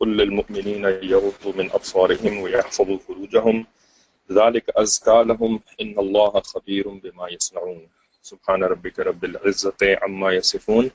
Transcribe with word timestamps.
قل 0.00 0.16
للمؤمنين 0.16 0.84
يغضوا 0.84 1.52
من 1.56 1.70
أبصارهم 1.72 2.38
ويحفظوا 2.42 2.98
فروجهم. 2.98 3.66
ذلك 4.32 4.70
أزكى 4.70 5.24
لهم. 5.26 5.60
إن 5.80 5.98
الله 5.98 6.30
خبير 6.40 6.88
بما 6.88 7.28
يصنعون. 7.30 7.88
سبحان 8.22 8.64
ربك 8.64 8.98
رب 8.98 9.24
العزة 9.24 9.76
عما 10.02 10.32
يصفون. 10.32 10.90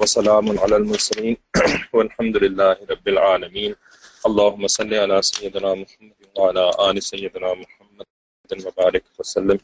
وسلام 0.00 0.58
على 0.58 0.76
المرسلين. 0.76 1.36
والحمد 1.94 2.36
لله 2.36 2.76
رب 2.90 3.08
العالمين. 3.08 3.74
اللهم 4.26 4.66
صل 4.66 4.94
على 4.94 5.22
سيدنا 5.22 5.74
محمد 5.74 6.14
وعلى 6.38 6.70
آل 6.90 7.02
سيدنا 7.02 7.54
محمد 7.54 8.06
وبارك 8.66 9.04
وسلم. 9.18 9.58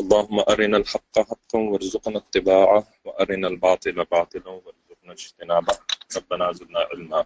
اللهم 0.00 0.40
أرنا 0.48 0.76
الحق 0.76 1.14
حقا 1.18 1.58
وارزقنا 1.58 2.18
اتباعه، 2.18 2.80
وأرنا 3.04 3.48
الباطل 3.48 3.92
باطلا 4.04 4.48
وارزقنا 4.48 5.12
اجتنابه. 5.12 5.74
ربنا 6.16 6.52
زدنا 6.52 6.78
علما. 6.92 7.24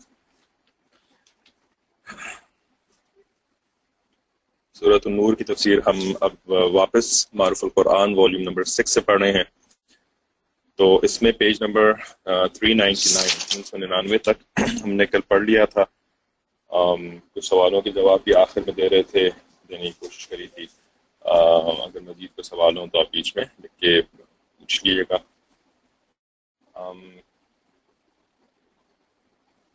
صورت 4.74 5.06
النور 5.06 5.34
کی 5.34 5.44
تفسیر 5.44 5.78
ہم 5.86 5.98
اب 6.20 6.50
واپس 6.50 7.34
معروف 7.34 7.64
القرآن 7.64 8.14
والیوم 8.16 8.42
نمبر 8.42 8.64
سکس 8.64 8.90
سے 8.90 9.00
پڑھ 9.00 9.22
رہے 9.22 9.32
ہیں۔ 9.32 9.44
تو 10.76 10.98
اس 11.02 11.22
میں 11.22 11.32
page 11.32 11.62
number 11.62 11.92
three 12.54 12.74
ninety 12.74 13.10
nine 13.14 13.28
تین 13.48 13.62
سو 13.62 13.76
ننانوے 13.76 14.18
تک 14.18 14.60
ہم 14.84 14.92
نے 14.92 15.06
کل 15.06 15.20
پڑھ 15.20 15.42
لیا 15.42 15.64
تھا۔ 15.64 15.84
کچھ 17.34 17.44
سوالوں 17.44 17.80
کے 17.80 17.90
جواب 17.90 18.20
بھی 18.24 18.34
آخر 18.34 18.60
میں 18.66 18.72
دے 18.72 18.88
رہے 18.88 19.02
تھے، 19.02 19.30
دینے 19.68 19.82
کی 19.82 19.98
کوشش 19.98 20.28
کری 20.28 20.46
تھی۔ 20.46 20.66
اگر 21.84 22.00
مزید 22.00 22.34
کو 22.36 22.42
سوال 22.42 22.78
ہوں 22.78 22.86
تو 22.86 23.00
آپ 23.00 23.10
بیچ 23.10 23.36
میں 23.36 23.44
لکھ 23.62 23.76
کے 23.80 24.00
پوچھ 24.02 24.86
لیجیے 24.86 25.02
گا۔ 25.10 25.16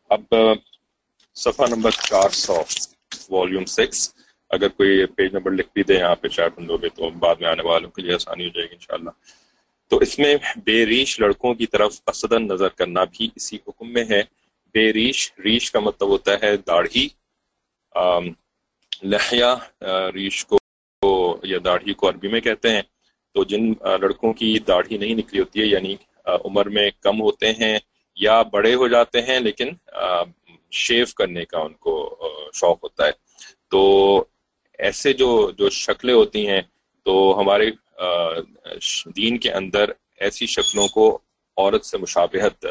اب 0.10 0.34
صفحہ 1.42 1.66
نمبر 1.70 1.92
چار 1.92 2.30
سو 2.36 2.56
والیوم 3.30 3.66
سکس 3.76 4.00
اگر 4.50 4.68
کوئی 4.78 5.06
پیج 5.16 5.34
نمبر 5.34 5.52
لکھ 5.52 5.70
بھی 5.74 5.84
دے 5.84 5.96
یہاں 5.96 6.16
پہ 6.22 6.28
چار 6.28 6.50
بندوں 6.56 6.78
پہ 6.78 6.88
تو 6.96 7.10
بعد 7.24 7.36
میں 7.40 7.50
آنے 7.50 7.64
والوں 7.64 7.90
کے 7.92 8.02
لیے 8.02 8.14
آسانی 8.14 8.46
ہو 8.46 8.50
جائے 8.56 8.68
گی 8.70 8.74
انشاءاللہ۔ 8.76 9.10
تو 9.92 9.98
اس 9.98 10.18
میں 10.20 10.36
بے 10.66 10.86
ریش 10.86 11.20
لڑکوں 11.20 11.54
کی 11.54 11.66
طرف 11.66 12.04
قصدن 12.06 12.48
نظر 12.48 12.70
کرنا 12.80 13.04
بھی 13.14 13.30
اسی 13.36 13.58
حکم 13.68 13.94
میں 13.94 14.04
ہے۔ 14.10 14.22
بے 14.76 14.92
ریش 14.94 15.32
ریش 15.46 15.72
کا 15.72 15.80
مطلب 15.80 16.10
ہوتا 16.10 16.34
ہے 16.44 16.56
داڑھی۔ 16.68 17.08
لہیا 19.04 19.56
ریش 20.14 20.46
کو، 20.46 20.58
یا 21.44 21.58
داڑھی 21.66 21.94
کو 21.94 22.10
عربی 22.10 22.28
میں 22.28 22.42
کہتے 22.42 22.70
ہیں۔ 22.70 22.82
تو 23.36 23.44
جن 23.44 23.72
لڑکوں 24.02 24.34
کی 24.34 24.58
داڑھی 24.68 24.98
نہیں 24.98 25.16
نکلی 25.16 25.40
ہوتی 25.40 25.62
ہے 25.62 25.66
یعنی 25.66 25.96
عمر 26.46 26.70
میں 26.70 26.90
کم 27.02 27.22
ہوتے 27.22 27.52
ہیں 27.60 27.78
یا 28.18 28.42
بڑے 28.52 28.74
ہو 28.76 28.88
جاتے 28.88 29.22
ہیں، 29.22 29.40
لیکن 29.40 29.70
شیو 30.72 31.06
کرنے 31.16 31.46
کا 31.46 31.60
ان 31.60 31.74
کو 31.74 32.20
شوق 32.54 32.84
ہوتا 32.84 33.06
ہے۔ 33.06 33.12
تو 33.72 34.24
ایسے 34.78 35.14
جو 35.14 35.52
جو 35.58 35.70
شکلیں 35.70 36.14
ہوتی 36.14 36.48
ہیں، 36.48 36.62
تو 37.04 37.36
ہمارے 37.40 37.72
دین 39.06 39.38
کے 39.38 39.52
اندر 39.52 39.92
ایسی 40.18 40.46
شکلوں 40.46 40.88
کو 40.88 41.20
عورت 41.58 41.86
سے 41.86 41.98
مشابہت 41.98 42.66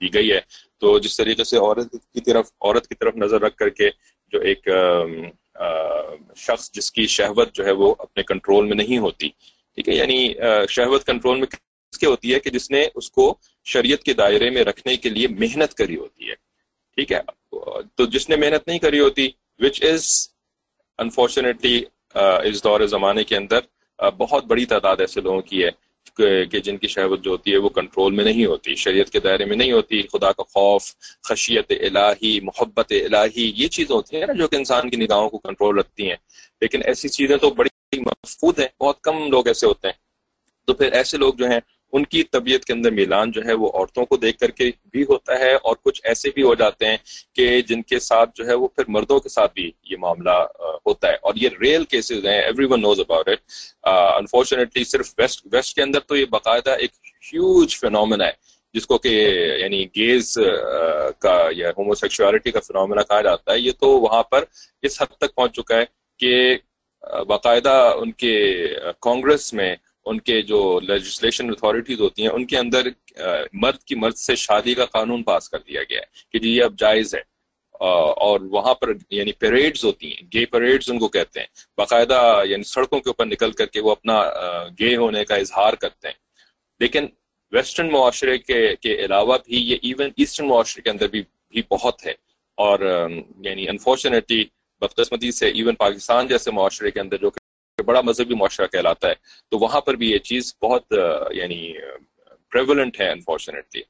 دی 0.00 0.14
گئی 0.14 0.32
ہے۔ 0.32 0.40
تو 0.78 0.98
جس 0.98 1.16
طریقے 1.16 1.44
سے 1.44 1.56
عورت 1.56 1.92
کی 1.92 2.20
طرف، 2.20 2.50
عورت 2.60 2.86
کی 2.86 2.94
طرف 2.94 3.16
نظر 3.16 3.40
رکھ 3.40 3.56
کر 3.56 3.68
کے 3.68 3.90
جو 4.32 4.40
ایک 4.40 4.68
شخص 6.36 6.72
جس 6.72 6.92
کی 6.92 7.06
شہوت 7.06 7.52
جو 7.52 7.66
ہے 7.66 7.72
وہ 7.72 7.94
اپنے 7.98 8.22
کنٹرول 8.22 8.66
میں 8.66 8.76
نہیں 8.76 8.98
ہوتی۔ 8.98 9.28
ٹھیک 9.74 9.88
ہے؟ 9.88 9.94
یعنی 9.94 10.34
شہوت 10.68 11.04
کنٹرول 11.04 11.38
میں 11.38 11.46
کس 11.46 11.98
کے 11.98 12.06
ہوتی 12.06 12.34
ہے 12.34 12.40
کہ 12.40 12.50
جس 12.50 12.70
نے 12.70 12.88
اس 12.94 13.10
کو 13.10 13.34
شریعت 13.64 14.02
کے 14.02 14.12
دائرے 14.12 14.50
میں 14.50 14.64
رکھنے 14.64 14.96
کے 14.96 15.08
لیے 15.08 15.28
محنت 15.28 15.74
کری 15.74 15.96
ہوتی 15.96 16.30
ہے۔ 16.30 16.34
ٹھیک 16.96 17.12
ہے؟ 17.12 17.20
تو 17.94 18.06
جس 18.06 18.28
نے 18.28 18.36
محنت 18.36 18.68
نہیں 18.68 18.78
کری 18.78 19.00
ہوتی 19.00 19.28
وچ 19.58 19.84
از 19.84 20.28
انفارچونیٹلی 20.98 21.82
اس 22.44 22.64
دور 22.64 22.80
زمانے 22.86 23.24
کے 23.24 23.36
اندر 23.36 23.60
بہت 24.18 24.44
بڑی 24.44 24.64
تعداد 24.64 24.96
ایسے 25.00 25.20
لوگوں 25.20 25.40
کی 25.40 25.64
ہے 25.64 25.70
کہ 26.48 26.60
جن 26.60 26.76
کی 26.76 26.86
شہوت 26.86 27.20
جو 27.20 27.30
ہوتی 27.30 27.52
ہے، 27.52 27.56
وہ 27.56 27.68
کنٹرول 27.68 28.12
میں 28.12 28.24
نہیں 28.24 28.44
ہوتی، 28.46 28.74
شریعت 28.74 29.10
کے 29.10 29.20
دائرے 29.20 29.44
میں 29.44 29.56
نہیں 29.56 29.72
ہوتی، 29.72 30.02
خدا 30.02 30.32
کا 30.32 30.42
خوف، 30.42 30.84
خشیت 31.22 31.72
الہی، 31.80 32.40
محبت 32.40 32.92
الہی، 32.92 33.52
یہ 33.56 33.68
چیزیں 33.68 33.96
ہوتی 33.96 34.16
ہیں 34.16 34.26
نا 34.26 34.32
جو 34.32 34.48
کہ 34.48 34.56
انسان 34.56 34.90
کی 34.90 34.96
نگاہوں 34.96 35.28
کو 35.28 35.38
کنٹرول 35.38 35.78
رکھتی 35.78 36.08
ہیں۔ 36.08 36.16
لیکن 36.60 36.80
ایسی 36.84 37.08
چیزیں 37.08 37.36
تو 37.36 37.50
بڑی 37.50 38.00
محفوظ 38.00 38.58
ہیں، 38.58 38.68
بہت 38.80 39.00
کم 39.00 39.28
لوگ 39.30 39.48
ایسے 39.48 39.66
ہوتے 39.66 39.88
ہیں۔ 39.88 39.98
تو 40.66 40.74
پھر 40.74 40.92
ایسے 40.92 41.18
لوگ 41.18 41.34
جو 41.34 41.46
ہیں 41.46 41.60
ان 41.94 42.04
کی 42.04 42.22
طبیعت 42.24 42.64
کے 42.64 42.72
اندر 42.72 42.90
میلان 42.90 43.30
جو 43.30 43.40
ہے 43.46 43.52
وہ 43.52 43.68
عورتوں 43.74 44.04
کو 44.04 44.16
دیکھ 44.16 44.38
کر 44.38 44.50
کے 44.50 44.70
بھی 44.92 45.02
ہوتا 45.10 45.38
ہے 45.38 45.52
اور 45.54 45.76
کچھ 45.82 46.00
ایسے 46.04 46.30
بھی 46.34 46.42
ہو 46.42 46.54
جاتے 46.54 46.86
ہیں 46.86 46.96
کہ 47.36 47.60
جن 47.62 47.82
کے 47.82 47.98
ساتھ 48.00 48.30
جو 48.34 48.46
ہے 48.46 48.54
وہ 48.54 48.68
پھر 48.68 48.84
مردوں 48.88 49.18
کے 49.20 49.28
ساتھ 49.28 49.52
بھی 49.54 49.70
یہ 49.90 49.96
معاملہ 49.96 50.36
ہوتا 50.86 51.08
ہے 51.08 51.14
اور 51.22 51.34
یہ 51.36 51.60
ریئل 51.62 51.84
کیسز 51.84 52.26
ہیں 52.26 52.40
everyone 52.70 52.82
knows 52.82 53.00
about 53.00 53.28
it 53.28 53.40
unfortunately 54.16 54.84
صرف 54.84 55.14
ویسٹ 55.18 55.46
ویسٹ 55.52 55.74
کے 55.76 55.82
اندر 55.82 56.00
تو 56.00 56.16
یہ 56.16 56.24
باقاعدہ 56.30 56.70
ایک 56.70 56.90
ہیوج 57.32 57.78
فینومنا 57.80 58.26
ہے، 58.26 58.32
جس 58.74 58.86
کو 58.86 58.98
کہ 58.98 59.08
یعنی 59.60 59.84
گیز 59.96 60.36
کا 61.18 61.38
یا 61.52 61.70
ہوموسیکچولیٹی 61.78 62.50
کا 62.50 62.60
فنومنا 62.60 63.02
کہا 63.02 63.20
جاتا 63.22 63.52
ہے، 63.52 63.58
یہ 63.58 63.72
تو 63.80 63.88
وہاں 64.00 64.22
پر 64.22 64.44
اس 64.82 65.00
حد 65.02 65.16
تک 65.18 65.34
پہنچ 65.34 65.56
چکا 65.56 65.76
ہے 65.76 65.84
کہ 66.20 66.56
باقاعدہ 67.28 67.74
ان 67.98 68.12
کے 68.12 68.36
کانگریس 69.00 69.52
میں 69.54 69.74
ان 70.06 70.20
کے 70.20 70.42
جو 70.42 70.80
لیجسلیشن 70.80 71.50
اتھارٹیز 71.50 72.00
ہوتی 72.00 72.22
ہیں، 72.22 72.28
ان 72.28 72.46
کے 72.46 72.58
اندر 72.58 72.88
مرد 73.52 73.78
کی 73.78 73.94
مرد 73.94 74.16
سے 74.16 74.34
شادی 74.36 74.74
کا 74.74 74.84
قانون 74.84 75.22
پاس 75.22 75.48
کر 75.50 75.58
دیا 75.58 75.82
گیا 75.82 76.00
ہے 76.00 76.04
کہ 76.32 76.38
جی 76.38 76.56
یہ 76.56 76.62
اب 76.62 76.78
جائز 76.78 77.14
ہے۔ 77.14 77.20
اور 77.80 78.40
وہاں 78.40 78.74
پر 78.74 78.88
یعنی 79.10 79.32
پیریڈز 79.32 79.84
ہوتی 79.84 80.08
ہیں 80.08 80.26
گے 80.34 80.46
پیریڈز 80.46 80.90
ان 80.90 80.98
کو 80.98 81.08
کہتے 81.08 81.40
ہیں۔ 81.40 81.46
باقاعدہ 81.76 82.42
یعنی 82.48 82.62
سڑکوں 82.62 83.00
کے 83.00 83.10
اوپر 83.10 83.26
نکل 83.26 83.52
کر 83.52 83.66
کے 83.66 83.80
وہ 83.80 83.90
اپنا 83.90 84.22
گے 84.78 84.96
ہونے 84.96 85.24
کا 85.24 85.34
اظہار 85.34 85.72
کرتے 85.72 86.08
ہیں۔ 86.08 86.14
لیکن 86.80 87.06
ویسٹرن 87.52 87.90
معاشرے 87.92 88.38
کے 88.38 88.76
کے 88.76 89.04
علاوہ 89.04 89.38
بھی 89.46 89.70
یہ 89.70 89.76
ایون 89.82 90.10
ایسٹرن 90.16 90.48
معاشرے 90.48 90.82
کے 90.82 90.90
اندر 90.90 91.08
بھی 91.08 91.22
بھی 91.50 91.62
بہت 91.70 92.06
ہے۔ 92.06 92.12
اور 92.58 92.80
یعنی 93.44 93.68
انفارچونیٹلی 93.68 94.44
بدقسمتی 94.80 95.32
سے 95.32 95.48
ایون 95.48 95.74
پاکستان 95.74 96.28
جیسے 96.28 96.50
معاشرے 96.50 96.90
کے 96.90 97.00
اندر 97.00 97.16
جو 97.16 97.30
بڑا 97.84 98.00
مذہبی 98.00 98.34
معاشرہ 98.34 98.66
کہلاتا 98.66 99.08
ہے، 99.08 99.14
تو 99.48 99.58
وہاں 99.58 99.80
پر 99.80 99.94
بھی 99.94 100.10
یہ 100.10 100.18
چیز 100.30 100.54
بہت 100.62 100.92
یعنی 101.30 101.60
پریولنٹ 102.52 103.00
ہے 103.00 103.10
انفارچونیٹلی 103.10 103.82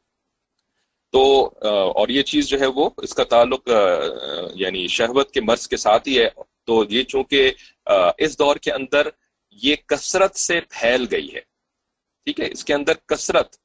تو 1.12 1.22
اور 1.99 2.09
یہ 2.09 2.22
چیز 2.22 2.49
جو 2.49 2.59
ہے 2.60 2.66
وہ، 2.66 2.88
اس 2.99 3.15
کا 3.15 3.25
تعلق 3.25 3.69
یعنی 4.55 4.87
شہوت 4.88 5.31
کے 5.31 5.41
مرض 5.41 5.66
کے 5.69 5.77
ساتھ 5.77 6.09
ہی 6.09 6.19
ہے۔ 6.19 6.28
تو 6.66 6.84
یہ 6.88 7.03
چونکہ 7.03 7.50
اس 8.19 8.38
دور 8.38 8.56
کے 8.56 8.72
اندر 8.72 9.09
یہ 9.62 9.75
کثرت 9.87 10.37
سے 10.37 10.61
پھیل 10.71 11.06
گئی 11.11 11.34
ہے۔ 11.34 11.41
ٹھیک 12.26 12.41
ہے، 12.41 12.49
اس 12.53 12.65
کے 12.65 12.75
اندر 12.75 12.94
کثرت 13.06 13.56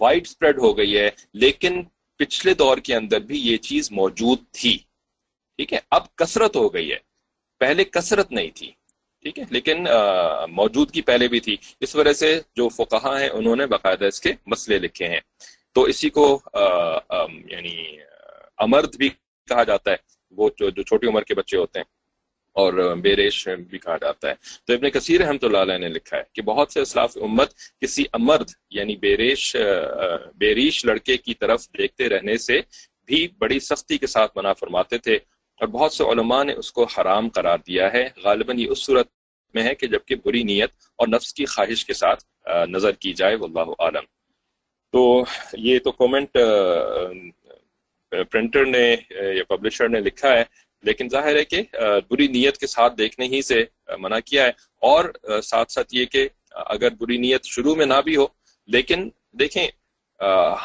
وائڈ 0.00 0.26
اسپریڈ 0.26 0.58
ہو 0.58 0.76
گئی 0.78 0.96
ہے، 0.98 1.10
لیکن 1.32 1.82
پچھلے 2.18 2.54
دور 2.54 2.78
کے 2.86 2.94
اندر 2.94 3.20
بھی 3.28 3.38
یہ 3.40 3.56
چیز 3.68 3.90
موجود 3.92 4.38
تھی۔ 4.52 4.76
ٹھیک 5.58 5.72
ہے، 5.72 5.78
اب 5.90 6.14
کثرت 6.16 6.56
ہو 6.56 6.72
گئی 6.74 6.90
ہے۔ 6.92 6.98
پہلے 7.60 7.84
کثرت 7.84 8.32
نہیں 8.32 8.50
تھی۔ 8.54 8.70
ٹھیک 9.22 9.38
ہے؟ 9.38 9.44
لیکن 9.50 9.86
موجودگی 10.50 11.02
پہلے 11.02 11.28
بھی 11.28 11.40
تھی۔ 11.40 11.56
اس 11.80 11.94
وجہ 11.96 12.12
سے 12.12 12.40
جو 12.56 12.68
فقہ 12.68 12.96
ہیں، 13.18 13.28
انہوں 13.28 13.56
نے 13.56 13.66
باقاعدہ 13.66 14.04
اس 14.04 14.20
کے 14.20 14.32
مسئلے 14.46 14.78
لکھے 14.78 15.06
ہیں۔ 15.08 15.20
تو 15.74 15.82
اسی 15.82 16.10
کو 16.10 16.26
یعنی 17.50 17.76
امرد 18.58 18.96
بھی 18.96 19.08
کہا 19.48 19.64
جاتا 19.64 19.90
ہے۔ 19.90 19.96
وہ 20.38 20.48
جو 20.58 20.70
جو 20.70 20.82
چھوٹی 20.82 21.06
عمر 21.06 21.22
کے 21.22 21.34
بچے 21.34 21.56
ہوتے 21.56 21.78
ہیں، 21.78 21.86
اور 22.56 22.72
بیریش 23.02 23.46
بھی 23.68 23.78
کہا 23.78 23.96
جاتا 23.96 24.28
ہے۔ 24.28 24.34
تو 24.66 24.72
ابن 24.74 24.90
کثیر 24.90 25.20
احمد 25.26 25.44
اللہ 25.44 25.58
علیہ 25.58 25.78
نے 25.78 25.88
لکھا 25.88 26.16
ہے 26.16 26.22
کہ 26.32 26.42
بہت 26.42 26.72
سے 26.72 26.80
اسلاف 26.80 27.16
امت 27.22 27.50
کسی 27.80 28.04
امرد 28.12 28.50
یعنی 28.70 28.96
بیریش 28.96 29.54
بیریش 30.38 30.84
لڑکے 30.84 31.16
کی 31.16 31.34
طرف 31.34 31.68
دیکھتے 31.78 32.08
رہنے 32.08 32.36
سے 32.38 32.60
بھی 33.08 33.26
بڑی 33.38 33.58
سختی 33.60 33.98
کے 33.98 34.06
ساتھ 34.06 34.36
منع 34.36 34.52
فرماتے 34.52 34.98
تھے۔ 34.98 35.18
اور 35.60 35.68
بہت 35.68 35.92
سے 35.92 36.04
علماء 36.04 36.42
نے 36.44 36.52
اس 36.52 36.72
کو 36.72 36.84
حرام 36.84 37.28
قرار 37.28 37.58
دیا 37.66 37.92
ہے۔ 37.92 38.08
غالباً 38.24 38.58
یہ 38.58 38.70
اس 38.70 38.84
صورت 38.86 39.08
میں 39.54 39.62
ہے 39.62 39.74
کہ 39.74 39.86
جبکہ 39.86 40.14
بری 40.24 40.42
نیت 40.42 40.70
اور 40.96 41.08
نفس 41.08 41.32
کی 41.34 41.44
خواہش 41.44 41.84
کے 41.84 41.94
ساتھ 41.94 42.24
نظر 42.70 42.92
کی 43.02 43.12
جائے، 43.12 43.34
واللہ 43.34 43.70
عالم 43.78 44.04
تو 44.94 45.24
یہ 45.52 45.78
تو 45.78 45.92
کومنٹ 45.92 46.36
پرنٹر 48.30 48.64
نے 48.66 48.86
یا 49.10 49.44
پبلشر 49.48 49.88
نے 49.88 50.00
لکھا 50.00 50.32
ہے، 50.32 50.44
لیکن 50.84 51.08
ظاہر 51.12 51.36
ہے 51.36 51.44
کہ 51.44 51.62
بری 52.10 52.26
نیت 52.28 52.58
کے 52.58 52.66
ساتھ 52.66 52.96
دیکھنے 52.98 53.26
ہی 53.26 53.42
سے 53.42 53.64
منع 53.98 54.18
کیا 54.26 54.44
ہے۔ 54.44 54.52
اور 54.82 55.40
ساتھ 55.42 55.72
ساتھ 55.72 55.94
یہ 55.94 56.04
کہ 56.04 56.28
اگر 56.52 56.90
بری 57.00 57.16
نیت 57.16 57.44
شروع 57.44 57.74
میں 57.74 57.86
نہ 57.86 58.00
بھی 58.04 58.16
ہو، 58.16 58.26
لیکن 58.68 59.08
دیکھیں 59.38 59.66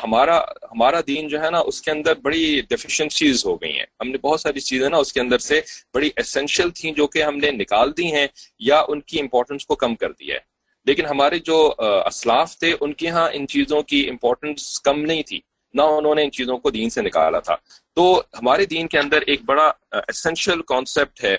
ہمارا 0.03 0.39
ہمارا 0.39 0.99
دین 1.07 1.27
جو 1.27 1.41
ہے 1.41 1.51
نا، 1.51 1.59
اس 1.59 1.81
کے 1.81 1.91
اندر 1.91 2.15
بڑی 2.15 2.61
ڈیفیشنسیز 2.69 3.45
ہو 3.45 3.55
گئی 3.55 3.73
ہیں۔ 3.73 3.85
ہم 3.99 4.09
نے 4.09 4.17
بہت 4.17 4.41
ساری 4.41 4.59
چیزیں 4.59 4.89
نا، 4.89 4.97
اس 4.97 5.13
کے 5.13 5.19
اندر 5.19 5.37
سے 5.37 5.61
بڑی 5.93 6.09
اسینشیل 6.17 6.69
تھیں 6.69 6.91
جو 6.91 7.07
کہ 7.07 7.23
ہم 7.23 7.37
نے 7.37 7.51
نکال 7.51 7.97
دی 7.97 8.11
ہیں 8.13 8.27
یا 8.59 8.83
ان 8.87 9.01
کی 9.01 9.19
امپورٹنس 9.19 9.65
کو 9.65 9.75
کم 9.75 9.95
کر 9.95 10.11
دیا 10.11 10.35
ہے۔ 10.35 10.39
لیکن 10.85 11.05
ہمارے 11.05 11.39
جو 11.39 11.73
اسلاف 12.05 12.57
تھے، 12.57 12.75
ان 12.81 12.93
کے 12.93 13.07
ہاں 13.07 13.29
ان 13.33 13.47
چیزوں 13.47 13.81
کی 13.81 14.09
امپورٹنس 14.09 14.79
کم 14.81 15.01
نہیں 15.01 15.23
تھی۔ 15.23 15.39
نہ 15.73 15.81
انہوں 15.81 16.15
نے 16.15 16.23
ان 16.23 16.31
چیزوں 16.31 16.57
کو 16.57 16.71
دین 16.71 16.89
سے 16.89 17.01
نکالا 17.01 17.39
تھا۔ 17.39 17.55
تو 17.95 18.21
ہمارے 18.33 18.65
دین 18.65 18.87
کے 18.87 18.99
اندر 18.99 19.21
ایک 19.27 19.41
بڑا 19.45 19.71
اسینشل 19.91 20.61
کانسیپٹ 20.61 21.23
ہے 21.23 21.37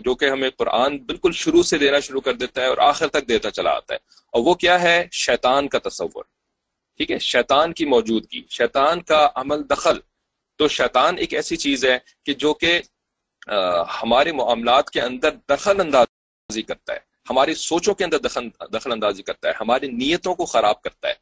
جو 0.00 0.14
کہ 0.14 0.24
ہمیں 0.24 0.50
قرآن 0.50 0.98
بالکل 0.98 1.30
شروع 1.32 1.62
سے 1.62 1.78
دینا 1.78 2.00
شروع 2.00 2.20
کر 2.20 2.32
دیتا 2.32 2.62
ہے 2.62 2.66
اور 2.66 2.78
آخر 2.78 3.08
تک 3.08 3.28
دیتا 3.28 3.50
چلا 3.50 3.70
آتا 3.70 3.94
ہے۔ 3.94 3.98
اور 4.32 4.42
وہ 4.44 4.54
کیا 4.54 4.82
ہے؟ 4.82 5.06
شیطان 5.12 5.68
کا 5.68 5.78
تصور۔ 5.88 6.24
ٹھیک 6.96 7.10
ہے، 7.10 7.18
شیطان 7.18 7.72
کی 7.72 7.84
موجودگی، 7.84 8.42
شیطان 8.50 9.00
کا 9.02 9.28
عمل 9.34 9.68
دخل۔ 9.70 9.98
تو 10.58 10.68
شیطان 10.68 11.18
ایک 11.18 11.34
ایسی 11.34 11.56
چیز 11.56 11.84
ہے 11.84 11.98
کہ 12.26 12.34
جو 12.34 12.54
کہ 12.54 12.80
ہمارے 14.02 14.32
معاملات 14.32 14.90
کے 14.90 15.00
اندر 15.00 15.30
دخل 15.48 15.80
اندازی 15.80 16.62
کرتا 16.62 16.92
ہے۔ 16.92 16.98
ہماری 17.30 17.54
سوچوں 17.54 17.94
کے 17.94 18.04
اندر 18.04 18.18
دخل 18.72 18.92
اندازی 18.92 19.22
کرتا 19.22 19.48
ہے۔ 19.48 19.52
ہماری 19.60 19.88
نیتوں 19.88 20.34
کو 20.34 20.44
خراب 20.44 20.82
کرتا 20.82 21.08
ہے۔ 21.08 21.14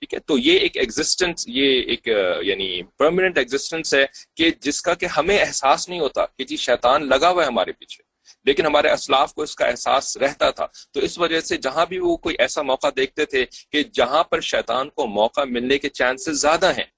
ٹھیک 0.00 0.14
ہے، 0.14 0.18
تو 0.18 0.38
یہ 0.38 0.58
ایک 0.58 0.76
ایگزسٹنس 0.76 1.44
یہ 1.48 1.82
ایک 1.82 2.08
یعنی 2.42 2.82
پرماننٹ 2.98 3.38
ایگزسٹنس 3.38 3.94
ہے 3.94 4.04
کہ 4.36 4.50
جس 4.60 4.82
کا 4.82 4.94
کہ 4.94 5.06
ہمیں 5.06 5.38
احساس 5.38 5.88
نہیں 5.88 6.00
ہوتا 6.00 6.26
کہ 6.26 6.44
جی 6.44 6.56
شیطان 6.56 7.08
لگا 7.08 7.30
ہوا 7.30 7.42
ہے 7.42 7.46
ہمارے 7.46 7.72
پیچھے۔ 7.72 8.02
لیکن 8.44 8.66
ہمارے 8.66 8.90
اسلاف 8.90 9.34
کو 9.34 9.42
اس 9.42 9.54
کا 9.56 9.66
احساس 9.66 10.16
رہتا 10.16 10.50
تھا۔ 10.50 10.66
تو 10.92 11.00
اس 11.00 11.18
وجہ 11.18 11.40
سے 11.40 11.56
جہاں 11.56 11.86
بھی 11.86 11.98
وہ 11.98 12.16
کوئی 12.16 12.36
ایسا 12.38 12.62
موقع 12.62 12.86
دیکھتے 12.96 13.24
تھے 13.24 13.44
کہ 13.72 13.82
جہاں 13.92 14.22
پر 14.24 14.40
شیطان 14.40 14.90
کو 14.90 15.06
موقع 15.06 15.44
ملنے 15.48 15.78
کے 15.78 15.88
چانسز 15.90 16.40
زیادہ 16.40 16.72
ہیں، 16.78 16.90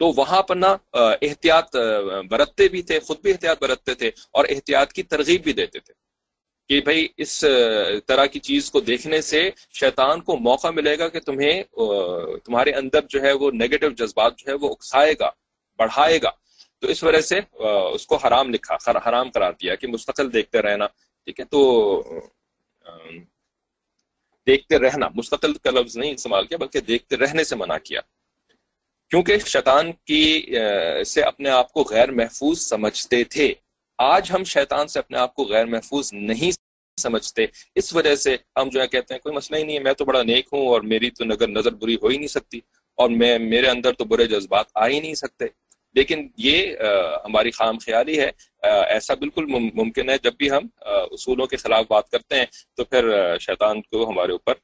تو 0.00 0.12
وہاں 0.16 0.42
پر 0.42 0.56
نا 0.56 0.76
احتیاط 1.22 1.76
برتتے 2.30 2.68
بھی 2.68 2.82
تھے، 2.82 3.00
خود 3.00 3.20
بھی 3.20 3.32
احتیاط 3.32 3.62
برتتے 3.62 3.94
تھے 3.94 4.10
اور 4.30 4.44
احتیاط 4.48 4.92
کی 4.92 5.02
ترغیب 5.04 5.42
بھی 5.42 5.52
دیتے 5.52 5.78
تھے 5.78 5.94
کہ 6.70 6.80
بھائی 6.80 7.06
اس 7.16 7.32
طرح 8.06 8.26
کی 8.26 8.40
چیز 8.40 8.70
کو 8.70 8.80
دیکھنے 8.80 9.20
سے 9.20 9.40
شیطان 9.80 10.20
کو 10.20 10.36
موقع 10.38 10.70
ملے 10.70 10.98
گا 10.98 11.08
کہ 11.08 11.20
تمہیں 11.20 11.62
تمہارے 12.44 12.72
اندر 12.72 13.06
جو 13.08 13.22
ہے 13.22 13.32
وہ 13.32 13.50
نیگیٹو 13.52 13.88
جذبات 13.90 14.38
جو 14.38 14.50
ہے 14.50 14.56
وہ 14.56 14.70
اکسائے 14.70 15.14
گا، 15.20 15.30
بڑھائے 15.78 16.18
گا۔ 16.22 16.30
تو 16.82 16.88
اس 16.88 17.02
وجہ 17.04 17.20
سے 17.20 17.40
اس 17.94 18.06
کو 18.06 18.16
حرام 18.16 18.50
لکھا 18.50 18.76
حرام 19.08 19.30
قرار 19.30 19.52
دیا 19.60 19.74
کہ 19.74 19.86
مستقل 19.86 20.32
دیکھتے 20.32 20.62
رہنا، 20.62 20.86
ٹھیک 21.26 21.40
ہے؟ 21.40 21.44
تو 21.44 21.60
دیکھتے 24.46 24.78
رہنا، 24.78 25.08
مستقل 25.14 25.52
کا 25.54 25.70
لفظ 25.70 25.96
نہیں 25.96 26.12
استعمال 26.12 26.46
کیا، 26.46 26.58
بلکہ 26.58 26.80
دیکھتے 26.80 27.16
رہنے 27.16 27.44
سے 27.44 27.56
منع 27.56 27.76
کیا۔ 27.84 28.00
کیونکہ 29.10 29.38
شیطان 29.46 29.90
کی 30.06 30.24
سے 31.06 31.22
اپنے 31.22 31.50
آپ 31.50 31.72
کو 31.72 31.82
غیر 31.90 32.10
محفوظ 32.10 32.60
سمجھتے 32.60 33.22
تھے۔ 33.24 33.52
آج 33.98 34.30
ہم 34.32 34.44
شیطان 34.44 34.88
سے 34.88 34.98
اپنے 34.98 35.18
آپ 35.18 35.34
کو 35.34 35.44
غیر 35.44 35.66
محفوظ 35.66 36.12
نہیں 36.12 36.50
سمجھتے۔ 37.00 37.46
اس 37.74 37.94
وجہ 37.94 38.14
سے 38.14 38.36
ہم 38.56 38.68
جو 38.68 38.80
ہے 38.80 38.86
کہتے 38.88 39.14
ہیں، 39.14 39.20
کوئی 39.20 39.34
مسئلہ 39.36 39.58
ہی 39.58 39.64
نہیں 39.64 39.76
ہے، 39.76 39.82
میں 39.82 39.92
تو 39.92 40.04
بڑا 40.04 40.22
نیک 40.22 40.48
ہوں 40.52 40.66
اور 40.68 40.80
میری 40.92 41.10
تو 41.10 41.24
نگر، 41.24 41.48
نظر 41.48 41.74
بری 41.74 41.94
ہو 42.02 42.08
ہی 42.08 42.16
نہیں 42.16 42.28
سکتی 42.28 42.60
اور 42.98 43.10
میں، 43.10 43.38
میرے 43.38 43.66
اندر 43.66 43.92
تو 43.92 44.04
برے 44.04 44.26
جذبات 44.26 44.66
آ 44.74 44.86
ہی 44.88 45.00
نہیں 45.00 45.14
سکتے۔ 45.14 45.46
لیکن 45.94 46.28
یہ 46.36 46.76
ہماری 47.24 47.50
خام 47.50 47.78
خیالی 47.78 48.20
ہے۔ 48.20 48.30
ایسا 48.88 49.14
بالکل 49.14 49.44
ممکن 49.74 50.10
ہے 50.10 50.18
جب 50.18 50.32
بھی 50.38 50.50
ہم 50.50 50.62
اصولوں 50.80 51.46
کے 51.46 51.56
خلاف 51.56 51.84
بات 51.88 52.10
کرتے 52.10 52.36
ہیں 52.36 52.44
تو 52.76 52.84
پھر 52.84 53.10
شیطان 53.38 53.82
کو 53.82 54.08
ہمارے 54.10 54.32
اوپر 54.32 54.54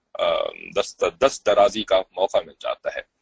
دست 0.76 1.04
دست 1.20 1.46
درازی 1.46 1.82
کا 1.82 2.00
موقع 2.16 2.38
مل 2.46 2.52
جاتا 2.60 2.90
ہے۔ 2.96 3.16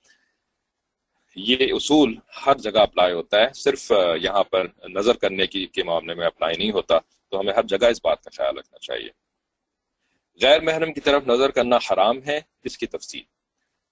یہ 1.37 1.57
اصول 1.73 2.15
ہر 2.47 2.59
جگہ 2.59 2.79
اپلائی 2.79 3.13
ہوتا 3.13 3.41
ہے۔ 3.41 3.53
صرف 3.55 3.93
یہاں 4.23 4.45
پر 4.45 4.67
نظر 4.89 5.15
کرنے 5.15 5.47
کی، 5.47 5.67
کے 5.67 5.83
معاملے 5.83 6.15
میں 6.15 6.27
اپلائی 6.27 6.57
نہیں 6.59 6.73
ہوتا۔ 6.73 6.99
تو 7.31 7.41
ہمیں 7.41 7.55
ہر 7.55 7.63
جگہ 7.63 7.87
اس 7.87 8.01
بات 8.05 8.23
کا 8.25 8.31
خیال 8.37 8.59
رکھنا 8.59 8.79
چاہیے۔ 8.79 9.11
غیر 10.43 10.61
محرم 10.61 10.93
کی 10.93 11.01
طرف 11.01 11.27
نظر 11.27 11.51
کرنا 11.51 11.77
حرام 11.77 12.19
ہے۔ 12.27 12.41
اس 12.65 12.79
کی 12.79 12.87
تفصیل۔ 12.87 13.34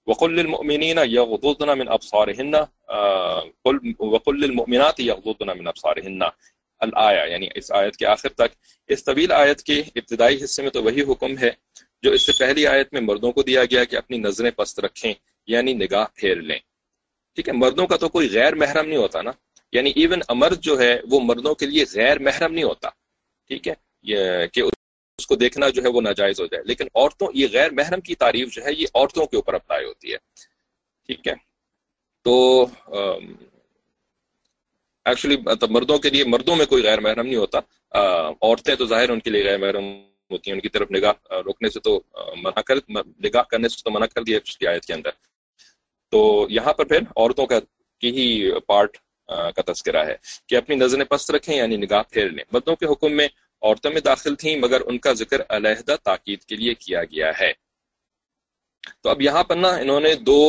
وقل 0.06 0.38
المؤمنین 0.38 0.98
یغضضن 1.06 1.78
من 1.78 1.88
ابصارهن 1.88 2.54
وقل 4.14 4.44
المؤمنات 4.44 5.00
یغضضن 5.00 5.50
من 5.58 5.66
ابصارهن 5.66 6.22
الایا 6.80 7.24
یعنی 7.26 7.48
اس 7.54 7.72
آیت 7.72 7.96
کے 7.96 8.06
آخر 8.06 8.28
تک۔ 8.28 8.50
اس 8.88 9.04
طویل 9.04 9.32
آیت 9.32 9.62
کے 9.62 9.82
ابتدائی 9.94 10.44
حصے 10.44 10.62
میں 10.62 10.70
تو 10.70 10.82
وہی 10.82 11.02
حکم 11.02 11.38
ہے 11.38 11.50
جو 12.02 12.10
اس 12.10 12.22
سے 12.22 12.32
پہلی 12.38 12.66
آیت 12.66 12.92
میں 12.92 13.00
مردوں 13.00 13.32
کو 13.32 13.42
دیا 13.42 13.64
گیا 13.64 13.84
کہ 13.84 13.96
اپنی 13.96 14.18
نظریں 14.18 14.50
پست 14.50 14.80
رکھیں 14.80 15.14
یعنی 15.46 15.72
نگاہ 15.72 16.04
پھیر 16.14 16.36
لیں۔ 16.36 16.58
ٹھیک 17.34 17.48
ہے، 17.48 17.52
مردوں 17.52 17.86
کا 17.86 17.96
تو 17.96 18.08
کوئی 18.08 18.28
غیر 18.32 18.54
محرم 18.54 18.86
نہیں 18.88 18.98
ہوتا 18.98 19.22
نا۔ 19.22 19.30
یعنی 19.72 19.90
ایون 19.90 20.20
امرد 20.28 20.60
جو 20.60 20.80
ہے، 20.80 21.00
وہ 21.10 21.20
مردوں 21.20 21.54
کے 21.54 21.66
لیے 21.66 21.84
غیر 21.94 22.18
محرم 22.18 22.52
نہیں 22.54 22.64
ہوتا۔ 22.64 22.88
ٹھیک 23.46 23.68
ہے 23.68 23.74
کہ 24.48 24.62
اس 25.22 25.26
کو 25.26 25.36
دیکھنا 25.36 25.68
جو 25.68 25.82
ہے 25.82 25.88
وہ 25.88 26.00
ناجائز 26.00 26.40
ہو 26.40 26.46
جائے۔ 26.46 26.64
لیکن 26.64 26.84
عورتوں، 26.94 27.28
یہ 27.34 27.46
غیر 27.52 27.70
محرم 27.70 28.00
کی 28.00 28.14
تعریف 28.14 28.52
جو 28.52 28.64
ہے، 28.64 28.68
یہ 28.78 28.86
عورتوں 28.94 29.26
کے 29.26 29.36
اوپر 29.36 29.54
اپلائی 29.54 29.84
ہوتی 29.84 30.12
ہے۔ 30.12 30.16
ٹھیک 31.06 31.28
ہے۔ 31.28 31.34
تو 32.24 32.66
ایکچولی 35.04 35.36
مطلب 35.36 35.70
مردوں 35.70 35.98
کے 35.98 36.10
لیے، 36.10 36.24
مردوں 36.24 36.56
میں 36.56 36.66
کوئی 36.66 36.82
غیر 36.82 37.00
محرم 37.00 37.26
نہیں 37.26 37.36
ہوتا۔ 37.36 37.58
عورتیں 38.42 38.74
تو 38.74 38.86
ظاہر 38.86 39.08
ان 39.08 39.20
کے 39.20 39.30
لیے 39.30 39.44
غیر 39.44 39.58
محرم 39.58 39.84
ہوتی 40.30 40.50
ہیں۔ 40.50 40.56
ان 40.56 40.60
کی 40.60 40.68
طرف 40.68 40.90
نگاہ 40.90 41.32
روکنے 41.32 41.70
سے 41.70 41.80
تو 41.80 42.00
منع 42.36 42.60
کر 42.60 42.74
نگاہ 43.24 43.42
کرنے 43.42 43.68
سے 43.68 43.82
تو 43.84 43.90
منع 43.90 44.06
کر 44.06 44.22
دیا 44.22 44.40
پچھلی 44.40 44.68
آیت 44.68 44.84
کے 44.84 44.92
اندر۔ 44.94 45.10
تو 46.10 46.46
یہاں 46.50 46.72
پر 46.72 46.84
پھر 46.84 46.98
عورتوں 47.16 47.46
کا، 47.46 47.60
کی 48.00 48.10
ہی 48.10 48.50
پارٹ 48.66 48.96
کا 49.26 49.72
تذکرہ 49.72 50.06
ہے 50.06 50.16
کہ 50.46 50.54
اپنی 50.54 50.76
نظریں 50.76 51.04
پست 51.04 51.30
رکھیں 51.30 51.56
یعنی 51.56 51.76
نگاہ 51.76 52.02
پھیر 52.10 52.30
لیں 52.30 52.44
مردوں 52.52 52.76
کے 52.76 52.86
حکم 52.86 53.12
میں 53.12 53.28
عورتوں 53.62 53.90
میں 53.92 54.00
داخل 54.00 54.34
تھیں، 54.34 54.56
مگر 54.56 54.80
ان 54.86 54.98
کا 54.98 55.12
ذکر 55.12 55.42
علیحدہ 55.48 55.96
تاکید 56.04 56.40
کے 56.44 56.56
لیے 56.56 56.74
کیا 56.76 57.04
گیا 57.04 57.30
ہے۔ 57.40 57.52
تو 59.02 59.10
اب 59.10 59.20
یہاں 59.22 59.42
پر 59.44 59.56
نا 59.56 59.68
انہوں 59.76 60.00
نے 60.00 60.14
دو 60.26 60.40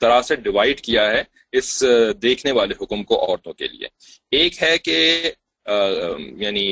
طرح 0.00 0.20
سے 0.22 0.36
ڈیوائڈ 0.36 0.80
کیا 0.80 1.10
ہے 1.10 1.22
اس 1.52 1.82
دیکھنے 2.22 2.52
والے 2.52 2.74
حکم 2.80 3.02
کو 3.04 3.18
عورتوں 3.26 3.52
کے 3.52 3.66
لیے۔ 3.68 3.88
ایک 4.38 4.62
ہے 4.62 4.76
کہ 4.78 4.96
یعنی 6.40 6.66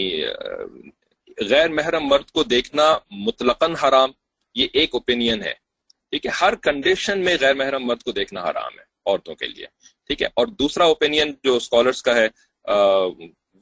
غیر 1.51 1.69
محرم 1.69 2.07
مرد 2.09 2.31
کو 2.31 2.43
دیکھنا 2.45 2.87
مطلقاً 3.27 3.75
حرام، 3.83 4.11
یہ 4.57 4.67
ایک 4.73 4.95
اوپینین 4.95 5.43
ہے۔ 5.43 5.53
ٹھیک 6.13 6.27
ہے، 6.27 6.31
ہر 6.41 6.55
کنڈیشن 6.63 7.25
میں 7.25 7.37
غیر 7.41 7.55
محرم 7.55 7.87
مرد 7.87 8.03
کو 8.03 8.13
دیکھنا 8.13 8.43
حرام 8.43 8.79
ہے 8.79 8.85
عورتوں 9.07 9.35
کے 9.35 9.47
لیے۔ 9.47 9.67
ٹھیک 10.07 10.23
ہے، 10.23 10.27
اور 10.27 10.47
دوسرا 10.61 10.85
اوپینین 10.85 11.35
جو 11.45 11.57
اسکالرس 11.57 12.03
کا 12.03 12.15
ہے 12.17 12.29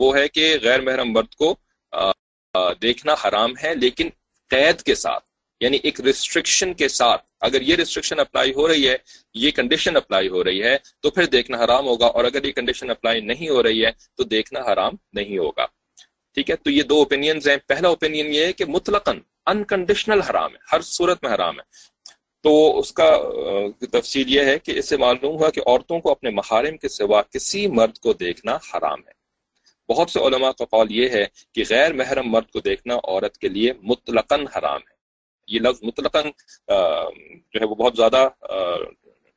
وہ 0.01 0.17
ہے 0.17 0.29
کہ 0.29 0.57
غیر 0.63 0.81
محرم 0.81 1.13
مرد 1.13 1.35
کو 1.35 1.55
دیکھنا 2.83 3.15
حرام 3.25 3.53
ہے، 3.63 3.75
لیکن 3.75 4.09
قید 4.51 4.83
کے 4.83 4.95
ساتھ 4.95 5.25
یعنی 5.61 5.79
ایک 5.83 6.01
ریسٹرکشن 6.01 6.73
کے 6.75 6.89
ساتھ 6.89 7.23
اگر 7.41 7.61
یہ 7.61 7.75
ریسٹرکشن 7.77 8.21
اپلائی 8.21 8.53
ہو 8.55 8.67
رہی 8.69 8.89
ہے، 8.89 8.97
یہ 9.35 9.51
کنڈیشن 9.51 9.97
اپلائی 9.97 10.29
ہو 10.29 10.43
رہی 10.45 10.63
ہے، 10.63 10.77
تو 11.01 11.11
پھر 11.11 11.27
دیکھنا 11.27 11.63
حرام 11.65 11.87
ہوگا، 11.87 12.07
اور 12.07 12.25
اگر 12.25 12.45
یہ 12.45 12.53
کنڈیشن 12.53 12.91
اپلائی 12.91 13.21
نہیں 13.21 13.49
ہو 13.49 13.63
رہی 13.63 13.85
ہے، 13.85 13.91
تو 14.17 14.25
دیکھنا 14.25 14.61
حرام 14.73 14.95
نہیں 15.13 15.39
ہوگا۔ 15.39 15.67
ٹھیک 16.37 16.51
ہے؟ 16.51 16.57
تو 16.57 16.71
یہ 16.71 16.83
دو 16.83 16.99
اوپینینز 16.99 17.49
ہیں۔ 17.49 17.57
پہلا 17.67 17.89
اوپینین 17.89 18.35
یہ 18.35 18.45
ہے 18.45 18.53
کہ 18.53 18.65
مطلقاً 18.65 19.19
انکنڈیشنل 19.47 20.21
حرام 20.21 20.53
ہے، 20.53 20.59
ہر 20.73 20.81
صورت 20.81 21.25
میں 21.25 21.33
حرام 21.35 21.59
ہے۔ 21.61 21.65
تو 22.45 22.79
اس 22.79 22.93
کا 22.93 23.11
تفصیل 23.93 24.35
یہ 24.35 24.45
ہے 24.45 24.59
کہ 24.59 24.79
اس 24.79 24.89
سے 24.89 24.97
معلوم 24.97 25.35
ہوا 25.37 25.51
کہ 25.51 25.61
عورتوں 25.67 25.99
کو 26.01 26.11
اپنے 26.11 26.31
محارم 26.31 26.77
کے 26.77 26.89
سوا 26.89 27.23
کسی 27.23 27.67
مرد 27.67 27.99
کو 27.99 28.13
دیکھنا 28.13 28.57
حرام 28.71 29.01
ہے۔ 29.07 29.22
بہت 29.93 30.11
سے 30.11 30.21
علماء 30.21 30.51
کا 30.51 30.65
قول 30.65 30.91
یہ 30.91 31.09
ہے 31.09 31.25
کہ 31.55 31.63
غیر 31.71 31.93
محرم 31.93 32.31
مرد 32.31 32.51
کو 32.51 32.61
دیکھنا 32.61 32.95
عورت 32.95 33.39
کے 33.39 33.49
لیے 33.49 33.73
مطلقاً 33.83 34.47
حرام 34.57 34.81
ہے۔ 34.81 34.95
یہ 35.49 35.61
لفظ 35.61 35.83
مطلقاً 35.83 36.25
جو 37.53 37.61
ہے 37.61 37.65
وہ 37.65 37.75
بہت 37.75 37.97
زیادہ 37.97 38.29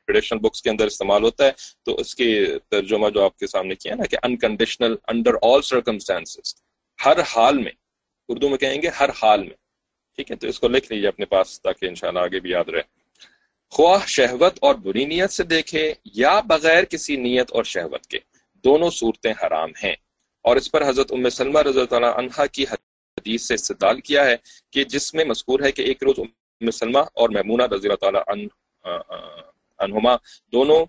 ٹریڈیشنل 0.04 0.38
بکس 0.38 0.62
کے 0.62 0.70
اندر 0.70 0.86
استعمال 0.86 1.22
ہوتا 1.22 1.44
ہے۔ 1.46 1.52
تو 1.84 1.94
اس 1.94 2.14
کے 2.14 2.28
ترجمہ 2.68 3.08
جو 3.10 3.24
آپ 3.24 3.38
کے 3.38 3.46
سامنے 3.46 3.74
کیا 3.74 3.94
نا 3.94 4.04
کہ 4.04 4.16
انکنڈیشنل 4.22 4.94
انڈر 5.08 5.32
آل 5.42 5.62
سرکمسٹانسز 5.62 6.54
ہر 7.04 7.20
حال 7.20 7.58
میں، 7.58 7.72
اردو 8.28 8.48
میں 8.48 8.58
کہیں 8.58 8.82
گے 8.82 8.88
ہر 9.00 9.10
حال 9.22 9.40
میں۔ 9.40 9.56
ٹھیک 10.16 10.30
ہے؟ 10.30 10.36
تو 10.36 10.46
اس 10.46 10.60
کو 10.60 10.68
لکھ 10.68 10.92
لیجیے 10.92 11.08
اپنے 11.08 11.24
پاس 11.24 11.62
تاکہ 11.62 11.86
انشاءاللہ 11.86 12.20
آگے 12.20 12.40
بھی 12.40 12.50
یاد 12.50 12.68
رہے۔ 12.68 12.82
خواہ 13.70 14.06
شہوت 14.06 14.58
اور 14.62 14.74
بری 14.74 15.04
نیت 15.04 15.30
سے 15.30 15.42
دیکھے 15.42 15.94
یا 16.04 16.40
بغیر 16.40 16.84
کسی 16.84 17.16
نیت 17.16 17.52
اور 17.52 17.64
شہوت 17.64 18.06
کے، 18.06 18.18
دونوں 18.64 18.90
صورتیں 18.90 19.32
حرام 19.42 19.70
ہیں۔ 19.84 19.94
اور 20.46 20.56
اس 20.56 20.70
پر 20.72 20.88
حضرت 20.88 21.12
ام 21.12 21.28
سلمہ 21.28 21.58
رضی 21.58 21.80
اللہ 21.80 22.18
عنہ 22.18 22.46
کی 22.52 22.64
حدیث 22.64 23.42
سے 23.42 23.54
استدال 23.54 24.00
کیا 24.00 24.24
ہے 24.24 24.36
کہ 24.72 24.84
جس 24.84 25.12
میں 25.14 25.24
مذکور 25.24 25.60
ہے 25.60 25.72
کہ 25.72 25.82
ایک 25.82 26.02
روز 26.02 26.18
ام 26.18 26.70
سلمہ 26.70 26.98
اور 26.98 27.28
میمونہ 27.28 27.62
رضی 27.74 27.88
اللہ 27.88 28.00
تعالیٰ 28.00 28.22
عنہما 29.78 30.14
دونوں 30.52 30.80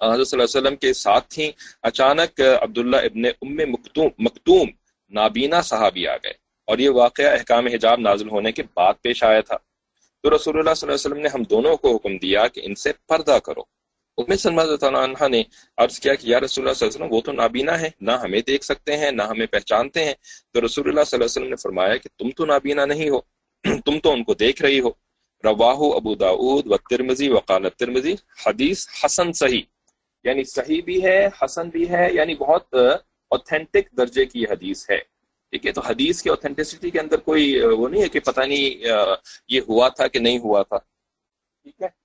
حضرت 0.00 0.28
صلی 0.28 0.40
اللہ 0.40 0.48
علیہ 0.48 0.60
وسلم 0.60 0.76
کے 0.76 0.92
ساتھ 0.92 1.28
تھیں۔ 1.34 1.50
اچانک 1.82 2.40
عبداللہ 2.60 2.96
ابن 3.10 3.26
ام 3.26 3.58
مکتوم 3.72 4.08
مکتوم 4.18 4.68
نابینا 5.12 5.60
صحابی 5.62 6.06
آ 6.06 6.16
گئے 6.24 6.32
اور 6.68 6.78
یہ 6.78 6.90
واقعہ 6.90 7.32
احکام 7.32 7.66
حجاب 7.66 8.00
نازل 8.00 8.28
ہونے 8.30 8.52
کے 8.52 8.62
بعد 8.76 8.94
پیش 9.02 9.22
آیا 9.24 9.40
تھا۔ 9.40 9.56
تو 10.24 10.34
رسول 10.36 10.58
اللہ 10.58 10.74
صلی 10.74 10.88
اللہ 10.88 10.96
علیہ 10.96 11.06
وسلم 11.06 11.22
نے 11.22 11.28
ہم 11.34 11.42
دونوں 11.50 11.76
کو 11.76 11.94
حکم 11.94 12.16
دیا 12.18 12.46
کہ 12.48 12.60
ان 12.64 12.74
سے 12.74 12.92
پردہ 13.08 13.38
کرو۔ 13.44 13.62
ام 14.18 14.36
سلمہ 14.36 14.60
عنہ 14.82 15.28
نے 15.28 15.42
عرض 15.76 16.00
کیا 16.00 16.14
کہ 16.14 16.26
یا 16.26 16.40
رسول 16.40 16.64
اللہ 16.64 16.74
صلی 16.74 16.86
اللہ 16.86 16.96
علیہ 16.96 17.04
وسلم، 17.04 17.16
وہ 17.16 17.20
تو 17.20 17.32
نابینا 17.32 17.80
ہے 17.80 17.90
نہ 18.00 18.10
ہمیں 18.10 18.40
دیکھ 18.40 18.64
سکتے 18.64 18.96
ہیں، 18.96 19.10
نہ 19.10 19.22
ہمیں 19.22 19.46
پہچانتے 19.46 20.04
ہیں۔ 20.04 20.14
تو 20.52 20.60
رسول 20.66 20.88
اللہ 20.88 21.00
صلی 21.00 21.16
اللہ 21.16 21.24
علیہ 21.24 21.24
وسلم 21.24 21.48
نے 21.48 21.56
فرمایا 21.56 21.96
کہ 21.96 22.08
تم 22.18 22.30
تو 22.30 22.46
نابینا 22.46 22.84
نہیں 22.84 23.10
ہو، 23.10 23.20
تم 23.84 23.98
تو 23.98 24.12
ان 24.12 24.24
کو 24.24 24.34
دیکھ 24.34 24.62
رہی 24.62 24.80
ہو۔ 24.80 24.90
رواہ 25.44 25.96
ابو 25.96 26.14
داود 26.14 26.66
و 26.66 26.76
ترمزی 26.76 27.28
وقال 27.28 27.70
ترمزی 27.70 28.14
حدیث 28.46 28.86
حسن 29.04 29.32
صحیح۔ 29.32 29.62
یعنی 30.24 30.44
صحیح 30.44 30.82
بھی 30.82 31.02
ہے، 31.02 31.28
حسن 31.42 31.68
بھی 31.68 31.90
ہے 31.90 32.08
یعنی 32.12 32.34
بہت 32.34 32.74
اوتھینٹک 33.30 33.96
درجے 33.96 34.24
کی 34.24 34.44
حدیث 34.44 34.90
ہے۔ 34.90 34.98
ٹھیک 35.52 35.66
ہے، 35.66 35.72
تو 35.72 35.80
حدیث 35.80 36.22
کی 36.22 36.28
اوتھینٹسٹی 36.28 36.90
کے 36.90 37.00
اندر 37.00 37.16
کوئی 37.16 37.60
وہ 37.60 37.88
نہیں 37.88 38.02
ہے 38.02 38.08
کہ 38.08 38.20
پتہ 38.20 38.40
نہیں 38.40 38.86
یہ 39.48 39.60
ہوا 39.68 39.88
تھا 39.88 40.06
کہ 40.06 40.18
نہیں 40.18 40.38
ہوا 40.38 40.62
تھا۔ 40.62 40.78
ٹھیک 41.62 41.82
ہے 41.82 42.01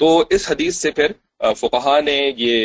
تو 0.00 0.08
اس 0.30 0.50
حدیث 0.50 0.76
سے 0.76 0.90
پھر 0.90 1.12
فقہا 1.56 1.98
نے 2.00 2.18
یہ 2.36 2.56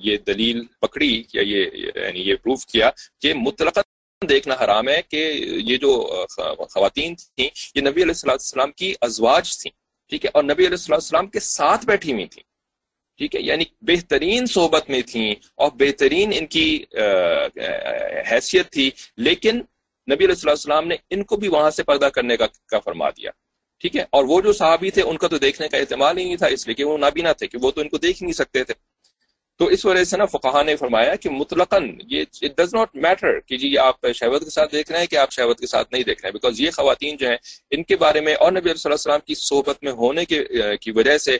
یہ 0.00 0.16
دلیل 0.26 0.64
پکڑی 0.80 1.14
یا 1.34 1.42
یہ 1.42 1.66
یعنی 1.86 2.20
یہ 2.20 2.34
پروف 2.34 2.64
کیا 2.66 2.90
کہ 3.20 3.32
مطلق 3.36 3.78
دیکھنا 4.22 4.54
حرام 4.60 4.88
ہے 4.88 5.00
کہ 5.02 5.16
یہ 5.66 5.76
جو 5.76 5.92
خواتین 6.70 7.14
تھیں، 7.14 7.48
یہ 7.74 7.80
نبی 7.80 8.02
علیہ 8.02 8.26
السلام 8.26 8.72
کی 8.72 8.92
ازواج 9.00 9.56
تھیں، 9.58 9.72
ٹھیک 10.12 10.24
ہے؟ 10.24 10.30
اور 10.34 10.44
نبی 10.44 10.66
علیہ 10.66 10.90
السلام 10.90 11.26
کے 11.26 11.40
ساتھ 11.40 11.86
بیٹھی 11.86 12.12
ہوئی 12.12 12.26
تھیں، 12.26 12.42
ٹھیک 13.20 13.34
ہے؟ 13.36 13.40
یعنی 13.40 13.64
بہترین 13.82 14.46
صحبت 14.46 14.90
میں 14.90 15.00
تھیں 15.02 15.30
اور 15.54 15.70
بہترین 15.80 16.32
ان 16.36 16.46
کی 16.46 16.66
حیثیت 18.30 18.70
تھی، 18.72 18.90
لیکن 19.18 19.60
نبی 20.08 20.24
علیہ 20.24 20.48
السلام 20.48 20.86
نے 20.88 20.96
ان 21.10 21.22
کو 21.24 21.36
بھی 21.36 21.48
وہاں 21.48 21.70
سے 21.70 21.82
پردہ 21.82 22.08
کرنے 22.14 22.36
کا 22.36 22.46
کا 22.66 22.78
فرما 22.78 23.10
دیا۔ 23.10 23.30
ٹھیک 23.80 23.96
ہے؟ 23.96 24.02
اور 24.02 24.24
وہ 24.24 24.40
جو 24.40 24.52
صحابی 24.52 24.90
تھے، 24.90 25.02
ان 25.02 25.16
کا 25.16 25.28
تو 25.28 25.38
دیکھنے 25.38 25.68
کا 25.68 25.76
احتمال 25.76 26.18
ہی 26.18 26.24
نہیں 26.24 26.36
تھا، 26.36 26.46
اس 26.46 26.66
لیے 26.66 26.74
کہ 26.74 26.84
وہ 26.84 26.98
نابینا 26.98 27.32
تھے 27.32 27.46
کہ 27.46 27.58
وہ 27.62 27.70
تو 27.70 27.80
ان 27.80 27.88
کو 27.88 27.98
دیکھ 27.98 28.22
نہیں 28.22 28.32
سکتے 28.32 28.64
تھے۔ 28.64 28.74
تو 29.60 29.66
اس 29.66 29.84
وجہ 29.84 30.04
سے 30.04 30.16
نا 30.16 30.24
فقہ 30.24 30.62
نے 30.62 30.76
فرمایا 30.76 31.14
کہ 31.14 31.30
مطلقاً 31.30 31.98
یہ 32.08 32.24
اٹ 32.42 32.56
ڈز 32.56 32.74
ناٹ 32.74 32.96
میٹر 32.96 33.40
کہ 33.40 33.56
جی 33.56 33.78
آپ 33.78 34.06
شہوت 34.14 34.44
کے 34.44 34.50
ساتھ 34.50 34.72
دیکھ 34.72 34.92
رہے 34.92 34.98
ہیں 34.98 35.06
کہ 35.06 35.16
آپ 35.16 35.32
شہوت 35.32 35.60
کے 35.60 35.66
ساتھ 35.66 35.88
نہیں 35.92 36.02
دیکھ 36.02 36.20
رہے 36.22 36.28
ہیں 36.28 36.32
بیکاز 36.32 36.60
یہ 36.60 36.70
خواتین 36.70 37.16
جو 37.16 37.28
ہیں، 37.28 37.36
ان 37.70 37.82
کے 37.82 37.96
بارے 37.96 38.20
میں 38.20 38.34
اور 38.34 38.52
نبی 38.52 38.70
علیہ 38.70 38.90
السلام 38.90 39.20
کی 39.24 39.34
صحبت 39.34 39.76
میں 39.82 39.92
ہونے 39.92 40.24
کے، 40.24 40.44
کی 40.80 40.90
وجہ 40.90 41.18
سے 41.18 41.36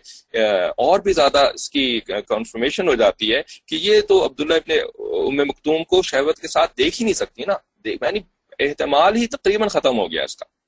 اور 0.78 1.00
بھی 1.00 1.12
زیادہ 1.12 1.50
اس 1.54 1.70
کی 1.70 2.00
کنفرمیشن 2.28 2.88
ہو 2.88 2.94
جاتی 2.94 3.34
ہے 3.34 3.42
کہ 3.66 3.74
یہ 3.74 4.00
تو 4.00 4.24
عبداللہ 4.26 4.54
ابن 4.54 4.72
ام 4.98 5.48
مکتوم 5.48 5.84
کو 5.84 6.02
شہوت 6.02 6.38
کے 6.38 6.48
ساتھ 6.48 6.78
دیکھ 6.78 7.00
ہی 7.00 7.04
نہیں 7.04 7.14
سکتی 7.14 7.42
نا۔ 7.46 7.54
یعنی 7.84 8.20
احتمال 8.58 9.16
ہی 9.16 9.26
تقریباً 9.26 9.68
ختم 9.68 9.98
ہو 9.98 10.10
گیا 10.12 10.24
اس 10.24 10.36
کا۔ 10.36 10.59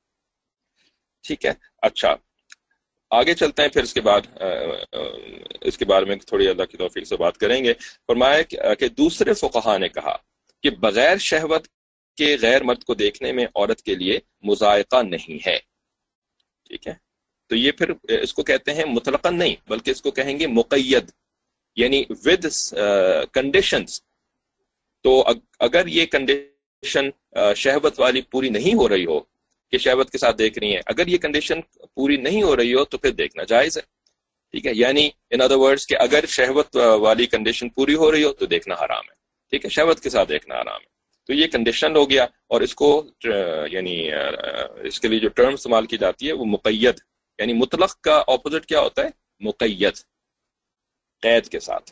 ٹھیک 1.24 1.44
ہے 1.46 1.52
اچھا۔ 1.82 2.14
آگے 3.10 3.34
چلتے 3.34 3.62
ہیں، 3.62 3.68
پھر 3.68 3.82
اس 3.82 3.94
کے 3.94 4.00
بعد 4.00 4.20
اس 5.60 5.78
کے 5.78 5.84
بارے 5.84 6.04
میں 6.04 6.16
تھوڑی 6.16 6.48
اللہ 6.48 6.64
کی 6.64 6.76
توفیق 6.76 7.06
سے 7.06 7.16
بات 7.16 7.38
کریں 7.38 7.62
گے۔ 7.64 7.72
فرمایا 8.06 8.74
کہ 8.74 8.88
دوسرے 8.88 9.34
فقہا 9.34 9.76
نے 9.78 9.88
کہا 9.88 10.16
کہ 10.64 10.70
بغیر 10.80 11.16
شہوت 11.20 11.66
کے 12.18 12.36
غیر 12.42 12.62
مرد 12.62 12.84
کو 12.84 12.94
دیکھنے 12.94 13.32
میں 13.32 13.44
عورت 13.46 13.82
کے 13.82 13.94
لیے 13.94 14.18
مذائقہ 14.42 15.02
نہیں 15.02 15.38
ہے۔ 15.46 15.58
ٹھیک 16.66 16.86
ہے؟ 16.88 16.94
تو 17.50 17.56
یہ 17.56 17.72
پھر 17.72 17.92
اس 18.20 18.34
کو 18.34 18.42
کہتے 18.42 18.74
ہیں 18.74 18.84
مطلق 18.84 19.26
نہیں، 19.26 19.56
بلکہ 19.68 19.90
اس 19.90 20.02
کو 20.02 20.10
کہیں 20.10 20.38
گے 20.38 20.46
مقید 20.46 21.10
یعنی 21.76 22.02
ود 22.24 22.46
کنڈیشنز 23.32 24.00
تو 25.04 25.22
اگر 25.58 25.86
یہ 25.86 26.06
کنڈیشن 26.06 27.08
شہوت 27.56 28.00
والی 28.00 28.22
پوری 28.22 28.48
نہیں 28.48 28.74
ہو 28.74 28.88
رہی 28.88 29.06
ہو 29.06 29.20
کہ 29.72 29.78
شہوت 29.78 30.10
کے 30.10 30.18
ساتھ 30.18 30.36
دیکھ 30.38 30.58
رہی 30.58 30.74
ہیں۔ 30.74 30.82
اگر 30.86 31.06
یہ 31.06 31.18
کنڈیشن 31.18 31.60
پوری 31.94 32.16
نہیں 32.16 32.42
ہو 32.42 32.56
رہی 32.56 32.74
ہو 32.74 32.84
تو 32.84 32.98
پھر 32.98 33.10
دیکھنا 33.10 33.42
جائز 33.44 33.76
ہے۔ 33.78 33.82
ٹھیک 34.50 34.66
ہے؟ 34.66 34.72
یعنی 34.74 35.10
ان 35.30 35.40
ادر 35.40 35.56
ورڈز 35.56 35.86
کہ 35.86 35.96
اگر 35.98 36.24
شہوت 36.28 36.76
والی 36.76 37.26
کنڈیشن 37.26 37.68
پوری 37.68 37.94
ہو 37.94 38.12
رہی 38.12 38.24
ہو 38.24 38.32
تو 38.32 38.46
دیکھنا 38.46 38.74
حرام 38.74 39.04
ہے۔ 39.10 39.14
ٹھیک 39.50 39.64
ہے؟ 39.64 39.70
شہوت 39.70 40.00
کے 40.00 40.10
ساتھ 40.10 40.28
دیکھنا 40.28 40.54
حرام 40.54 40.80
ہے۔ 40.80 40.92
تو 41.26 41.32
یہ 41.32 41.46
کنڈیشن 41.46 41.96
ہو 41.96 42.10
گیا 42.10 42.26
اور 42.46 42.60
اس 42.60 42.74
کو 42.74 43.06
یعنی 43.70 44.10
اس 44.82 45.00
کے 45.00 45.08
لیے 45.08 45.18
جو 45.18 45.28
ٹرم 45.28 45.54
استعمال 45.54 45.86
کی 45.86 45.96
جاتی 45.98 46.28
ہے 46.28 46.32
وہ 46.32 46.44
مقید 46.44 46.94
یعنی 47.38 47.52
مطلق 47.52 48.00
کا 48.00 48.22
اپوزٹ 48.26 48.66
کیا 48.66 48.80
ہوتا 48.80 49.02
ہے؟ 49.04 49.08
مقید، 49.40 49.94
قید 51.22 51.48
کے 51.48 51.60
ساتھ۔ 51.60 51.90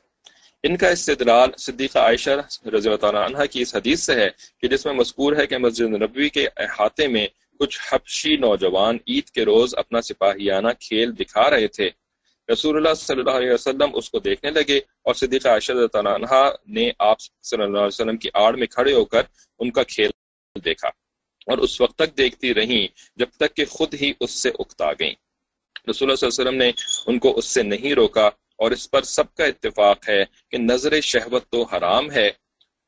ان 0.63 0.77
کا 0.77 0.89
استدلال 0.89 1.51
صدیقہ 1.59 1.99
عائشہ 1.99 2.31
رضی 2.69 2.89
اللہ 2.89 3.19
عنہ 3.19 3.45
کی 3.51 3.63
اس 3.63 3.75
حدیث 3.75 4.01
سے 4.01 4.15
ہے 4.15 4.29
کہ 4.61 4.69
جس 4.69 4.87
میں 4.87 4.95
مذکور 4.95 5.37
ہے 5.37 5.47
کہ 5.47 5.59
مسجد 5.59 5.83
نبوی 5.83 6.29
کے 6.29 6.47
احاطے 6.57 7.07
میں 7.09 7.27
کچھ 7.61 7.79
حبشی 7.89 8.37
نوجوان 8.37 8.99
عید 9.09 9.31
کے 9.31 9.45
روز 9.45 9.75
اپنا 9.75 10.01
سپاہیانہ 10.01 10.69
کھیل 10.81 11.19
دکھا 11.19 11.51
رہے 11.51 11.67
تھے۔ 11.67 11.91
رسول 12.53 12.77
اللہ 12.77 12.95
صلی 12.95 13.19
اللہ 13.19 13.31
علیہ 13.31 13.53
وسلم 13.53 13.91
اس 13.95 14.11
کو 14.11 14.19
دیکھنے 14.19 14.51
لگے 14.51 14.79
اور 15.03 15.15
صدیق 15.15 15.47
عائشہ 15.47 15.73
عنہ 15.95 16.51
نے 16.69 16.91
آپ 16.99 17.21
صلی 17.21 17.63
اللہ 17.63 17.79
علیہ 17.79 17.87
وسلم 17.87 18.17
کی 18.17 18.29
آڑ 18.35 18.53
میں 18.57 18.67
کھڑے 18.67 18.93
ہو 18.93 19.05
کر 19.05 19.23
ان 19.59 19.71
کا 19.71 19.83
کھیل 19.83 20.11
دیکھا 20.65 20.89
اور 21.47 21.59
اس 21.59 21.81
وقت 21.81 21.97
تک 21.97 22.17
دیکھتی 22.19 22.55
رہیں 22.55 22.87
جب 23.17 23.27
تک 23.37 23.57
کہ 23.57 23.65
خود 23.65 23.95
ہی 23.95 24.13
اس 24.21 24.31
سے 24.31 24.51
اکتا 24.59 24.93
گئیں۔ 24.93 25.15
رسول 25.91 26.11
اللہ 26.11 26.17
صلی 26.17 26.27
اللہ 26.27 26.41
علیہ 26.41 26.41
وسلم 26.41 26.55
نے 26.55 26.71
ان 27.07 27.19
کو 27.19 27.39
اس 27.39 27.47
سے 27.47 27.63
نہیں 27.63 27.95
روکا 27.95 28.27
اور 28.57 28.71
اس 28.71 28.91
پر 28.91 29.03
سب 29.03 29.35
کا 29.35 29.45
اتفاق 29.45 30.09
ہے 30.09 30.25
کہ 30.51 30.59
نظر 30.59 31.01
شہوت 31.01 31.51
تو 31.51 31.63
حرام 31.63 32.11
ہے 32.11 32.27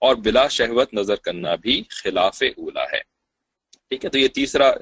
اور 0.03 0.17
بلا 0.17 0.49
شہوت 0.49 0.95
نظر 0.95 1.17
کرنا 1.17 1.55
بھی 1.55 1.83
خلاف 1.89 2.43
اولا 2.43 2.85
ہے۔ 2.93 3.12
ٹھیک 3.93 4.05
ہے؟ 4.05 4.11
تو 4.11 4.19
یہ 4.19 4.29
تیسرا 4.29 4.73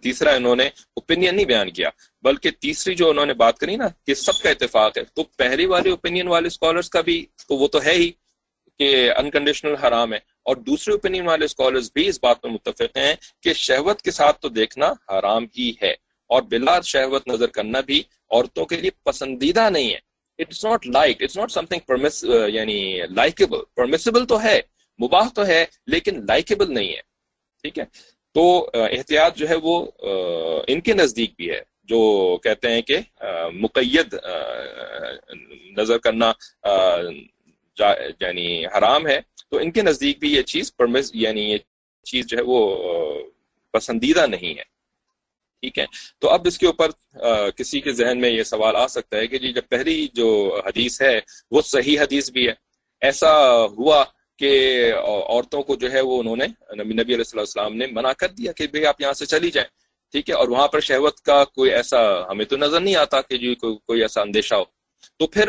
تیسرا 0.00 0.30
انہوں 0.30 0.56
نے 0.56 0.66
اوپینین 0.66 1.34
نہیں 1.34 1.44
بیان 1.44 1.70
کیا، 1.70 1.88
بلکہ 2.22 2.50
تیسری 2.50 2.94
جو 2.94 3.10
انہوں 3.10 3.26
نے 3.26 3.34
بات 3.34 3.58
کری 3.58 3.76
نا 3.76 3.88
کہ 4.06 4.14
سب 4.14 4.42
کا 4.42 4.50
اتفاق 4.50 4.98
ہے۔ 4.98 5.02
تو 5.04 5.22
پہلی 5.22 5.66
والی 5.66 5.90
اوپینین 5.90 6.28
والے 6.28 6.46
اسکالرس 6.46 6.88
کا 6.90 7.00
بھی 7.00 7.26
تو 7.48 7.54
وہ 7.54 7.68
تو 7.68 7.82
ہے 7.82 7.92
ہی 7.92 8.12
کہ 8.78 9.10
انکنڈیشنل 9.16 9.74
حرام 9.74 10.12
ہے۔ 10.12 10.18
اور 10.18 10.56
دوسرے 10.56 10.92
اوپینین 10.92 11.26
والے 11.26 11.44
اسکالرس 11.44 11.90
بھی 11.94 12.08
اس 12.08 12.18
بات 12.22 12.44
میں 12.44 12.52
متفق 12.52 12.96
ہیں 12.96 13.14
کہ 13.42 13.52
شہوت 13.52 14.02
کے 14.02 14.10
ساتھ 14.10 14.40
تو 14.40 14.48
دیکھنا 14.48 14.92
حرام 15.08 15.46
ہی 15.58 15.72
ہے۔ 15.82 15.90
اور 16.28 16.42
بلا 16.42 16.80
شہوت 16.80 17.28
نظر 17.28 17.46
کرنا 17.46 17.80
بھی 17.80 18.02
عورتوں 18.30 18.64
کے 18.64 18.76
لیے 18.76 18.90
پسندیدہ 19.04 19.70
نہیں 19.70 19.90
ہے۔ 19.90 19.98
It's 20.38 20.64
not 20.64 20.86
like 20.86 21.22
it's 21.22 21.36
not 21.36 21.52
something 21.66 22.06
یعنی 22.48 23.00
لائکیبل 23.10 23.58
پرمیسیبل 23.76 24.26
تو 24.26 24.42
ہے، 24.42 24.60
مباح 25.02 25.28
تو 25.34 25.46
ہے، 25.46 25.64
لیکن 25.86 26.20
لائکیبل 26.28 26.74
نہیں 26.74 26.88
ہے۔ 26.88 27.00
ٹھیک 27.62 27.78
ہے؟ 27.78 28.19
تو 28.34 28.44
احتیاط 28.74 29.36
جو 29.36 29.48
ہے 29.48 29.54
وہ 29.62 29.74
ان 30.68 30.80
کے 30.80 30.94
نزدیک 30.94 31.32
بھی 31.36 31.50
ہے، 31.50 31.60
جو 31.88 32.00
کہتے 32.42 32.70
ہیں 32.70 32.82
کہ 32.82 32.98
مقید 33.54 34.14
نظر 35.78 35.98
کرنا 35.98 36.32
یعنی 38.20 38.66
حرام 38.66 39.06
ہے، 39.06 39.20
تو 39.50 39.58
ان 39.58 39.70
کے 39.72 39.82
نزدیک 39.82 40.18
بھی 40.18 40.32
یہ 40.34 40.42
چیز 40.52 40.74
پرمس 40.76 41.10
یعنی 41.14 41.50
یہ 41.50 41.58
چیز 42.06 42.26
جو 42.26 42.36
ہے 42.38 42.42
وہ 42.46 42.60
پسندیدہ 43.74 44.26
نہیں 44.26 44.54
ہے۔ 44.58 44.62
ٹھیک 45.62 45.78
ہے؟ 45.78 45.84
تو 46.18 46.28
اب 46.30 46.46
اس 46.46 46.58
کے 46.58 46.66
اوپر 46.66 46.90
کسی 47.56 47.80
کے 47.80 47.92
ذہن 47.92 48.20
میں 48.20 48.30
یہ 48.30 48.42
سوال 48.42 48.76
آ 48.76 48.86
سکتا 48.86 49.16
ہے 49.16 49.26
کہ 49.26 49.38
جی 49.38 49.52
جب 49.52 49.68
پہلی 49.68 50.06
جو 50.14 50.28
حدیث 50.66 51.00
ہے، 51.02 51.18
وہ 51.50 51.62
صحیح 51.64 52.00
حدیث 52.00 52.30
بھی 52.30 52.46
ہے، 52.48 52.52
ایسا 53.02 53.32
ہوا 53.66 54.04
کہ 54.40 54.50
عورتوں 55.28 55.62
کو 55.62 55.74
جو 55.76 55.92
ہے 55.92 56.00
وہ 56.00 56.20
انہوں 56.20 56.36
نے 56.36 56.46
نبی 56.74 56.94
نبی 56.94 57.14
علیہ 57.14 57.38
السلام 57.38 57.76
نے 57.76 57.86
منع 57.86 58.12
کر 58.12 58.28
دیا 58.28 58.52
کہ 58.52 58.66
بھئی 58.66 58.86
آپ 58.86 59.00
یہاں 59.00 59.12
سے 59.12 59.26
چلی 59.26 59.50
جائیں، 59.50 59.68
ٹھیک 60.12 60.30
ہے؟ 60.30 60.34
اور 60.34 60.48
وہاں 60.48 60.68
پر 60.68 60.80
شہوت 60.80 61.20
کا 61.20 61.44
کوئی 61.44 61.70
ایسا 61.70 62.00
ہمیں 62.30 62.44
تو 62.44 62.56
نظر 62.56 62.80
نہیں 62.80 62.96
آتا 62.96 63.20
کہ 63.20 63.36
جی 63.36 63.54
کوئی 63.54 64.02
ایسا 64.02 64.20
اندیشہ 64.20 64.54
ہو۔ 64.54 64.64
تو 65.18 65.26
پھر 65.26 65.48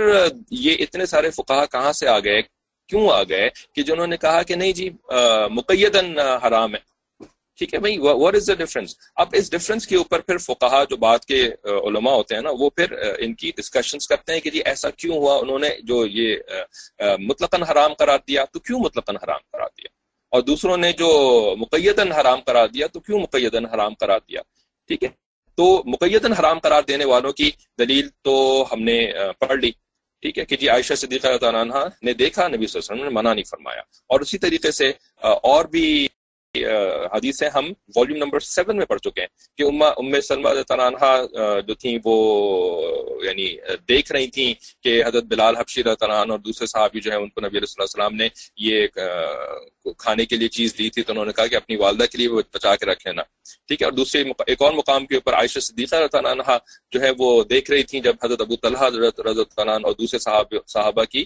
یہ 0.52 0.76
اتنے 0.80 1.06
سارے 1.06 1.30
فقہ 1.30 1.66
کہاں 1.72 1.92
سے 1.92 2.08
آ 2.08 2.20
گئے؟ 2.20 2.42
کیوں 2.90 3.10
آ 3.10 3.24
گئے؟ 3.24 3.50
کہ 3.76 3.84
جنہوں 3.84 4.08
نے 4.08 4.18
کہا 4.18 4.44
کہ 4.44 4.56
نہیں 4.56 4.72
جی 4.72 4.90
مقیدن 5.50 6.20
حرام 6.20 6.76
ہے۔ 6.76 6.80
ٹھیک 7.62 7.74
ہے 7.74 7.80
بھائی 7.80 7.98
وٹ 8.00 8.36
از 8.36 8.48
دا 8.48 8.54
ڈفرنس 8.54 8.96
اب 9.16 9.36
اس 9.38 9.50
ڈفرنس 9.52 9.86
کے 9.88 9.96
اوپر 9.96 10.20
پھر 10.20 10.38
فقہا 10.38 10.84
جو 10.90 10.98
بات 10.98 11.26
کے 11.26 11.42
علماء 11.88 12.14
ہوتے 12.14 12.36
ہیں 12.36 12.42
نا، 12.42 12.50
وہ 12.60 12.70
پھر 12.70 12.92
ان 13.20 13.34
کی 13.34 13.52
ڈسکشنز 13.58 14.08
کرتے 14.08 14.34
ہیں 14.34 14.40
کہ 14.40 14.50
جی 14.50 14.62
ایسا 14.66 14.90
کیوں 14.90 15.18
ہوا؟ 15.18 15.36
انہوں 15.38 15.60
نے 15.60 15.70
جو 15.84 16.06
یہ 16.06 17.16
مطلق 17.20 17.56
حرام 17.72 17.94
قرار 17.94 18.20
دیا، 18.28 18.46
تو 18.46 18.60
کیوں 18.60 18.80
مطلق 18.80 19.10
حرام 19.24 19.40
قرار 19.52 19.68
دیا؟ 19.78 19.90
اور 20.34 20.42
دوسروں 20.42 20.78
نے 20.78 20.92
جو 20.94 21.10
مقیدن 21.58 22.12
حرام 22.12 22.40
قرار 22.42 22.68
دیا، 22.68 22.88
تو 22.88 23.00
کیوں 23.00 23.20
مقیدن 23.20 23.66
حرام 23.66 23.94
قرار 24.00 24.20
دیا؟ 24.30 24.42
ٹھیک 24.90 25.04
ہے؟ 25.04 25.10
تو 25.58 25.66
مقیدن 25.86 26.34
حرام 26.34 26.60
قرار 26.60 26.84
دینے 26.88 27.06
والوں 27.06 27.32
کی 27.32 27.52
دلیل 27.80 28.10
تو 28.24 28.34
ہم 28.72 28.84
نے 28.84 29.00
پڑھ 29.40 29.60
لی۔ 29.60 29.72
ٹھیک 30.24 30.38
ہے 30.40 30.46
کہ 30.46 30.56
جی 30.58 30.70
عائشہ 30.70 30.94
صدیقہ 30.94 31.28
عنہ 31.50 31.84
نے 32.04 32.14
دیکھا، 32.14 32.48
نبی 32.48 32.68
صلی 32.68 32.80
اللہ 32.80 32.86
علیہ 32.86 32.94
وسلم 32.94 33.04
نے 33.04 33.14
منع 33.20 33.34
نہیں 33.34 33.50
فرمایا۔ 33.50 33.82
اور 34.10 34.20
اسی 34.20 34.38
طریقے 34.38 34.72
سے 34.72 34.90
اور 35.52 35.66
بھی 35.66 36.08
حدیثیں 36.56 37.50
ہم 37.50 37.72
والیوم 37.96 38.18
نمبر 38.18 38.40
سیون 38.40 38.78
میں 38.78 38.86
پڑھ 38.86 39.00
چکے 39.00 39.22
ہیں 39.22 39.28
کہ 39.58 39.64
ام 39.64 40.20
سلمہ 40.22 40.50
تنانہ 40.68 41.16
جو 41.68 41.76
تھیں 41.76 41.98
وہ 42.06 42.16
یعنی 43.24 43.48
دیکھ 43.90 44.12
رہی 44.12 44.28
تھیں 44.28 44.54
کہ 44.84 45.02
حضرت 45.08 45.24
بلال 45.24 45.58
حبشی 45.58 45.84
تنان 45.84 46.32
اور 46.32 46.40
دوسرے 46.40 46.68
صحابی 46.68 47.00
جو 47.00 47.12
ہیں، 47.12 47.20
ان 47.20 47.30
کو 47.30 47.42
نبی 47.42 47.58
علیہ 47.58 47.80
السلام 47.80 48.16
نے 48.16 48.28
یہ 48.58 48.88
کھانے 49.98 50.26
کے 50.26 50.36
لیے 50.38 50.48
چیز 50.50 50.78
دی 50.78 50.90
تھی 50.90 51.04
تو 51.04 51.12
انہوں 51.12 51.26
نے 51.26 51.32
کہا 51.36 51.46
کہ 51.48 51.56
اپنی 51.56 51.76
والدہ 51.76 52.06
کے 52.12 52.18
لیے 52.18 52.28
وہ 52.28 52.42
بچا 52.54 52.76
کے 52.76 52.86
رکھ 52.86 53.08
لینا۔ 53.08 53.22
ٹھیک 53.68 53.82
ہے، 53.82 53.86
اور 53.86 53.94
دوسرے 53.94 54.24
ایک 54.48 54.62
اور 54.62 54.74
مقام 54.74 55.06
کے 55.06 55.16
اوپر 55.16 55.34
عائشہ 55.34 55.60
صدیقہ 55.60 55.96
عنہ 56.24 56.58
جو 56.92 57.02
ہے، 57.02 57.12
وہ 57.18 57.44
دیکھ 57.50 57.72
رہی 57.72 57.84
تھیں 57.84 58.02
جب 58.02 58.16
حضرت 58.24 58.42
ابو 58.42 58.56
طلحہ 58.62 58.88
حضرت 58.88 59.60
عنان 59.60 59.86
اور 59.86 59.94
دوسرے 60.00 60.20
صحاب 60.20 60.54
صحابہ 60.68 61.04
کی 61.04 61.26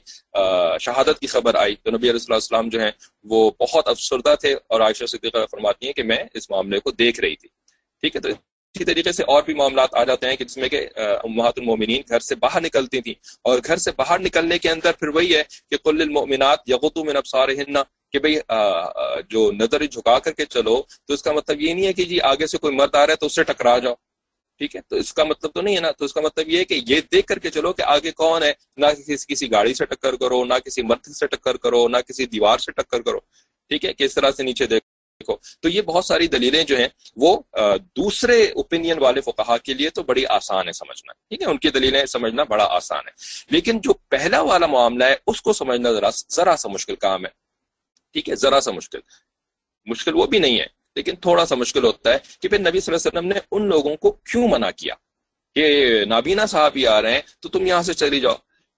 شہادت 0.82 1.20
کی 1.20 1.28
خبر 1.28 1.56
آئی۔ 1.56 1.76
تو 1.76 1.92
نبی 1.92 2.10
علیہ 2.10 2.34
السلام 2.34 2.70
جو 2.70 2.80
ہیں، 2.80 2.92
وہ 3.26 3.50
بہت 3.60 3.88
افسردہ 3.88 4.36
تھے 4.42 4.54
اور 4.54 4.82
عائشہ 4.82 5.06
صدیقہ 5.16 5.46
فرماتی 5.52 5.86
ہیں 5.86 5.94
کہ 5.94 6.04
میں 6.04 6.24
اس 6.34 6.50
معاملے 6.50 6.80
کو 6.80 6.92
دیکھ 6.94 7.20
رہی 7.20 7.36
تھی۔ 7.36 7.50
ٹھیک 8.04 8.16
ہے، 8.16 8.22
تو 8.22 8.30
اسی 8.30 8.86
طریقے 8.86 9.12
سے 9.12 9.24
اور 9.24 9.44
بھی 9.44 9.54
معاملات 9.54 9.96
آ 9.96 10.04
جاتے 10.04 10.30
ہیں 10.30 10.36
کہ 10.36 10.46
جس 10.46 10.58
میں 10.58 10.70
کہ 10.70 10.80
امہات 10.98 11.60
المومنین 11.60 12.02
گھر 12.10 12.20
سے 12.20 12.36
باہر 12.36 12.62
نکلتی 12.62 13.02
تھیں 13.02 13.14
اور 13.42 13.60
گھر 13.68 13.78
سے 13.78 13.92
باہر 13.98 14.20
نکلنے 14.20 14.58
کے 14.58 14.70
اندر 14.70 14.92
پھر 15.00 15.08
وہی 15.16 15.36
ہے 15.36 15.44
کہ 15.70 15.78
کل 15.84 16.02
المؤمنات 16.02 16.70
یغتو 16.70 17.04
من 17.04 17.18
ابصارہن 17.18 17.78
کہ 18.14 18.20
بھئی 18.20 18.36
جو 19.30 19.52
نظر 19.52 19.86
جھکا 19.86 20.18
کر 20.20 20.32
کے 20.32 20.46
چلو، 20.46 20.76
تو 21.06 21.14
اس 21.14 21.24
کا 21.24 21.32
مطلب 21.32 21.62
یہ 21.62 21.74
نہیں 21.74 21.86
ہے 21.86 21.94
کہ 21.94 22.04
جی 22.04 22.20
آگے 22.32 22.48
سے 22.48 22.58
کوئی 22.58 22.76
مرد 22.76 22.96
آ 22.96 23.06
رہا 23.06 23.12
ہے 23.12 23.18
تو 23.18 23.26
اس 23.26 23.36
سے 23.36 23.44
ٹکرا 23.44 23.78
جاؤ۔ 23.78 23.94
ٹھیک 24.62 24.76
ہے، 24.76 24.82
تو 24.90 24.96
اس 24.96 25.14
کا 25.14 25.24
مطلب 25.24 25.52
تو 25.54 25.62
نہیں 25.62 25.76
ہے 25.76 25.82
نا، 25.82 25.92
تو 25.92 26.06
اس 26.06 26.14
کا 26.14 26.22
مطلب 26.22 26.50
یہ 26.50 26.60
ہے 26.60 26.66
کہ 26.66 26.80
یہ 26.88 27.00
دیکھ 27.12 27.28
کر 27.28 27.40
کے 27.40 27.50
چلو 27.50 27.74
کہ 27.74 27.82
آگے 27.86 28.12
کون 28.12 28.44
ہے۔ 28.44 28.52
نہ 28.78 28.86
کسی 28.98 29.16
کسی 29.28 29.52
گاڑی 29.52 29.74
سے 29.74 29.86
ٹکر 29.86 30.16
کرو، 30.16 30.44
نہ 30.46 30.54
کسی 30.66 30.82
مرد 30.82 31.08
سے 31.16 31.28
ٹکر 31.28 31.58
کرو، 31.58 31.88
نہ 31.88 31.98
کسی 32.08 32.26
دیوار 32.26 32.58
سے 32.58 32.72
ٹکر 32.72 33.02
کرو۔ 33.02 33.20
ٹھیک 33.72 33.86
ہے 33.86 33.94
کس 33.94 34.14
طرح 34.14 34.32
سے 34.38 34.44
نیچے 34.44 34.66
دیکھو 35.20 35.36
تو 35.60 35.70
یہ 35.70 35.82
بہت 35.82 36.06
ساری 36.06 36.28
دلیلیں 36.28 36.64
جو 36.64 36.78
ہیں، 36.78 36.88
وہ 37.16 37.42
دوسرے 37.96 38.44
اوپینین 38.44 39.00
والے 39.00 39.22
فقہا 39.22 39.58
کے 39.58 39.74
لیے 39.74 39.90
تو 39.90 40.04
بڑی 40.04 40.26
آسان 40.30 40.68
ہے 40.68 40.72
سمجھنا۔ 40.72 41.14
ٹھیک 41.14 41.42
ہے؟ 41.42 41.48
ان 41.48 41.58
کی 41.58 41.70
دلیلیں 41.70 42.06
سمجھنا 42.06 42.44
بڑا 42.44 42.68
آسان 42.70 43.08
ہے۔ 43.08 43.12
لیکن 43.50 43.80
جو 43.80 43.94
پہلا 43.94 44.42
والا 44.42 44.66
معاملہ 44.66 45.04
ہے، 45.04 45.16
اس 45.28 45.42
کو 45.42 45.54
سمجھنا 45.54 45.92
ذرا 45.92 46.10
ذرا 46.32 46.56
سا 46.56 46.70
مشکل 46.70 46.96
کام 46.96 47.26
ہے۔ 47.26 47.30
ٹھیک 48.14 48.30
ہے؟ 48.30 48.36
ذرا 48.36 48.62
سا 48.62 48.72
مشکل۔ 48.72 49.00
مشکل 49.86 50.16
وہ 50.16 50.26
بھی 50.26 50.40
نہیں 50.40 50.60
ہے، 50.60 50.66
لیکن 50.96 51.16
تھوڑا 51.16 51.46
سا 51.46 51.56
مشکل 51.56 51.84
ہوتا 51.84 52.14
ہے 52.14 52.18
کہ 52.42 52.48
پھر 52.50 52.60
نبی 52.60 52.80
صلی 52.80 52.96
اللہ 52.96 53.10
علیہ 53.10 53.20
وسلم 53.20 53.28
نے 53.28 53.40
ان 53.52 53.70
لوگوں 53.70 53.96
کو 53.96 54.12
کیوں 54.12 54.48
منع 54.48 54.72
کیا؟ 54.72 54.94
کہ 55.56 56.06
نابینا 56.06 56.46
صاحب 56.46 56.72
ہی 56.76 56.88
آ 56.88 57.02
رہے 57.02 57.14
ہیں، 57.14 57.22
تو 57.40 57.50
تم 57.50 57.66
یہاں 57.66 57.82
سے 57.82 57.94
چلی 57.94 58.20
جاؤ۔ 58.20 58.36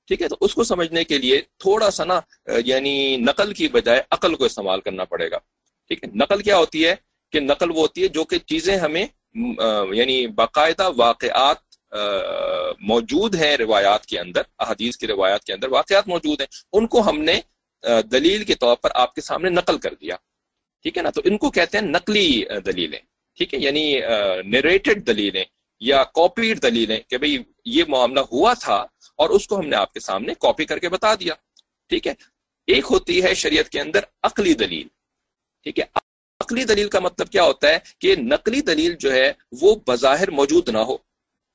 ٹھیک 0.07 0.21
ہے؟ 0.21 0.27
تو 0.27 0.37
اس 0.41 0.53
کو 0.53 0.63
سمجھنے 0.63 1.03
کے 1.03 1.17
لیے 1.17 1.41
تھوڑا 1.41 1.91
سا 1.91 2.03
نا 2.03 2.19
یعنی 2.65 3.17
نقل 3.17 3.53
کی 3.53 3.67
بجائے 3.67 4.01
عقل 4.11 4.35
کو 4.35 4.45
استعمال 4.45 4.81
کرنا 4.81 5.03
پڑے 5.03 5.31
گا۔ 5.31 5.37
ٹھیک 5.87 6.03
ہے، 6.03 6.09
نقل 6.15 6.41
کیا 6.41 6.57
ہوتی 6.57 6.85
ہے 6.85 6.93
کہ 7.33 7.39
نقل 7.39 7.71
وہ 7.71 7.81
ہوتی 7.81 8.03
ہے 8.03 8.07
جو 8.07 8.23
کہ 8.23 8.37
چیزیں 8.47 8.75
ہمیں 8.77 9.05
یعنی 9.93 10.25
باقاعدہ 10.35 10.89
واقعات 10.95 11.65
موجود 12.81 13.35
ہیں 13.35 13.55
روایات 13.57 14.05
کے 14.05 14.19
اندر، 14.19 14.41
احادیث 14.59 14.97
کی 14.97 15.07
روایات 15.07 15.43
کے 15.43 15.53
اندر 15.53 15.69
واقعات 15.71 16.07
موجود 16.07 16.41
ہیں، 16.41 16.47
ان 16.73 16.87
کو 16.87 17.01
ہم 17.09 17.21
نے 17.21 17.39
دلیل 18.11 18.43
کے 18.43 18.55
طور 18.55 18.75
پر 18.81 18.89
آپ 18.95 19.13
کے 19.15 19.21
سامنے 19.21 19.49
نقل 19.49 19.77
کر 19.77 19.93
دیا۔ 20.01 20.15
ٹھیک 20.85 20.97
ہے 20.97 21.03
نا؟ 21.03 21.09
تو 21.09 21.21
ان 21.25 21.37
کو 21.37 21.49
کہتے 21.51 21.77
ہیں 21.77 21.85
نقلی 21.85 22.43
دلیلیں۔ 22.65 22.99
ٹھیک 23.37 23.53
ہے 23.53 23.59
یعنی 23.59 23.85
نریٹڈ 24.45 25.05
دلیلیں 25.07 25.43
یا 25.81 26.03
کاپیڈ 26.15 26.61
دلیلیں 26.63 26.99
کہ 27.09 27.17
بھئی 27.17 27.37
یہ 27.65 27.83
معاملہ 27.87 28.19
ہوا 28.31 28.53
تھا 28.61 28.75
اور 29.19 29.29
اس 29.29 29.47
کو 29.47 29.59
ہم 29.59 29.67
نے 29.67 29.75
آپ 29.75 29.93
کے 29.93 29.99
سامنے 29.99 30.33
کاپی 30.41 30.65
کر 30.65 30.79
کے 30.79 30.89
بتا 30.89 31.13
دیا۔ 31.15 31.33
ٹھیک 31.89 32.07
ہے، 32.07 32.13
ایک 32.67 32.85
ہوتی 32.91 33.23
ہے 33.23 33.33
شریعت 33.33 33.69
کے 33.69 33.79
اندر 33.81 33.99
عقلی 34.23 34.53
دلیل۔ 34.53 34.87
ٹھیک 35.67 35.79
ہے؟ 35.79 35.85
عقلی 36.39 36.63
دلیل 36.63 36.89
کا 36.89 36.99
مطلب 36.99 37.29
کیا 37.29 37.43
ہوتا 37.43 37.67
ہے 37.67 37.77
کہ 37.99 38.15
نقلی 38.15 38.61
دلیل 38.61 38.95
جو 38.99 39.11
ہے 39.11 39.31
وہ 39.61 39.75
بظاہر 39.87 40.29
موجود 40.31 40.69
نہ 40.69 40.77
ہو۔ 40.77 40.95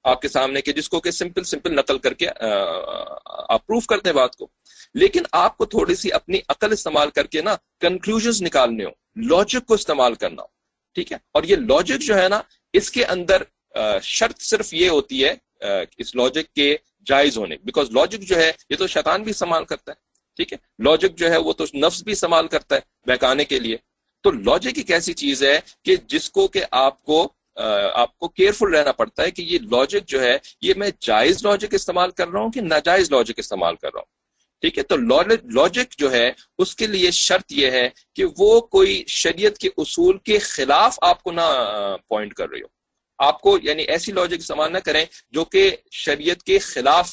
آپ 0.05 0.21
کے 0.23 0.29
سامنے 0.29 0.61
کہ 0.61 0.73
جس 0.73 0.89
کو 0.89 1.01
کہ 1.01 1.11
سمپل 1.11 1.45
سمپل 1.45 1.75
نقل 1.75 1.99
کر 1.99 2.15
کے 2.15 2.27
آپ 3.49 3.67
پروف 3.67 3.87
کرتے 3.87 4.09
ہیں 4.09 4.17
بات 4.17 4.37
کو۔ 4.37 4.47
لیکن 4.95 5.23
آپ 5.33 5.57
کو 5.57 5.65
تھوڑی 5.65 5.95
سی 5.95 6.13
اپنی 6.13 6.41
عقل 6.49 6.73
استعمال 6.73 7.11
کر 7.11 7.27
کے 7.27 7.43
نا 7.43 7.55
کنکلوژ 7.81 8.43
نکالنے 8.43 8.85
ہو 8.85 8.91
لاجک 9.29 9.67
کو 9.67 9.75
استعمال 9.75 10.15
کرنا 10.15 10.43
ہو 10.43 10.47
ٹھیک 10.95 11.13
ہے؟ 11.13 11.17
اور 11.35 11.43
یہ 11.43 11.57
لاجک 11.57 12.03
جو 12.03 12.19
ہے 12.19 12.29
نا، 12.29 12.41
اس 12.73 12.91
کے 12.91 13.05
اندر 13.05 13.43
شرط 14.03 14.41
صرف 14.41 14.75
یہ 14.75 14.89
ہوتی 14.89 15.25
ہے 15.25 15.35
اس 15.99 16.15
لاجک 16.17 16.53
کے 16.55 16.77
جائز 17.07 17.39
ہونے۔ 17.39 17.57
بیکاز 17.65 17.91
لاجک 17.91 18.21
جو 18.21 18.37
ہے، 18.37 18.51
یہ 18.71 18.77
تو 18.77 18.87
شیطان 18.87 19.23
بھی 19.23 19.31
استعمال 19.31 19.65
کرتا 19.65 19.93
ہے، 19.93 19.97
ٹھیک 20.37 20.53
ہے؟ 20.53 20.59
لاجک 20.85 21.17
جو 21.19 21.31
ہے، 21.31 21.37
وہ 21.37 21.53
تو 21.53 21.65
نفس 21.75 22.03
بھی 22.03 22.13
استعمال 22.13 22.49
کرتا 22.49 22.75
ہے 22.77 22.81
بہکانے 23.07 23.45
کے 23.45 23.59
لیے۔ 23.59 23.77
تو 24.23 24.31
لاجک 24.31 24.73
ایک 24.77 24.91
ایسی 24.91 25.13
چیز 25.13 25.43
ہے 25.43 25.59
کہ 25.85 25.97
جس 26.07 26.31
کو 26.31 26.49
کہ 26.49 26.65
آپ 26.71 27.03
کو 27.03 27.29
آپ 27.95 28.17
کو 28.19 28.29
کیئرفل 28.29 28.75
رہنا 28.75 28.93
پڑتا 28.93 29.23
ہے 29.23 29.31
کہ 29.31 29.43
یہ 29.43 29.59
لاجک 29.63 30.07
جو 30.07 30.23
ہے، 30.23 30.37
یہ 30.61 30.75
میں 30.77 30.91
جائز 31.01 31.45
لاجک 31.47 31.75
استعمال 31.75 32.11
کر 32.11 32.29
رہا 32.29 32.41
ہوں 32.41 32.51
کہ 32.51 32.61
ناجائز 32.61 33.11
لاجک 33.13 33.39
استعمال 33.39 33.77
کر 33.77 33.89
رہا 33.95 34.01
ہوں؟ 34.01 34.11
ٹھیک 34.63 34.79
ہے؟ 34.79 34.83
تو 34.83 34.97
لاجک 34.97 35.99
جو 35.99 36.11
ہے، 36.13 36.31
اس 36.59 36.75
کے 36.77 36.87
لیے 36.87 37.11
شرط 37.11 37.53
یہ 37.53 37.71
ہے 37.71 37.89
کہ 38.15 38.25
وہ 38.39 38.61
کوئی 38.61 39.05
شریعت 39.09 39.59
کے 39.59 39.69
اصول 39.77 40.19
کے 40.19 40.39
خلاف 40.39 40.99
آپ 41.03 41.23
کو 41.23 41.33
نہ 41.33 41.47
پوائنٹ 42.09 42.35
کر 42.35 42.51
رہی 42.51 42.63
ہو۔ 42.63 42.67
آپ 43.19 43.41
کو 43.41 43.59
یعنی 43.63 43.83
ایسی 43.83 44.13
لاجک 44.13 44.39
استعمال 44.39 44.73
نہ 44.73 44.79
کریں 44.79 45.05
جو 45.31 45.45
کہ 45.45 45.71
شریعت 45.93 46.43
کے 46.43 46.59
خلاف 46.59 47.13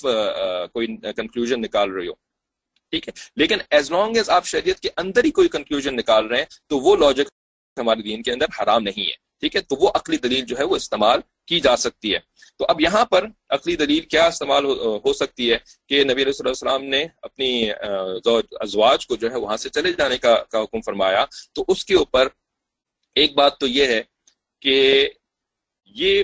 کوئی 0.74 0.88
کنکلوژ 1.16 1.54
نکال 1.54 1.92
رہی 1.92 2.08
ہو۔ 2.08 2.14
ٹھیک 2.94 3.08
ہے؟ 3.08 3.14
لیکن 3.36 3.58
ایز 3.70 3.92
لانگ 3.92 4.16
ایز 4.18 4.30
آپ 4.30 4.46
شریعت 4.46 4.80
کے 4.80 4.90
اندر 4.98 5.24
ہی 5.24 5.32
کوئی 5.32 5.48
کنکلوژ 5.48 5.88
نکال 5.88 6.28
رہے 6.28 6.38
ہیں، 6.38 6.46
تو 6.68 6.80
وہ 6.80 6.96
لاجک 6.96 7.28
ہمارے 7.78 8.02
دین 8.02 8.24
کے 8.24 8.32
اندر 8.32 8.62
حرام 8.62 8.84
نہیں 8.84 9.06
ہے، 9.08 9.16
ٹھیک 9.42 9.56
ہے؟ 9.56 9.62
تو 9.62 9.76
وہ 9.80 9.90
عقلی 9.96 10.18
دلیل 10.18 10.46
جو 10.46 10.58
ہے 10.60 10.64
وہ 10.64 10.76
استعمال 10.76 11.20
کی 11.48 11.60
جا 11.60 11.76
سکتی 11.78 12.14
ہے۔ 12.14 12.20
تو 12.60 12.66
اب 12.70 12.82
یہاں 12.82 13.04
پر 13.06 13.26
عقلی 13.50 13.76
دلیل 13.76 14.00
کیا 14.06 14.26
استعمال 14.28 14.66
ہو 15.06 15.14
سکتی 15.14 15.52
ہے 15.52 15.58
کہ 15.90 16.04
نبی 16.04 16.24
علیہ 16.24 16.48
السلام 16.48 16.84
نے 16.86 17.06
اپنی 17.22 17.70
ازواج 18.62 19.08
کو 19.08 19.16
جو 19.16 19.32
ہے 19.32 19.38
وہاں 19.38 19.58
سے 19.58 19.70
چلے 19.70 19.94
جانے 19.94 20.18
کا 20.18 20.36
حکم 20.54 20.82
فرمایا۔ 20.82 21.24
تو 21.54 21.66
اس 21.68 21.86
کے 21.86 21.96
اوپر 21.96 22.28
ایک 23.16 23.36
بات 23.36 23.58
تو 23.60 23.68
یہ 23.68 23.88
ہے 23.88 24.02
کہ 24.62 25.10
یہ 25.96 26.24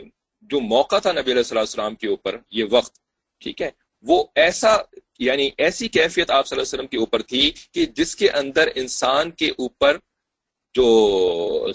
جو 0.50 0.60
موقع 0.60 1.00
تھا 1.00 1.12
نبی 1.12 1.32
علیہ 1.32 1.52
السلام 1.52 1.96
کے 1.96 2.08
اوپر، 2.08 2.38
یہ 2.52 2.64
وقت، 2.72 3.00
ٹھیک 3.42 3.62
ہے؟ 3.62 3.70
وہ 4.06 4.24
ایسا 4.36 4.76
یعنی 5.20 5.50
ایسی 5.58 5.88
کیفیت 5.88 6.32
آپ 6.32 6.48
صلی 6.48 6.56
اللہ 6.56 6.64
علیہ 6.64 6.78
وسلم 6.78 6.88
کے 6.88 6.98
اوپر 6.98 7.22
تھی 7.22 7.52
کہ 7.72 7.86
جس 7.86 8.16
کے 8.16 8.30
اندر 8.30 8.68
انسان 8.76 9.32
کے 9.32 9.50
اوپر 9.50 9.98
جو 10.74 10.86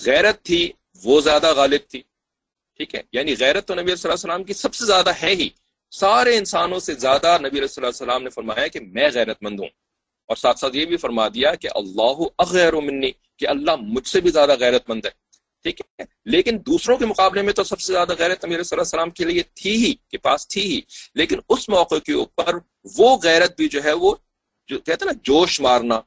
غیرت 0.07 0.42
تھی 0.42 0.72
وہ 1.05 1.20
زیادہ 1.20 1.55
غالب 1.55 1.81
تھی۔ 1.88 2.03
ٹھیک 2.76 2.94
ہے؟ 2.94 3.03
یعنی 3.12 3.35
غیرت 3.40 3.66
تو 3.66 3.74
نبی 3.74 3.92
علیہ 3.92 4.11
السلام 4.11 4.44
کی 4.44 4.53
سب 4.53 4.74
سے 4.74 4.85
زیادہ 4.85 5.11
ہے 5.22 5.31
ہی۔ 5.31 5.48
سارے 5.90 6.38
انسانوں 6.38 6.81
سے 6.81 6.94
زیادہ 6.94 7.38
نبی 7.40 7.59
علیہ 7.59 7.87
السلام 7.87 8.22
نے 8.22 8.31
فرمایا 8.31 8.66
کہ 8.66 8.81
میں 8.81 9.09
غیرت 9.14 9.42
مند 9.42 9.61
ہوں۔ 9.61 9.68
اور 10.26 10.37
ساتھ 10.37 10.59
ساتھ 10.59 10.76
یہ 10.76 10.87
بھی 10.87 10.96
فرما 10.96 11.29
دیا 11.29 11.55
کہ 11.55 11.68
اللہ 11.74 12.16
اغیر 12.38 12.72
منی، 12.72 13.11
کہ 13.37 13.48
اللہ 13.48 13.76
مجھ 13.76 14.09
سے 14.09 14.20
بھی 14.20 14.31
زیادہ 14.31 14.55
غیرت 14.61 14.90
مند 14.90 15.05
ہے۔ 15.05 15.11
ٹھیک 15.62 15.81
ہے؟ 15.81 16.05
لیکن 16.25 16.59
دوسروں 16.66 16.96
کے 16.96 17.07
مقابلے 17.07 17.42
میں 17.42 17.53
تو 17.53 17.64
سب 17.64 17.81
سے 17.81 17.92
زیادہ 17.92 18.12
غیرت 18.18 18.44
نبی 18.44 18.62
صلی 18.62 18.79
اللہ 18.79 18.83
علیہ 18.83 19.03
وسلم 19.03 19.11
کے 19.11 19.25
لیے 19.25 19.42
تھی 19.55 19.85
ہی، 19.85 19.94
کے 20.09 20.18
پاس 20.18 20.49
تھی 20.49 20.62
ہی۔ 20.62 20.81
لیکن 21.14 21.40
اس 21.49 21.68
موقع 21.68 21.94
کے 21.94 22.12
اوپر 22.12 22.55
وہ 22.99 23.16
غیرت 23.23 23.57
بھی 23.57 23.68
جو 23.68 23.85
ہے 23.85 23.92
وہ 23.92 24.14
جو 24.68 24.79
کہتے 24.79 25.05
ہیں 25.05 25.12
نا، 25.12 25.20
جوش 25.25 25.61
مارنا، 25.61 26.01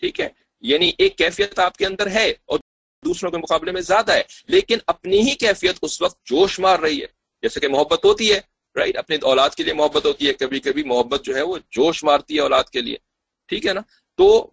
ٹھیک 0.00 0.20
ہے؟ 0.20 0.28
یعنی 0.60 0.92
ایک 0.98 1.18
کیفیت 1.18 1.58
آپ 1.58 1.76
کے 1.76 1.86
اندر 1.86 2.10
ہے 2.10 2.32
اور 2.44 2.58
دوسروں 3.04 3.30
کے 3.30 3.36
مقابلے 3.36 3.72
میں 3.72 3.80
زیادہ 3.80 4.12
ہے، 4.12 4.22
لیکن 4.46 4.78
اپنی 4.86 5.20
ہی 5.20 5.34
کیفیت 5.34 5.76
اس 5.82 6.02
وقت 6.02 6.24
جوش 6.24 6.58
مار 6.60 6.78
رہی 6.78 7.00
ہے۔ 7.02 7.06
جیسے 7.42 7.60
کہ 7.60 7.68
محبت 7.68 8.04
ہوتی 8.04 8.32
ہے 8.32 8.40
رائٹ 8.76 8.96
اپنی 8.96 9.16
اولاد 9.22 9.50
کے 9.50 9.62
لیے 9.62 9.74
محبت 9.74 10.06
ہوتی 10.06 10.28
ہے 10.28 10.32
کبھی 10.32 10.60
کبھی 10.60 10.82
محبت 10.82 11.24
جو 11.24 11.36
ہے 11.36 11.42
وہ 11.42 11.58
جوش 11.70 12.04
مارتی 12.04 12.34
ہے 12.34 12.40
اولاد 12.40 12.64
کے 12.64 12.80
لیے۔ 12.80 12.96
ٹھیک 13.48 13.66
ہے 13.66 13.72
نا؟ 13.72 13.80
تو 14.16 14.50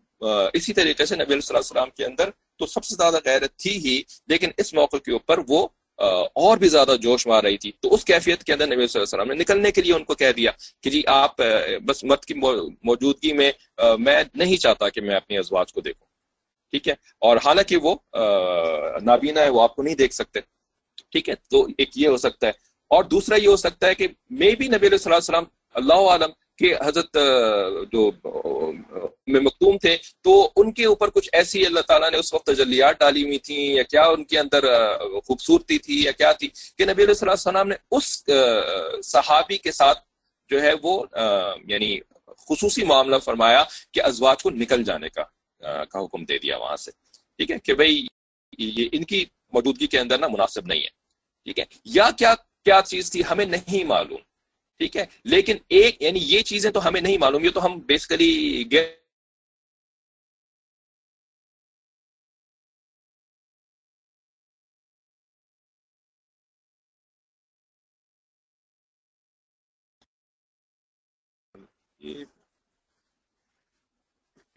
اسی 0.54 0.74
طریقے 0.74 1.06
سے 1.06 1.16
نبی 1.16 1.34
علیہ 1.34 1.56
السلام 1.56 1.90
کے 1.90 2.06
اندر 2.06 2.30
تو 2.60 2.66
سب 2.66 2.84
سے 2.84 2.96
زیادہ 2.96 3.18
غیرت 3.26 3.56
تھی 3.58 3.78
ہی، 3.86 4.02
لیکن 4.28 4.50
اس 4.58 4.74
موقع 4.74 4.98
کے 4.98 5.12
اوپر 5.12 5.40
وہ 5.48 5.68
اور 6.36 6.58
بھی 6.58 6.68
زیادہ 6.70 6.96
جوش 7.02 7.26
مار 7.28 7.44
رہی 7.44 7.58
تھی۔ 7.58 7.72
تو 7.80 7.94
اس 7.94 8.04
کیفیت 8.06 8.44
کے 8.44 8.54
اندر 8.54 8.66
نبی 8.66 8.88
صلی 8.88 9.02
اللہ 9.02 9.06
علیہ 9.06 9.22
وسلم 9.22 9.32
نے 9.32 9.42
نکلنے 9.42 9.72
کے 9.72 9.82
لیے 9.82 9.94
ان 9.94 10.04
کو 10.04 10.16
کہہ 10.16 10.32
دیا 10.32 10.52
کہ 10.84 10.90
جی 10.90 11.02
آپ 11.08 11.36
بس 11.86 12.04
مت 12.04 12.26
کی 12.26 12.34
موجودگی 12.84 13.34
میں 13.34 13.52
میں 14.00 14.24
نہیں 14.34 14.58
چاہتا 14.58 14.90
کہ 14.90 15.02
میں 15.02 15.16
اپنی 15.16 15.38
ازواج 15.38 15.74
کو 15.74 15.82
دیکھوں۔ 15.82 16.08
ٹھیک 16.72 16.88
ہے؟ 16.88 16.94
اور 17.22 17.38
حالانکہ 17.46 17.78
وہ 17.78 17.96
نابینا 19.04 19.42
ہے، 19.42 19.50
وہ 19.50 19.62
آپ 19.62 19.76
کو 19.76 19.84
نہیں 19.84 19.96
دیکھ 19.96 20.14
سکتے۔ 20.14 20.40
ٹھیک 21.12 21.30
ہے؟ 21.30 21.36
تو 21.52 21.68
ایک 21.78 21.90
یہ 21.96 22.08
ہو 22.08 22.18
سکتا 22.18 22.48
ہے۔ 22.48 22.52
اور 22.92 23.04
دوسرا 23.04 23.36
یہ 23.36 23.48
ہو 23.48 23.56
سکتا 23.56 23.88
ہے 23.88 23.96
کہ 23.96 24.08
میں 24.30 24.52
بھی 24.52 24.68
نبی 24.68 24.88
علیہ 24.88 25.06
السلام 25.06 25.44
اللہ 25.74 26.00
عالم، 26.12 26.32
کہ 26.58 26.74
حضرت 26.86 27.18
جو 27.92 28.12
میں 29.30 29.42
مختوم 29.42 29.78
تھے، 29.78 29.98
تو 30.22 30.52
ان 30.56 30.72
کے 30.72 30.86
اوپر 30.86 31.10
کچھ 31.10 31.30
ایسی 31.34 31.66
اللہ 31.66 31.80
تعالیٰ 31.80 32.12
نے 32.12 32.18
اس 32.18 32.34
وقت 32.34 32.46
تجلیات 32.46 33.00
ڈالی 33.00 33.24
ہوئی 33.24 33.38
تھیں، 33.38 33.74
یا 33.74 33.84
کیا 33.84 34.04
ان 34.04 34.24
کے 34.24 34.40
اندر 34.40 34.64
خوبصورتی 35.26 35.78
تھی، 35.78 36.04
یا 36.04 36.12
کیا 36.12 36.32
تھی؟ 36.32 36.48
کہ 36.78 36.86
نبی 36.86 37.04
علیہ 37.04 37.14
صلی 37.14 37.30
السلام 37.30 37.68
نے 37.68 37.76
اس 37.92 38.24
صحابی 39.04 39.58
کے 39.58 39.72
ساتھ 39.72 40.00
جو 40.50 40.62
ہے 40.62 40.72
وہ 40.84 41.06
یعنی 41.68 42.00
خصوصی 42.28 42.84
معاملہ 42.84 43.16
فرمایا 43.18 43.64
کہ 43.92 44.02
ازواج 44.02 44.44
کو 44.44 44.50
نکل 44.50 44.84
جانے 44.84 45.10
کا 45.10 45.24
کا 45.86 46.00
حکم 46.00 46.24
دے 46.24 46.38
دیا 46.38 46.58
وہاں 46.58 46.76
سے۔ 46.76 46.92
ٹھیک 47.38 47.52
ہے؟ 47.52 47.60
کہ 47.60 47.74
بھائی 47.74 48.08
یہ 48.58 48.90
ان 48.92 49.04
کی 49.04 49.26
موجودگی 49.54 49.88
کے 49.88 50.00
اندر 50.00 50.20
نا 50.20 50.28
مناسب 50.28 50.66
نہیں 50.66 50.80
ہے۔ 50.80 50.88
ٹھیک 51.44 51.60
ہے؟ 51.60 51.66
یا 51.86 52.10
کیا 52.18 52.34
کیا 52.66 52.82
چیز 52.86 53.12
تھی؟ 53.12 53.22
ہمیں 53.32 53.46
نہیں 53.46 53.84
معلوم۔ 53.84 54.18
ٹھیک 54.78 54.98
ہے؟ 54.98 55.06
لیکن 55.24 55.58
ایک 55.70 56.02
یعنی 56.02 56.20
یہ 56.24 56.42
چیزیں 56.42 56.72
تو 56.72 56.88
ہمیں 56.88 57.02
نہیں 57.02 57.18
معلوم، 57.18 57.46
یہ 57.46 57.50
تو 57.50 57.66
ہم 57.66 57.80
بیسکلی 57.80 58.64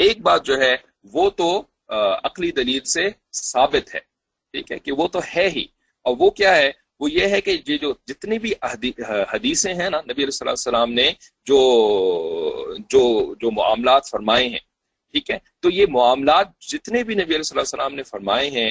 ایک 0.00 0.20
بات 0.22 0.44
جو 0.44 0.58
ہے، 0.60 0.74
وہ 1.12 1.28
تو 1.30 1.48
عقلی 2.24 2.50
دلیل 2.50 2.84
سے 2.84 3.08
ثابت 3.32 3.94
ہے، 3.94 4.00
ٹھیک 4.54 4.72
ہے، 4.72 4.78
کہ 4.78 4.92
وہ 4.92 5.06
تو 5.08 5.20
ہے 5.36 5.48
ہی۔ 5.48 5.64
اور 6.06 6.16
وہ 6.18 6.30
کیا 6.30 6.54
ہے؟ 6.56 6.70
وہ 7.00 7.10
یہ 7.10 7.26
ہے 7.28 7.40
کہ 7.40 7.56
یہ 7.68 7.76
جو 7.78 7.92
جتنی 8.06 8.38
بھی 8.38 8.52
حدیثیں 9.32 9.74
ہیں 9.74 9.88
نا، 9.90 10.00
نبی 10.00 10.24
علیہ 10.24 10.48
السلام 10.48 10.92
نے 10.92 11.10
جو 11.46 11.60
جو 12.90 13.02
جو 13.34 13.50
معاملات 13.50 14.08
فرمائے 14.10 14.48
ہیں، 14.48 14.58
ٹھیک 15.14 15.30
ہے؟ 15.30 15.38
تو 15.60 15.70
یہ 15.70 15.86
معاملات 15.90 16.58
جتنے 16.62 17.02
بھی 17.04 17.14
نبی 17.14 17.34
علیہ 17.34 17.58
السلام 17.58 17.94
نے 17.94 18.02
فرمائے 18.02 18.50
ہیں 18.50 18.70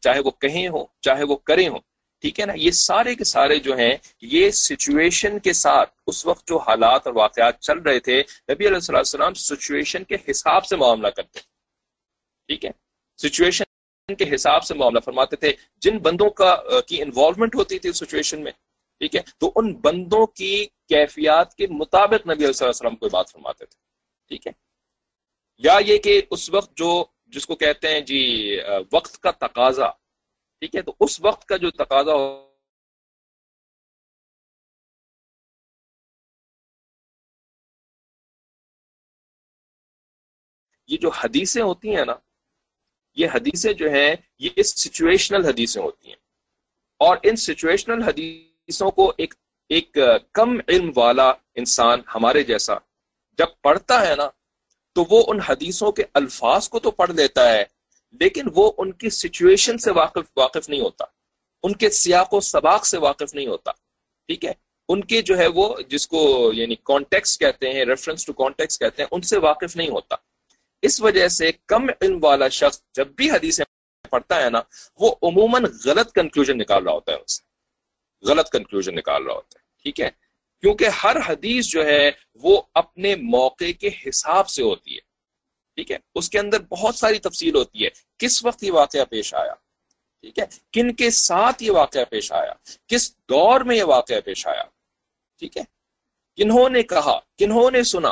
چاہے 0.00 0.20
وہ 0.20 0.30
کہیں 0.40 0.66
ہوں، 0.68 0.84
چاہے 1.00 1.24
وہ 1.24 1.36
کریں 1.36 1.68
ہوں 1.68 1.78
ٹھیک 2.20 2.40
ہے 2.40 2.46
نا؟ 2.46 2.52
یہ 2.56 2.70
سارے 2.70 3.14
کے 3.14 3.24
سارے 3.24 3.58
جو 3.58 3.76
ہیں، 3.76 3.96
یہ 4.22 4.50
سچویشن 4.50 5.38
کے 5.38 5.52
ساتھ 5.52 5.90
اس 6.06 6.26
وقت 6.26 6.48
جو 6.48 6.56
حالات 6.56 7.06
اور 7.06 7.14
واقعات 7.14 7.60
چل 7.60 7.78
رہے 7.78 8.00
تھے، 8.00 8.22
نبی 8.52 8.66
علیہ 8.66 8.96
السلام 8.96 9.34
سچویشن 9.34 10.04
کے 10.04 10.16
حساب 10.30 10.64
سے 10.64 10.76
معاملہ 10.76 11.08
کرتے 11.08 11.40
ٹھیک 12.48 12.64
ہے؟ 12.64 12.70
سچویشن 13.18 14.14
کے 14.14 14.34
حساب 14.34 14.64
سے 14.64 14.74
معاملہ 14.74 15.00
فرماتے 15.00 15.36
تھے۔ 15.36 15.52
جن 15.76 15.98
بندوں 15.98 16.30
کا 16.30 16.56
کی 16.86 17.02
انوالومنٹ 17.02 17.54
ہوتی 17.54 17.78
تھی 17.78 17.92
سچویشن 17.92 18.42
میں، 18.42 18.52
ٹھیک 18.98 19.16
ہے؟ 19.16 19.20
تو 19.38 19.52
ان 19.56 19.72
بندوں 19.74 20.26
کی 20.26 20.66
کیفیات 20.88 21.54
کے 21.54 21.66
مطابق 21.66 22.26
نبی 22.26 22.44
علیہ 22.44 22.64
السلام 22.64 22.96
کوئی 22.96 23.10
بات 23.10 23.30
فرماتے 23.30 23.66
تھے۔ 23.66 23.78
ٹھیک 24.28 24.46
ہے؟ 24.46 24.52
یا 25.58 25.78
یہ 25.86 25.98
کہ 25.98 26.22
اس 26.30 26.50
وقت 26.50 26.76
جو، 26.76 27.04
جس 27.26 27.46
کو 27.46 27.54
کہتے 27.54 27.88
ہیں 27.88 28.00
جی 28.00 28.56
وقت 28.92 29.20
کا 29.20 29.30
تقاضا 29.30 29.86
ٹھیک 30.62 30.76
ہے، 30.76 30.82
تو 30.82 30.94
اس 31.00 31.20
وقت 31.20 31.44
کا 31.48 31.56
جو 31.56 31.70
تقاضا 31.70 32.12
ہو 32.14 32.28
یہ 40.88 40.96
جو 40.96 41.08
حدیثیں 41.08 41.62
ہوتی 41.62 41.96
ہیں 41.96 42.04
نا، 42.04 42.14
یہ 43.16 43.26
حدیثیں 43.34 43.72
جو 43.72 43.90
ہیں، 43.90 44.14
یہ 44.38 44.62
سچویشنل 44.62 45.44
حدیثیں 45.46 45.82
ہوتی 45.82 46.08
ہیں۔ 46.08 46.16
اور 47.00 47.16
ان 47.22 47.36
سچویشنل 47.36 48.02
حدیثوں 48.02 48.90
کو 48.90 49.12
ایک 49.18 49.34
ایک 49.70 49.98
کم 50.32 50.56
علم 50.68 50.90
والا 50.96 51.28
انسان 51.54 52.00
ہمارے 52.14 52.42
جیسا 52.42 52.74
جب 53.38 53.46
پڑھتا 53.62 54.00
ہے 54.06 54.14
نا، 54.16 54.28
تو 54.96 55.04
وہ 55.10 55.22
ان 55.28 55.40
حدیثوں 55.40 55.90
کے 55.92 56.04
الفاظ 56.14 56.68
کو 56.68 56.78
تو 56.78 56.90
پڑھ 56.90 57.10
لیتا 57.10 57.48
ہے 57.52 57.64
لیکن 58.12 58.42
وہ 58.54 58.72
ان 58.78 58.92
کی 58.92 59.10
سچویشن 59.10 59.78
سے 59.78 59.90
واقف 59.90 60.32
واقف 60.36 60.68
نہیں 60.68 60.80
ہوتا۔ 60.80 61.04
ان 61.62 61.76
کے 61.76 61.90
سیاق 61.90 62.34
و 62.34 62.40
سباق 62.40 62.86
سے 62.86 62.98
واقف 62.98 63.34
نہیں 63.34 63.46
ہوتا۔ 63.46 63.72
ٹھیک 64.26 64.44
ہے؟ 64.44 64.52
ان 64.88 65.04
کے 65.04 65.22
جو 65.22 65.38
ہے 65.38 65.46
وہ 65.46 65.76
جس 65.88 66.08
کو 66.08 66.50
یعنی 66.54 66.74
کانٹیکس 66.74 67.38
کہتے 67.38 67.72
ہیں 67.72 67.84
ریفرنس 67.84 68.26
ٹو 68.26 68.32
کانٹیکس 68.32 68.78
کہتے 68.78 69.02
ہیں، 69.02 69.08
ان 69.10 69.20
سے 69.20 69.38
واقف 69.38 69.76
نہیں 69.76 69.88
ہوتا۔ 69.88 70.16
اس 70.82 71.00
وجہ 71.00 71.28
سے 71.28 71.50
کم 71.66 71.86
علم 72.02 72.18
والا 72.22 72.48
شخص 72.48 72.82
جب 72.94 73.08
بھی 73.08 73.30
حدیث 73.30 73.60
پڑھتا 74.10 74.42
ہے 74.42 74.50
نا، 74.50 74.60
وہ 75.00 75.14
عموماً 75.22 75.64
غلط 75.84 76.12
کنکلوژن 76.12 76.58
نکال 76.58 76.84
رہا 76.84 76.92
ہوتا 76.92 77.12
ہے 77.12 77.16
اس 77.16 77.36
سے۔ 77.36 77.42
غلط 78.26 78.50
کنکلوژن 78.50 78.94
نکال 78.94 79.26
رہا 79.26 79.34
ہوتا 79.34 79.58
ہے۔ 79.60 79.82
ٹھیک 79.82 80.00
ہے؟ 80.00 80.10
کیونکہ 80.60 80.84
ہر 80.84 81.16
حدیث 81.26 81.66
جو 81.66 81.86
ہے 81.86 82.10
وہ 82.34 82.62
اپنے 82.74 83.16
موقع 83.16 83.72
کے 83.80 83.90
حساب 84.08 84.48
سے 84.48 84.62
ہوتی 84.62 84.94
ہے۔ 84.94 85.05
ٹھیک 85.76 85.92
ہے؟ 85.92 85.96
اس 86.14 86.30
کے 86.30 86.38
اندر 86.38 86.60
بہت 86.60 86.94
ساری 86.94 87.18
تفصیل 87.18 87.54
ہوتی 87.54 87.84
ہے۔ 87.84 87.88
کس 88.18 88.44
وقت 88.44 88.64
یہ 88.64 88.72
واقعہ 88.72 89.04
پیش 89.04 89.34
آیا؟ 89.34 89.54
ٹھیک 90.20 90.38
ہے؟ 90.38 90.44
کن 90.72 90.94
کے 90.94 91.10
ساتھ 91.10 91.62
یہ 91.62 91.70
واقعہ 91.70 92.04
پیش 92.10 92.32
آیا؟ 92.32 92.52
کس 92.86 93.16
دور 93.16 93.60
میں 93.60 93.76
یہ 93.76 93.84
واقعہ 93.84 94.20
پیش 94.24 94.46
آیا؟ 94.46 94.62
ٹھیک 95.38 95.56
ہے؟ 95.56 95.62
کنہوں 96.36 96.68
نے 96.68 96.82
کہا؟ 96.82 97.18
کنہوں 97.38 97.70
نے 97.70 97.82
سنا؟ 97.82 98.08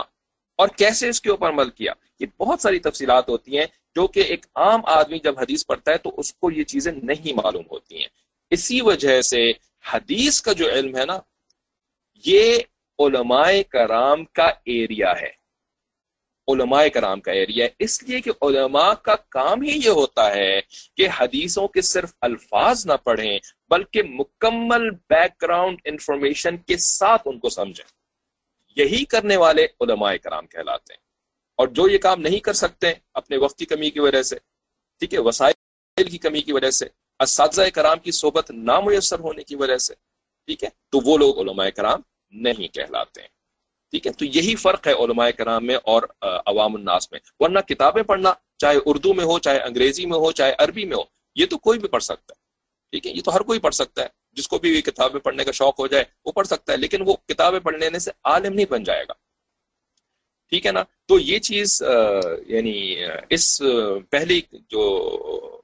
اور 0.57 0.68
کیسے 0.68 1.09
اس 1.09 1.20
کے 1.20 1.31
اوپر 1.31 1.48
عمل 1.48 1.70
کیا؟ 1.70 1.92
یہ 2.20 2.27
بہت 2.38 2.61
ساری 2.61 2.79
تفصیلات 2.79 3.29
ہوتی 3.29 3.59
ہیں 3.59 3.66
جو 3.94 4.07
کہ 4.07 4.20
ایک 4.20 4.46
عام 4.55 4.81
آدمی 4.87 5.18
جب 5.18 5.38
حدیث 5.38 5.66
پڑھتا 5.66 5.92
ہے 5.92 5.98
تو 5.98 6.12
اس 6.16 6.35
کو 6.35 6.50
یہ 6.50 6.64
چیزیں 6.64 6.92
نہیں 6.92 7.33
معلوم 7.33 7.64
ہوتی 7.70 7.98
ہیں۔ 7.98 8.09
اسی 8.50 8.81
وجہ 8.81 9.22
سے 9.22 9.50
حدیث 9.92 10.42
کا 10.42 10.53
جو 10.53 10.70
علم 10.70 10.96
ہے 10.96 11.05
نا، 11.05 11.18
یہ 12.14 12.59
علماء 12.98 13.50
کرام 13.70 14.24
کا 14.24 14.46
ایریا 14.64 15.12
ہے۔ 15.20 15.43
علماء 16.48 16.87
کرام 16.94 17.20
کا 17.20 17.33
ایریا 17.33 17.64
ہے۔ 17.64 17.70
اس 17.78 18.02
لیے 18.02 18.20
کہ 18.20 18.30
علماء 18.42 18.94
کا 18.94 19.14
کام 19.28 19.62
ہی 19.62 19.80
یہ 19.85 19.90
ہوتا 19.90 20.35
ہے 20.35 20.61
کہ 20.96 21.09
حدیثوں 21.20 21.68
کے 21.68 21.80
صرف 21.80 22.12
الفاظ 22.20 22.87
نہ 22.87 22.92
پڑھیں، 23.04 23.38
بلکہ 23.68 24.02
مکمل 24.02 24.90
بیک 24.90 25.42
گراؤنڈ 25.42 25.80
انفارمیشن 25.85 26.57
کے 26.57 26.76
ساتھ 26.76 27.22
ان 27.24 27.38
کو 27.38 27.48
سمجھیں۔ 27.48 27.90
یہی 28.76 29.04
کرنے 29.04 29.37
والے 29.37 29.64
علماء 29.64 30.12
کرام 30.22 30.46
کہلاتے 30.46 30.92
ہیں۔ 30.92 31.04
اور 31.57 31.68
جو 31.68 31.88
یہ 31.88 31.98
کام 31.98 32.20
نہیں 32.20 32.38
کر 32.38 32.52
سکتے 32.52 32.92
اپنے 33.14 33.37
وقت 33.37 33.59
کی 33.59 33.66
کمی 33.66 33.90
کی 33.90 34.00
وجہ 34.00 34.22
سے، 34.22 34.37
ٹھیک 34.98 35.14
ہے، 35.14 35.18
وسائل 35.18 36.11
کی 36.11 36.18
کمی 36.18 36.40
کی 36.40 36.52
وجہ 36.52 36.70
سے، 36.70 36.87
اساتذہ 37.18 37.62
کرام 37.74 37.98
کی 37.98 38.11
صحبت 38.11 38.50
نامیسر 38.50 39.18
ہونے 39.18 39.42
کی 39.42 39.57
وجہ 39.57 39.76
سے، 39.76 39.94
ٹھیک 40.46 40.64
ہے، 40.64 40.68
تو 40.68 41.00
وہ 41.04 41.18
لوگ 41.18 41.38
علماء 41.38 41.68
کرام 41.68 42.00
نہیں 42.30 42.74
کہلاتے 42.74 43.20
ہیں۔ 43.20 43.28
ٹھیک 43.94 44.07
ہے؟ 44.07 44.12
تو 44.12 44.24
یہی 44.24 44.54
فرق 44.57 44.87
ہے 44.87 44.92
علماء 44.92 45.30
کرام 45.30 45.66
میں 45.66 45.74
اور 45.74 46.02
عوام 46.20 46.74
الناس 46.74 47.12
میں۔ 47.12 47.20
ورنہ 47.40 47.59
کتابیں 47.59 48.02
پڑھنا 48.02 48.33
چاہے 48.59 48.76
اردو 48.87 49.14
میں 49.14 49.24
ہو، 49.24 49.38
چاہے 49.38 49.59
انگریزی 49.59 50.07
میں 50.07 50.18
ہو، 50.18 50.33
چاہے 50.33 50.54
عربی 50.59 50.85
میں 50.85 50.96
ہو، 50.96 51.02
یہ 51.35 51.46
تو 51.46 51.59
کوئی 51.59 51.78
بھی 51.78 51.88
پڑھ 51.88 52.02
سکتا 52.02 52.33
ہے۔ 52.33 52.42
ٹھیک 52.90 53.07
ہے؟ 53.07 53.12
یہ 53.12 53.22
تو 53.24 53.35
ہر 53.35 53.40
کوئی 53.40 53.59
پڑھ 53.59 53.74
سکتا 53.74 54.02
ہے۔ 54.02 54.09
جس 54.33 54.48
کو 54.48 54.59
بھی 54.59 54.83
کتابیں 54.83 55.20
پڑھنے 55.20 55.44
کا 55.44 55.52
شوق 55.52 55.80
ہو 55.80 55.87
جائے، 55.87 56.04
وہ 56.24 56.33
پڑھ 56.33 56.46
سکتا 56.46 56.72
ہے، 56.72 56.76
لیکن 56.76 57.02
وہ 57.07 57.14
کتابیں 57.28 57.61
پڑھنے 57.61 57.98
سے 57.98 58.11
عالم 58.24 58.54
نہیں 58.54 58.70
بن 58.70 58.83
جائے 58.85 59.04
گا۔ 59.09 59.12
ٹھیک 60.50 60.66
ہے 60.66 60.72
نا؟ 60.72 60.83
تو 61.07 61.18
یہ 61.18 61.38
چیز 61.38 61.83
یعنی 62.46 62.96
اس 63.30 63.62
پہلی 64.11 64.40
جو 64.68 64.83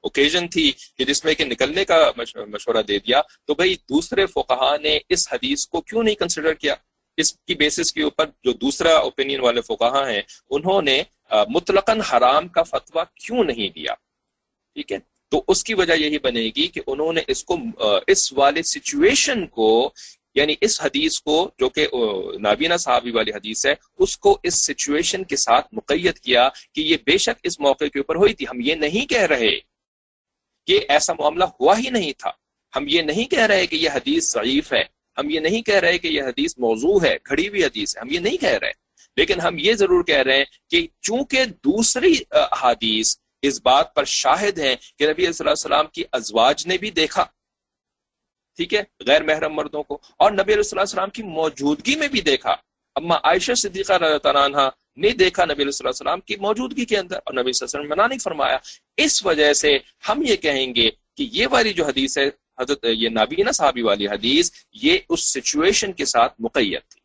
اوکیزن 0.03 0.47
تھی 0.47 0.71
کہ 0.97 1.05
جس 1.05 1.25
میں 1.25 1.33
کہ 1.33 1.45
نکلنے 1.45 1.85
کا 1.85 2.11
مشورہ 2.47 2.81
دے 2.81 2.99
دیا، 2.99 3.21
تو 3.45 3.55
بھائی 3.55 3.75
دوسرے 3.89 4.25
فقہا 4.25 4.75
نے 4.77 4.99
اس 5.09 5.33
حدیث 5.33 5.67
کو 5.67 5.81
کیوں 5.81 6.03
نہیں 6.03 6.15
کنسیڈر 6.15 6.53
کیا؟ 6.53 6.75
اس 7.17 7.33
کی 7.33 7.55
بیسس 7.55 7.93
کے 7.93 8.03
اوپر 8.03 8.25
جو 8.43 8.51
دوسرا 8.53 8.95
اوپینین 8.97 9.39
والے 9.39 9.61
فقہا 9.61 10.09
ہیں، 10.09 10.21
انہوں 10.49 10.81
نے 10.81 11.01
مطلقاً 11.49 12.01
حرام 12.01 12.47
کا 12.47 12.63
فتویٰ 12.63 13.03
کیوں 13.15 13.43
نہیں 13.43 13.69
دیا؟ 13.69 13.93
ٹھیک 14.75 14.91
ہے؟ 14.91 14.97
تو 15.31 15.43
اس 15.47 15.63
کی 15.63 15.73
وجہ 15.73 15.93
یہی 15.93 16.17
بنے 16.19 16.49
گی 16.55 16.67
کہ 16.67 16.81
انہوں 16.87 17.13
نے 17.13 17.21
اس 17.27 17.43
کو 17.43 17.57
اس 18.07 18.33
والے 18.33 18.61
سچویشن 18.63 19.45
کو 19.47 19.91
یعنی 20.35 20.55
اس 20.61 20.81
حدیث 20.81 21.19
کو، 21.21 21.51
جو 21.59 21.69
کہ 21.69 21.87
نابینا 22.39 22.77
صحابی 22.77 23.11
والی 23.11 23.31
حدیث 23.31 23.65
ہے، 23.65 23.73
اس 23.99 24.17
کو 24.17 24.39
اس 24.43 24.55
سچویشن 24.67 25.23
کے 25.23 25.35
ساتھ 25.35 25.67
مقید 25.71 26.19
کیا 26.19 26.47
کہ 26.73 26.81
یہ 26.81 26.97
بے 27.05 27.17
شک 27.17 27.39
اس 27.43 27.59
موقع 27.59 27.85
کے 27.85 27.99
اوپر 27.99 28.15
ہوئی 28.15 28.33
تھی۔ 28.33 28.45
ہم 28.45 28.59
یہ 28.59 28.75
نہیں 28.75 29.05
کہہ 29.05 29.27
رہے 29.33 29.51
کہ 30.67 30.79
ایسا 30.89 31.13
معاملہ 31.13 31.43
ہوا 31.59 31.77
ہی 31.77 31.89
نہیں 31.89 32.13
تھا۔ 32.17 32.31
ہم 32.73 32.85
یہ 32.87 33.01
نہیں 33.01 33.31
کہہ 33.31 33.45
رہے 33.45 33.67
کہ 33.67 33.75
یہ 33.75 33.89
حدیث 33.89 34.31
ضعیف 34.31 34.73
ہے۔ 34.73 34.83
ہم 35.17 35.29
یہ 35.29 35.39
نہیں 35.39 35.61
کہہ 35.61 35.75
رہے 35.75 35.97
کہ 35.97 36.07
یہ 36.07 36.21
حدیث 36.23 36.57
موضوع 36.57 36.99
ہے 37.03 37.17
کھڑی 37.23 37.47
ہوئی 37.47 37.63
حدیث 37.63 37.95
ہے، 37.95 38.01
ہم 38.01 38.11
یہ 38.11 38.19
نہیں 38.19 38.37
کہہ 38.37 38.57
رہے۔ 38.61 38.71
لیکن 39.17 39.41
ہم 39.41 39.57
یہ 39.59 39.73
ضرور 39.73 40.03
کہہ 40.03 40.21
رہے 40.21 40.37
ہیں 40.37 40.45
کہ 40.69 40.87
چونکہ 41.01 41.45
دوسری 41.45 42.13
حدیث 42.61 43.15
اس 43.41 43.61
بات 43.61 43.93
پر 43.95 44.05
شاہد 44.05 44.59
ہیں 44.59 44.75
کہ 44.97 45.09
نبی 45.09 45.21
صلی 45.23 45.27
اللہ 45.39 45.51
علیہ 45.51 45.65
وسلم 45.65 45.87
کی 45.93 46.03
ازواج 46.11 46.65
نے 46.67 46.77
بھی 46.77 46.89
دیکھا، 46.91 47.23
ٹھیک 48.59 48.73
ہے، 48.73 48.83
غیر 49.07 49.23
محرم 49.23 49.53
مردوں 49.53 49.83
کو، 49.83 49.97
اور 50.17 50.31
نبی 50.31 50.53
علیہ 50.53 50.79
السلام 50.79 51.09
کی 51.09 51.23
موجودگی 51.23 51.95
میں 51.95 52.07
بھی 52.07 52.21
دیکھا۔ 52.21 52.55
اما 52.95 53.15
عائشہ 53.23 53.53
صدیقہ 53.53 53.93
رضی 53.93 54.27
اللہ 54.27 54.39
عنہ 54.39 54.69
نے 54.97 55.09
دیکھا 55.19 55.45
نبی 55.45 55.63
علیہ 55.63 55.85
السلام 55.85 56.19
کی 56.19 56.35
موجودگی 56.35 56.85
کے 56.85 56.97
اندر، 56.97 57.19
اور 57.25 57.33
نبی 57.33 57.51
صلی 57.51 57.65
اللہ 57.65 57.69
علیہ 57.69 57.79
وسلم 57.79 57.89
منع 57.89 58.07
نہیں 58.07 58.19
فرمایا۔ 58.19 58.57
اس 58.97 59.25
وجہ 59.25 59.51
سے 59.53 59.77
ہم 60.09 60.23
یہ 60.27 60.35
کہیں 60.35 60.75
گے 60.75 60.89
کہ 61.17 61.27
یہ 61.31 61.47
والی 61.51 61.73
جو 61.73 61.85
حدیث 61.85 62.17
ہے 62.17 62.29
حضرت، 62.61 62.85
یہ 62.85 63.09
نابینا 63.09 63.51
صحابی 63.51 63.81
والی 63.81 64.07
حدیث، 64.07 64.51
یہ 64.73 64.97
اس 65.09 65.33
سچویشن 65.33 65.93
کے 65.93 66.05
ساتھ 66.05 66.33
مقید 66.39 66.81
تھی۔ 66.89 67.01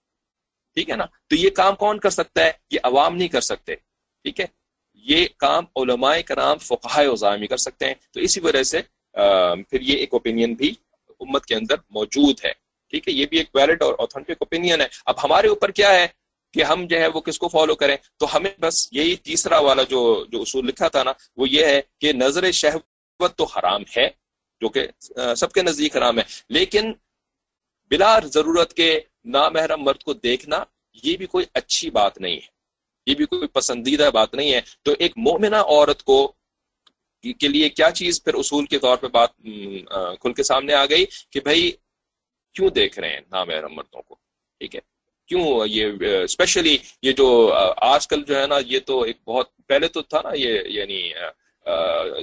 ٹھیک 0.74 0.90
ہے 0.90 0.96
نا؟ 0.96 1.04
تو 1.04 1.36
یہ 1.36 1.50
کام 1.50 1.74
کون 1.74 1.98
کر 1.98 2.10
سکتا 2.10 2.44
ہے؟ 2.44 2.52
یہ 2.70 2.78
عوام 2.82 3.16
نہیں 3.16 3.28
کر 3.28 3.40
سکتے۔ 3.40 3.74
ٹھیک 4.22 4.40
ہے؟ 4.40 4.46
یہ 4.94 5.26
کام 5.36 5.64
علماء 5.76 6.20
کرام 6.26 6.58
فقہ 6.58 7.08
وزامی 7.08 7.46
کر 7.46 7.56
سکتے 7.56 7.86
ہیں۔ 7.86 7.94
تو 8.10 8.20
اسی 8.20 8.40
وجہ 8.40 8.62
سے 8.62 8.82
پھر 9.70 9.80
یہ 9.80 9.96
ایک 9.96 10.08
اوپینین 10.12 10.54
بھی 10.54 10.74
امت 11.20 11.46
کے 11.46 11.54
اندر 11.54 11.74
موجود 11.90 12.44
ہے۔ 12.44 12.52
ٹھیک 12.90 13.08
ہے؟ 13.08 13.12
یہ 13.12 13.26
بھی 13.26 13.38
ایک 13.38 13.48
ویلڈ 13.54 13.82
اور 13.82 13.94
اوتھینٹک 13.98 14.30
اوپینین 14.30 14.80
ہے۔ 14.80 14.86
اب 15.06 15.24
ہمارے 15.24 15.48
اوپر 15.48 15.70
کیا 15.70 15.92
ہے 15.92 16.06
کہ 16.54 16.62
ہم 16.62 16.86
جو 16.86 16.98
ہے 16.98 17.06
وہ 17.06 17.20
کس 17.20 17.38
کو 17.38 17.48
فالو 17.48 17.74
کریں؟ 17.74 17.96
تو 18.16 18.36
ہمیں 18.36 18.50
بس 18.60 18.88
یہی 18.92 19.16
تیسرا 19.16 19.58
والا 19.58 19.82
جو 19.82 20.24
جو 20.28 20.40
اصول 20.42 20.66
لکھا 20.66 20.88
تھا 20.88 21.02
نا، 21.02 21.12
وہ 21.36 21.48
یہ 21.48 21.64
ہے 21.64 21.80
کہ 22.00 22.12
نظر 22.12 22.52
شہوت 22.52 23.36
تو 23.36 23.44
حرام 23.44 23.82
ہے۔ 23.96 24.25
جو 24.60 24.68
کہ 24.68 24.86
سب 25.36 25.52
کے 25.52 25.62
نزدیک 25.62 25.96
حرام 25.96 26.18
ہے۔ 26.18 26.24
لیکن 26.48 26.92
بلا 27.90 28.18
ضرورت 28.24 28.74
کے 28.74 29.00
نامحرم 29.24 29.82
مرد 29.82 30.02
کو 30.02 30.12
دیکھنا 30.12 30.64
یہ 31.02 31.16
بھی 31.16 31.26
کوئی 31.26 31.46
اچھی 31.54 31.90
بات 31.90 32.18
نہیں 32.18 32.34
ہے۔ 32.34 32.46
یہ 33.06 33.14
بھی 33.14 33.26
کوئی 33.26 33.48
پسندیدہ 33.48 34.10
بات 34.14 34.34
نہیں 34.34 34.52
ہے۔ 34.52 34.60
تو 34.82 34.94
ایک 34.98 35.12
مومنہ 35.16 35.56
عورت 35.56 36.02
کو 36.02 36.32
کے 37.40 37.48
لیے 37.48 37.68
کیا 37.68 37.90
چیز 37.90 38.24
پھر 38.24 38.34
اصول 38.34 38.66
کے 38.66 38.78
طور 38.78 38.96
پہ 38.96 39.06
بات 39.06 39.36
کھل 40.20 40.32
کے 40.32 40.42
سامنے 40.42 40.74
آ 40.74 40.84
گئی 40.84 41.04
کہ 41.30 41.40
بھائی 41.40 41.72
کیوں 42.54 42.70
دیکھ 42.70 42.98
رہے 42.98 43.08
ہیں 43.08 43.20
نامحرم 43.30 43.74
مردوں 43.74 44.02
کو؟ 44.02 44.14
ٹھیک 44.58 44.76
ہے۔ 44.76 44.80
کیوں 45.26 45.66
یہ 45.66 45.86
اسپیشلی 46.24 46.78
یہ 47.02 47.12
جو 47.12 47.52
آج 47.76 48.08
کل 48.08 48.22
جو 48.22 48.40
ہے 48.40 48.46
نا 48.46 48.54
یہ 48.66 48.78
تو 48.78 49.02
ایک 49.02 49.16
بہت، 49.24 49.56
پہلے 49.66 49.88
تو 49.88 50.02
تھا 50.02 50.20
نا 50.24 50.30
یہ 50.34 50.60
یعنی 50.66 51.12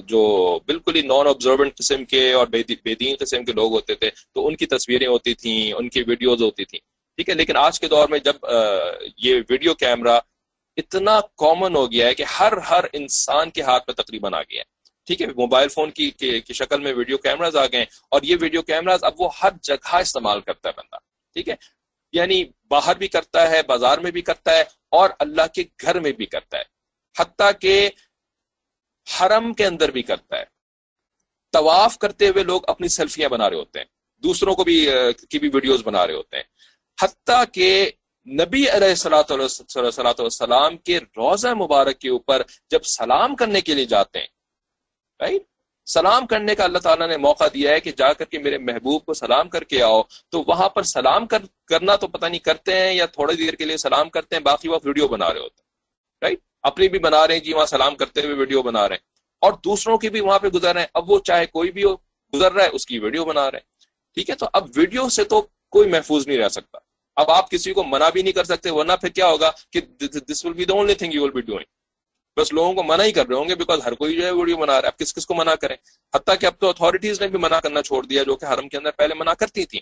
جو 0.08 0.60
بالکل 0.66 0.96
ہی 0.96 1.02
نان 1.02 1.28
آبزروینٹ 1.28 1.78
قسم 1.78 2.04
کے 2.06 2.32
اور 2.34 2.48
بے 2.48 2.94
دین 2.96 3.16
قسم 3.20 3.46
کے 3.46 3.52
لوگ 3.52 3.72
ہوتے 3.72 3.96
تھے، 3.96 4.10
تو 4.34 4.48
ان 4.48 4.56
کی 4.56 4.66
تصویریں 4.66 5.08
ہوتی 5.08 5.34
تھیں، 5.34 5.74
ان 5.74 5.90
کی 5.90 6.04
ویڈیوز 6.08 6.42
ہوتی 6.42 6.66
تھیں۔ 6.66 6.80
ٹھیک 7.18 7.30
ہے، 7.30 7.34
لیکن 7.34 7.58
آج 7.58 7.80
کے 7.80 7.88
دور 7.88 8.08
میں 8.10 8.20
جب 8.20 8.46
یہ 9.18 9.42
ویڈیو 9.50 9.74
کیمرہ 9.74 10.20
اتنا 10.78 11.20
کامن 11.38 11.76
ہو 11.76 11.92
گیا 11.92 12.08
ہے 12.08 12.16
کہ 12.16 12.24
ہر 12.40 12.58
ہر 12.70 12.84
انسان 12.94 13.50
کے 13.50 13.62
ہاتھ 13.62 13.84
میں 13.88 14.04
تقریباً 14.04 14.34
آ 14.34 14.42
گیا 14.42 14.62
ہے۔ 14.62 14.72
ٹھیک 15.08 15.22
ہے 15.22 15.28
موبائل 15.28 15.68
فون 15.68 15.92
کی 15.92 16.10
کی 16.12 16.54
شکل 16.54 16.82
میں 16.82 16.94
ویڈیو 16.94 17.18
کیمراز 17.18 17.56
آ 17.56 17.66
گئے 17.66 17.86
اور 18.12 18.22
یہ 18.24 18.36
ویڈیو 18.42 18.62
کیمراز 18.62 19.04
اب 19.04 19.22
وہ 19.22 19.30
ہر 19.44 19.50
جگہ 19.64 19.96
استعمال 19.96 20.42
کرتا 20.42 20.70
ہے 20.70 20.74
بندہ۔ 20.78 20.98
ٹھیک 21.36 21.50
ہے 21.50 21.56
یعنی 22.14 22.44
باہر 22.70 22.96
بھی 22.98 23.08
کرتا 23.08 23.50
ہے، 23.50 23.62
بازار 23.68 23.98
میں 23.98 24.12
بھی 24.12 24.22
کرتا 24.22 24.58
ہے 24.58 24.64
اور 24.92 25.10
اللہ 25.20 25.48
کے 25.54 25.64
گھر 25.82 26.00
میں 26.00 26.12
بھی 26.12 26.26
کرتا 26.26 26.58
ہے۔ 26.58 26.64
حتیٰ 27.16 27.52
کہ 27.62 27.90
حرم 29.08 29.54
کے 29.54 29.66
اندر 29.66 29.92
بھی 29.92 30.02
کرتا 30.02 30.38
ہے۔ 30.38 30.44
طواف 31.52 31.98
کرتے 31.98 32.28
ہوئے 32.28 32.44
لوگ 32.44 32.62
اپنی 32.68 32.88
سیلفیاں 32.88 33.30
بنا 33.30 33.50
رہے 33.50 33.58
ہوتے 33.58 33.80
ہیں۔ 33.80 33.86
دوسروں 34.24 34.56
کو 34.56 34.64
بھی 34.64 34.90
کی 35.30 35.40
بھی 35.40 35.50
ویڈیوز 35.54 35.82
بنا 35.84 36.08
رہے 36.08 36.14
ہوتے 36.14 36.36
ہیں۔ 36.36 36.44
حتیٰ 37.02 37.44
کہ 37.54 37.92
نبی 38.30 38.70
علیہ 38.70 38.96
صلاحت 38.96 39.32
والسلام 40.20 40.78
کے 40.78 41.00
روزہ 41.00 41.48
مبارک 41.48 42.00
کے 42.00 42.10
اوپر 42.10 42.42
جب 42.70 42.84
سلام 42.84 43.36
کرنے 43.36 43.62
کے 43.62 43.74
لیے 43.74 43.86
جاتے 43.86 44.20
ہیں 44.20 44.28
رائٹ 45.20 45.42
سلام 45.86 46.28
کرنے 46.28 46.56
کا 46.56 46.64
اللہ 46.64 46.78
تعالیٰ 46.78 47.08
نے 47.08 47.18
موقع 47.18 47.44
دیا 47.54 47.72
ہے 47.72 47.80
کہ 47.80 47.92
جا 47.92 48.14
کر 48.14 48.26
کے 48.26 48.40
میرے 48.40 48.58
محبوب 48.58 49.06
کو 49.06 49.14
سلام 49.14 49.50
کر 49.50 49.64
کے 49.64 49.84
آؤ۔ 49.84 50.02
تو 50.30 50.44
وہاں 50.48 50.70
پر 50.70 50.84
سلام 50.84 51.28
کر، 51.28 51.40
کرنا 51.68 51.96
تو 51.96 52.08
پتہ 52.08 52.26
نہیں 52.26 52.40
کرتے 52.40 52.80
ہیں 52.80 52.94
یا 52.94 53.06
تھوڑی 53.06 53.36
دیر 53.36 53.54
کے 53.54 53.66
لیے 53.66 53.78
سلام 53.78 54.10
کرتے 54.10 54.36
ہیں، 54.36 54.44
باقی 54.44 54.70
وہ 54.70 54.80
ویڈیو 54.84 55.08
بنا 55.08 55.34
رہے 55.34 55.40
ہوتے 55.40 55.62
ہیں۔ 55.62 55.63
رائٹ 56.24 56.40
اپنی 56.62 56.90
بھی 56.90 57.00
بنا 57.00 57.28
رہے 57.28 57.34
ہیں 57.34 57.42
جی 57.42 57.54
وہاں 57.54 57.66
سلام 57.66 57.96
کرتے 57.96 58.22
ہوئے 58.22 58.36
ویڈیو 58.36 58.62
بنا 58.62 58.90
رہے 58.90 58.96
ہیں۔ 58.96 59.14
اور 59.42 59.54
دوسروں 59.54 59.98
کی 59.98 60.10
بھی 60.10 60.20
وہاں 60.20 60.40
پہ 60.40 60.48
گزر 60.48 60.74
رہے 60.74 60.82
ہیں۔ 60.82 60.88
اب 60.94 61.12
وہ 61.12 61.20
چاہے 61.20 61.46
کوئی 61.46 61.72
بھی 61.72 61.84
ہو، 61.84 61.96
گزر 62.34 62.52
رہا 62.52 62.64
ہے، 62.64 62.70
اس 62.74 62.86
کی 62.86 63.00
ویڈیو 63.00 63.26
بنا 63.26 63.52
رہے 63.52 63.58
ہیں۔ 63.58 63.66
ٹھیک 64.14 64.30
ہے؟ 64.30 64.36
تو 64.36 64.46
اب 64.54 64.68
ویڈیو 64.76 65.10
سے 65.10 65.24
تو 65.24 65.48
کوئی 65.72 65.90
محفوظ 65.90 66.28
نہیں 66.28 66.38
رہ 66.38 66.50
سکتا۔ 66.50 66.78
اب 67.16 67.32
آپ 67.32 67.52
کسی 67.52 67.74
کو 67.74 67.84
منع 67.84 68.10
بھی 68.10 68.22
نہیں 68.22 68.34
کر 68.34 68.44
سکتے، 68.44 68.70
ورنہ 68.70 68.94
پھر 69.02 69.10
کیا 69.10 69.28
ہوگا 69.28 69.52
کہ 69.72 69.82
this 70.30 70.46
will 70.46 70.54
be 70.54 70.66
the 70.66 70.74
only 70.74 70.94
thing 70.94 71.14
you 71.14 71.24
will 71.24 71.32
be 71.32 71.42
doing 71.42 71.66
بس 72.40 72.54
لوگوں 72.54 72.74
کو 72.74 72.84
منع 72.84 73.04
ہی 73.04 73.12
کر 73.12 73.28
رہے 73.28 73.36
ہوں 73.36 73.50
گے 73.50 73.56
بیکاز 73.56 73.80
ہر 73.86 73.94
کوئی 73.94 74.16
جو 74.16 74.26
ہے 74.26 74.32
ویڈیو 74.32 74.58
بنا 74.58 74.74
رہا 74.74 74.88
ہے۔ 74.88 74.88
اب 74.88 74.98
کس 74.98 75.14
کس 75.14 75.26
کو 75.26 75.34
منع 75.34 75.56
کریں؟ 75.56 75.76
حتیٰ 76.16 76.36
کہ 76.40 76.46
اب 76.46 76.54
تو 76.60 76.70
اتھارٹیز 76.70 77.22
نے 77.22 77.28
بھی 77.28 77.40
منع 77.40 77.60
کرنا 77.60 77.82
چھوڑ 77.82 78.06
دیا، 78.06 78.24
جو 78.24 78.36
کہ 78.36 78.46
حرم 78.46 78.70
کے 78.70 78.78
اندر 78.78 78.92
پہلے 78.92 79.14
منع 79.14 79.34
کرتی 79.34 79.66
تھیں۔ 79.66 79.82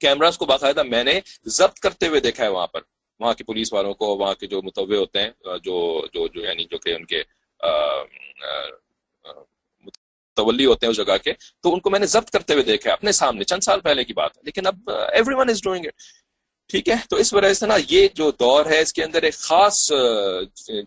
کیمراز 0.00 0.38
کو 0.38 0.44
باقاعدہ 0.46 0.82
میں 0.82 1.04
نے 1.04 1.20
ضبط 1.44 1.78
کرتے 1.78 2.08
ہوئے 2.08 2.20
دیکھا 2.20 2.44
ہے 2.44 2.48
وہاں 2.48 2.66
پر۔ 2.66 2.80
وہاں 3.22 3.34
کی 3.34 3.44
پولیس 3.44 3.72
والوں 3.72 3.94
کو، 3.94 4.16
وہاں 4.16 4.34
کے 4.34 4.46
جو 4.46 4.62
متوع 4.62 4.96
ہوتے 4.96 5.20
ہیں 5.20 5.30
جو 5.64 5.76
جو 6.12 6.26
جو 6.28 6.44
یعنی 6.44 6.64
جو 6.70 6.78
کہ 6.78 6.94
ان 6.94 7.04
کے 7.04 7.22
متولی 9.86 10.66
ہوتے 10.66 10.86
ہیں 10.86 10.90
اس 10.90 10.96
جگہ 10.96 11.16
کے، 11.24 11.32
تو 11.62 11.72
ان 11.74 11.80
کو 11.80 11.90
میں 11.90 12.00
نے 12.00 12.06
ضبط 12.06 12.30
کرتے 12.30 12.52
ہوئے 12.52 12.64
دیکھا 12.64 12.92
اپنے 12.92 13.12
سامنے، 13.12 13.44
چند 13.44 13.62
سال 13.64 13.80
پہلے 13.80 14.04
کی 14.04 14.12
بات 14.14 14.36
ہے، 14.36 14.42
لیکن 14.44 14.66
اب 14.66 14.90
every 14.90 15.34
one 15.34 15.50
is 15.50 15.62
doing 15.64 15.86
it 15.86 16.10
ٹھیک 16.70 16.88
ہے؟ 16.88 16.94
تو 17.10 17.16
اس 17.16 17.32
وجہ 17.34 17.52
سے 17.54 17.66
نا 17.66 17.76
یہ 17.88 18.08
جو 18.14 18.30
دور 18.40 18.66
ہے، 18.66 18.80
اس 18.80 18.92
کے 18.92 19.02
اندر 19.04 19.22
ایک 19.22 19.34
خاص 19.34 19.76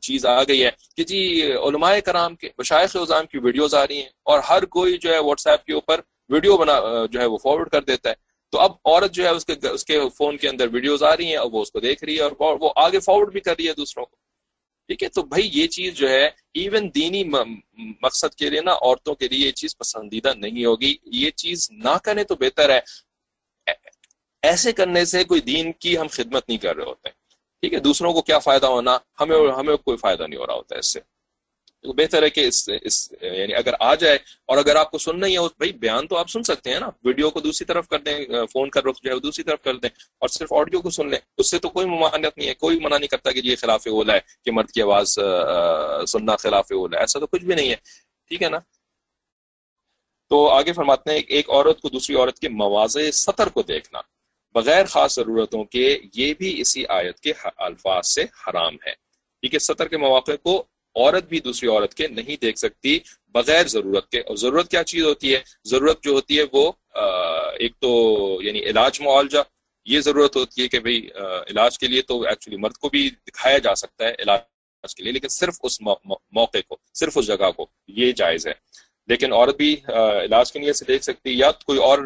چیز 0.02 0.26
آ 0.26 0.42
گئی 0.44 0.64
ہے 0.64 0.70
کہ 0.98 1.04
جی 1.04 1.20
علماء 1.68 1.94
کرام 2.06 2.36
کے 2.36 2.50
مشائق 2.58 2.96
اظام 2.98 3.26
کی 3.26 3.38
ویڈیوز 3.38 3.76
آ 3.76 3.86
رہی 3.88 3.98
ہیں 3.98 4.10
اور 4.24 4.40
ہر 4.50 4.66
کوئی 4.76 4.98
جو 4.98 5.14
ہے 5.14 5.20
واٹس 5.20 5.48
ایپ 5.48 5.66
کے 5.66 5.74
اوپر 5.74 6.02
ویڈیو 6.30 6.58
بنا 6.58 6.80
جو 7.12 7.20
ہے 7.20 7.26
وہ 7.26 7.38
فارورڈ 7.38 7.70
کر 7.70 7.82
دیتا 7.82 8.10
ہے۔ 8.10 8.16
تو 8.52 8.60
اب 8.60 8.72
عورت 8.86 9.12
جو 9.12 9.24
ہے 9.24 9.30
اس 9.30 9.46
کے 9.46 9.68
اس 9.68 9.86
کے 9.86 10.00
فون 10.18 10.38
کے 10.38 10.50
اندر 10.50 10.68
ویڈیوز 10.74 11.04
آ 11.04 11.18
رہی 11.18 11.26
ہیں 11.26 11.36
اور 11.36 11.52
وہ 11.52 11.62
اس 11.62 11.72
کو 11.72 11.80
دیکھ 11.80 12.04
رہی 12.04 12.16
ہے 12.16 12.22
اور 12.22 12.32
وہ 12.40 12.70
آگے 12.76 13.00
فارورڈ 13.00 13.32
بھی 13.32 13.40
کر 13.40 13.56
رہی 13.58 13.68
ہے 13.68 13.74
دوسروں 13.74 14.06
کو۔ 14.06 14.16
ٹھیک 14.88 15.04
ہے؟ 15.04 15.08
تو 15.08 15.24
بھائی 15.24 15.50
یہ 15.54 15.68
چیز 15.68 15.94
جو 15.94 16.10
ہے 16.10 16.26
ایون 16.54 16.90
دینی 16.96 17.24
مقصد 18.02 18.36
کے 18.36 18.50
لیے 18.50 18.62
نا 18.62 18.72
عورتوں 18.72 19.16
کے 19.16 19.28
لیے 19.28 19.48
یہ 19.48 19.52
چیز 19.52 19.78
پسندیدہ 19.78 20.34
نہیں 20.38 20.66
ہوگی۔ 20.66 20.96
یہ 21.06 21.32
چیز 21.32 21.68
نہ 21.72 21.98
کریں 22.04 22.24
تو 22.24 22.36
بہتر 22.36 22.70
ہے۔ 22.70 22.80
ایسے 24.42 24.72
کرنے 24.72 25.06
سے 25.06 25.24
کوئی 25.24 25.42
دین 25.42 25.72
کی 25.72 25.98
ہم 25.98 26.08
خدمت 26.12 26.50
نہیں 26.50 26.58
کر 26.58 26.76
رہے 26.76 26.86
ہوتے۔ 26.86 27.10
ٹھیک 27.60 27.74
ہے؟ 27.74 27.80
دوسروں 27.80 28.14
کو 28.14 28.22
کیا 28.22 28.40
فائدہ 28.40 28.66
ہونا؟ 28.66 28.98
ہمیں 29.20 29.38
ہمیں 29.58 29.78
کوئی 29.78 29.98
فائدہ 29.98 30.28
نہیں 30.28 30.40
ہو 30.40 30.48
رہا 30.48 30.54
ہوتا 30.54 30.76
ہے 30.76 30.80
اس 30.80 30.94
سے۔ 30.94 31.00
تو 31.86 31.94
بہتر 31.94 32.24
ہے 32.24 32.30
کہ 32.30 32.48
اس 32.48 32.70
اس 32.82 33.12
یعنی 33.22 33.56
اگر 33.56 33.74
آ 33.80 33.96
جائے 33.96 34.18
اور 34.46 34.58
اگر 34.58 34.76
آپ 34.76 34.92
کو 34.92 34.98
سننا 34.98 35.28
ہی 35.28 35.34
ہے، 35.38 35.44
بھائی 35.58 35.72
بیان 35.74 36.08
تو 36.08 36.18
آپ 36.18 36.30
سن 36.30 36.44
سکتے 36.44 36.74
ہیں 36.74 36.80
نا۔ 36.80 36.90
ویڈیو 37.04 37.30
کو 37.30 37.40
دوسری 37.40 37.66
طرف 37.66 37.88
کر 37.88 38.00
دیں 38.00 38.26
فون 38.54 38.70
کر 38.70 38.84
رخ 38.84 38.96
جو 39.04 39.12
ہے 39.12 39.20
دوسری 39.20 39.44
طرف 39.44 39.62
کر 39.64 39.76
دیں 39.76 39.90
اور 40.20 40.30
صرف 40.30 40.54
آڈیو 40.54 40.82
کو 40.82 40.90
سن 40.90 41.10
لیں۔ 41.10 41.20
اس 41.38 41.52
سے 41.52 41.60
تو 41.60 41.70
کوئی 41.70 41.86
ممانعت 41.88 42.38
نہیں 42.38 42.50
ہے، 42.50 42.54
کوئی 42.54 42.80
منع 42.80 42.98
نہیں 42.98 43.08
کرتا 43.08 43.32
کہ 43.32 43.42
یہ 43.44 43.56
خلاف 43.56 43.88
اولا 43.88 44.14
ہے 44.14 44.20
کہ 44.46 44.52
مرد 44.52 44.72
کی 44.72 44.82
آواز 44.82 45.20
سننا 46.08 46.36
خلاف 46.36 46.72
اولا 46.72 46.98
ہے 46.98 47.04
ایسا 47.04 47.20
تو 47.20 47.28
کچھ 47.28 47.46
بھی 47.46 47.56
نہیں 47.56 47.70
ہے۔ 47.70 47.76
ٹھیک 48.28 48.44
ہے 48.44 48.50
نا؟ 48.50 48.60
تو 50.30 50.50
آگے 50.50 50.74
فرماتے 50.74 51.12
ہیں، 51.12 51.22
ایک 51.28 51.50
عورت 51.50 51.82
کو 51.82 51.90
دوسری 51.90 52.16
عورت 52.16 52.40
کے 52.40 52.50
مواضع 52.50 53.10
سطر 53.12 53.50
کو 53.50 53.62
دیکھنا 53.62 54.00
بغیر 54.54 54.86
خاص 54.86 55.16
ضرورتوں 55.16 55.64
کے 55.64 55.98
یہ 56.14 56.34
بھی 56.34 56.62
اسی 56.62 56.84
آیت 56.90 57.20
کے 57.20 57.34
الفاظ 57.58 58.08
سے 58.08 58.24
حرام 58.24 58.76
ہے۔ 58.88 58.94
ٹھیک 59.42 59.54
ہے، 59.54 59.60
سطر 59.60 59.88
کے 59.88 59.98
مواقع 59.98 60.32
کو 60.44 60.64
عورت 60.96 61.24
بھی 61.24 61.40
دوسری 61.40 61.70
عورت 61.70 61.94
کے 61.94 62.08
نہیں 62.08 62.42
دیکھ 62.42 62.58
سکتی 62.58 63.00
بغیر 63.28 63.68
ضرورت 63.68 64.10
کے۔ 64.10 64.20
اور 64.20 64.36
ضرورت 64.36 64.72
کیا 64.72 64.84
چیز 64.84 65.04
ہوتی 65.04 65.34
ہے؟ 65.34 65.40
ضرورت 65.66 66.04
جو 66.04 66.12
ہوتی 66.12 66.40
ہے 66.40 66.44
وہ 66.52 66.72
ایک 67.60 67.74
تو 67.80 67.90
یعنی 68.42 68.60
علاج 68.60 69.02
معالجہ، 69.02 69.38
یہ 69.86 70.00
ضرورت 70.00 70.36
ہوتی 70.36 70.62
ہے 70.62 70.68
کہ 70.68 70.80
بھئی 70.80 71.08
علاج 71.50 71.80
کے 71.80 71.88
لیے 71.88 72.02
تو 72.02 72.22
ایکچولی 72.22 72.58
مرد 72.58 72.74
کو 72.74 72.90
بھی 72.90 73.10
دکھایا 73.10 73.58
جا 73.58 73.76
سکتا 73.76 74.06
ہے 74.06 74.14
علاج 74.20 74.96
کے 74.96 75.04
لیے، 75.04 75.12
لیکن 75.14 75.28
صرف 75.28 75.60
اس 75.64 75.82
موقع 75.82 76.58
کو، 76.68 76.78
صرف 76.94 77.18
اس 77.18 77.28
جگہ 77.28 77.52
کو، 77.52 77.68
یہ 77.88 78.12
جائز 78.12 78.48
ہے۔ 78.48 78.54
لیکن 79.08 79.34
عورت 79.34 79.56
بھی 79.58 79.76
علاج 80.24 80.52
کی 80.52 80.60
نیت 80.60 80.76
سے 80.76 80.86
دیکھ 80.88 81.04
سکتی 81.04 81.30
ہے، 81.30 81.36
یا 81.36 81.52
کوئی 81.52 81.80
اور 81.80 82.00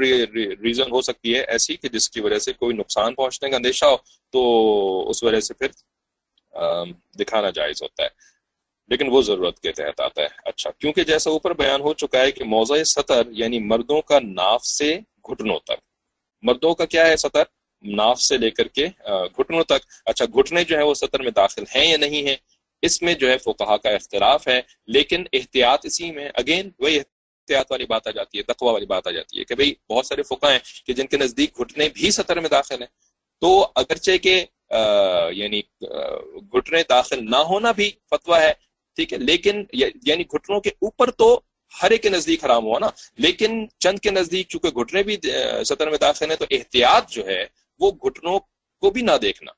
ریزن 0.64 0.92
ہو 0.92 1.02
سکتی 1.02 1.36
ہے 1.36 1.42
ایسی 1.42 1.76
کہ 1.76 1.90
جس 1.90 2.10
کی 2.10 2.22
وجہ 2.22 2.40
سے 2.40 2.54
کوئی 2.54 2.76
نقصان 2.76 3.14
پہنچنے 3.16 3.50
کا 3.50 3.56
اندیشہ 3.56 3.86
ہو، 3.86 3.98
تو 4.30 5.10
اس 5.10 5.24
وجہ 5.24 5.40
سے 5.40 5.54
پھر 5.54 5.68
دکھانا 7.20 7.50
جائز 7.50 7.82
ہوتا 7.84 8.04
ہے۔ 8.04 8.10
لیکن 8.90 9.08
وہ 9.12 9.22
ضرورت 9.22 9.60
کے 9.60 9.72
تحت 9.72 10.00
آتا 10.00 10.22
ہے۔ 10.22 10.28
اچھا 10.46 10.70
کیونکہ 10.80 11.04
جیسا 11.04 11.30
اوپر 11.30 11.54
بیان 11.54 11.82
ہو 11.82 11.94
چکا 11.94 12.22
ہے 12.22 12.32
کہ 12.32 12.44
موضع 12.44 12.84
سطر 12.84 13.22
یعنی 13.32 13.60
مردوں 13.60 14.02
کا 14.02 14.20
ناف 14.20 14.66
سے 14.66 14.98
گھٹنوں 15.30 15.60
تک۔ 15.60 15.80
مردوں 16.44 16.74
کا 16.76 16.86
کیا 16.86 17.08
ہے 17.08 17.16
سطر؟ 17.18 17.44
ناف 17.84 18.20
سے 18.22 18.38
لے 18.38 18.50
کر 18.52 18.68
کے 18.68 18.88
گھٹنوں 19.38 19.64
تک۔ 19.64 19.86
اچھا 20.06 20.26
گھٹنے 20.26 20.64
جو 20.64 20.78
ہے 20.78 20.84
وہ 20.84 20.94
سطر 20.94 21.22
میں 21.22 21.32
داخل 21.32 21.64
ہیں 21.76 21.86
یا 21.86 21.98
نہیں 21.98 22.28
ہیں؟ 22.28 22.36
اس 22.82 23.02
میں 23.02 23.14
جو 23.14 23.30
ہے 23.30 23.38
فقہا 23.38 23.78
کا 23.78 23.90
اختلاف 23.90 24.48
ہے، 24.48 24.60
لیکن 24.88 25.24
احتیاط 25.34 25.86
اسی 25.86 26.12
میں۔ 26.12 26.30
اگین 26.34 26.70
وہی 26.80 26.98
احتیاط 26.98 27.72
والی 27.72 27.86
بات 27.86 28.08
آ 28.08 28.12
جاتی 28.12 28.38
ہے، 28.38 28.44
تقوی 28.44 28.72
والی 28.72 28.86
بات 28.86 29.08
آ 29.08 29.12
جاتی 29.12 29.40
ہے 29.40 29.44
کہ 29.44 29.56
بھئی 29.56 29.74
بہت 29.90 30.06
سارے 30.06 30.24
فقہ 30.24 30.52
ہیں 30.52 30.60
کہ 30.86 30.94
جن 30.94 31.08
کے 31.08 31.18
نزدیک 31.18 31.60
گھٹنے 31.60 31.90
بھی 31.94 32.12
سطر 32.12 32.40
میں 32.40 32.50
داخل 32.50 32.82
ہیں۔ 32.82 32.92
تو 33.42 33.68
اگرچہ 33.76 34.18
کہ 34.18 34.46
یعنی 35.32 35.62
گھٹنے 36.54 36.82
داخل 36.90 37.26
نہ 37.32 37.38
ہونا 37.50 37.72
بھی 37.72 37.92
فتویٰ 38.10 38.40
ہے 38.42 38.54
ٹھیک 39.00 39.14
ہے، 39.14 39.18
لیکن 39.18 39.64
یعنی 39.74 40.24
گھٹنوں 40.24 40.60
کے 40.62 40.70
اوپر 40.82 41.12
تو 41.12 41.28
ہر 41.74 41.92
ایک 41.92 42.02
کے 42.04 42.10
نزدیک 42.10 42.44
حرام 42.46 42.64
ہوا 42.64 42.80
نا، 42.80 42.88
لیکن 43.18 43.52
چند 43.80 44.00
کے 44.00 44.12
نزدیک 44.12 44.48
چونکہ 44.50 44.80
گھٹنے 44.80 45.04
بھی 45.04 45.16
سطر 45.66 45.90
میں 45.90 45.98
داخل 45.98 46.30
ہیں، 46.30 46.38
تو 46.38 46.46
احتیاط 46.52 47.10
جو 47.10 47.26
ہے 47.28 47.44
وہ 47.82 47.92
گھٹنوں 48.04 48.40
کو 48.84 48.90
بھی 48.92 49.02
نہ 49.02 49.18
دیکھنا، 49.22 49.52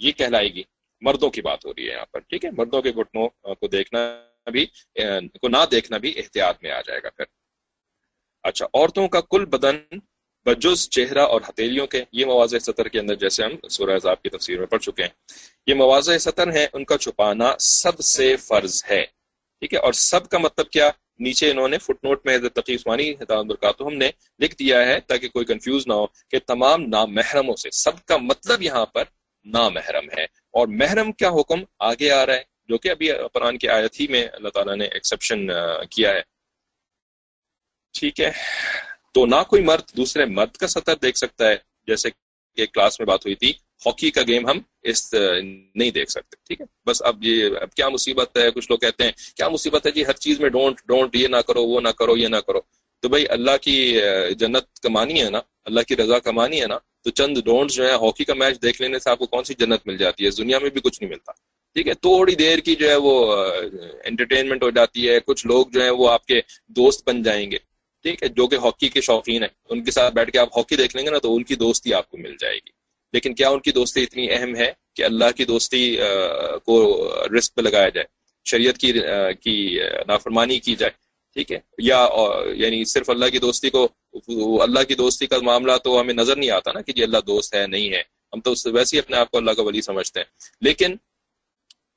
یہ 0.00 0.12
کہلائے 0.12 0.52
گی۔ 0.54 0.62
مردوں 1.02 1.30
کی 1.30 1.42
بات 1.42 1.64
ہو 1.66 1.72
رہی 1.72 1.88
ہے 1.88 1.92
یہاں 1.92 2.04
پر، 2.12 2.20
ٹھیک 2.20 2.44
ہے؟ 2.44 2.50
مردوں 2.50 2.82
کے 2.82 2.90
گھٹنوں 2.92 3.28
کو 3.54 3.68
دیکھنا 3.68 3.98
بھی 4.52 4.64
کو 5.40 5.48
نہ 5.48 5.64
دیکھنا 5.70 5.98
بھی 5.98 6.12
احتیاط 6.16 6.62
میں 6.62 6.70
آ 6.70 6.80
جائے 6.80 7.00
گا 7.02 7.10
پھر۔ 7.10 7.24
اچھا 8.44 8.66
عورتوں 8.74 9.08
کا 9.08 9.20
کل 9.30 9.44
بدن 9.46 9.76
بجز 10.46 10.88
چہرہ 10.88 11.18
اور 11.18 11.40
ہتھیلیوں 11.48 11.86
کے 11.86 12.04
یہ 12.12 12.24
مواضع 12.24 12.58
سطر 12.58 12.88
کے 12.88 12.98
اندر 12.98 13.14
جیسے 13.14 13.44
ہم 13.44 13.68
سورہ 13.68 13.96
عذاب 13.96 14.22
کی 14.22 14.28
تفسیر 14.28 14.58
میں 14.58 14.66
پڑھ 14.66 14.82
چکے 14.82 15.02
ہیں۔ 15.02 15.10
یہ 15.66 15.74
مواضع 15.74 16.18
سطر 16.18 16.52
ہیں، 16.52 16.66
ان 16.72 16.84
کا 16.84 16.98
چھپانا 16.98 17.52
سب 17.58 18.00
سے 18.00 18.36
فرض 18.36 18.84
ہے۔ 18.90 19.06
ٹھیک 19.60 19.74
ہے؟ 19.74 19.78
اور 19.78 19.92
سب 19.92 20.28
کا 20.28 20.38
مطلب 20.38 20.70
کیا؟ 20.70 20.90
نیچے 21.18 21.50
انہوں 21.50 21.68
نے 21.68 21.78
فٹ 21.78 22.04
نوٹ 22.04 22.26
میں 22.26 22.38
تقیسمانی 22.38 23.14
برکات 23.14 23.80
ہم 23.80 23.94
نے 23.94 24.10
لکھ 24.38 24.56
دیا 24.56 24.86
ہے 24.86 25.00
تاکہ 25.00 25.28
کوئی 25.28 25.44
کنفیوز 25.44 25.86
نہ 25.86 25.92
ہو 25.92 26.06
کہ 26.06 26.38
تمام 26.46 26.82
نامحرموں 26.86 27.56
سے، 27.56 27.70
سب 27.70 28.04
کا 28.04 28.16
مطلب 28.16 28.62
یہاں 28.62 28.86
پر 28.86 29.04
نامحرم 29.44 30.08
ہے۔ 30.18 30.24
اور 30.24 30.68
محرم 30.68 31.12
کیا 31.12 31.28
حکم 31.28 31.64
آگے 31.78 32.10
آ 32.10 32.26
رہا 32.26 32.34
ہے؟ 32.34 32.42
جو 32.68 32.78
کہ 32.78 32.88
ابھی 32.88 33.10
قرآن 33.32 33.58
کی 33.58 33.68
آیت 33.68 34.00
ہی 34.00 34.06
میں 34.06 34.26
اللہ 34.32 34.48
تعالیٰ 34.48 34.76
نے 34.76 34.84
ایکسیپشن 34.84 35.46
کیا 35.90 36.10
ہے۔ 36.10 36.20
ٹھیک 37.92 38.20
ہے؟ 38.20 38.30
تو 39.14 39.24
نہ 39.26 39.42
کوئی 39.48 39.62
مرد 39.62 39.96
دوسرے 39.96 40.24
مرد 40.28 40.56
کا 40.56 40.66
سطر 40.66 40.94
دیکھ 41.02 41.18
سکتا 41.18 41.48
ہے۔ 41.48 41.56
جیسے 41.88 42.10
کہ 42.58 42.66
کلاس 42.66 42.98
میں 43.00 43.06
بات 43.06 43.24
ہوئی 43.26 43.34
تھی، 43.34 43.52
ہاکی 43.86 44.10
کا 44.10 44.22
گیم 44.28 44.46
ہم 44.46 44.58
اس، 44.82 45.12
نہیں 45.12 45.90
دیکھ 45.90 46.10
سکتے، 46.10 46.36
ٹھیک 46.46 46.60
ہے؟ 46.60 46.66
بس 46.86 47.02
اب 47.02 47.24
یہ، 47.24 47.56
اب 47.60 47.74
کیا 47.74 47.88
مصیبت 47.88 48.36
ہے؟ 48.38 48.50
کچھ 48.50 48.66
لوگ 48.70 48.78
کہتے 48.78 49.04
ہیں، 49.04 49.12
کیا 49.36 49.48
مصیبت 49.48 49.86
ہے؟ 49.86 49.90
جی 49.92 50.04
ہر 50.06 50.16
چیز 50.24 50.40
میں 50.40 50.48
ڈونٹ 50.50 50.80
ڈونٹ 50.88 51.16
یہ 51.16 51.28
نہ 51.28 51.40
کرو، 51.46 51.64
وہ 51.64 51.80
نہ 51.80 51.88
کرو، 51.98 52.16
یہ 52.16 52.28
نہ 52.28 52.40
کرو۔ 52.46 52.60
تو 53.02 53.08
بھائی 53.08 53.24
اللہ 53.28 53.56
کی 53.62 53.76
جنت 54.38 54.80
کمانی 54.82 55.22
ہے 55.22 55.30
نا؟ 55.30 55.40
اللہ 55.64 55.80
کی 55.88 55.96
رضا 55.96 56.18
کمانی 56.18 56.60
ہے 56.60 56.66
نا؟ 56.66 56.78
تو 57.04 57.10
چند 57.10 57.38
ڈونٹ 57.44 57.70
جو 57.72 57.86
ہے 57.86 57.92
ہاکی 58.02 58.24
کا 58.24 58.34
میچ 58.34 58.62
دیکھ 58.62 58.80
لینے 58.82 58.98
سے 58.98 59.10
آپ 59.10 59.18
کو 59.18 59.26
کون 59.26 59.44
سی 59.44 59.54
جنت 59.58 59.86
مل 59.86 59.96
جاتی 59.96 60.24
ہے؟ 60.24 60.28
اس 60.28 60.38
دنیا 60.38 60.58
میں 60.58 60.70
بھی 60.70 60.80
کچھ 60.80 61.02
نہیں 61.02 61.10
ملتا، 61.10 61.32
ٹھیک 61.76 61.88
ہے؟ 61.88 61.94
تھوڑی 61.94 62.34
دیر 62.34 62.58
کی 62.58 62.74
جو 62.74 62.88
ہے 62.88 62.96
وہ 62.96 63.14
انٹرٹینمنٹ 64.04 64.62
ہو 64.62 64.70
جاتی 64.70 65.08
ہے، 65.08 65.18
کچھ 65.20 65.46
لوگ 65.46 65.66
جو 65.66 65.82
ہیں 65.82 65.90
وہ 65.90 66.08
آپ 66.10 66.26
کے 66.26 66.40
دوست 66.76 67.08
بن 67.08 67.22
جائیں 67.22 67.50
گے۔ 67.50 67.58
ٹھیک 68.04 68.22
ہے، 68.22 68.28
جو 68.28 68.46
کہ 68.46 68.56
ہاکی 68.56 68.88
کے 68.88 69.00
شوقین 69.00 69.42
ہیں۔ 69.42 69.50
ان 69.68 69.84
کے 69.84 69.90
ساتھ 69.90 70.14
بیٹھ 70.14 70.30
کے 70.30 70.38
آپ 70.38 70.58
ہاکی 70.58 70.76
دیکھ 70.76 70.96
لیں 70.96 71.06
گے 71.06 71.10
نا 71.10 71.18
تو 71.18 71.34
ان 71.34 71.42
کی 71.42 71.54
دوستی 71.54 71.94
آپ 71.94 72.10
کو 72.10 72.16
مل 72.18 72.36
جائے 72.40 72.54
گی۔ 72.54 72.70
لیکن 73.12 73.34
کیا 73.34 73.48
ان 73.48 73.60
کی 73.60 73.72
دوستی 73.72 74.02
اتنی 74.02 74.30
اہم 74.30 74.56
ہے 74.56 74.72
کہ 74.96 75.02
اللہ 75.02 75.24
کی 75.36 75.44
دوستی 75.44 75.96
کو 76.64 76.76
رسک 77.38 77.54
پہ 77.54 77.60
لگایا 77.60 77.88
جائے، 77.88 78.06
شریعت 78.44 78.78
کی 78.78 78.92
کی 79.42 79.78
نافرمانی 80.08 80.58
کی 80.60 80.76
جائے، 80.76 80.90
ٹھیک 81.34 81.52
ہے؟ 81.52 81.58
یا 81.78 82.08
یعنی 82.54 82.84
صرف 82.84 83.10
اللہ 83.10 83.26
کی 83.26 83.38
دوستی 83.38 83.70
کو 83.70 83.88
اللہ 84.62 84.82
کی 84.88 84.94
دوستی 84.94 85.26
کا 85.26 85.36
معاملہ 85.42 85.72
تو 85.84 86.00
ہمیں 86.00 86.14
نظر 86.14 86.36
نہیں 86.36 86.50
آتا 86.50 86.72
نا 86.72 86.80
کہ 86.80 86.92
جی 86.92 87.02
اللہ 87.02 87.18
دوست 87.26 87.54
ہے، 87.54 87.66
نہیں 87.66 87.92
ہے۔ 87.92 88.02
ہم 88.32 88.40
تو 88.40 88.54
ویسے 88.72 88.96
ہی 88.96 88.98
اپنے 88.98 89.16
آپ 89.16 89.30
کو 89.30 89.38
اللہ 89.38 89.50
کا 89.50 89.62
ولی 89.62 89.80
سمجھتے 89.80 90.20
ہیں۔ 90.20 90.26
لیکن 90.60 90.96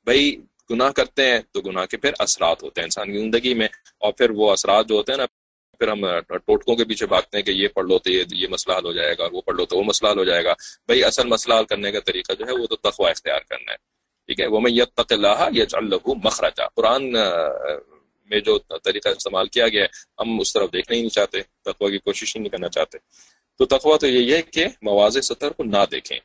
بھائی، 0.03 0.35
گناہ 0.71 0.91
کرتے 0.91 1.25
ہیں 1.25 1.39
تو 1.51 1.61
گناہ 1.61 1.85
کے 1.85 1.97
پھر 1.97 2.11
اثرات 2.19 2.63
ہوتے 2.63 2.81
ہیں 2.81 2.85
انسان 2.85 3.11
کی 3.11 3.19
زندگی 3.19 3.53
میں۔ 3.53 3.67
اور 3.97 4.13
پھر 4.13 4.29
وہ 4.29 4.51
اثرات 4.51 4.87
جو 4.89 4.95
ہوتے 4.95 5.11
ہیں 5.11 5.17
نا 5.17 5.25
پھر 5.79 5.87
ہم 5.87 6.05
ٹوٹکوں 6.37 6.75
کے 6.75 6.85
پیچھے 6.85 7.05
بھاگتے 7.05 7.37
ہیں 7.37 7.43
کہ 7.45 7.51
یہ 7.51 7.67
پڑھ 7.67 7.85
لو 7.87 7.97
تو 7.99 8.11
یہ 8.11 8.47
مسئلہ 8.49 8.77
حل 8.77 8.85
ہو 8.85 8.93
جائے 8.93 9.15
گا 9.19 9.27
وہ 9.31 9.41
پڑھ 9.41 9.55
لو 9.55 9.65
تو 9.65 9.77
وہ 9.77 9.83
مسئلہ 9.83 10.11
حل 10.11 10.19
ہو 10.19 10.23
جائے 10.25 10.43
گا۔ 10.43 10.53
بھائی 10.87 11.03
اصل 11.03 11.27
مسئلہ 11.27 11.59
حل 11.59 11.65
کرنے 11.65 11.91
کا 11.91 11.99
طریقہ 12.05 12.33
جو 12.39 12.45
ہے 12.47 12.59
وہ 12.61 12.65
تو 12.67 12.75
تخوا 12.89 13.09
اختیار 13.09 13.39
کرنا 13.49 13.71
ہے، 13.71 13.77
ٹھیک 14.29 14.39
ہے؟ 14.39 14.45
وہ 14.45 14.59
میں 14.59 14.71
یب 14.71 14.89
تق 14.95 15.13
اللہ 15.13 15.47
یہ 15.53 15.63
اللہ 15.73 16.09
مخرجہ 16.23 16.67
قرآن 16.75 17.11
میں 18.31 18.39
جو 18.39 18.57
طریقہ 18.83 19.09
استعمال 19.09 19.47
کیا 19.47 19.67
گیا 19.67 19.83
ہے، 19.83 19.87
ہم 20.19 20.39
اس 20.39 20.53
طرف 20.53 20.71
دیکھنا 20.73 20.95
ہی 20.95 21.01
نہیں 21.01 21.09
چاہتے 21.09 21.41
تقوا 21.65 21.89
کی 21.89 21.97
کوشش 21.97 22.35
ہی 22.35 22.41
نہیں 22.41 22.51
کرنا 22.51 22.69
چاہتے۔ 22.69 22.97
تو 23.59 23.65
تقوا 23.65 23.97
تو 23.97 24.07
یہی 24.07 24.33
ہے 24.33 24.41
کہ 24.41 24.65
مواز 24.81 25.17
سطر 25.23 25.51
کو 25.51 25.63
نہ 25.63 25.83
دیکھیں۔ 25.91 26.19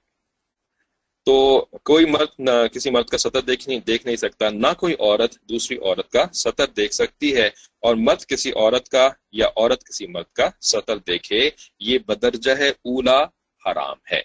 تو 1.24 1.66
کوئی 1.82 2.04
مرد 2.04 2.28
نہ 2.38 2.50
کسی 2.72 2.90
مرد 2.90 3.08
کا 3.08 3.18
سطر 3.18 3.40
دیکھ 3.40 3.68
نہیں 3.68 3.80
دیکھ 3.80 4.06
نہیں 4.06 4.16
سکتا، 4.16 4.48
نہ 4.48 4.66
کوئی 4.78 4.94
عورت 4.94 5.40
دوسری 5.42 5.76
عورت 5.76 6.10
کا 6.10 6.24
سطر 6.32 6.66
دیکھ 6.66 6.94
سکتی 6.94 7.36
ہے۔ 7.36 7.46
اور 7.80 7.94
مرد 7.96 8.26
کسی 8.26 8.50
عورت 8.50 8.88
کا 8.88 9.08
یا 9.32 9.46
عورت 9.46 9.84
کسی 9.84 10.06
مرد 10.06 10.32
کا 10.32 10.48
سطر 10.60 10.96
دیکھے، 10.96 11.50
یہ 11.80 11.98
بدرجہ 11.98 12.52
ہے، 12.52 12.68
اولا 12.68 13.18
حرام 13.66 13.96
ہے۔ 14.12 14.20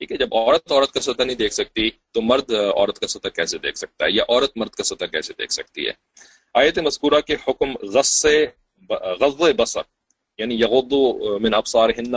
ٹھیک 0.00 0.12
ہے، 0.12 0.16
جب 0.16 0.28
عورت 0.32 0.72
عورت 0.72 0.92
کا 0.92 1.00
سطر 1.00 1.24
نہیں 1.24 1.36
دیکھ 1.36 1.54
سکتی، 1.54 1.90
تو 2.12 2.22
مرد 2.22 2.50
عورت 2.50 2.98
کا 2.98 3.06
سطر 3.06 3.28
کیسے 3.28 3.58
دیکھ 3.58 3.78
سکتا 3.78 4.04
ہے؟ 4.04 4.10
یا 4.12 4.24
عورت 4.28 4.56
مرد 4.56 4.70
کا 4.70 4.82
سطر 4.82 5.06
کیسے 5.06 5.32
دیکھ 5.38 5.52
سکتی 5.52 5.86
ہے؟ 5.86 5.92
آیت 6.54 6.78
مذکورہ 6.78 7.20
کے 7.20 7.34
حکم 7.48 7.72
غص 7.82 8.26
غز 9.20 9.42
بصر 9.56 9.80
یعنی 10.38 10.54
یغدو 10.54 11.38
من 11.38 11.54
ابصار 11.54 11.90
ہن 11.98 12.14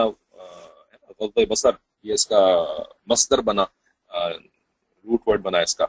غز 1.19 1.38
بصر، 1.49 1.69
یہ 2.03 2.13
اس 2.13 2.27
کا 2.27 2.65
مصدر 3.05 3.41
بنا۔ 3.41 3.65
روٹ 4.12 5.28
ورڈ 5.28 5.41
بنا 5.41 5.60
اس 5.60 5.76
کا۔ 5.76 5.86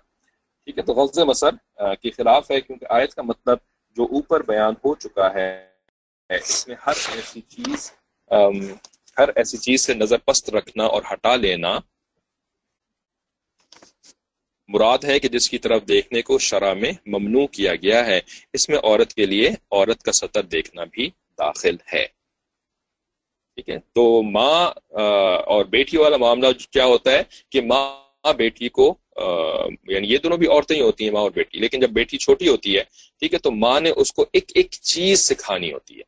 ٹھیک 0.67 0.79
ہے، 0.79 0.83
تو 0.83 0.93
غز 0.95 1.19
مصر 1.19 1.95
کے 1.95 2.11
خلاف 2.11 2.51
ہے، 2.51 2.61
کیونکہ 2.61 2.87
آیت 2.91 3.15
کا 3.15 3.23
مطلب 3.23 3.59
جو 3.97 4.05
اوپر 4.13 4.43
بیان 4.43 4.75
ہو 4.85 4.95
چکا 4.95 5.33
ہے، 5.35 5.51
اس 6.31 6.67
میں 6.69 6.77
ہر 6.87 6.97
ایسی 7.15 7.41
چیز 7.49 7.91
ہر 9.17 9.29
ایسی 9.37 9.57
چیز 9.57 9.81
سے 9.81 9.95
نظر 9.95 10.19
پست 10.19 10.49
رکھنا 10.51 10.85
اور 10.85 11.03
ہٹا 11.13 11.35
لینا 11.37 11.79
مراد 14.69 15.05
ہے 15.05 15.19
کہ 15.21 15.29
جس 15.29 15.49
کی 15.51 15.59
طرف 15.59 15.83
دیکھنے 15.89 16.23
کو 16.23 16.39
شرح 16.39 16.73
میں 16.75 16.93
ممنوع 17.07 17.47
کیا 17.47 17.75
گیا 17.75 18.05
ہے، 18.07 18.21
اس 18.53 18.69
میں 18.69 18.79
عورت 18.79 19.13
کے 19.15 19.27
لیے 19.27 19.49
عورت 19.49 20.03
کا 20.03 20.13
سطر 20.13 20.43
دیکھنا 20.43 20.85
بھی 20.85 21.09
داخل 21.39 21.77
ہے۔ 21.93 22.07
ٹھیک 23.59 23.69
ہے، 23.69 23.79
تو 23.95 24.23
ماں 24.23 24.71
اور 25.47 25.65
بیٹی 25.65 25.97
والا 25.97 26.17
معاملہ 26.17 26.53
کیا 26.71 26.85
ہوتا 26.85 27.11
ہے؟ 27.11 27.23
کہ 27.51 27.61
ماں 27.63 27.85
بیٹی 28.39 28.69
کو 28.69 28.95
یعنی 29.89 30.13
یہ 30.13 30.19
دونوں 30.19 30.37
بھی 30.39 30.47
عورتیں 30.47 30.77
ہی 30.77 30.81
ہوتی 30.81 31.05
ہیں، 31.05 31.11
ماں 31.13 31.21
اور 31.21 31.31
بیٹی، 31.31 31.59
لیکن 31.59 31.81
جب 31.81 31.91
بیٹی 31.91 32.19
چھوٹی 32.19 32.49
ہوتی 32.49 32.77
ہے، 32.79 32.83
ٹھیک 33.23 33.35
ہے، 33.35 33.39
تو 33.39 33.51
ماں 33.51 33.81
نے 33.81 33.91
اس 33.97 34.13
کو 34.13 34.27
ایک 34.33 34.53
ایک 34.55 34.71
چیز 34.71 35.21
سکھانی 35.21 35.73
ہوتی 35.73 35.97
ہے، 35.97 36.03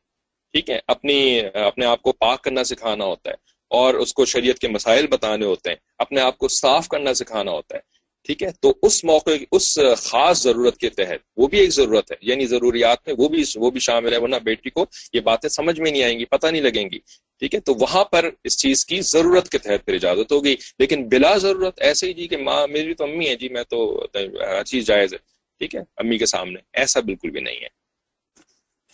ٹھیک 0.53 0.69
ہے، 0.69 0.79
اپنی، 0.87 1.39
اپنے 1.55 1.85
آپ 1.85 2.01
کو 2.01 2.11
پاک 2.11 2.43
کرنا 2.43 2.63
سکھانا 2.63 3.05
ہوتا 3.05 3.29
ہے، 3.29 3.35
اور 3.71 3.93
اس 3.93 4.13
کو 4.13 4.25
شریعت 4.25 4.59
کے 4.59 4.67
مسائل 4.67 5.07
بتانے 5.07 5.45
ہوتے 5.45 5.69
ہیں، 5.69 5.77
اپنے 5.99 6.21
آپ 6.21 6.37
کو 6.37 6.47
صاف 6.47 6.87
کرنا 6.87 7.13
سکھانا 7.13 7.51
ہوتا 7.51 7.75
ہے، 7.75 7.81
ٹھیک 8.25 8.43
ہے، 8.43 8.51
تو 8.51 8.73
اس 8.81 9.03
موقع، 9.03 9.31
اس 9.51 9.77
خاص 9.97 10.43
ضرورت 10.43 10.77
کے 10.77 10.89
تحت 10.89 11.19
وہ 11.37 11.47
بھی 11.47 11.59
ایک 11.59 11.69
ضرورت 11.69 12.11
ہے 12.11 12.17
یعنی 12.21 12.45
ضروریات 12.45 13.07
میں 13.07 13.15
وہ 13.17 13.27
بھی 13.29 13.43
وہ 13.55 13.71
بھی 13.71 13.79
شامل 13.79 14.13
ہے، 14.13 14.17
ورنہ 14.17 14.35
بیٹی 14.35 14.69
کو 14.69 14.85
یہ 15.13 15.19
باتیں 15.21 15.49
سمجھ 15.49 15.79
میں 15.79 15.91
نہیں 15.91 16.03
آئیں 16.03 16.19
گی، 16.19 16.25
پتہ 16.25 16.47
نہیں 16.47 16.61
لگیں 16.61 16.89
گی 16.91 16.99
ٹھیک 17.39 17.55
ہے؟ 17.55 17.59
تو 17.59 17.73
وہاں 17.73 18.05
پر 18.05 18.29
اس 18.43 18.57
چیز 18.61 18.85
کی 18.85 19.01
ضرورت 19.01 19.49
کے 19.49 19.57
تحت 19.57 19.85
پھر 19.85 19.93
اجازت 19.93 20.31
ہوگی۔ 20.31 20.55
لیکن 20.79 21.09
بلا 21.09 21.37
ضرورت 21.37 21.81
ایسے 21.81 22.07
ہی 22.07 22.13
جی 22.13 22.27
کہ 22.27 22.37
ماں، 22.37 22.67
میری 22.67 22.93
تو 22.93 23.03
امی 23.03 23.29
ہے 23.29 23.35
جی 23.35 23.49
میں 23.49 23.63
تو 23.63 24.05
ہر 24.39 24.63
چیز 24.63 24.85
جائز 24.85 25.13
ہے۔ 25.13 25.17
ٹھیک 25.59 25.75
ہے؟ 25.75 25.79
امی 25.79 26.17
کے 26.17 26.25
سامنے۔ 26.25 26.59
ایسا 26.73 26.99
بالکل 26.99 27.29
بھی 27.29 27.41
نہیں 27.41 27.55
ہے۔ 27.55 27.85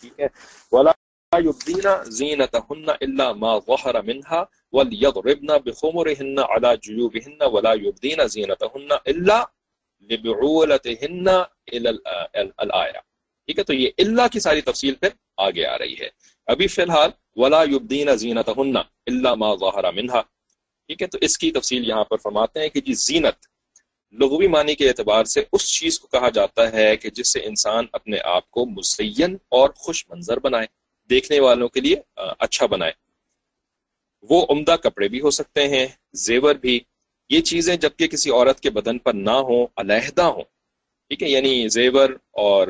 ٹھیک 0.00 0.20
ہے؟ 0.20 0.26
ولا 0.72 0.92
يبدين 1.34 1.86
زينتهن 8.26 8.92
الا 9.06 9.44
لبعولتهن 10.10 11.28
الى 11.72 11.90
الايه 12.58 13.00
ٹھیک 13.46 13.58
ہے؟ 13.58 13.64
تو 13.64 13.74
یہ 13.74 13.90
اللہ 13.98 14.22
کی 14.32 14.40
ساری 14.40 14.60
تفصیل 14.60 14.94
پھر 14.94 15.08
آگے 15.36 15.66
آ 15.66 15.78
رہی 15.78 15.94
ہے۔ 16.00 16.08
ابھی 16.46 16.66
فی 16.66 16.82
الحال 16.82 17.10
ولا 17.36 17.62
يبدين 17.62 18.16
زينتهن 18.16 18.76
الا 19.06 19.34
ما 19.34 19.54
ظهر 19.54 19.92
منها۔ 19.92 20.20
ٹھیک 20.86 21.02
ہے؟ 21.02 21.06
تو 21.06 21.18
اس 21.20 21.38
کی 21.38 21.50
تفصیل 21.50 21.88
یہاں 21.88 22.04
پر 22.04 22.16
فرماتے 22.16 22.60
ہیں 22.60 22.68
کہ 22.68 22.80
جی 22.80 22.92
زینت، 22.92 23.46
لغوی 24.12 24.46
معنی 24.46 24.74
کے 24.74 24.88
اعتبار 24.88 25.24
سے 25.24 25.42
اس 25.52 25.80
چیز 25.80 26.00
کو 26.00 26.06
کہا 26.06 26.28
جاتا 26.28 26.72
ہے 26.72 26.96
کہ 26.96 27.10
جس 27.10 27.32
سے 27.32 27.40
انسان 27.44 27.86
اپنے 27.92 28.16
آپ 28.24 28.50
کو 28.50 28.66
مزین 28.66 29.36
اور 29.48 29.70
خوش 29.70 30.04
منظر 30.08 30.38
بنائے، 30.38 30.66
دیکھنے 31.10 31.40
والوں 31.40 31.68
کے 31.68 31.80
لیے 31.80 31.96
اچھا 32.16 32.66
بنائے۔ 32.66 32.92
وہ 34.22 34.46
عمدہ 34.50 34.76
کپڑے 34.82 35.08
بھی 35.08 35.20
ہو 35.20 35.30
سکتے 35.30 35.68
ہیں، 35.68 35.86
زیور 36.12 36.54
بھی۔ 36.54 36.80
یہ 37.28 37.40
چیزیں 37.40 37.76
جبکہ 37.76 38.06
کسی 38.06 38.30
عورت 38.30 38.60
کے 38.60 38.70
بدن 38.70 38.98
پر 38.98 39.14
نہ 39.14 39.30
ہوں، 39.30 39.66
علیحدہ 39.76 40.22
ہوں 40.22 40.42
ٹھیک 41.10 41.22
ہے 41.22 41.28
یعنی 41.28 41.68
زیور 41.68 42.10
اور 42.42 42.68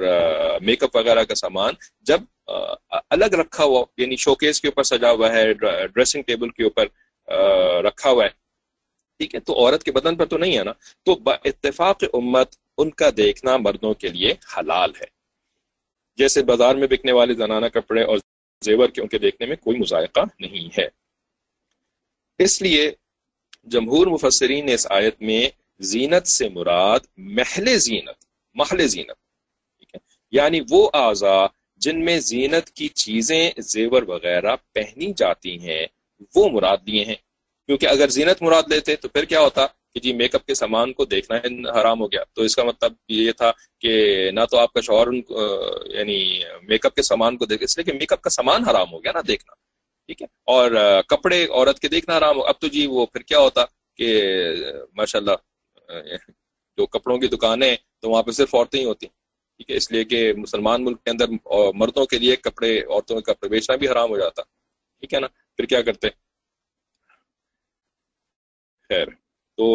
میک 0.63 0.83
اپ 0.83 0.97
وغیرہ 0.97 1.25
کا 1.25 1.35
سامان 1.35 1.75
جب 2.01 2.21
الگ 3.11 3.35
رکھا 3.41 3.65
ہوا 3.65 3.85
یعنی 3.97 4.17
شوکیس 4.17 4.61
کے 4.61 4.69
اوپر 4.69 4.83
سجا 4.83 5.11
ہوا 5.11 5.33
ہے 5.33 5.53
ڈریسنگ 5.55 6.23
ٹیبل 6.23 6.51
کے 6.51 6.65
اوپر 6.65 6.87
رکھا 7.85 8.11
ہوا 8.11 8.25
ہے، 8.25 8.29
ٹھیک 9.21 9.35
ہے، 9.35 9.41
تو 9.41 9.53
عورت 9.59 9.85
کے 9.85 9.93
بدن 9.93 10.17
پر 10.17 10.27
تو 10.27 10.39
نہیں 10.39 10.57
ہے 10.59 10.65
نا، 10.65 10.73
تو 11.05 11.15
با 11.15 11.35
اتفاق 11.45 12.05
امت 12.13 12.57
ان 12.79 12.91
کا 12.91 13.09
دیکھنا 13.17 13.57
مردوں 13.57 13.93
کے 13.95 14.09
لیے 14.09 14.35
حلال 14.57 14.91
ہے۔ 15.01 15.07
جیسے 16.19 16.43
بازار 16.43 16.75
میں 16.75 16.89
بکنے 16.89 17.13
والے 17.13 17.35
زنانہ 17.35 17.67
کپڑے 17.75 18.03
اور 18.03 18.19
زیور 18.63 18.89
کے 18.89 19.01
ان 19.03 19.09
کے 19.09 19.19
دیکھنے 19.19 19.47
میں 19.47 19.57
کوئی 19.57 19.79
مذائقہ 19.79 20.21
نہیں 20.41 20.69
ہے۔ 20.79 20.89
اس 22.41 22.61
لیے 22.63 22.91
جمہور 23.73 24.07
مفسرین 24.07 24.67
نے 24.67 24.75
اس 24.75 24.87
آیت 24.91 25.23
میں 25.23 25.43
زینت 25.81 26.27
سے 26.27 26.49
مراد 26.49 27.01
محل 27.17 27.77
زینت 27.79 28.25
محل 28.57 28.87
زینت، 28.87 29.17
ٹھیک 29.79 29.95
ہے؟ 29.95 30.01
یعنی 30.33 30.61
وہ 30.71 30.91
اعضا 30.95 31.37
جن 31.81 32.05
میں 32.05 32.19
زینت 32.21 32.71
کی 32.71 32.89
چیزیں، 32.89 33.51
زیور 33.59 34.03
وغیرہ 34.03 34.57
پہنی 34.73 35.13
جاتی 35.17 35.59
ہیں، 35.59 35.87
وہ 36.35 36.49
مراد 36.49 36.77
دیے 36.87 37.05
ہیں۔ 37.05 37.15
کیونکہ 37.69 37.87
اگر 37.87 38.09
زینت 38.09 38.43
مراد 38.43 38.63
لیتے 38.69 38.97
تو 38.97 39.09
پھر 39.09 39.25
کیا 39.25 39.41
ہوتا 39.41 39.67
کہ 39.95 40.01
جی 40.01 40.13
میک 40.13 40.35
اپ 40.35 40.47
کے 40.47 40.55
سامان 40.55 40.93
کو 40.93 41.05
دیکھنا 41.05 41.37
حرام 41.81 42.01
ہو 42.01 42.13
گیا۔ 42.13 42.23
تو 42.35 42.43
اس 42.43 42.57
کا 42.57 42.65
مطلب 42.65 42.93
یہ 43.09 43.33
تھا 43.33 43.51
کہ 43.81 44.31
نہ 44.35 44.41
تو 44.51 44.59
آپ 44.59 44.73
کا 44.73 44.81
شوہر 44.81 45.13
یعنی 45.95 46.19
میک 46.63 46.87
اپ 46.87 46.95
کے 46.95 47.03
سامان 47.03 47.37
کو 47.37 47.45
دیکھ 47.47 47.63
اس 47.63 47.79
لیے 47.79 47.85
کہ 47.85 47.99
میک 47.99 48.13
اپ 48.13 48.23
کا 48.23 48.31
سامان 48.31 48.65
حرام 48.65 48.93
ہو 48.93 49.03
گیا 49.05 49.13
نا 49.13 49.21
دیکھنا، 49.29 49.55
ٹھیک 50.09 50.23
ہے؟ 50.23 50.27
اور 50.47 50.71
کپڑے 51.09 51.47
عورت 51.51 51.79
کے 51.81 51.89
دیکھنا 51.89 52.17
حرام 52.19 52.37
ہو۔ 52.37 52.43
اب 52.43 52.59
تو 52.61 52.67
جی 52.69 52.87
وہ 52.87 53.07
پھر 53.07 53.23
کیا 53.23 53.39
ہوتا 53.39 53.65
کہ 53.99 54.09
ماشاء 54.97 55.19
اللہ 55.19 55.33
جو 56.79 56.87
کپڑوں 56.87 57.19
کی 57.19 57.29
دکانیں 57.29 57.75
تو 58.01 58.11
وہاں 58.11 58.23
پہ 58.23 58.31
صرف 58.31 58.55
عورتیں 58.55 58.79
ہی 58.81 58.85
ہوتی 58.85 59.07
ٹھیک 59.07 59.71
ہے؟ 59.71 59.77
اس 59.77 59.91
لیے 59.93 60.05
کہ 60.05 60.33
مسلمان 60.37 60.85
ملک 60.85 61.03
کے 61.05 61.11
اندر 61.11 61.27
مردوں 61.75 62.05
کے 62.07 62.19
لیے 62.19 62.37
کپڑے، 62.37 62.79
عورتوں 62.81 63.21
کے 63.21 63.33
کپڑے 63.33 63.49
بیچنا 63.49 63.77
بھی 63.77 63.89
حرام 63.89 64.11
ہو 64.11 64.19
جاتا، 64.19 64.43
ٹھیک 64.43 65.15
ہے 65.15 65.21
نا؟ 65.21 65.27
پھر 65.57 65.65
کیا 65.65 65.83
کرتے؟ 65.83 66.09
خیر، 68.91 69.09
تو 69.59 69.67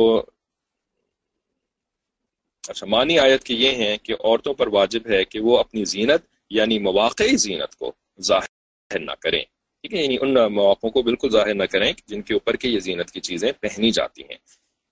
اچھا 2.63 2.85
معنی 2.85 3.17
آیت 3.19 3.43
کی 3.43 3.55
یہ 3.55 3.75
ہیں 3.75 3.97
کہ 3.97 4.13
عورتوں 4.13 4.53
پر 4.53 4.67
واجب 4.67 5.09
ہے 5.09 5.23
کہ 5.25 5.39
وہ 5.39 5.57
اپنی 5.57 5.83
زینت 5.85 6.25
یعنی 6.49 6.79
مواقعی 6.79 7.35
زینت 7.37 7.75
کو 7.75 7.91
ظاہر 8.21 8.99
نہ 8.99 9.11
کریں، 9.19 9.41
ٹھیک 9.83 9.93
ہے؟ 9.93 10.01
یعنی 10.03 10.17
ان 10.21 10.33
مواقعوں 10.53 10.91
کو 10.91 11.01
بالکل 11.01 11.29
ظاہر 11.29 11.53
نہ 11.53 11.63
کریں 11.63 11.91
جن 12.07 12.21
کے 12.21 12.33
اوپر 12.33 12.55
کے 12.55 12.69
یہ 12.69 12.79
زینت 12.79 13.11
کی 13.11 13.21
چیزیں 13.21 13.51
پہنی 13.51 13.91
جاتی 13.91 14.23
ہیں۔ 14.23 14.37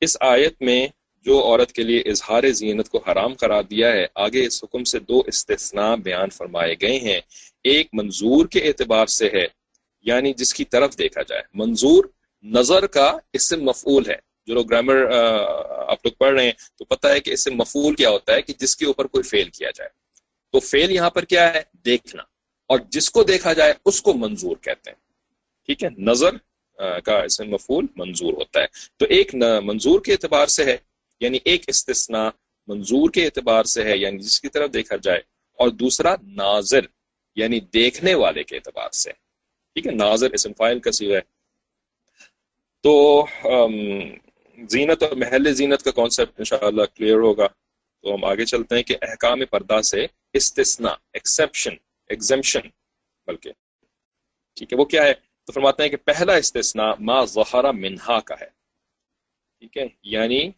اس 0.01 0.17
آیت 0.21 0.61
میں 0.61 0.87
جو 1.25 1.43
عورت 1.43 1.71
کے 1.71 1.83
لیے 1.83 1.99
اظہار 1.99 2.51
زینت 2.51 2.89
کو 2.89 2.97
حرام 2.97 3.33
قرار 3.33 3.63
دیا 3.63 3.91
ہے، 3.91 4.05
آگے 4.15 4.45
اس 4.45 4.63
حکم 4.63 4.83
سے 4.83 4.99
دو 4.99 5.21
استثناء 5.27 5.95
بیان 5.95 6.29
فرمائے 6.29 6.75
گئے 6.81 6.99
ہیں۔ 6.99 7.21
ایک 7.63 7.87
منظور 7.93 8.45
کے 8.45 8.59
اعتبار 8.59 9.05
سے 9.05 9.29
ہے 9.33 9.45
یعنی 10.01 10.33
جس 10.33 10.53
کی 10.53 10.65
طرف 10.65 10.97
دیکھا 10.97 11.21
جائے۔ 11.21 11.41
منظور 11.53 12.05
نظر 12.43 12.87
کا 12.87 13.17
اسم 13.33 13.63
مفعول 13.63 14.09
ہے۔ 14.09 14.15
جو 14.45 14.53
لوگ 14.53 14.65
گرامر 14.65 14.95
آپ 15.87 16.05
لوگ 16.05 16.11
پڑھ 16.11 16.33
رہے 16.33 16.43
ہیں 16.43 16.51
تو 16.77 16.85
پتہ 16.85 17.07
ہے 17.07 17.19
کہ 17.19 17.31
اس 17.31 17.43
سے 17.43 17.51
مفول 17.51 17.95
کیا 17.95 18.09
ہوتا 18.09 18.33
ہے 18.33 18.41
کہ 18.41 18.53
جس 18.57 18.75
کے 18.75 18.85
اوپر 18.85 19.07
کوئی 19.07 19.23
فیل 19.23 19.49
کیا 19.49 19.69
جائے۔ 19.75 19.89
تو 20.51 20.59
فیل 20.59 20.91
یہاں 20.91 21.09
پر 21.09 21.25
کیا 21.25 21.53
ہے؟ 21.53 21.61
دیکھنا۔ 21.85 22.23
اور 22.67 22.79
جس 22.89 23.09
کو 23.09 23.23
دیکھا 23.23 23.53
جائے، 23.53 23.73
اس 23.85 24.01
کو 24.01 24.13
منظور 24.13 24.57
کہتے 24.61 24.89
ہیں۔ 24.89 24.97
ٹھیک 25.65 25.83
ہے؟ 25.83 25.89
نظر 25.97 26.29
کا 26.99 27.23
اس 27.23 27.39
میں 27.39 27.47
مفول 27.47 27.85
منظور 27.95 28.33
ہوتا 28.33 28.59
ہے۔ 28.59 28.65
تو 28.97 29.05
ایک 29.09 29.35
منظور 29.63 29.99
کے 29.99 30.11
اعتبار 30.11 30.47
سے 30.47 30.65
ہے۔ 30.65 30.77
یعنی 31.21 31.39
ایک 31.45 31.63
استثناء 31.67 32.29
منظور 32.67 33.09
کے 33.09 33.25
اعتبار 33.25 33.63
سے 33.63 33.83
ہے 33.83 33.97
یعنی 33.97 34.17
جس 34.17 34.39
کی 34.41 34.49
طرف 34.49 34.73
دیکھا 34.73 34.95
جائے، 34.95 35.19
اور 35.59 35.69
دوسرا 35.69 36.15
ناظر 36.21 36.85
یعنی 37.37 37.59
دیکھنے 37.73 38.13
والے 38.13 38.43
کے 38.43 38.55
اعتبار 38.55 38.89
سے۔ 38.89 39.11
ٹھیک 39.75 39.87
ہے، 39.87 39.91
ناظر 39.91 40.31
اسم 40.33 40.53
فائل 40.57 40.79
کا 40.79 40.91
سیغ 40.91 41.13
ہے۔ 41.15 41.21
تو 42.83 43.25
زینت 44.69 45.03
اور 45.03 45.11
محل 45.11 45.53
زینت 45.53 45.83
کا 45.83 45.91
کانسیپٹ 45.91 46.39
انشاءاللہ 46.39 46.83
کلیئر 46.95 47.19
ہوگا۔ 47.19 47.47
تو 48.03 48.13
ہم 48.15 48.23
آگے 48.25 48.45
چلتے 48.45 48.75
ہیں 48.75 48.83
کہ 48.83 48.95
احکام 49.01 49.45
پردہ 49.45 49.81
سے 49.81 50.05
استثناء 50.33 50.93
ایکسیپشن 51.13 51.75
ایگزمشن 52.09 52.67
بلکہ۔ 53.27 53.51
ٹھیک 54.57 54.73
ہے، 54.73 54.77
وہ 54.77 54.85
کیا 54.85 55.03
ہے؟ 55.03 55.13
تو 55.45 55.51
فرماتے 55.51 55.83
ہیں 55.83 55.89
کہ 55.89 55.97
پہلا 56.05 56.35
استثناء 56.35 56.91
ما 56.99 57.23
ظہر 57.25 57.71
منہا 57.73 58.19
کا 58.19 58.35
ہے۔ 58.41 58.47
ٹھیک 59.59 59.77
ہے؟ 59.77 59.87
یعنی 60.03 60.49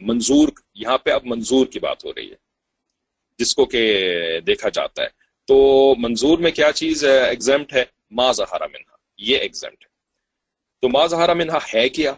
منظور، 0.00 0.48
یہاں 0.74 0.98
پہ 0.98 1.10
اب 1.10 1.20
منظور 1.24 1.66
کی 1.66 1.78
بات 1.78 2.04
ہو 2.04 2.14
رہی 2.14 2.30
ہے، 2.30 2.36
جس 3.38 3.54
کو 3.54 3.64
کہ 3.64 3.82
دیکھا 4.46 4.68
جاتا 4.68 5.02
ہے۔ 5.02 5.08
تو 5.46 5.94
منظور 5.98 6.38
میں 6.38 6.50
کیا 6.50 6.72
چیز 6.72 7.04
ایگزمٹ 7.04 7.72
ہے، 7.72 7.84
ما 8.10 8.32
ظہر 8.32 8.60
منہا 8.60 8.96
یہ 9.18 9.36
ایگزمٹ 9.36 9.84
ہے۔ 9.84 9.88
تو 10.80 10.88
ما 10.88 11.06
ظہر 11.06 11.34
منہا 11.34 11.58
ہے 11.74 11.88
کیا؟ 11.88 12.12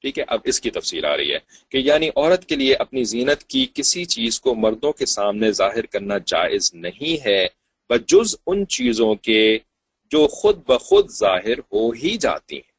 ٹھیک 0.00 0.18
ہے؟ 0.18 0.24
اب 0.28 0.40
اس 0.44 0.60
کی 0.60 0.70
تفصیل 0.70 1.04
آ 1.04 1.16
رہی 1.16 1.32
ہے 1.32 1.38
کہ 1.68 1.78
یعنی 1.78 2.08
عورت 2.08 2.46
کے 2.46 2.56
لیے 2.56 2.74
اپنی 2.74 3.04
زینت 3.04 3.44
کی 3.44 3.66
کسی 3.74 4.04
چیز 4.04 4.40
کو 4.40 4.54
مردوں 4.54 4.92
کے 4.92 5.06
سامنے 5.06 5.50
ظاہر 5.50 5.86
کرنا 5.86 6.18
جائز 6.18 6.74
نہیں 6.74 7.26
ہے، 7.26 7.46
بجز 7.88 8.36
ان 8.46 8.66
چیزوں 8.66 9.14
کے 9.14 9.58
جو 10.04 10.26
خود 10.26 10.56
بخود 10.66 11.10
ظاہر 11.10 11.58
ہو 11.72 11.90
ہی 11.90 12.16
جاتی 12.16 12.56
ہیں۔ 12.56 12.73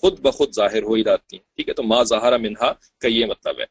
خود 0.00 0.20
بخود 0.20 0.52
ظاہر 0.54 0.82
ہو 0.82 0.92
ہی 0.94 1.02
جاتی 1.02 1.36
ہیں۔ 1.36 1.44
ٹھیک 1.56 1.68
ہے، 1.68 1.74
تو 1.74 1.82
ما 1.82 2.02
ظاہر 2.02 2.38
منہا 2.38 2.72
کا 2.98 3.08
یہ 3.08 3.26
مطلب 3.26 3.60
ہے۔ 3.60 3.64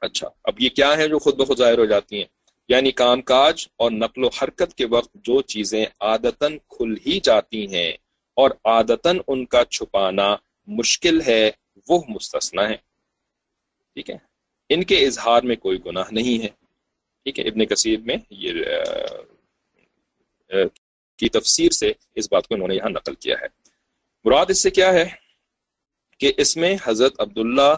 اچھا 0.00 0.28
اب 0.44 0.54
یہ 0.58 0.68
کیا 0.68 0.96
ہے 0.96 1.08
جو 1.08 1.18
خود 1.18 1.34
بخود 1.36 1.58
ظاہر 1.58 1.78
ہو 1.78 1.84
جاتی 1.84 2.16
ہیں؟ 2.16 2.24
یعنی 2.68 2.90
کام 2.92 3.22
کاج 3.22 3.66
اور 3.76 3.90
نقل 3.90 4.24
و 4.24 4.28
حرکت 4.28 4.74
کے 4.74 4.86
وقت 4.86 5.14
جو 5.14 5.40
چیزیں 5.42 5.84
عادتاً 6.00 6.58
کھل 6.68 6.94
ہی 7.06 7.20
جاتی 7.20 7.66
ہیں 7.74 7.92
اور 8.36 8.50
عادتاً 8.64 9.18
ان 9.28 9.44
کا 9.46 9.64
چھپانا 9.64 10.36
مشکل 10.68 11.20
ہے، 11.26 11.50
وہ 11.88 12.02
مستثنا 12.08 12.68
ہے 12.68 12.76
ٹھیک 13.94 14.10
ہے، 14.10 14.16
ان 14.68 14.84
کے 14.84 15.06
اظہار 15.06 15.42
میں 15.42 15.56
کوئی 15.56 15.78
گناہ 15.86 16.04
نہیں 16.10 16.42
ہے۔ 16.42 16.48
ٹھیک 17.24 17.38
ہے، 17.38 17.44
ابن 17.44 17.64
کثیر 17.66 17.98
میں 18.00 18.16
یہ 18.30 18.52
کی 21.18 21.28
تفسیر 21.28 21.70
سے 21.70 21.92
اس 22.14 22.28
بات 22.32 22.48
کو 22.48 22.54
انہوں 22.54 22.68
نے 22.68 22.74
یہاں 22.74 22.90
نقل 22.90 23.14
کیا 23.14 23.36
ہے۔ 23.40 23.59
مراد 24.24 24.46
اس 24.50 24.62
سے 24.62 24.70
کیا 24.70 24.92
ہے 24.92 25.04
کہ 26.20 26.32
اس 26.38 26.56
میں 26.56 26.74
حضرت 26.84 27.20
عبداللہ 27.20 27.74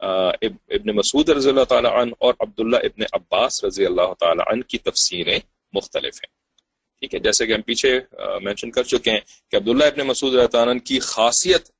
ابن 0.00 0.94
مسعود 0.96 1.28
رضی 1.28 1.48
اللہ 1.48 1.64
تعالیٰ 1.68 1.92
عنہ 2.00 2.12
اور 2.18 2.34
عبداللہ 2.40 2.76
ابن 2.84 3.04
عباس 3.12 3.62
رضی 3.64 3.86
اللہ 3.86 4.12
تعالیٰ 4.20 4.44
عنہ 4.52 4.62
کی 4.62 4.78
تفسیریں 4.78 5.38
مختلف 5.74 6.14
ہیں۔ 6.14 6.30
ٹھیک 7.02 7.14
ہے، 7.14 7.18
جیسے 7.20 7.46
کہ 7.46 7.52
ہم 7.52 7.62
پیچھے 7.62 7.98
مینشن 8.42 8.70
کر 8.70 8.82
چکے 8.82 9.10
ہیں 9.10 9.20
کہ 9.52 9.56
عبداللہ 9.56 9.84
ابن 9.84 10.06
مسعود 10.06 10.32
رضی 10.32 10.38
اللہ 10.38 10.50
تعالیٰ 10.50 10.74
عنہ 10.74 10.84
کی 10.86 10.98
خاصیت 11.02 11.70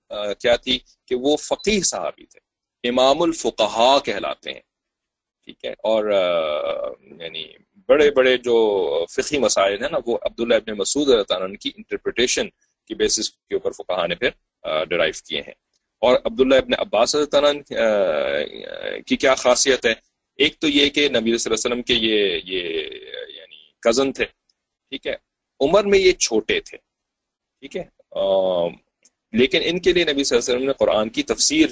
کیا 0.40 0.56
تھی 0.56 0.78
کہ 1.08 1.14
وہ 1.16 1.36
فقیح 1.42 1.80
صحابی 1.84 2.24
تھے، 2.24 2.40
امام 2.84 3.22
الفقہا 3.22 3.98
کہلاتے 4.04 4.52
ہیں۔ 4.52 4.60
ٹھیک 5.48 5.64
ہے، 5.64 5.72
اور 5.84 6.10
یعنی 7.20 7.44
بڑے 7.88 8.10
بڑے 8.10 8.36
جو 8.38 8.54
فقی 9.10 9.38
مسائل 9.38 9.82
ہیں 9.82 9.90
نا، 9.90 9.98
وہ 10.06 10.18
عبداللہ 10.22 10.54
ابن 10.54 10.76
مسعود 10.78 11.10
اللہ 11.10 11.22
تعالیٰ 11.28 11.48
کی 11.60 11.70
انٹرپریٹیشن 11.76 12.48
کی 12.86 12.94
بیسس 12.94 13.30
کے 13.30 13.54
اوپر 13.54 13.70
فقہ 13.70 14.06
نے 14.06 14.14
پھر 14.14 14.30
ڈرائیو 14.84 15.12
کیے 15.28 15.40
ہیں۔ 15.40 15.54
اور 15.98 16.16
عبداللہ 16.24 16.54
ابن 16.54 16.70
عباس 16.78 17.16
تعالیٰ 17.30 17.52
کی 19.06 19.16
کیا 19.16 19.34
خاصیت 19.34 19.86
ہے؟ 19.86 19.94
ایک 20.36 20.58
تو 20.58 20.68
یہ 20.68 20.88
کہ 20.90 21.08
نبی 21.08 21.20
صلی 21.20 21.26
اللہ 21.26 21.34
علیہ 21.34 21.52
وسلم 21.52 21.82
کے 21.82 21.94
یہ 21.94 22.40
یہ 22.44 22.80
یعنی 23.36 23.56
کزن 23.80 24.12
تھے 24.12 24.24
ٹھیک 24.24 25.06
ہے؟ 25.06 25.14
عمر 25.60 25.84
میں 25.84 25.98
یہ 25.98 26.12
چھوٹے 26.12 26.60
تھے 26.60 26.78
ٹھیک 27.60 27.76
ہے؟ 27.76 27.82
لیکن 29.32 29.60
ان 29.64 29.78
کے 29.78 29.92
لیے 29.92 30.04
نبی 30.04 30.24
صلی 30.24 30.38
اللہ 30.38 30.44
علیہ 30.46 30.56
وسلم 30.56 30.66
نے 30.66 30.72
قرآن 30.72 31.08
کی 31.08 31.22
تفسیر 31.22 31.66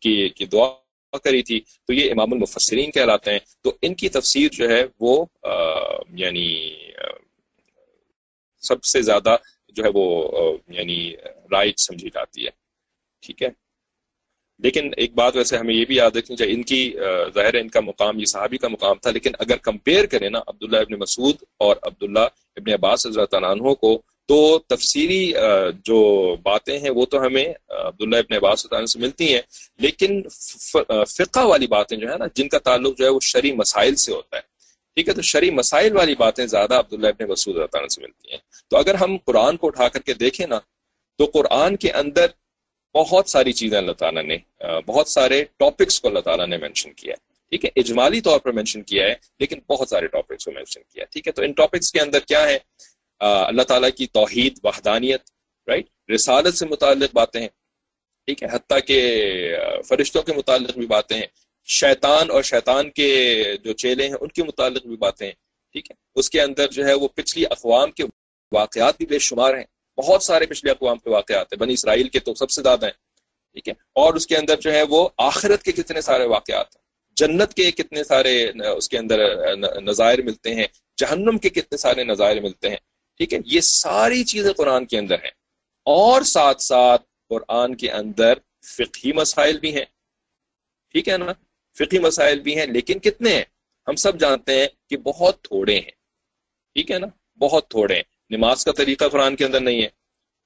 کی, 0.00 0.28
کی 0.28 0.46
دعا 0.46 1.18
کری 1.24 1.42
تھی۔ 1.42 1.60
تو 1.60 1.92
یہ 1.92 2.10
امام 2.10 2.32
المفسرین 2.32 2.90
کہلاتے 2.90 3.30
ہیں۔ 3.30 3.38
تو 3.62 3.76
ان 3.82 3.94
کی 3.94 4.08
تفسیر 4.08 4.48
جو 4.52 4.68
ہے 4.68 4.84
وہ 5.00 5.26
یعنی 6.16 6.74
سب 8.62 8.84
سے 8.84 9.02
زیادہ 9.02 9.36
جو 9.76 9.84
ہے 9.84 9.90
وہ 9.94 10.56
یعنی 10.68 11.12
رائٹ 11.52 11.80
سمجھی 11.80 12.08
جاتی 12.14 12.44
ہے۔ 12.44 12.50
ٹھیک 13.22 13.42
ہے؟ 13.42 13.48
لیکن 14.58 14.90
ایک 14.96 15.14
بات 15.14 15.36
ویسے 15.36 15.56
ہمیں 15.56 15.74
یہ 15.74 15.84
بھی 15.84 15.96
یاد 15.96 16.10
رکھنی 16.16 16.36
چاہیے، 16.36 16.54
ان 16.54 16.62
کی 16.62 16.92
ظاہر 17.34 17.54
ان 17.54 17.68
کا 17.68 17.80
مقام، 17.80 18.20
یہ 18.20 18.24
صحابی 18.24 18.56
کا 18.56 18.68
مقام 18.68 18.96
تھا، 19.02 19.10
لیکن 19.10 19.30
اگر 19.38 19.56
کمپیئر 19.56 20.06
کریں 20.06 20.30
نا 20.30 20.38
عبداللہ 20.46 20.76
ابن 20.76 20.98
مسعود 20.98 21.36
اور 21.56 21.76
عبداللہ 21.82 22.26
ابن 22.56 22.72
عباس 22.72 23.06
رضی 23.06 23.20
اللہ 23.20 23.46
عنہ 23.46 23.74
کو، 23.74 24.02
تو 24.26 24.58
تفسیری 24.58 25.32
جو 25.84 25.98
باتیں 26.42 26.78
ہیں 26.78 26.90
وہ 26.90 27.06
تو 27.06 27.20
ہمیں 27.20 27.44
عبداللہ 27.68 28.16
ابن 28.16 28.34
عباس 28.34 28.66
سے 28.92 28.98
ملتی 28.98 29.34
ہیں۔ 29.34 29.40
لیکن 29.78 30.22
فقہ 31.08 31.40
والی 31.40 31.66
باتیں 31.66 31.96
جو 31.96 32.12
ہے 32.12 32.16
نا، 32.18 32.24
جن 32.34 32.48
کا 32.48 32.58
تعلق 32.58 32.98
جو 32.98 33.04
ہے 33.04 33.10
وہ 33.10 33.20
شرع 33.22 33.52
مسائل 33.52 33.96
سے 33.96 34.12
ہوتا 34.12 34.36
ہے۔ 34.36 34.53
ٹھیک 34.96 35.08
ہے، 35.08 35.14
تو 35.14 35.22
شرع 35.22 35.50
مسائل 35.52 35.96
والی 35.96 36.14
باتیں 36.14 36.46
زیادہ 36.46 36.74
عبداللہ 36.78 37.08
ابن 37.08 37.28
مسعود 37.30 37.56
عنہ 37.56 37.86
سے 37.94 38.00
ملتی 38.02 38.30
ہیں۔ 38.30 38.38
تو 38.70 38.76
اگر 38.76 38.94
ہم 38.94 39.16
قرآن 39.26 39.56
کو 39.56 39.66
اٹھا 39.66 39.88
کر 39.88 40.00
کے 40.00 40.14
دیکھیں 40.14 40.46
نا، 40.46 40.58
تو 41.18 41.24
قرآن 41.34 41.76
کے 41.76 41.90
اندر 41.92 42.26
بہت 42.94 43.28
ساری 43.28 43.52
چیزیں 43.52 43.78
اللہ 43.78 43.92
تعالیٰ 43.92 44.22
نے 44.22 44.36
بہت 44.86 45.08
سارے 45.08 45.42
ٹاپکس 45.58 46.00
کو 46.00 46.08
اللہ 46.08 46.20
تعالیٰ 46.20 46.46
نے 46.46 46.56
مینشن 46.56 46.92
کیا 46.92 47.12
ہے۔ 47.12 47.32
ٹھیک 47.50 47.64
ہے، 47.64 47.70
اجمالی 47.76 48.20
طور 48.20 48.38
پر 48.40 48.52
مینشن 48.52 48.82
کیا 48.82 49.06
ہے، 49.06 49.14
لیکن 49.40 49.60
بہت 49.70 49.88
سارے 49.88 50.06
ٹاپکس 50.06 50.44
کو 50.44 50.52
مینشن 50.52 50.82
کیا 50.82 51.02
ہے۔ 51.02 51.06
ٹھیک 51.12 51.26
ہے، 51.26 51.32
تو 51.32 51.42
ان 51.42 51.52
ٹاپکس 51.52 51.92
کے 51.92 52.00
اندر 52.00 52.20
کیا 52.20 52.42
ہے؟ 52.48 52.58
اللہ 53.20 53.62
تعالیٰ 53.62 53.90
کی 53.96 54.06
توحید، 54.14 54.58
وحدانیت 54.64 55.30
رائٹ 55.68 56.10
رسالت 56.14 56.54
سے 56.54 56.66
متعلق 56.66 57.14
باتیں 57.14 57.40
ہیں۔ 57.40 57.48
ٹھیک 58.28 58.42
ہے، 58.42 58.48
حتیٰ 58.52 58.78
کہ 58.86 58.98
فرشتوں 59.88 60.22
کے 60.22 60.32
متعلق 60.32 60.78
بھی 60.78 60.86
باتیں 60.86 61.16
ہیں۔ 61.16 61.26
شیطان 61.64 62.30
اور 62.30 62.42
شیطان 62.42 62.90
کے 62.90 63.44
جو 63.64 63.72
چیلے 63.72 64.08
ہیں، 64.08 64.14
ان 64.20 64.28
کے 64.28 64.42
متعلق 64.42 64.86
بھی 64.86 64.96
باتیں 64.96 65.26
ہیں، 65.26 65.34
ٹھیک 65.72 65.90
ہے؟ 65.90 65.96
اس 66.14 66.30
کے 66.30 66.40
اندر 66.40 66.68
جو 66.68 66.86
ہے 66.86 66.92
وہ 66.92 67.08
پچھلی 67.08 67.44
اقوام 67.50 67.90
کے 67.90 68.04
واقعات 68.52 68.96
بھی 68.96 69.06
بے 69.06 69.18
شمار 69.18 69.54
ہیں۔ 69.54 69.64
بہت 69.96 70.22
سارے 70.22 70.46
پچھلے 70.46 70.70
اقوام 70.70 70.98
کے 70.98 71.10
واقعات 71.10 71.52
ہیں، 71.52 71.58
بنی 71.58 71.72
اسرائیل 71.72 72.08
کے 72.08 72.18
تو 72.18 72.34
سب 72.34 72.50
سے 72.50 72.62
زیادہ 72.62 72.86
ہیں، 72.86 72.92
ٹھیک 73.52 73.68
ہے؟ 73.68 73.72
اور 73.72 74.14
اس 74.14 74.26
کے 74.26 74.36
اندر 74.36 74.56
جو 74.56 74.72
ہے 74.72 74.82
وہ 74.82 75.08
آخرت 75.18 75.62
کے 75.62 75.72
کتنے 75.72 76.00
سارے 76.00 76.24
واقعات 76.26 76.76
ہیں۔ 76.76 76.82
جنت 77.16 77.54
کے 77.54 77.70
کتنے 77.70 78.04
سارے 78.04 78.52
اس 78.76 78.88
کے 78.88 78.98
اندر 78.98 79.18
نظائر 79.56 80.22
ملتے 80.22 80.54
ہیں، 80.54 80.66
جہنم 80.96 81.38
کے 81.38 81.48
کتنے 81.48 81.76
سارے 81.76 82.04
نظائر 82.04 82.40
ملتے 82.40 82.68
ہیں، 82.68 82.76
ٹھیک 83.16 83.34
ہے؟ 83.34 83.38
یہ 83.46 83.60
ساری 83.60 84.24
چیزیں 84.24 84.52
قرآن 84.52 84.86
کے 84.86 84.98
اندر 84.98 85.14
ہیں۔ 85.14 85.30
اور 85.84 86.22
ساتھ 86.22 86.62
ساتھ 86.62 87.02
قرآن 87.28 87.74
کے 87.74 87.90
اندر 87.90 88.34
فقہی 88.62 89.12
مسائل 89.12 89.60
بھی 89.60 89.76
ہیں، 89.76 89.84
ٹھیک 90.92 91.08
ہے 91.08 91.18
نا؟ 91.18 91.32
فقہی 91.78 91.98
مسائل 91.98 92.40
بھی 92.40 92.58
ہیں، 92.58 92.66
لیکن 92.66 92.98
کتنے 92.98 93.34
ہیں؟ 93.34 93.44
ہم 93.88 93.94
سب 93.96 94.20
جانتے 94.20 94.60
ہیں 94.60 94.66
کہ 94.90 94.96
بہت 94.96 95.42
تھوڑے 95.42 95.74
ہیں۔ 95.74 95.90
ٹھیک 96.74 96.90
ہے 96.90 96.98
نا؟ 96.98 97.06
بہت 97.38 97.68
تھوڑے 97.70 97.94
ہیں۔ 97.94 98.02
نماز 98.30 98.64
کا 98.64 98.72
طریقہ 98.72 99.04
قرآن 99.04 99.36
کے 99.36 99.44
اندر 99.44 99.60
نہیں 99.60 99.82
ہے۔ 99.82 99.88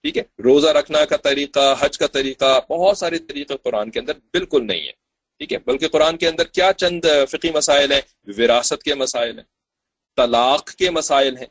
ٹھیک 0.03 0.16
ہے؟ 0.18 0.22
روزہ 0.45 0.68
رکھنا 0.68 1.05
کا 1.05 1.16
طریقہ، 1.16 1.74
حج 1.79 1.99
کا 1.99 2.07
طریقہ، 2.07 2.61
بہت 2.70 2.99
سارے 2.99 3.18
طریقے 3.18 3.55
قرآن 3.57 3.91
کے 3.91 4.01
اندر 4.01 4.12
بالکل 4.33 4.66
نہیں 4.66 4.87
ہے 4.87 4.93
ٹھیک 5.39 5.53
ہے؟ 5.53 5.59
بلکہ 5.59 5.89
قرآن 5.89 6.16
کے 6.16 6.29
اندر 6.29 6.45
کیا 6.45 6.72
چند 6.76 7.05
فقی 7.31 7.51
مسائل 7.51 7.93
ہیں؟ 7.93 8.01
وراثت 8.39 8.83
کے 8.83 8.95
مسائل 8.95 9.39
ہیں۔ 9.39 9.47
طلاق 10.16 10.70
کے 10.70 10.91
مسائل 10.91 11.37
ہیں۔ 11.37 11.47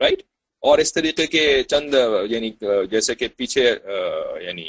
رائٹ 0.00 0.22
اور 0.62 0.78
اس 0.78 0.92
طریقے 0.92 1.26
کے 1.26 1.62
چند 1.62 1.94
یعنی 2.30 2.50
جیسے 2.90 3.14
کہ 3.14 3.28
پیچھے 3.28 3.64
یعنی 4.40 4.66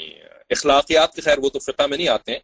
اخلاقیات 0.50 1.14
کے 1.14 1.20
خیر 1.20 1.38
وہ 1.38 1.48
تو 1.48 1.58
فقہ 1.58 1.86
میں 1.86 1.96
نہیں 1.96 2.08
آتے 2.08 2.32
ہیں۔ 2.32 2.38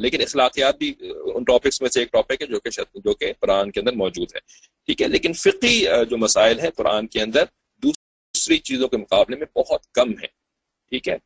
لیکن 0.00 0.20
اخلاقیات 0.22 0.78
بھی، 0.78 0.92
ان 1.34 1.44
ٹاپکس 1.44 1.80
میں 1.82 1.90
سے 1.90 2.00
ایک 2.00 2.12
ٹاپک 2.12 2.40
ہے 2.40 2.46
جو 2.46 2.60
کہ 2.60 2.70
جو 2.94 3.14
کہ 3.14 3.32
قرآن 3.40 3.70
کے 3.70 3.80
اندر 3.80 3.92
موجود 3.92 4.34
ہے۔ 4.34 4.40
ٹھیک 4.86 5.02
ہے، 5.02 5.08
لیکن 5.08 5.32
فقی 5.32 5.86
جو 6.10 6.16
مسائل 6.16 6.60
ہیں 6.60 6.70
قرآن 6.70 7.06
کے 7.06 7.20
اندر، 7.22 7.44
دوسری 7.82 8.58
چیزوں 8.58 8.88
کے 8.88 8.96
مقابلے 8.96 9.36
میں 9.36 9.46
بہت 9.56 9.92
کم 9.92 10.10
ہے 10.10 10.26
ٹھیک 10.92 11.08
ہے؟ 11.08 11.16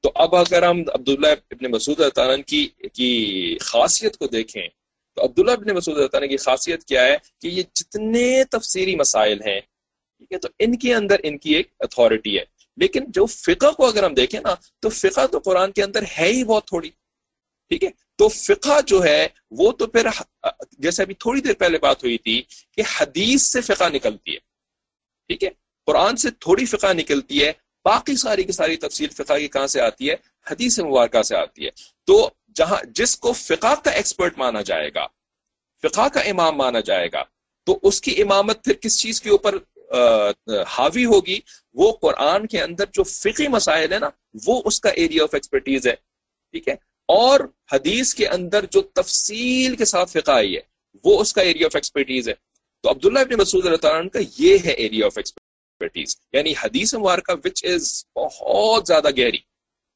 تو 0.00 0.10
اب 0.14 0.34
اگر 0.36 0.62
ہم 0.62 0.82
عبداللہ 0.94 1.26
ابن 1.50 1.70
مسعود 1.70 2.00
تعالیٰ 2.14 2.36
کی 2.46 2.68
کی 2.92 3.56
خاصیت 3.60 4.16
کو 4.16 4.26
دیکھیں، 4.26 4.66
تو 5.16 5.24
عبداللہ 5.24 5.50
ابن 5.50 5.74
مسعود 5.76 6.10
تعالیٰ 6.10 6.28
کی 6.28 6.36
خاصیت 6.36 6.84
کیا 6.84 7.04
ہے 7.04 7.16
کہ 7.40 7.48
یہ 7.48 7.62
جتنے 7.74 8.44
تفسیری 8.50 8.96
مسائل 8.96 9.40
ہیں، 9.46 9.60
ٹھیک 10.18 10.32
ہے، 10.32 10.38
تو 10.38 10.48
ان 10.58 10.76
کے 10.78 10.94
اندر 10.94 11.16
ان 11.22 11.38
کی 11.38 11.54
ایک 11.54 11.68
اتھارٹی 11.80 12.38
ہے۔ 12.38 12.44
لیکن 12.76 13.04
جو 13.08 13.26
فقہ 13.26 13.70
کو 13.70 13.86
اگر 13.86 14.04
ہم 14.04 14.14
دیکھیں 14.14 14.40
نا، 14.40 14.54
تو 14.80 14.88
فقہ 14.88 15.26
تو 15.26 15.38
قرآن 15.38 15.72
کے 15.72 15.82
اندر 15.82 16.02
ہے 16.18 16.26
ہی 16.26 16.44
بہت 16.44 16.66
تھوڑی۔ 16.66 16.90
ٹھیک 17.70 17.84
ہے؟ 17.84 17.90
تو 18.18 18.28
فقہ 18.28 18.80
جو 18.86 19.02
ہے، 19.04 19.26
وہ 19.50 19.70
تو 19.72 19.86
پھر 19.86 20.06
جیسے 20.78 21.02
ابھی 21.02 21.14
تھوڑی 21.14 21.40
دیر 21.40 21.54
پہلے 21.54 21.78
بات 21.78 22.02
ہوئی 22.04 22.18
تھی 22.18 22.42
کہ 22.76 22.82
حدیث 22.96 23.42
سے 23.42 23.60
فقہ 23.60 23.88
نکلتی 23.88 24.34
ہے۔ 24.34 24.38
ٹھیک 25.28 25.44
ہے؟ 25.44 25.50
قرآن 25.86 26.16
سے 26.16 26.30
تھوڑی 26.40 26.64
فقہ 26.66 26.92
نکلتی 26.92 27.44
ہے، 27.44 27.52
باقی 27.84 28.16
ساری 28.16 28.44
کی 28.44 28.52
ساری 28.52 28.76
تفصیل 28.76 29.08
فقہ 29.08 29.38
کی 29.38 29.48
کہاں 29.48 29.66
سے 29.66 29.80
آتی 29.80 30.10
ہے؟ 30.10 30.14
حدیث 30.46 30.78
مبارکہ 30.78 31.22
سے 31.22 31.36
آتی 31.36 31.64
ہے۔ 31.64 31.70
تو 32.06 32.30
جہاں 32.54 32.80
جس 32.94 33.16
کو 33.16 33.32
فقہ 33.32 33.74
کا 33.84 33.90
ایکسپرٹ 33.90 34.38
مانا 34.38 34.62
جائے 34.62 34.90
گا، 34.94 35.06
فقہ 35.82 36.08
کا 36.08 36.20
امام 36.20 36.56
مانا 36.56 36.80
جائے 36.80 37.08
گا، 37.12 37.22
تو 37.66 37.78
اس 37.82 38.00
کی 38.00 38.20
امامت 38.22 38.64
پھر 38.64 38.72
کس 38.72 38.98
چیز 39.00 39.20
کے 39.22 39.30
اوپر 39.30 39.56
حاوی 40.68 41.04
ہوگی؟ 41.04 41.38
وہ 41.74 41.92
قرآن 42.02 42.46
کے 42.46 42.60
اندر 42.62 42.84
جو 42.92 43.02
فقی 43.04 43.48
مسائل 43.48 43.92
ہے 43.92 43.98
نا، 43.98 44.08
وہ 44.46 44.62
اس 44.64 44.80
کا 44.80 44.90
ایریا 44.90 45.22
آف 45.22 45.34
ایکسپرٹیز 45.34 45.86
ہے۔ 45.86 45.94
ٹھیک 46.52 46.68
ہے؟ 46.68 46.74
اور 47.10 47.40
حدیث 47.72 48.14
کے 48.14 48.28
اندر 48.28 48.64
جو 48.70 48.80
تفصیل 48.80 49.76
کے 49.76 49.84
ساتھ 49.84 50.10
فقہ 50.10 50.30
آئی 50.30 50.56
ہے، 50.56 50.60
وہ 51.04 51.20
اس 51.20 51.32
کا 51.32 51.42
ایریا 51.42 51.66
آف 51.66 51.76
ایکسپرٹیز 51.76 52.28
ہے۔ 52.28 52.34
تو 52.82 52.90
عبداللہ 52.90 53.18
ابن 53.18 53.38
مسعود 53.38 53.66
اللہ 53.66 53.76
تعالیٰ 53.76 54.10
کا 54.10 54.18
یہ 54.38 54.58
ہے 54.64 54.70
ایریا 54.70 55.06
آف 55.06 55.12
ایکسپرٹیز 55.16 56.16
یعنی 56.32 56.52
حدیث 56.64 56.94
مبارکہ 56.94 57.32
وچ 57.44 57.64
از 57.64 58.04
بہت 58.16 58.86
زیادہ 58.86 59.08
گہری۔ 59.18 59.38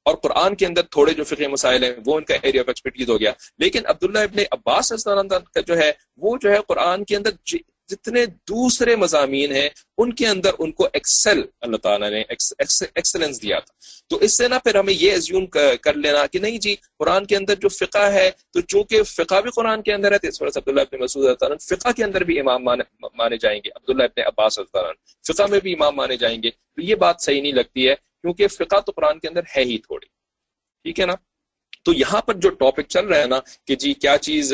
اور 0.05 0.15
قرآن 0.15 0.55
کے 0.55 0.67
اندر 0.67 0.83
تھوڑے 0.83 1.15
جو 1.15 1.25
فقہ 1.25 1.49
مسائل 1.49 1.85
ہیں، 1.85 1.93
وہ 2.07 2.17
ان 2.17 2.25
کا 2.25 2.35
ایریا 2.43 2.61
آف 2.61 2.69
ایکسپرٹیز 2.69 3.11
ہو 3.11 3.21
گیا۔ 3.21 3.33
لیکن 3.59 3.87
عبداللہ 3.87 4.19
ابن 4.19 4.39
عباس 4.51 4.93
کا 5.55 5.61
جو 5.61 5.79
ہے، 5.79 5.93
وہ 6.17 6.37
جو 6.41 6.51
ہے 6.51 6.59
قرآن 6.69 7.05
کے 7.05 7.17
اندر 7.17 7.31
جتنے 7.89 8.27
دوسرے 8.27 8.97
مضامین 8.97 9.57
ہیں، 9.57 9.69
ان 9.99 10.13
کے 10.13 10.27
اندر 10.27 10.51
ان 10.59 10.73
کو 10.73 10.89
ایکسل 10.93 11.43
اللہ 11.61 11.77
تعالیٰ 11.77 12.11
نے 12.11 12.21
ایکسلنس 12.21 13.43
دیا 13.43 13.59
تھا۔ 13.59 13.75
تو 14.09 14.17
اس 14.17 14.37
سے 14.37 14.49
نا 14.49 14.59
پھر 14.59 14.75
ہمیں 14.75 14.95
یہ 14.95 15.11
ایزیوم 15.13 15.47
کر 15.83 15.95
لینا 15.95 16.27
کہ 16.27 16.39
نہیں 16.39 16.59
جی 16.59 16.77
قرآن 16.99 17.27
کے 17.27 17.37
اندر 17.37 17.55
جو 17.55 17.69
فقہ 17.69 18.07
ہے، 18.13 18.31
تو 18.53 18.61
چونکہ 18.61 19.03
فقہ 19.03 19.41
بھی 19.41 19.51
قرآن 19.57 19.83
کے 19.83 19.93
اندر 19.93 20.13
ہے، 20.13 20.19
تو 20.19 20.29
اس 20.29 20.43
وجہ 20.43 20.51
سے 20.51 20.61
عبداللہ 20.61 20.81
ابن 20.81 21.01
مسعود 21.01 21.25
اللہ 21.25 21.37
تعالیٰ 21.37 21.59
فقہ 21.59 21.89
کے 21.93 22.05
اندر 22.05 22.21
بھی 22.21 22.41
امام 22.41 22.65
مانے 22.65 23.37
جائیں 23.37 23.61
گے۔ 23.65 23.69
عبداللہ 23.69 24.03
ابن 24.03 24.23
عباس 24.27 24.59
اللہ 24.59 24.73
تعالیٰ 24.73 24.93
فقہ 25.27 25.43
میں 25.51 25.61
بھی 25.61 25.73
امام 25.73 25.97
مانے 25.97 26.17
جائیں 26.17 26.43
گے۔ 26.43 26.51
تو 26.51 26.83
یہ 26.83 26.95
بات 26.95 27.17
صحیح 27.21 27.43
نہیں 27.43 27.53
لگتی 27.53 27.89
ہے، 27.89 27.95
کیونکہ 27.95 28.49
فقہ 28.49 28.81
تو 28.81 28.93
قرآن 28.93 29.19
کے 29.19 29.29
اندر 29.29 29.41
ہے 29.57 29.65
ہی 29.65 29.79
تھوڑی۔ 29.79 30.07
ٹھیک 30.85 31.01
ہے 31.01 31.07
نا؟ 31.07 31.15
تو 31.87 31.93
یہاں 31.93 32.21
پر 32.21 32.35
جو 32.35 32.51
ٹاپک 32.51 32.89
چل 32.89 33.07
رہا 33.07 33.19
ہے 33.19 33.27
نا 33.27 33.39
کہ 33.67 33.75
جی 33.77 33.93
کیا 33.95 34.17
چیز 34.19 34.53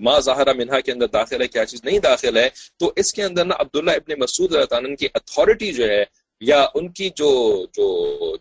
ما 0.00 0.18
ظاہرہ 0.20 0.52
منہا 0.52 0.80
کے 0.80 0.92
اندر 0.92 1.06
داخل 1.12 1.42
ہے، 1.42 1.46
کیا 1.48 1.64
چیز 1.66 1.84
نہیں 1.84 1.98
داخل 1.98 2.36
ہے، 2.36 2.48
تو 2.76 2.92
اس 2.96 3.12
کے 3.12 3.22
اندر 3.22 3.44
نا 3.44 3.54
عبداللہ 3.58 3.90
ابن 3.90 4.20
مسعود 4.20 4.54
اللہ 4.54 4.64
تعالیٰ 4.64 4.96
کی 4.96 5.08
اتھارٹی 5.14 5.72
جو 5.72 5.88
ہے 5.88 6.02
یا 6.42 6.64
ان 6.74 6.88
کی 6.92 7.08
جو 7.16 7.30
جو 7.72 7.86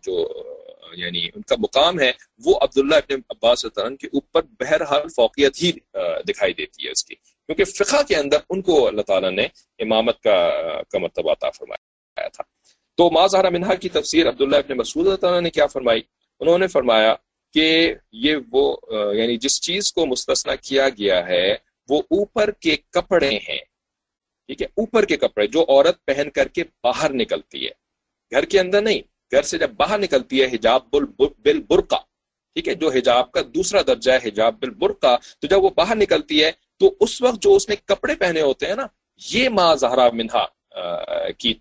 جو 0.02 0.16
یعنی 0.94 1.26
ان 1.36 1.42
کا 1.42 1.56
مقام 1.60 2.00
ہے، 2.00 2.12
وہ 2.46 2.54
عبداللہ 2.62 2.96
ابن 2.96 3.20
عباس 3.30 3.66
تعالیٰ 3.76 3.96
کے 3.98 4.08
اوپر 4.08 4.42
بہرحال 4.60 5.08
فوقیت 5.16 5.62
ہی 5.64 5.72
دکھائی 6.30 6.54
دیتی 6.54 6.86
ہے 6.86 6.92
اس 6.92 7.04
کی۔ 7.06 7.16
کیونکہ 7.16 7.64
فقہ 7.64 8.02
کے 8.08 8.16
اندر 8.16 8.38
ان 8.50 8.62
کو 8.62 8.88
اللہ 8.88 9.02
تعالیٰ 9.02 9.32
نے 9.32 9.46
امامت 9.80 10.20
کا 10.22 10.38
کا 10.90 11.00
مرتبہ 11.00 11.32
عطا 11.32 11.50
فرمایا 11.50 12.28
تھا۔ 12.28 12.44
تو 12.98 13.10
ما 13.12 13.26
ظاہرہ 13.28 13.50
منہا 13.50 13.76
کی 13.76 13.90
تفسیر 13.90 14.30
عبداللہ 14.30 14.56
ابن 14.56 14.78
مسعود 14.78 15.06
اللہ 15.08 15.18
تعالیٰ 15.18 15.42
نے 15.42 15.50
کیا 15.50 15.68
فرمائی؟ 15.68 16.02
انہوں 16.42 16.58
نے 16.58 16.68
فرمایا 16.68 17.16
کہ 17.54 17.93
یہ 18.12 18.36
وہ 18.52 18.76
یعنی 19.14 19.38
جس 19.38 19.62
چیز 19.62 19.91
کو 19.93 20.06
مستثنا 20.06 20.56
کیا 20.56 20.89
گیا 20.89 21.26
ہے، 21.28 21.56
وہ 21.89 22.02
اوپر 22.12 22.52
کے 22.52 22.76
کپڑے 22.91 23.30
ہیں۔ 23.30 23.60
ٹھیک 24.50 24.62
ہے؟ 24.62 24.68
اوپر 24.78 25.06
کے 25.06 25.18
کپڑے، 25.18 25.47
جو 25.47 25.62
عورت 25.70 26.06
پہن 26.06 26.30
کر 26.30 26.47
کے 26.47 26.64
باہر 26.84 27.14
نکلتی 27.14 27.66
ہے۔ 27.66 27.72
گھر 28.32 28.45
کے 28.45 28.60
اندر 28.60 28.82
نہیں، 28.82 29.02
گھر 29.32 29.41
سے 29.41 29.58
جب 29.58 29.72
باہر 29.78 30.00
نکلتی 30.00 30.41
ہے، 30.41 30.45
حجاب 30.54 30.82
بل 30.91 31.62
برقع 31.62 32.00
ٹھیک 32.56 32.68
ہے؟ 32.68 32.76
جو 32.76 32.89
حجاب 32.89 33.32
کا 33.32 33.41
دوسرا 33.56 33.82
درجہ 33.88 34.12
ہے، 34.12 34.28
حجاب 34.28 34.60
بل 34.60 34.70
برقع 34.82 35.16
تو 35.39 35.47
جب 35.47 35.64
وہ 35.64 35.70
باہر 35.76 35.95
نکلتی 35.95 36.43
ہے، 36.43 36.52
تو 36.80 36.93
اس 37.00 37.22
وقت 37.22 37.41
جو 37.41 37.56
اس 37.56 37.70
نے 37.70 37.76
کپڑے 37.86 38.16
پہنے 38.16 38.41
ہوتے 38.41 38.66
ہیں 38.68 38.76
نا، 38.76 38.86
یہ 39.32 39.50
ماں 39.50 39.76
زہرا 39.76 40.08
منہا 40.14 40.45
کی 41.38 41.54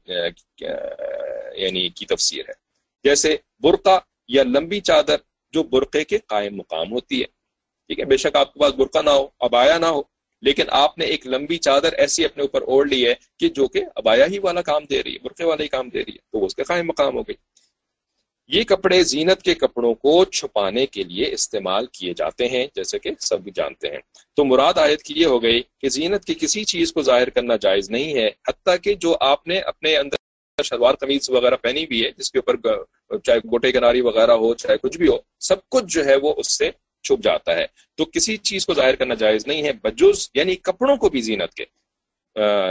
یعنی 1.57 1.89
کی 1.89 2.07
تفسیر 2.07 2.45
ہے۔ 2.49 2.55
جیسے 3.05 3.37
برقع 3.61 3.99
یا 4.29 4.43
لمبی 4.45 4.81
چادر 4.81 5.17
جو 5.53 5.63
برقعے 5.63 6.05
کے 6.05 6.19
قائم 6.19 6.57
مقام 6.57 6.93
ہوتی 6.93 7.21
ہے۔ 7.21 7.27
ٹھیک 7.87 8.01
ہے، 8.01 8.05
بے 8.05 8.17
شک 8.17 8.37
آپ 8.37 8.55
کے 8.55 8.61
پاس 8.61 8.73
برقع 8.73 9.03
نہ 9.03 9.11
ہو، 9.11 9.29
ابایا 9.41 9.79
نہ 9.79 9.87
ہو، 9.87 10.03
لیکن 10.43 10.65
آپ 10.71 10.99
نے 10.99 11.05
ایک 11.05 11.27
لمبی 11.27 11.57
چادر 11.57 11.93
ایسی 11.93 12.25
اپنے 12.25 12.43
اوپر 12.43 12.63
اوڑھ 12.63 12.89
لی 12.89 13.07
ہے 13.07 13.15
کہ 13.39 13.49
جو 13.49 13.69
کہ 13.69 13.85
ابایا 13.95 14.27
ہی 14.27 14.39
والا 14.39 14.63
کام 14.63 14.85
دے 14.91 15.03
رہی 15.03 15.13
ہے، 15.13 15.19
برقعے 15.23 15.47
والا 15.47 15.63
ہی 15.63 15.69
کام 15.69 15.89
دے 15.89 15.99
رہی 15.99 16.13
ہے، 16.13 16.19
تو 16.33 16.45
اس 16.45 16.55
کے 16.55 16.63
قائم 16.63 16.87
مقام 16.87 17.17
ہو 17.17 17.23
گئی۔ 17.23 17.35
یہ 18.47 18.65
کپڑے 18.65 19.03
زینت 19.03 19.43
کے 19.43 19.55
کپڑوں 19.55 19.95
کو 19.95 20.25
چھپانے 20.25 20.87
کے 20.87 21.03
لیے 21.03 21.33
استعمال 21.33 21.87
کیے 21.87 22.13
جاتے 22.15 22.49
ہیں، 22.49 22.67
جیسے 22.75 22.99
کہ 22.99 23.11
سب 23.21 23.39
جانتے 23.55 23.89
ہیں۔ 23.89 23.99
تو 24.37 24.45
مراد 24.45 24.75
آیت 24.77 25.03
کی 25.03 25.15
یہ 25.17 25.27
ہو 25.27 25.43
گئی 25.43 25.63
کہ 25.81 25.89
زینت 25.89 26.25
کی 26.25 26.35
کسی 26.35 26.65
چیز 26.65 26.93
کو 26.93 27.03
ظاہر 27.03 27.31
کرنا 27.31 27.57
جائز 27.57 27.91
نہیں 27.91 28.15
ہے، 28.15 28.31
حتیٰ 28.49 28.77
کہ 28.83 28.95
جو 28.95 29.17
آپ 29.21 29.47
نے 29.47 29.59
اپنے 29.59 29.97
اندر 29.97 30.63
شلوار 30.63 30.95
قمیض 30.95 31.31
وغیرہ 31.31 31.57
پہنی 31.57 31.87
بھی 31.87 32.05
ہے، 32.05 32.11
جس 32.17 32.31
کے 32.33 32.39
اوپر 32.39 32.55
چاہے 33.25 33.39
گوٹے 33.39 33.73
کناری 33.73 34.01
وغیرہ 34.01 34.33
ہو، 34.33 34.55
چاہے 34.55 34.77
کچھ 34.79 34.99
بھی 34.99 35.09
ہو، 35.09 35.17
سب 35.41 35.69
کچھ 35.69 35.85
جو 35.95 36.05
ہے 36.05 36.17
وہ 36.23 36.35
اس 36.37 36.57
سے 36.59 36.71
چھپ 37.05 37.23
جاتا 37.23 37.55
ہے۔ 37.57 37.67
تو 37.97 38.05
کسی 38.05 38.37
چیز 38.37 38.67
کو 38.67 38.75
ظاہر 38.75 38.95
کرنا 38.97 39.15
جائز 39.15 39.47
نہیں 39.47 39.63
ہے۔ 39.63 39.73
بجز 39.73 40.29
یعنی 40.35 40.55
کپڑوں 40.57 40.97
کو 40.97 41.09
بھی 41.09 41.21
زینت 41.21 41.55
کے 41.55 41.65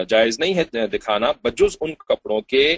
جائز 0.09 0.39
نہیں 0.39 0.53
ہے 0.57 0.87
دکھانا۔ 0.87 1.31
بجز 1.43 1.77
ان 1.81 1.93
کپڑوں 1.93 2.41
کے، 2.41 2.77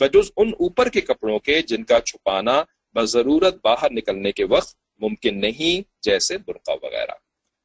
بجز 0.00 0.30
ان 0.36 0.48
اوپر 0.60 0.88
کے 0.88 1.00
کپڑوں 1.00 1.38
کے 1.38 1.60
جن 1.62 1.84
کا 1.84 2.00
چھپانا 2.00 2.62
بضرورت 2.94 3.54
باہر 3.64 3.90
نکلنے 3.92 4.32
کے 4.32 4.44
وقت 4.44 4.76
ممکن 5.00 5.40
نہیں، 5.40 5.82
جیسے 6.02 6.38
برقع 6.38 6.72
وغیرہ۔ 6.82 7.14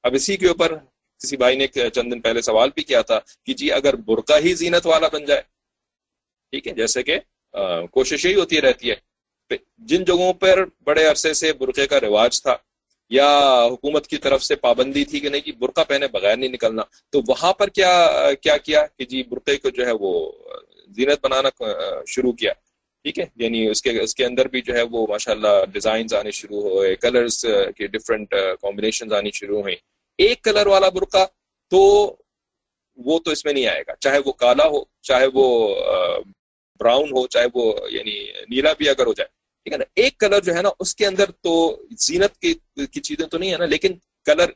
اب 0.04 0.14
اسی 0.16 0.38
کے 0.38 0.48
اوپر 0.48 0.76
کسی 1.22 1.38
بھائی 1.38 1.56
نے 1.58 1.68
چند 1.68 2.14
دن 2.14 2.22
پہلے 2.22 2.42
سوال 2.42 2.70
بھی 2.76 2.84
کیا 2.84 3.02
تھا 3.02 3.20
کہ 3.46 3.54
جی 3.54 3.72
اگر 3.72 3.96
برقع 4.08 4.38
ہی 4.44 4.54
زینت 4.54 4.86
والا 4.86 5.08
بن 5.14 5.26
جائے، 5.26 5.42
ٹھیک 6.52 6.68
ہے، 6.68 6.74
جیسے 6.74 7.04
کہ 7.04 7.18
کوشش 7.92 8.26
یہی 8.26 8.36
ہوتی 8.36 8.62
رہتی 8.62 8.90
ہے۔ 8.90 8.96
جن 9.50 10.04
جگہوں 10.04 10.32
پر 10.34 10.64
بڑے 10.84 11.06
عرصے 11.06 11.34
سے 11.34 11.52
برقعے 11.54 11.88
کا 11.88 12.00
رواج 12.00 12.42
تھا، 12.42 12.56
یا 13.12 13.30
حکومت 13.72 14.08
کی 14.08 14.18
طرف 14.18 14.44
سے 14.44 14.56
پابندی 14.56 15.04
تھی 15.06 15.20
کہ 15.20 15.30
نہیں 15.30 15.42
کہ 15.42 15.52
برقع 15.60 15.84
پہنے 15.88 16.08
بغیر 16.12 16.38
نہیں 16.38 16.50
نکلنا، 16.50 16.84
تو 17.10 17.22
وہاں 17.28 17.54
پر 17.54 17.70
کیا 17.70 17.92
کیا 18.42 18.58
کیا 18.58 18.86
کہ 18.98 19.06
جی 19.06 19.24
برقعے 19.24 19.58
کو 19.58 19.70
جو 19.70 19.86
ہے 19.86 19.92
وہ 20.00 20.12
زینت 20.96 21.20
بنانا 21.24 21.50
شروع 22.08 22.32
کیا؟ 22.32 22.54
ٹھیک 23.06 23.20
ہے؟ 23.20 23.26
یعنی 23.36 23.68
اس 23.70 23.82
کے 23.82 24.00
اس 24.02 24.16
کے 24.16 24.26
اندر 24.26 24.48
بھی 24.48 24.62
جو 24.62 24.74
ہے 24.76 24.82
وہ 24.92 25.06
ماشاء 25.10 25.32
اللہ 25.32 25.64
ڈیزائنز 25.74 26.14
آنے 26.14 26.32
شروع 26.32 26.62
ہوئے 26.62 26.96
کلرز 26.96 27.40
کے 27.78 27.88
ڈفرینٹ 27.88 28.34
کمبینیشن 28.62 29.14
آنی 29.14 29.32
شروع 29.34 29.62
ہوئے 29.62 29.76
ایک 30.20 30.42
کلر 30.44 30.68
والا 30.68 30.90
برقع 30.90 31.26
تو 31.72 31.82
وہ 32.98 33.20
تو 33.20 33.32
اس 33.32 33.46
میں 33.46 33.54
نہیں 33.54 33.68
آئے 33.68 33.84
گا، 33.88 33.96
چاہے 33.96 34.20
وہ 34.26 34.32
کالا 34.32 34.68
ہو، 34.68 34.84
چاہے 35.02 35.26
وہ 35.34 35.46
براؤن 36.80 37.10
ہو، 37.12 37.26
چاہے 37.28 37.48
وہ 37.54 37.74
یعنی 37.92 38.20
نیلا 38.50 38.74
بھی 38.74 38.90
اگر 38.90 39.06
ہو 39.06 39.14
جائے۔ 39.14 39.30
ٹھیک 39.66 39.74
ہے 39.74 39.78
نا؟ 39.78 39.86
ایک 39.96 40.18
کلر 40.18 40.40
جو 40.42 40.54
ہے 40.56 40.62
نا، 40.62 40.70
اس 40.80 40.96
کے 40.96 41.06
اندر 41.08 41.32
تو 41.42 41.54
زینت 42.00 42.38
کی 42.38 42.54
کی 42.76 43.02
چیزیں 43.02 43.28
تو 43.28 43.38
نہیں 43.38 43.52
ہے 43.52 43.58
نا، 43.58 43.66
لیکن 43.66 43.94
کلر، 44.26 44.50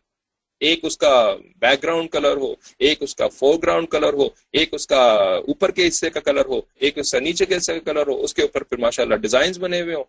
ایک 0.60 0.80
اس 0.84 0.98
کا 0.98 1.36
بیک 1.56 1.84
گراؤنڈ 1.84 2.10
کلر 2.10 2.38
ہو، 2.38 2.54
ایک 2.80 3.04
اس 3.04 3.16
کا 3.16 3.28
فور 3.28 3.56
گراؤنڈ 3.64 3.90
کلر 3.90 4.14
ہو، 4.14 4.26
ایک 4.52 4.74
اس 4.74 4.88
کا 4.88 5.02
اوپر 5.48 5.72
کے 5.72 5.88
حصے 5.88 6.10
کا 6.10 6.20
کلر 6.20 6.46
ہو، 6.46 6.62
ایک 6.76 6.98
اس 6.98 7.12
کا 7.12 7.20
نیچے 7.20 7.46
کے 7.46 7.58
حصے 7.58 7.80
کا 7.80 7.94
کلر 7.94 8.08
ہو، 8.08 8.24
اس 8.24 8.34
کے 8.34 8.42
اوپر 8.42 8.64
پھر 8.64 8.78
ماشاء 8.78 9.04
اللہ 9.04 9.16
ڈیزائنس 9.16 9.58
بنے 9.58 9.82
ہوئے 9.82 9.96
ہوں۔ 9.96 10.04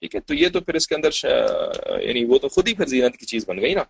ٹھیک 0.00 0.14
ہے؟ 0.14 0.20
تو 0.20 0.34
یہ 0.34 0.48
تو 0.48 0.60
پھر 0.60 0.74
اس 0.74 0.88
کے 0.88 0.94
اندر 0.94 1.10
یعنی 2.02 2.24
وہ 2.24 2.38
تو 2.38 2.48
خود 2.48 2.68
ہی 2.68 2.74
پھر 2.74 2.86
زینت 2.86 3.16
کی 3.16 3.26
چیز 3.26 3.44
بن 3.48 3.60
گئی 3.60 3.74
نا۔ 3.74 3.82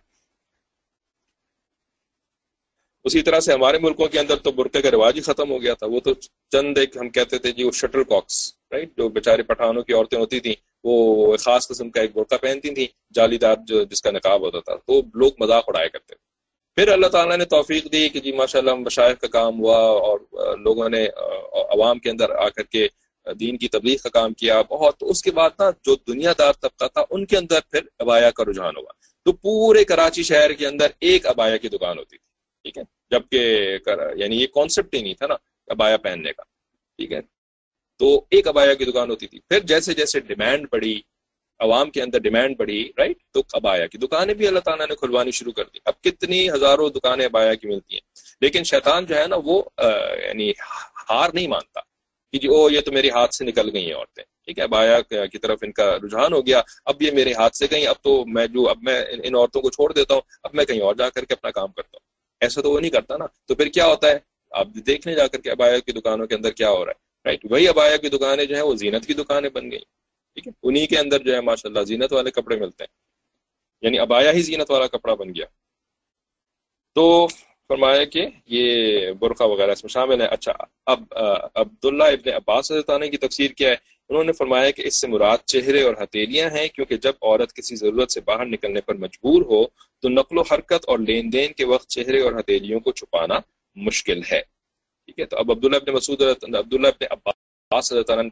اسی 3.05 3.21
طرح 3.21 3.39
سے 3.39 3.53
ہمارے 3.53 3.77
ملکوں 3.79 4.07
کے 4.07 4.19
اندر 4.19 4.35
تو 4.35 4.51
برقعے 4.51 4.81
کا 4.81 4.91
رواج 4.91 5.15
ہی 5.15 5.21
ختم 5.21 5.51
ہو 5.51 5.61
گیا 5.61 5.73
تھا۔ 5.73 5.87
وہ 5.87 5.99
تو 5.99 6.13
چند 6.51 6.77
ایک 6.77 6.97
ہم 6.97 7.09
کہتے 7.09 7.37
تھے 7.37 7.51
جی 7.51 7.63
وہ 7.63 7.71
شٹل 7.71 8.03
کاکس۔ 8.03 8.53
رائٹ 8.71 8.89
جو 8.97 9.07
بیچارے 9.09 9.43
پٹھانوں 9.43 9.83
کی 9.83 9.93
عورتیں 9.93 10.17
ہوتی 10.19 10.39
تھیں، 10.39 10.53
وہ 10.83 11.37
خاص 11.37 11.67
قسم 11.67 11.89
کا 11.89 12.01
ایک 12.01 12.15
برقع 12.15 12.35
پہنتی 12.41 12.73
تھیں 12.75 12.87
جالی 13.15 13.37
دار 13.37 13.55
جو 13.67 13.83
جس 13.83 14.01
کا 14.01 14.11
نقاب 14.11 14.41
ہوتا 14.41 14.59
تھا، 14.59 14.75
تو 14.77 15.01
لوگ 15.13 15.31
مذاق 15.39 15.63
اڑایا 15.67 15.87
کرتے 15.87 16.15
تھے۔ 16.15 16.23
پھر 16.77 16.91
اللہ 16.91 17.07
تعالیٰ 17.07 17.37
نے 17.37 17.45
توفیق 17.45 17.91
دی 17.91 18.07
کہ 18.09 18.19
جی 18.19 18.31
ماشاء 18.33 18.59
اللہ 18.59 18.75
مشاعر 18.75 19.13
کا 19.13 19.27
کام 19.27 19.59
ہوا 19.59 19.77
اور 19.77 20.19
لوگوں 20.59 20.89
نے، 20.89 21.05
عوام 21.53 21.99
کے 21.99 22.09
اندر 22.09 22.31
آ 22.35 22.47
کر 22.49 22.63
کے 22.65 22.87
دین 23.27 23.57
کی 23.57 23.67
تبلیغ 23.67 23.97
کا 24.03 24.09
کام 24.09 24.33
کیا، 24.33 24.61
بہت 24.61 24.97
تو 24.99 25.09
اس 25.09 25.21
کے 25.23 25.31
بعد 25.31 25.49
نا 25.59 25.69
جو 25.83 25.95
دنیا 26.07 26.33
دار 26.39 26.53
طبقہ 26.53 26.85
تھا، 26.85 27.03
ان 27.09 27.25
کے 27.25 27.37
اندر 27.37 27.59
پھر 27.71 27.87
ابایا 27.99 28.29
کا 28.31 28.43
رجحان 28.45 28.75
ہوا۔ 28.77 28.91
تو 29.25 29.31
پورے 29.33 29.83
کراچی 29.83 30.23
شہر 30.23 30.53
کے 30.53 30.67
اندر 30.67 30.87
ایک 30.99 31.25
ابایا 31.25 31.57
کی 31.57 31.69
دکان 31.69 31.97
ہوتی 31.97 32.17
تھی، 32.17 32.25
ٹھیک 32.65 32.77
ہے؟ 32.77 32.83
جبکہ 33.11 33.77
یعنی 34.15 34.41
یہ 34.41 34.47
کانسیپٹ 34.53 34.95
ہی 34.95 35.01
نہیں 35.01 35.13
تھا 35.13 35.27
نا 35.27 35.35
ابایا 35.67 35.97
پہننے 35.97 36.33
کا، 36.33 36.43
ٹھیک 36.99 37.11
ہے؟ 37.11 37.21
تو 37.97 38.25
ایک 38.29 38.47
ابایا 38.47 38.73
کی 38.73 38.85
دکان 38.85 39.09
ہوتی 39.09 39.27
تھی۔ 39.27 39.39
پھر 39.39 39.59
جیسے 39.59 39.93
جیسے 39.93 40.19
ڈیمانڈ 40.19 40.67
بڑھی، 40.71 41.01
عوام 41.59 41.91
کے 41.91 42.01
اندر 42.01 42.19
ڈیمانڈ 42.19 42.57
بڑھی 42.57 42.91
رائٹ 42.97 43.17
تو 43.31 43.43
ابایا 43.53 43.85
کی 43.85 43.97
دکانیں 43.97 44.33
بھی 44.33 44.47
اللہ 44.47 44.59
تعالیٰ 44.59 44.87
نے 44.89 44.95
کھلوانی 44.95 45.31
شروع 45.31 45.51
کر 45.51 45.63
دی۔ 45.63 45.79
اب 45.85 46.01
کتنی 46.01 46.49
ہزاروں 46.49 46.89
دکانیں 46.89 47.25
ابایا 47.25 47.53
کی 47.53 47.67
ملتی 47.67 47.93
ہیں۔ 47.93 48.01
لیکن 48.41 48.63
شیطان 48.63 49.05
جو 49.05 49.17
ہے 49.17 49.27
نا 49.27 49.35
وہ 49.43 49.63
یعنی 50.27 50.51
ہار 51.09 51.29
نہیں 51.33 51.47
مانتا 51.47 51.79
کہ 52.31 52.39
جی 52.39 52.47
او 52.47 52.69
یہ 52.69 52.81
تو 52.81 52.91
میری 52.91 53.09
ہاتھ 53.09 53.35
سے 53.35 53.45
نکل 53.45 53.69
گئی 53.73 53.85
ہیں 53.85 53.93
عورتیں۔ 53.93 54.23
ٹھیک 54.45 54.59
ہے 54.59 54.67
بایا 54.67 55.01
کی 55.01 55.37
طرف 55.37 55.59
ان 55.61 55.71
کا 55.71 55.97
رجحان 55.97 56.33
ہو 56.33 56.45
گیا۔ 56.45 56.61
اب 56.85 57.01
یہ 57.01 57.11
میرے 57.11 57.33
ہاتھ 57.33 57.55
سے 57.55 57.65
گئی 57.71 57.87
اب 57.87 57.95
تو 58.01 58.25
میں 58.25 58.47
جو 58.47 58.69
اب 58.69 58.77
میں 58.81 59.05
ان 59.23 59.35
عورتوں 59.35 59.61
کو 59.61 59.69
چھوڑ 59.69 59.93
دیتا 59.93 60.13
ہوں۔ 60.13 60.21
اب 60.43 60.51
میں 60.53 60.65
کہیں 60.65 60.81
اور 60.81 60.95
جا 60.95 61.09
کر 61.09 61.25
کے 61.25 61.33
اپنا 61.33 61.51
کام 61.51 61.67
کرتا 61.67 61.89
ہوں۔ 61.93 62.07
ایسا 62.41 62.61
تو 62.61 62.71
وہ 62.71 62.79
نہیں 62.79 62.91
کرتا 62.91 63.17
نا۔ 63.17 63.25
تو 63.45 63.55
پھر 63.55 63.67
کیا 63.67 63.85
ہوتا 63.85 64.07
ہے؟ 64.07 64.17
آپ 64.51 64.67
دیکھنے 64.87 65.15
جا 65.15 65.27
کر 65.27 65.41
کے 65.41 65.51
ابایا 65.51 65.79
کی 65.79 65.91
دکانوں 65.91 66.27
کے 66.27 66.35
اندر 66.35 66.51
کیا 66.51 66.69
ہو 66.69 66.85
رہا 66.85 66.91
ہے؟ 66.91 67.04
رائٹ 67.25 67.45
وہی 67.51 67.67
ابایا 67.67 67.97
کی 67.97 68.09
دکانیں 68.09 68.45
جو 68.45 68.55
ہیں 68.55 68.63
وہ 68.63 68.75
زینت 68.75 69.05
کی 69.05 69.13
دکانیں 69.13 69.49
بن 69.49 69.71
گئی 69.71 69.79
ٹھیک 69.79 70.47
ہے. 70.47 70.51
انہیں 70.63 70.87
کے 70.87 70.97
اندر 70.99 71.19
جو 71.23 71.33
ہے 71.33 71.41
ماشاء 71.41 71.69
اللہ 71.69 71.83
زینت 71.87 72.13
والے 72.13 72.31
کپڑے 72.31 72.55
ملتے 72.59 72.83
ہیں. 72.83 72.93
یعنی 73.83 73.99
ابایا 73.99 74.31
ہی 74.33 74.41
زینت 74.41 74.71
والا 74.71 74.87
کپڑا 74.87 75.13
بن 75.13 75.33
گیا. 75.35 75.45
تو 76.95 77.27
فرمایا 77.69 78.03
کہ 78.03 78.25
یہ 78.47 79.11
برقع 79.19 79.43
وغیرہ 79.43 79.71
اس 79.71 79.83
میں 79.83 79.89
شامل 79.89 80.21
ہے. 80.21 80.27
اچھا 80.27 80.51
اب 80.85 81.03
عبداللہ 81.55 82.03
ابن 82.13 82.29
عباس 82.33 82.71
عنہ 82.71 83.05
کی 83.05 83.17
تفسیر 83.17 83.51
کیا 83.51 83.69
ہے. 83.69 83.75
انہوں 84.09 84.23
نے 84.23 84.31
فرمایا 84.31 84.71
کہ 84.71 84.81
اس 84.85 84.99
سے 85.01 85.07
مراد 85.07 85.45
چہرے 85.51 85.81
اور 85.81 85.93
ہتھیلیاں 86.01 86.49
ہیں، 86.49 86.67
کیونکہ 86.67 86.97
جب 86.97 87.13
عورت 87.21 87.53
کسی 87.53 87.75
ضرورت 87.75 88.11
سے 88.11 88.21
باہر 88.25 88.45
نکلنے 88.45 88.81
پر 88.81 88.95
مجبور 88.95 89.41
ہو، 89.41 89.65
تو 90.03 90.09
نقل 90.09 90.37
و 90.37 90.41
حرکت 90.51 90.85
اور 90.87 90.99
لین 90.99 91.31
دین 91.33 91.53
کے 91.53 91.65
وقت 91.65 91.89
چہرے 91.89 92.21
اور 92.21 92.39
ہتھیلیوں 92.39 92.79
کو 92.79 92.91
چھپانا 92.91 93.39
مشکل 93.77 94.21
ہے. 94.31 94.41
ٹھیک 95.05 95.19
ہے؟ 95.19 95.25
تو 95.25 95.37
اب 95.37 95.51
عبداللہ 95.51 95.75
ابن 95.77 95.93
مسعود 95.93 96.21
عبداللہ 96.21 96.87
ابن 96.87 97.05
عباس 97.11 97.91
عنہ 98.09 98.29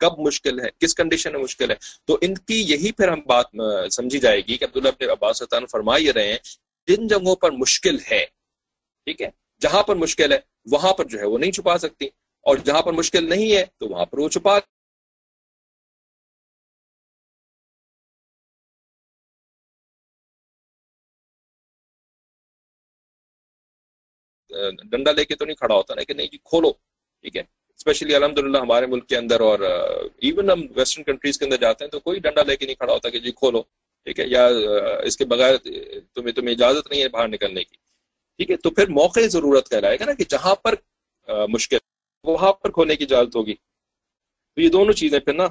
کب 0.00 0.18
مشکل 0.18 0.60
ہے؟ 0.60 0.68
کس 0.78 0.94
کنڈیشن 0.94 1.32
میں 1.32 1.40
مشکل 1.40 1.70
ہے؟ 1.70 1.76
تو 2.06 2.18
ان 2.22 2.34
کی 2.38 2.60
یہی 2.68 2.92
پھر 2.92 3.08
ہم 3.08 3.20
بات 3.26 3.46
سمجھی 3.92 4.18
جائے 4.18 4.40
گی 4.48 4.56
کہ 4.56 4.64
عبداللہ 4.64 4.88
ابن 4.88 5.10
عباس 5.10 5.42
فرما 5.70 5.96
یہ 5.96 6.12
رہے 6.12 6.30
ہیں، 6.30 6.38
جن 6.88 7.06
جگہوں 7.08 7.34
پر 7.36 7.50
مشکل 7.52 7.96
ہے، 8.10 8.24
ٹھیک 9.06 9.22
ہے؟ 9.22 9.30
جہاں 9.62 9.82
پر 9.82 9.96
مشکل 9.96 10.32
ہے، 10.32 10.38
وہاں 10.72 10.92
پر 10.94 11.04
جو 11.04 11.18
ہے 11.18 11.26
وہ 11.26 11.38
نہیں 11.38 11.52
چھپا 11.52 11.76
سکتی، 11.78 12.06
اور 12.46 12.56
جہاں 12.56 12.82
پر 12.82 12.92
مشکل 12.92 13.28
نہیں 13.28 13.52
ہے 13.56 13.64
تو 13.78 13.88
وہاں 13.88 14.04
پر 14.04 14.18
وہ 14.18 14.28
چھپا 14.28 14.58
ڈنڈا 24.84 25.12
لے 25.12 25.24
کے 25.24 25.34
تو 25.34 25.44
نہیں 25.44 25.56
کھڑا 25.56 25.74
ہوتا 25.74 25.94
نا 25.94 26.02
کہ 26.02 26.14
نہیں 26.14 26.26
جی 26.26 26.38
کھولو۔ 26.44 26.72
ٹھیک 27.22 27.36
ہے۔ 27.36 27.42
اسپیشلی 27.76 28.14
الحمد 28.14 28.38
للہ 28.38 28.58
ہمارے 28.58 28.86
ملک 28.86 29.06
کے 29.08 29.16
اندر 29.16 29.40
اور 29.40 29.58
ایون 30.20 30.50
ہم 30.50 30.66
ویسٹرن 30.76 31.04
کنٹریز 31.04 31.38
کے 31.38 31.44
اندر 31.44 31.56
جاتے 31.56 31.84
ہیں 31.84 31.90
تو 31.90 32.00
کوئی 32.00 32.20
ڈنڈا 32.20 32.42
لے 32.42 32.56
کے 32.56 32.66
نہیں 32.66 32.74
کھڑا 32.74 32.92
ہوتا 32.92 33.08
کہ 33.08 33.18
جی 33.18 33.32
کھولو۔ 33.32 33.62
ٹھیک 34.06 34.20
ہے۔ 34.20 34.24
یا 34.26 34.48
اس 35.04 35.16
کے 35.16 35.24
بغیر 35.24 35.56
تمہیں 36.14 36.32
تمہیں 36.32 36.54
اجازت 36.54 36.90
نہیں 36.90 37.02
ہے 37.02 37.08
باہر 37.08 37.28
نکلنے 37.28 37.64
کی۔ 37.64 37.76
ٹھیک 38.38 38.50
ہے۔ 38.50 38.56
تو 38.56 38.70
پھر 38.70 38.86
موقع 38.88 39.20
ضرورت 39.20 39.68
کہلائے 39.68 39.98
گا 40.00 40.04
نا 40.04 40.12
کہ 40.12 40.24
جہاں 40.28 40.54
پر 40.54 40.74
مشکل، 41.48 41.78
وہاں 42.24 42.52
پر 42.52 42.70
کھولنے 42.70 42.96
کی 42.96 43.04
اجازت 43.04 43.36
ہوگی۔ 43.36 43.54
تو 44.54 44.60
یہ 44.60 44.68
دونوں 44.68 44.92
چیزیں 44.92 45.18
پھر 45.18 45.32
نا 45.32 45.46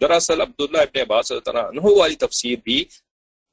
دراصل 0.00 0.40
عبداللہ 0.40 0.78
ابن 0.78 1.00
عباس 1.00 1.32
عنہ 1.32 1.80
والی 1.80 2.14
تفسیر 2.14 2.58
بھی 2.64 2.84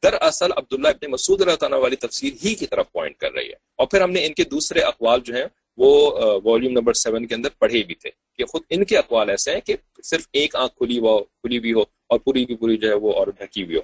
دراصل 0.04 0.52
عبداللہ 0.56 0.88
ابن 0.88 1.12
مسعود 1.12 1.42
اللہ 1.42 1.56
تعالیٰ 1.56 1.80
والی 1.80 1.96
تفسیر 1.96 2.34
ہی 2.44 2.56
کی 2.56 2.68
طرف 2.68 2.92
پوائنٹ 2.92 3.18
کر 3.18 3.32
رہی 3.32 3.48
ہے۔ 3.48 3.56
اور 3.76 3.88
پھر 3.88 4.02
ہم 4.02 4.12
نے 4.12 4.26
ان 4.26 4.34
کے 4.34 4.44
دوسرے 4.44 4.80
اقوال 4.80 5.22
جو 5.22 5.36
ہیں، 5.36 5.46
وہ 5.78 6.12
والیوم 6.44 6.74
نمبر 6.74 6.94
سیون 6.94 7.26
کے 7.28 7.36
اندر 7.36 7.50
پڑھے 7.60 7.84
بھی 7.84 7.96
تھے 7.96 8.10
کہ 8.38 8.46
خود 8.46 8.62
ان 8.70 8.84
کے 8.84 8.98
اقوال 8.98 9.30
ایسے 9.30 9.54
ہیں 9.54 9.62
کہ 9.62 9.76
صرف 10.04 10.28
ایک 10.32 10.56
آنکھ 10.56 10.76
کھلی 10.78 11.00
وہ 11.00 11.20
کھلی 11.20 11.60
بھی 11.60 11.74
ہو 11.74 11.82
اور 11.82 12.20
پوری 12.20 12.46
کی 12.46 12.56
پوری 12.56 12.78
جو 12.78 12.90
ہے 12.90 12.94
وہ 12.94 13.14
اور 13.14 13.28
ڈھکی 13.28 13.64
بھی 13.64 13.76
ہو۔ 13.76 13.82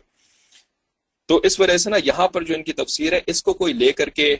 تو 1.26 1.39
اس 1.43 1.59
وجہ 1.59 1.78
سے 1.78 1.89
نا 1.89 1.97
یہاں 2.03 2.28
پر 2.28 2.41
جو 2.41 2.53
ان 2.53 2.64
کی 2.64 2.74
تفسیر 2.74 3.14
ہے، 3.14 3.20
اس 3.26 3.43
کو 3.43 3.53
کوئی 3.53 3.74
لے 3.74 3.91
کر 3.91 4.09
کے 4.09 4.36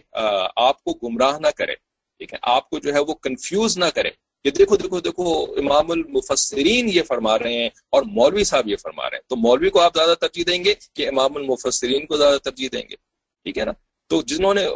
آپ 0.56 0.84
کو 0.84 0.94
گمراہ 0.94 1.40
نہ 1.40 1.48
کرے، 1.48 1.76
ٹھیک 2.18 2.34
ہے؟ 2.34 2.40
آپ 2.42 2.70
کو 2.70 2.80
جو 2.80 2.94
ہے 2.94 3.00
وہ 3.00 3.14
کنفیوز 3.14 3.78
نہ 3.78 3.86
کرے۔ 3.96 4.10
کہ 4.44 4.52
دیکھو 4.52 4.78
دیکھو 4.78 5.00
دیکھو، 5.00 5.44
امام 5.44 5.92
المفسرین 5.92 6.90
یہ 6.90 7.02
فرما 7.02 7.40
رہے 7.40 7.54
ہیں 7.54 7.70
اور 7.90 8.04
مولوی 8.04 8.44
صاحب 8.44 8.68
یہ 8.68 8.76
فرما 8.76 9.10
رہے 9.10 9.18
ہیں۔ 9.18 9.30
تو 9.30 9.36
مولوی 9.36 9.70
کو 9.70 9.80
آپ 9.82 9.96
زیادہ 9.96 10.16
ترجیح 10.22 10.44
دیں 10.48 10.64
گے 10.64 10.74
کہ 10.94 11.08
امام 11.08 11.38
المفسرین 11.38 12.06
کو 12.06 12.18
زیادہ 12.18 12.38
ترجیح 12.38 12.70
دیں 12.72 12.82
گے۔ 12.82 12.96
ٹھیک 13.44 13.58
ہے 13.58 13.66
نا؟ 13.66 13.72
تو 14.08 14.22
جنہوں 14.22 14.54
نے 14.54 14.68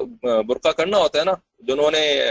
برقع 0.43 0.70
کرنا 0.70 0.97
ہوتا 0.97 1.20
ہے 1.20 1.24
نا، 1.24 1.34
جنہوں 1.59 1.91
نے 1.91 2.22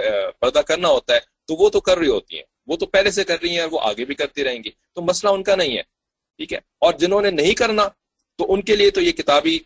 پردہ 0.41 0.59
کرنا 0.59 0.89
ہوتا 0.89 1.14
ہے، 1.14 1.20
تو 1.45 1.55
وہ 1.55 1.68
تو 1.68 1.80
کر 1.80 1.99
رہی 1.99 2.09
ہوتی 2.09 2.37
ہیں۔ 2.37 2.43
وہ 2.66 2.76
تو 2.76 2.87
پہلے 2.87 3.11
سے 3.11 3.24
کر 3.24 3.37
رہی 3.43 3.59
ہیں 3.59 3.66
وہ 3.70 3.78
آگے 3.82 4.05
بھی 4.05 4.14
کرتی 4.14 4.45
رہیں 4.45 4.64
گی۔ 4.64 4.70
تو 4.95 5.03
مسئلہ 5.03 5.32
ان 5.32 5.43
کا 5.43 5.57
نہیں 5.57 5.76
ہے۔ 5.76 5.82
ٹھیک 6.37 6.53
ہے؟ 6.53 6.59
اور 6.78 6.93
جنہوں 6.93 7.22
نے 7.22 7.30
نہیں 7.30 7.55
کرنا، 7.55 7.89
تو 8.39 8.53
ان 8.53 8.62
کے 8.62 8.76
لیے 8.76 8.91
تو 8.91 9.01
یہ 9.01 9.12
کتابی 9.12 9.59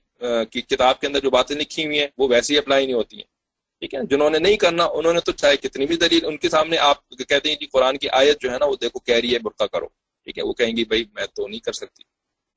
کی 0.51 0.61
کتاب 0.61 1.01
کے 1.01 1.07
اندر 1.07 1.21
جو 1.21 1.31
باتیں 1.31 1.57
لکھی 1.57 1.87
ہوئی 1.87 1.99
ہیں، 1.99 2.07
وہ 2.19 2.29
ویسے 2.29 2.55
ہی 2.55 2.59
اپلائی 2.59 2.87
نہیں 2.87 2.97
ہوتی 2.97 3.17
ہیں۔ 3.17 3.38
ٹھیک 3.81 3.95
ہے، 3.95 4.01
جنہوں 4.11 4.31
نے 4.31 4.39
نہیں 4.39 4.57
کرنا، 4.57 4.85
انہوں 4.85 5.13
نے 5.13 5.21
تو 5.21 5.33
چاہے 5.33 5.57
کتنی 5.57 5.87
بھی 5.87 5.97
دلیل 5.97 6.25
ان 6.27 6.37
کے 6.37 6.49
سامنے 6.49 6.79
آپ 6.79 7.09
کہتے 7.29 7.49
ہیں 7.49 7.57
جی 7.57 7.67
قرآن 7.67 7.97
کی 7.99 8.09
آیت 8.13 8.41
جو 8.41 8.51
ہے 8.53 8.59
نا، 8.59 8.67
وہ 8.67 8.77
دیکھو 8.77 8.99
کہہ 8.99 9.15
رہی 9.15 9.35
ہے، 9.35 9.39
برقع 9.39 9.65
کرو۔ 9.65 9.87
ٹھیک 10.25 10.39
ہے، 10.39 10.43
وہ 10.43 10.53
کہیں 10.53 10.77
گی 10.77 10.85
بھائی 10.85 11.05
میں 11.15 11.27
تو 11.27 11.47
نہیں 11.49 11.61
کر 11.61 11.73
سکتی، 11.73 12.03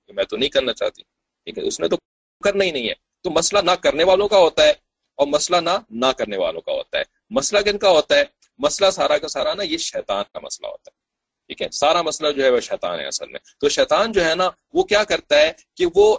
میں 0.09 0.23
تو 0.23 0.37
نہیں 0.37 0.49
کرنا 0.49 0.73
چاہتی۔ 0.73 1.01
ٹھیک 1.43 1.57
ہے، 1.57 1.63
اس 1.63 1.79
نے 1.79 1.87
تو 1.87 1.95
کرنا 2.43 2.63
ہی 2.63 2.71
نہیں 2.71 2.89
ہے۔ 2.89 2.93
تو 3.23 3.29
مسئلہ 3.29 3.61
نہ 3.61 3.71
کرنے 3.71 4.03
والوں 4.03 4.27
کا 4.27 4.37
ہوتا 4.37 4.63
ہے 4.63 4.73
اور 5.17 5.27
مسئلہ 5.27 5.57
نہ 5.57 5.75
نہ 5.89 6.11
کرنے 6.17 6.37
والوں 6.37 6.61
کا 6.61 6.71
ہوتا 6.71 6.97
ہے۔ 6.99 7.03
مسئلہ 7.29 7.59
کن 7.59 7.77
کا 7.77 7.89
ہوتا 7.89 8.15
ہے؟ 8.15 8.23
مسئلہ 8.59 8.89
سارا 8.91 9.17
کا 9.17 9.27
سارا 9.27 9.53
نا، 9.53 9.63
یہ 9.63 9.77
شیطان 9.77 10.23
کا 10.33 10.39
مسئلہ 10.39 10.67
ہوتا 10.67 10.91
ہے۔ 10.91 10.99
ٹھیک 11.47 11.61
ہے، 11.61 11.67
سارا 11.71 12.01
مسئلہ 12.01 12.31
جو 12.31 12.43
ہے 12.43 12.49
وہ 12.49 12.59
شیطان 12.59 12.99
ہے 12.99 13.05
اصل 13.05 13.27
میں۔ 13.31 13.39
تو 13.59 13.69
شیطان 13.69 14.11
جو 14.11 14.25
ہے 14.25 14.35
نا، 14.35 14.49
وہ 14.73 14.83
کیا 14.83 15.03
کرتا 15.03 15.39
ہے 15.41 15.51
کہ 15.77 15.85
وہ 15.95 16.17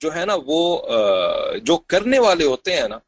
جو 0.00 0.14
ہے 0.14 0.24
نا، 0.26 0.36
وہ 0.46 0.60
جو 1.62 1.76
کرنے 1.76 2.18
والے 2.18 2.44
ہوتے 2.44 2.76
ہیں 2.76 2.88
نا 2.88 2.98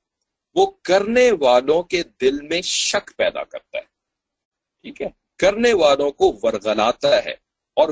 وہ 0.55 0.67
کرنے 0.67 1.31
والوں 1.41 1.83
کے 1.83 2.03
دل 2.21 2.43
میں 2.43 2.61
شک 2.63 3.11
پیدا 3.17 3.45
کرتا 3.45 3.79
ہے۔ 3.79 3.83
ٹھیک 4.83 5.03
ہے؟ 5.03 5.09
کرنے 5.39 5.73
والوں 5.73 6.11
کو 6.11 6.39
ورگلاتا 6.43 7.25
ہے 7.25 7.33
اور 7.77 7.89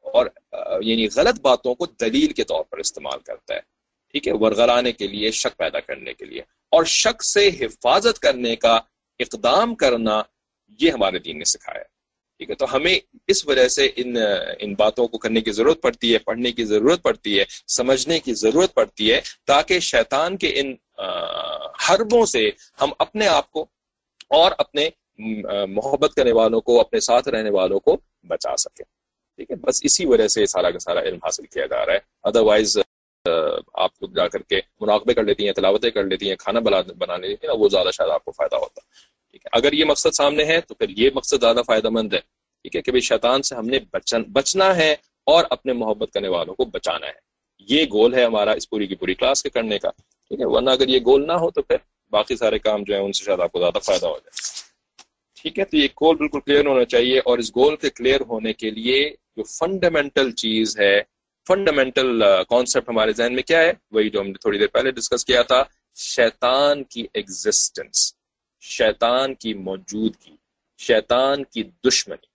اور 0.00 0.26
یعنی 0.82 1.06
غلط 1.16 1.40
باتوں 1.40 1.74
کو 1.74 1.86
دلیل 1.86 2.32
کے 2.32 2.44
طور 2.44 2.64
پر 2.64 2.78
استعمال 2.78 3.18
کرتا 3.20 3.54
ہے۔ 3.54 3.60
ٹھیک 4.10 4.28
ہے؟ 4.28 4.32
ورغلانے 4.32 4.92
کے 4.92 5.06
لیے، 5.06 5.30
شک 5.30 5.58
پیدا 5.58 5.80
کرنے 5.80 6.14
کے 6.14 6.24
لیے۔ 6.24 6.40
اور 6.70 6.84
شک 6.84 7.24
سے 7.24 7.48
حفاظت 7.48 8.18
کرنے 8.18 8.56
کا، 8.56 8.80
اقدام 9.18 9.74
کرنا، 9.74 10.22
یہ 10.80 10.90
ہمارے 10.90 11.18
دین 11.18 11.38
نے 11.38 11.44
سکھایا 11.44 11.82
ٹھیک 12.38 12.50
ہے؟ 12.50 12.54
تو 12.54 12.76
ہمیں 12.76 12.98
اس 13.28 13.46
وجہ 13.48 13.68
سے 13.68 13.88
ان 13.96 14.16
ان 14.58 14.74
باتوں 14.74 15.06
کو 15.08 15.18
کرنے 15.18 15.40
کی 15.40 15.52
ضرورت 15.52 15.80
پڑتی 15.82 16.12
ہے، 16.12 16.18
پڑھنے 16.18 16.52
کی 16.52 16.64
ضرورت 16.64 17.02
پڑتی 17.02 17.38
ہے، 17.38 17.44
سمجھنے 17.68 18.18
کی 18.20 18.34
ضرورت 18.34 18.74
پڑتی 18.74 19.12
ہے، 19.12 19.20
تاکہ 19.46 19.78
شیطان 19.80 20.36
کے 20.36 20.52
ان 20.60 20.74
حربوں 21.88 22.24
سے 22.26 22.50
ہم 22.80 22.90
اپنے 22.98 23.26
آپ 23.28 23.50
کو 23.50 23.66
اور 24.30 24.52
اپنے 24.58 24.88
محبت 25.68 26.14
کرنے 26.14 26.32
والوں 26.32 26.60
کو، 26.60 26.80
اپنے 26.80 27.00
ساتھ 27.00 27.28
رہنے 27.28 27.50
والوں 27.50 27.80
کو 27.80 27.96
بچا 28.28 28.56
سکیں۔ 28.56 28.84
ٹھیک 29.36 29.50
ہے؟ 29.50 29.56
بس 29.56 29.80
اسی 29.84 30.06
وجہ 30.06 30.28
سے 30.28 30.46
سارا 30.46 30.70
کا 30.70 30.78
سارا 30.78 31.00
علم 31.00 31.18
حاصل 31.24 31.46
کیا 31.46 31.66
جا 31.66 31.86
رہا 31.86 31.92
ہے۔ 31.92 31.98
ادروائز 32.24 32.78
آپ 33.74 33.98
کو 33.98 34.06
جا 34.06 34.28
کر 34.28 34.42
کے 34.42 34.60
مراقبے 34.80 35.14
کر 35.14 35.22
لیتی 35.22 35.46
ہیں، 35.46 35.52
تلاوتیں 35.52 35.90
کر 35.90 36.04
لیتی 36.04 36.28
ہیں، 36.28 36.36
کھانا 36.36 36.60
بنا 36.60 37.16
لیتی 37.16 37.46
ہیں 37.46 37.54
وہ 37.58 37.68
زیادہ 37.68 37.90
شاید 37.92 38.10
آپ 38.10 38.24
کو 38.24 38.32
فائدہ 38.32 38.56
ہوتا۔ 38.56 38.80
ٹھیک 39.34 39.46
ہے۔ 39.46 39.58
اگر 39.58 39.72
یہ 39.72 39.84
مقصد 39.84 40.14
سامنے 40.14 40.44
ہے 40.44 40.60
تو 40.60 40.74
پھر 40.74 40.88
یہ 40.88 41.10
مقصد 41.14 41.40
زیادہ 41.40 41.62
فائدہ 41.66 41.88
مند 41.88 42.12
ہے۔ 42.14 42.20
ٹھیک 42.64 42.76
ہے 42.76 42.82
کہ 42.82 42.90
بھائی 42.90 43.00
شیطان 43.00 43.42
سے 43.42 43.54
ہم 43.54 43.66
نے 43.66 43.78
بچنا 44.32 44.76
ہے 44.76 44.92
اور 45.26 45.44
اپنے 45.50 45.72
محبت 45.72 46.12
کرنے 46.12 46.28
والوں 46.28 46.54
کو 46.54 46.64
بچانا 46.64 47.06
ہے۔ 47.06 47.18
یہ 47.68 47.84
گول 47.92 48.14
ہے 48.14 48.24
ہمارا 48.24 48.52
اس 48.52 48.70
پوری 48.70 48.86
کی 48.86 48.94
پوری 48.94 49.14
کلاس 49.14 49.42
کے 49.42 49.50
کرنے 49.50 49.78
کا۔ 49.78 49.90
ٹھیک 49.90 50.40
ہے، 50.40 50.46
ورنہ 50.46 50.70
اگر 50.70 50.88
یہ 50.88 51.00
گول 51.06 51.26
نہ 51.26 51.32
ہو 51.32 51.50
تو 51.50 51.62
پھر 51.62 51.76
باقی 52.12 52.36
سارے 52.36 52.58
کام 52.58 52.82
جو 52.82 52.94
ہیں 52.94 53.02
ان 53.02 53.12
سے 53.12 53.24
شاید 53.24 53.40
آپ 53.40 53.52
کو 53.52 53.58
زیادہ 53.58 53.78
فائدہ 53.78 54.06
ہو 54.06 54.18
جائے۔ 54.18 54.62
ٹھیک 55.42 55.58
ہے، 55.58 55.64
تو 55.64 55.76
یہ 55.76 55.88
گول 56.02 56.16
بالکل 56.16 56.40
کلیئر 56.40 56.66
ہونا 56.66 56.84
چاہیے 56.84 57.18
اور 57.18 57.38
اس 57.38 57.56
گول 57.56 57.76
کے 57.76 57.90
کلیئر 57.90 58.20
ہونے 58.20 58.52
کے 58.52 58.70
لیے 58.70 59.10
جو 59.36 59.42
فنڈامنٹل 59.42 60.30
چیز 60.32 60.80
ہے 60.80 61.00
فنڈامنٹل 61.48 62.22
کانسیپٹ 62.48 62.88
ہمارے 62.88 63.12
ذہن 63.12 63.34
میں 63.34 63.42
کیا 63.42 63.58
ہے؟ 63.58 63.72
وہی 63.90 64.10
جو 64.10 64.20
ہم 64.20 64.26
نے 64.26 64.32
تھوڑی 64.32 64.58
دیر 64.58 64.66
پہلے 64.66 64.90
ڈسکس 64.90 65.24
کیا 65.24 65.42
تھا، 65.42 65.62
شیطان 65.96 66.84
کی 66.84 67.06
ایگزسٹنس 67.14 68.13
شیطان 68.64 69.34
کی 69.34 69.54
موجودگی، 69.54 70.36
شیطان 70.78 71.44
کی 71.44 71.62
دشمنی، 71.62 72.26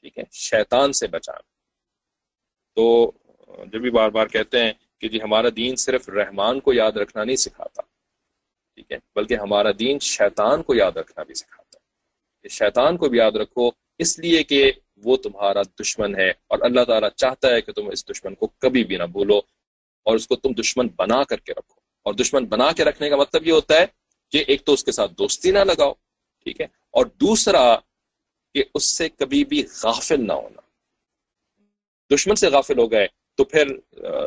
ٹھیک 0.00 0.18
ہے؟ 0.18 0.24
شیطان 0.32 0.92
سے 0.92 1.06
بچانا۔ 1.06 1.52
تو 2.76 3.12
جب 3.66 3.80
بھی 3.80 3.90
بار 3.90 4.08
بار 4.08 4.26
کہتے 4.26 4.64
ہیں 4.64 4.72
کہ 4.98 5.08
جی 5.08 5.22
ہمارا 5.22 5.48
دین 5.56 5.76
صرف 5.76 6.08
رحمان 6.08 6.60
کو 6.60 6.72
یاد 6.72 6.92
رکھنا 6.92 7.24
نہیں 7.24 7.36
سکھاتا، 7.36 7.82
ٹھیک 8.74 8.92
ہے؟ 8.92 8.98
بلکہ 9.14 9.34
ہمارا 9.34 9.68
دین 9.78 9.98
شیطان 9.98 10.62
کو 10.62 10.74
یاد 10.74 10.92
رکھنا 10.92 11.22
بھی 11.22 11.34
سکھاتا 11.34 11.78
ہے۔ 11.78 12.48
شیطان 12.48 12.96
کو 12.96 13.08
بھی 13.08 13.18
یاد 13.18 13.32
رکھو، 13.32 13.70
اس 13.98 14.18
لیے 14.18 14.42
کہ 14.42 14.72
وہ 14.96 15.16
تمہارا 15.16 15.62
دشمن 15.82 16.18
ہے 16.18 16.30
اور 16.30 16.58
اللہ 16.62 16.84
تعالیٰ 16.84 17.10
چاہتا 17.10 17.48
ہے 17.48 17.60
کہ 17.60 17.72
تم 17.72 17.88
اس 17.88 18.08
دشمن 18.08 18.34
کو 18.34 18.46
کبھی 18.46 18.84
بھی 18.84 18.96
نہ 18.96 19.02
بھولو 19.02 19.38
اور 20.06 20.14
اس 20.14 20.26
کو 20.28 20.36
تم 20.36 20.52
دشمن 20.52 20.88
بنا 20.96 21.24
کر 21.24 21.38
کے 21.38 21.52
رکھو۔ 21.52 21.80
اور 22.02 22.14
دشمن 22.14 22.44
بنا 22.44 22.72
کے 22.72 22.84
رکھنے 22.84 23.08
کا 23.10 23.16
مطلب 23.16 23.46
یہ 23.46 23.52
ہوتا 23.52 23.74
ہے 23.74 23.86
کہ 24.34 24.44
ایک 24.46 24.64
تو 24.64 24.72
اس 24.72 24.84
کے 24.84 24.92
ساتھ 24.92 25.12
دوستی 25.12 25.50
نہ 25.50 25.58
لگاؤ، 25.58 25.92
ٹھیک 26.46 26.60
ہے، 26.60 26.66
اور 26.90 27.06
دوسرا 27.06 27.76
کہ 28.54 28.64
اس 28.74 28.84
سے 28.84 29.08
کبھی 29.08 29.44
بھی 29.44 29.62
غافل 29.82 30.26
نہ 30.26 30.32
ہونا۔ 30.32 30.60
دشمن 32.10 32.34
سے 32.34 32.48
غافل 32.48 32.78
ہو 32.78 32.90
گئے 32.90 33.06
تو 33.38 33.44
پھر 33.44 33.68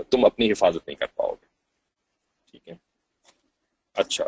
تم 0.09 0.25
اپنی 0.25 0.51
حفاظت 0.51 0.87
نہیں 0.87 0.95
کر 0.95 1.05
پاؤ 1.15 1.31
گے۔ 1.31 1.45
ٹھیک 2.51 2.67
ہے۔ 2.67 2.73
اچھا۔ 3.95 4.27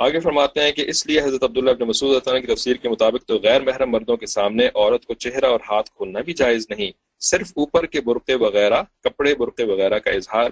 آگے 0.00 0.20
فرماتے 0.20 0.60
ہیں 0.60 0.72
کہ 0.72 0.84
اس 0.88 1.06
لیے 1.06 1.20
حضرت 1.20 1.42
عبداللہ 1.42 1.70
ابن 1.70 1.88
مسعود 1.88 2.24
کی 2.24 2.46
تفسیر 2.46 2.76
کے 2.76 2.88
مطابق 2.88 3.24
تو 3.24 3.38
غیر 3.38 3.60
محرم 3.60 3.90
مردوں 3.90 4.16
کے 4.16 4.26
سامنے 4.26 4.66
عورت 4.66 5.06
کو 5.06 5.14
چہرہ 5.14 5.46
اور 5.46 5.60
ہاتھ 5.60 5.90
کھولنا 5.90 6.20
بھی 6.20 6.32
جائز 6.32 6.66
نہیں 6.70 6.90
صرف 7.22 7.52
اوپر 7.56 7.86
کے 7.86 8.00
برقے 8.00 8.34
وغیرہ، 8.34 8.82
کپڑے 9.00 9.34
برقے 9.34 9.64
وغیرہ 9.64 9.98
کا 9.98 10.10
اظہار 10.10 10.50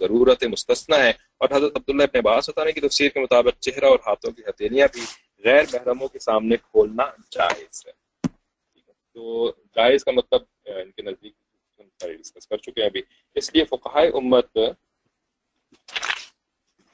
ضرورت 0.00 0.44
مستثنا 0.44 0.96
ہے 0.96 1.12
اور 1.36 1.48
حضرت 1.52 1.76
عبداللہ 1.76 2.02
ابن 2.02 2.18
عباس 2.18 2.48
عنہ 2.48 2.70
کی 2.70 2.80
تفسیر 2.80 3.08
کے 3.08 3.20
مطابق 3.20 3.60
چہرہ 3.60 3.84
اور 3.84 3.98
ہاتھوں 4.06 4.32
کی 4.32 4.42
ہتھیلیاں 4.48 4.88
بھی 4.92 5.02
غیر 5.44 5.64
محرموں 5.72 6.08
کے 6.08 6.18
سامنے 6.18 6.56
کھولنا 6.56 7.04
جائز 7.30 7.86
ہے۔ 7.86 7.92
تو 9.14 9.52
جائز 9.76 10.04
کا 10.04 10.12
مطلب 10.12 10.42
ان 10.66 10.90
کے 10.90 11.02
نزدیک 11.02 11.34
ڈسکس 12.00 12.46
کر 12.46 12.56
چکے 12.56 12.80
ہیں 12.80 12.88
ابھی۔ 12.88 13.02
اس 13.34 13.54
لیے 13.54 13.64
فقہائے 13.64 14.08
امت 14.08 14.56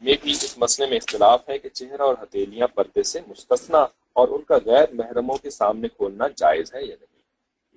میں 0.01 0.17
بھی 0.23 0.31
اس 0.31 0.59
مسئلے 0.59 0.89
میں 0.89 0.97
اختلاف 0.97 1.49
ہے 1.49 1.59
کہ 1.59 1.69
چہرہ 1.69 2.03
اور 2.03 2.15
ہتھیلیاں 2.23 2.67
پردے 2.67 3.03
سے 3.03 3.21
مستثنا 3.27 3.79
اور 4.12 4.29
ان 4.29 4.43
کا 4.43 4.57
غیر 4.65 4.93
محرموں 4.93 5.37
کے 5.37 5.51
سامنے 5.51 5.89
کھولنا 5.89 6.29
جائز 6.37 6.75
ہے 6.75 6.85
یا 6.85 6.97
نہیں۔ 7.01 7.14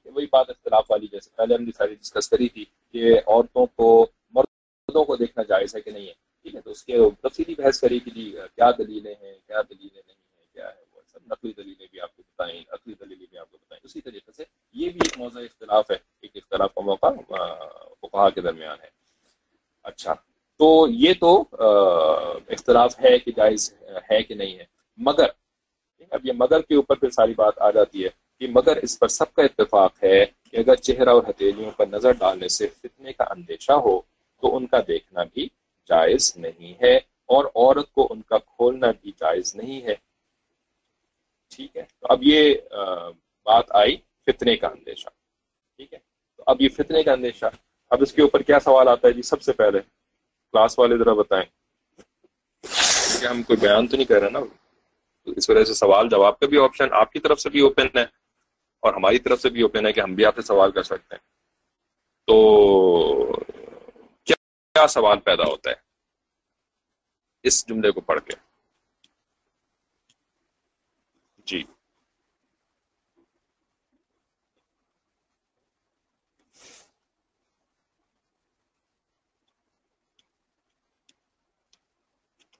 وہی 0.09 0.25
بات 0.25 0.49
اختلاف 0.49 0.85
والی 0.89 1.07
جیسے 1.07 1.29
پہلے 1.35 1.55
ہم 1.55 1.63
نے 1.63 1.71
ساری 1.77 1.95
ڈسکس 1.95 2.29
کری 2.29 2.49
تھی 2.49 2.65
کہ 2.91 3.17
عورتوں 3.27 3.65
کو، 3.65 4.07
مردوں 4.31 5.03
کو 5.05 5.15
دیکھنا 5.15 5.43
جائز 5.43 5.75
ہے 5.75 5.81
کہ 5.81 5.91
نہیں 5.91 6.07
ہے؟ 6.07 6.13
ٹھیک 6.41 6.55
ہے، 6.55 6.61
تو 6.61 6.71
اس 6.71 6.83
کے 6.83 6.97
تفصیلی 7.21 7.55
بحث 7.55 7.79
کری 7.81 7.99
کہ 7.99 8.11
جی 8.11 8.35
کیا 8.55 8.71
دلیلیں 8.77 9.13
ہیں، 9.21 9.33
کیا 9.47 9.61
دلیلیں 9.61 10.01
نہیں 10.07 10.15
ہیں، 10.37 10.45
کیا 10.53 10.67
ہے 10.67 10.83
وہ؟ 10.93 11.01
سب 11.07 11.19
نقلی 11.25 11.51
دلیلیں 11.57 11.87
بھی 11.91 11.99
آپ 12.01 12.15
کو 12.15 12.23
بتائیں، 12.23 12.63
عقلی 12.69 12.93
دلیلیں 12.99 13.25
بھی 13.29 13.37
آپ 13.37 13.51
کو 13.51 13.57
بتائیں۔ 13.57 13.81
اسی 13.83 14.01
طریقے 14.01 14.31
سے 14.31 14.43
یہ 14.73 14.89
بھی 14.89 14.99
ایک 15.03 15.17
موضوع 15.17 15.41
اختلاف 15.41 15.91
ہے، 15.91 15.97
ایک 16.21 16.31
اختلاف 16.35 16.73
کا 16.75 16.81
موقع 16.81 17.07
فقہا 18.01 18.29
کے 18.29 18.41
درمیان 18.41 18.77
ہے۔ 18.83 18.89
اچھا 19.83 20.13
تو 20.59 20.87
یہ 20.89 21.13
تو 21.19 21.43
اختلاف 22.47 22.99
ہے 22.99 23.17
کہ 23.19 23.31
جائز 23.31 23.73
ہے 24.11 24.21
کہ 24.23 24.35
نہیں 24.35 24.57
ہے۔ 24.59 24.65
مگر، 24.97 25.29
اب 26.11 26.25
یہ 26.25 26.33
مگر 26.35 26.61
کے 26.61 26.75
اوپر 26.75 26.95
پھر 26.95 27.09
ساری 27.09 27.33
بات 27.33 27.59
آ 27.59 27.69
جاتی 27.71 28.03
ہے۔ 28.03 28.09
کہ 28.39 28.47
مگر 28.49 28.77
اس 28.77 28.99
پر 28.99 29.07
سب 29.07 29.33
کا 29.33 29.43
اتفاق 29.43 30.03
ہے 30.03 30.25
کہ 30.43 30.57
اگر 30.57 30.75
چہرہ 30.75 31.09
اور 31.09 31.23
ہتھیلیوں 31.29 31.71
پر 31.71 31.87
نظر 31.87 32.11
ڈالنے 32.11 32.47
سے 32.47 32.67
فتنے 32.67 33.13
کا 33.13 33.23
اندیشہ 33.29 33.71
ہو، 33.71 34.01
تو 34.41 34.57
ان 34.57 34.67
کا 34.67 34.77
دیکھنا 34.87 35.23
بھی 35.23 35.47
جائز 35.89 36.33
نہیں 36.37 36.73
ہے 36.83 36.97
اور 37.29 37.45
عورت 37.45 37.91
کو 37.91 38.07
ان 38.09 38.21
کا 38.21 38.37
کھولنا 38.37 38.87
بھی 39.01 39.11
جائز 39.11 39.55
نہیں 39.55 39.81
ہے۔ 39.81 39.95
ٹھیک 41.55 41.77
ہے، 41.77 41.83
تو 41.99 42.07
اب 42.09 42.19
یہ 42.21 42.55
بات 43.45 43.65
آئی 43.69 43.97
فتنے 44.25 44.55
کا 44.57 44.67
اندیشہ۔ 44.67 45.09
ٹھیک 45.77 45.93
ہے، 45.93 45.99
تو 46.37 46.43
اب 46.45 46.61
یہ 46.61 46.69
فتنے 46.69 47.03
کا 47.03 47.11
اندیشہ۔ 47.13 47.45
اب 47.89 47.97
اس 48.01 48.13
کے 48.13 48.21
اوپر 48.21 48.41
کیا 48.41 48.59
سوال 48.59 48.87
آتا 48.87 49.07
ہے؟ 49.07 49.13
جی 49.13 49.21
سب 49.21 49.41
سے 49.41 49.53
پہلے 49.53 49.79
کلاس 50.53 50.79
والے 50.79 50.97
ذرا 50.97 51.13
بتائیں۔ 51.13 51.45
کہ 53.21 53.25
ہم 53.25 53.43
کوئی 53.43 53.57
بیان 53.57 53.87
تو 53.87 53.95
نہیں 53.97 54.05
کر 54.05 54.19
رہے 54.21 54.29
نا۔ 54.29 54.39
اس 55.25 55.49
وجہ 55.49 55.63
سے 55.63 55.73
سوال 55.73 56.09
جواب 56.09 56.39
کا 56.39 56.45
بھی 56.45 56.57
آپشن 56.63 56.93
آپ 56.93 57.11
کی 57.11 57.19
طرف 57.19 57.41
سے 57.41 57.49
بھی 57.49 57.59
اوپن 57.59 57.87
ہے۔ 57.95 58.26
اور 58.87 58.95
ہماری 58.95 59.19
طرف 59.19 59.41
سے 59.41 59.49
بھی 59.49 59.61
اوپن 59.61 59.85
ہے 59.85 59.93
کہ 59.93 60.01
ہم 60.01 60.15
بھی 60.15 60.25
آپ 60.25 60.35
سے 60.35 60.41
سوال 60.41 60.71
کر 60.71 60.83
سکتے 60.83 61.15
ہیں۔ 61.15 61.25
تو 62.27 62.37
کیا 64.23 64.87
سوال 64.87 65.19
پیدا 65.19 65.43
ہوتا 65.43 65.69
ہے 65.69 65.75
اس 67.43 67.67
جملے 67.67 67.91
کو 67.91 68.01
پڑھ 68.01 68.19
کے؟ 68.19 68.33
جی۔ 71.37 71.63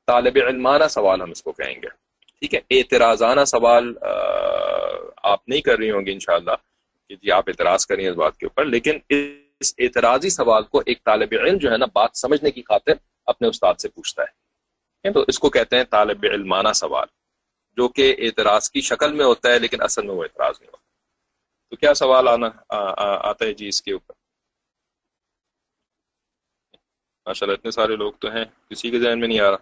طالب 0.05 0.37
علمانہ 0.47 0.87
سوال 0.87 1.21
ہم 1.21 1.31
اس 1.31 1.43
کو 1.43 1.51
کہیں 1.51 1.81
گے۔ 1.81 2.06
ٹھیک 2.41 2.53
ہے، 2.53 2.59
اعتراضانہ 2.71 3.43
سوال 3.47 3.93
آپ 5.23 5.47
نہیں 5.47 5.61
کر 5.61 5.77
رہی 5.77 5.91
ہوں 5.91 6.05
گے 6.05 6.11
انشاءاللہ، 6.11 6.55
کہ 7.09 7.15
جی 7.15 7.31
آپ 7.31 7.43
اعتراض 7.47 7.85
کریں 7.85 8.07
اس 8.07 8.15
بات 8.15 8.37
کے 8.37 8.45
اوپر، 8.45 8.65
لیکن 8.65 8.99
اس 9.09 9.73
اعتراضی 9.77 10.29
سوال 10.29 10.63
کو 10.63 10.81
ایک 10.85 11.03
طالب 11.05 11.33
علم 11.39 11.57
جو 11.57 11.71
ہے 11.71 11.77
نا 11.77 11.85
بات 11.93 12.17
سمجھنے 12.17 12.51
کی 12.51 12.61
خاطر 12.63 12.93
اپنے 13.27 13.47
استاد 13.47 13.75
سے 13.81 13.89
پوچھتا 13.89 14.23
ہے۔ 14.23 14.31
تو 15.05 15.23
اس 15.27 15.39
کو 15.39 15.49
کہتے 15.49 15.77
ہیں 15.77 15.83
طالب 15.83 16.25
علمانہ 16.31 16.71
سوال، 16.75 17.07
جو 17.77 17.87
کہ 17.87 18.15
اعتراض 18.19 18.69
کی 18.69 18.81
شکل 18.81 19.13
میں 19.13 19.25
ہوتا 19.25 19.49
ہے 19.49 19.59
لیکن 19.59 19.81
اصل 19.83 20.05
میں 20.05 20.15
وہ 20.15 20.23
اعتراض 20.23 20.55
نہیں 20.59 20.69
ہوتا۔ 20.69 20.85
تو 21.71 21.75
کیا 21.75 21.93
سوال 21.93 22.27
آنا 22.27 22.49
آتا 23.29 23.45
ہے 23.45 23.53
جی 23.53 23.67
اس 23.67 23.81
کے 23.81 23.93
اوپر؟ 23.93 24.13
ماشاء 27.27 27.45
اللہ 27.45 27.57
اتنے 27.57 27.71
سارے 27.71 27.95
لوگ 27.95 28.11
تو 28.21 28.31
ہیں، 28.31 28.45
کسی 28.69 28.91
کے 28.91 28.99
ذہن 28.99 29.19
میں 29.19 29.27
نہیں 29.27 29.39
آ 29.39 29.49
رہا۔ 29.51 29.57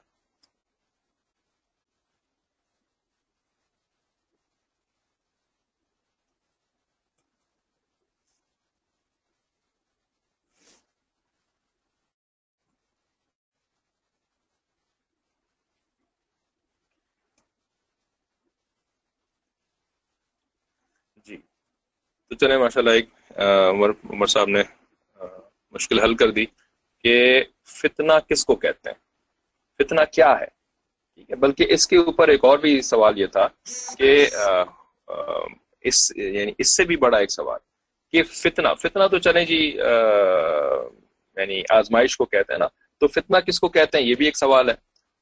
تو 22.35 22.45
چلے 22.45 22.57
ماشاء 22.57 22.81
اللہ 22.81 22.93
ایک 22.93 23.09
عمر 23.69 23.89
عمر 24.09 24.27
صاحب 24.27 24.49
نے 24.49 24.61
مشکل 25.73 25.99
حل 25.99 26.15
کر 26.15 26.31
دی 26.31 26.45
کہ 27.03 27.43
فتنہ 27.81 28.13
کس 28.29 28.45
کو 28.45 28.55
کہتے 28.55 28.89
ہیں؟ 28.89 28.97
فتنہ 29.79 30.01
کیا 30.13 30.31
ہے؟ 30.39 30.45
ٹھیک 31.15 31.29
ہے، 31.31 31.35
بلکہ 31.35 31.65
اس 31.69 31.87
کے 31.87 31.97
اوپر 31.97 32.27
ایک 32.27 32.43
اور 32.43 32.57
بھی 32.57 32.81
سوال 32.81 33.19
یہ 33.19 33.25
تھا 33.25 33.47
کہ 33.97 34.25
اس 35.81 36.11
یعنی 36.17 36.51
اس 36.57 36.75
سے 36.77 36.83
بھی 36.83 36.97
بڑا 36.97 37.17
ایک 37.17 37.31
سوال 37.31 37.59
کہ 38.13 38.23
فتنہ 38.23 38.73
فتنہ 38.81 39.07
تو 39.11 39.17
چلیں 39.17 39.45
جی 39.45 39.61
یعنی 41.37 41.61
آزمائش 41.69 42.17
کو 42.17 42.25
کہتے 42.25 42.53
ہیں 42.53 42.59
نا، 42.59 42.67
تو 43.01 43.07
فتنہ 43.07 43.37
کس 43.37 43.59
کو 43.59 43.67
کہتے 43.69 43.97
ہیں؟ 43.97 44.05
یہ 44.05 44.15
بھی 44.17 44.25
ایک 44.25 44.37
سوال 44.37 44.69
ہے۔ 44.69 44.75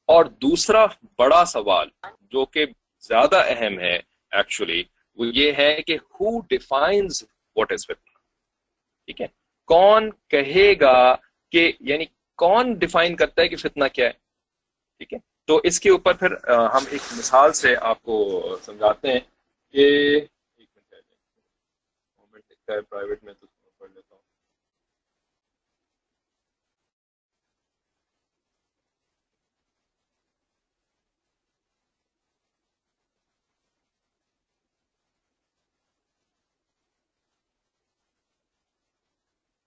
اور 0.08 0.24
دوسرا 0.24 0.86
بڑا 1.18 1.44
سوال 1.44 1.88
جو 2.32 2.44
کہ 2.44 2.64
زیادہ 3.08 3.42
اہم 3.46 3.78
ہے 3.80 3.94
ایکچولی 4.32 4.82
وہ 5.18 5.26
یہ 5.26 5.52
ہے 5.52 5.74
کہ 5.82 5.96
ہو 6.12 6.40
ڈیفائنز 6.48 7.22
واٹ 7.56 7.72
از 7.72 7.86
فتنا 7.86 8.18
ٹھیک 9.08 9.20
ہے 9.20 9.26
کون 9.68 10.10
کہے 10.28 10.72
گا 10.80 11.14
کہ 11.52 11.72
یعنی 11.80 12.04
کون 12.38 12.72
ڈیفائن 12.74 13.16
کرتا 13.16 13.42
ہے 13.42 13.48
کہ 13.48 13.56
فتنہ 13.56 13.84
کیا 13.92 14.06
ہے 14.06 14.12
ٹھیک 15.00 15.12
ہے 15.14 15.18
تو 15.48 15.60
اس 15.64 15.80
کے 15.80 15.90
اوپر 15.90 16.12
پھر 16.14 16.32
ہم 16.74 16.84
ایک 16.90 17.12
مثال 17.12 17.52
سے 17.52 17.74
آپ 17.82 18.02
کو 18.02 18.16
سمجھاتے 18.62 19.12
ہیں 19.12 19.20
کہ 19.74 19.86
ایک 20.56 20.68
منٹ 22.32 22.70
ہے 22.70 22.80
پرائیویٹ 22.80 23.24
میں 23.24 23.32
تو 23.34 23.46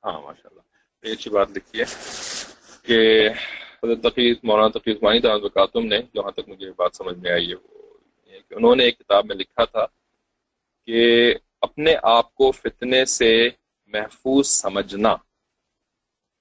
ہاں 0.08 0.22
ماشاء 0.22 0.50
اللہ 0.50 1.08
یہ 1.08 1.14
اچھی 1.14 1.32
بات 1.32 1.52
لکھی 1.52 1.80
ہے 1.80 1.86
کہ 2.82 3.30
حضرت 3.84 4.02
تقیق 4.04 4.40
مولانا 4.44 4.80
تقیق 4.80 5.04
مانی 5.04 5.20
تعلقاتم 5.20 5.86
نے 5.86 5.98
جہاں 6.16 6.32
تک 6.32 6.50
مجھے 6.50 6.72
بات 6.76 6.96
سمجھ 6.96 7.18
میں 7.18 7.32
آئی 7.32 7.50
ہے، 7.50 7.56
وہ 7.56 7.98
کہ 8.50 8.54
انہوں 8.54 8.76
نے 8.76 8.84
ایک 8.84 8.98
کتاب 9.00 9.26
میں 9.26 9.36
لکھا 9.36 9.66
تھا 9.66 9.86
کہ 10.86 11.34
اپنے 11.62 11.96
آپ 12.04 12.36
کو 12.36 12.52
فتنے 12.52 13.06
سے 13.06 13.50
محفوظ 13.94 14.48
سمجھنا، 14.48 15.16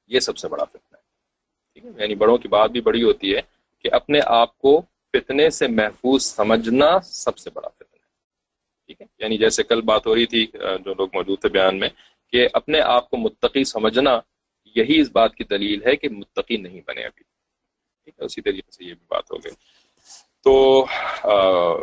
یہ 0.06 0.20
سب 0.20 0.36
سے 0.38 0.48
بڑا 0.48 0.64
فتنہ 0.64 0.96
ہے۔ 0.96 1.02
ٹھیک 1.72 1.84
ہے؟ 1.84 1.90
یعنی 2.02 2.14
بڑوں 2.14 2.38
کی 2.38 2.48
بات 2.48 2.70
بھی 2.70 2.80
بڑی 2.80 3.02
ہوتی 3.02 3.36
ہے 3.36 3.40
کہ 3.78 3.88
اپنے 3.92 4.20
آپ 4.26 4.58
کو 4.58 4.82
فتنے 5.12 5.50
سے 5.50 5.66
محفوظ 5.68 6.22
سمجھنا 6.22 7.00
سب 7.00 7.38
سے 7.38 7.50
بڑا 7.50 7.68
فتنہ 7.68 7.96
ہے۔ 7.96 8.04
ٹھیک 8.86 9.00
ہے؟ 9.00 9.06
یعنی 9.18 9.38
جیسے 9.38 9.62
کل 9.62 9.80
بات 9.80 10.06
ہو 10.06 10.14
رہی 10.14 10.26
تھی 10.26 10.46
جو 10.84 10.94
لوگ 10.94 11.08
موجود 11.12 11.40
تھے 11.40 11.48
بیان 11.48 11.78
میں 11.78 11.88
کہ 12.33 12.47
اپنے 12.53 12.81
آپ 12.81 13.11
کو 13.11 13.16
متقی 13.16 13.64
سمجھنا 13.64 14.20
یہی 14.64 15.01
اس 15.01 15.11
بات 15.11 15.35
کی 15.35 15.45
دلیل 15.45 15.87
ہے 15.87 15.97
کہ 15.97 16.09
متقی 16.09 16.57
نہیں 16.57 16.81
بنے 16.87 17.05
ابھی۔ 17.05 17.22
ٹھیک 18.05 18.14
ہے، 18.20 18.24
اسی 18.24 18.41
طریقے 18.43 18.70
سے 18.70 18.85
یہ 18.85 18.95
بھی 18.95 19.07
بات 19.11 19.24
ہو 19.33 19.37
گئی۔ 19.37 19.53
تو 20.45 20.87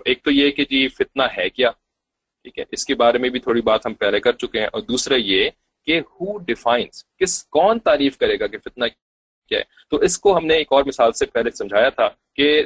ایک 0.06 0.24
تو 0.24 0.32
یہ 0.32 0.52
کہ 0.52 0.66
جی 0.66 0.88
فتنہ 0.88 1.24
ہے 1.38 1.50
کیا؟ 1.50 1.70
ٹھیک 2.44 2.60
ہے، 2.60 2.64
اس 2.72 2.86
کے 2.86 2.96
بارے 2.96 3.18
میں 3.18 3.30
بھی 3.30 3.39
تھوڑی 3.39 3.62
بات 3.62 3.86
ہم 3.86 3.94
پہلے 3.94 4.20
کر 4.20 4.32
چکے 4.34 4.60
ہیں۔ 4.60 4.68
اور 4.74 4.82
دوسرا 4.82 5.16
یہ 5.18 5.50
کہ 5.86 6.00
ہو 6.00 6.38
ڈیفائنس 6.38 7.04
کس، 7.20 7.44
کون 7.46 7.80
تعریف 7.80 8.18
کرے 8.18 8.39
گا 8.39 8.48
کہ 8.48 8.58
فتنہ 8.58 8.86
کیا 9.48 9.60
ہے؟ 9.60 9.64
تو 9.89 9.98
اس 9.98 10.18
کو 10.20 10.38
ہم 10.38 10.46
نے 10.46 10.56
ایک 10.56 10.68
اور 10.72 10.84
مثال 10.84 11.12
سے 11.12 11.26
پہلے 11.26 11.52
سمجھایا 11.52 11.89
تھا 11.89 12.10
کہ 12.36 12.64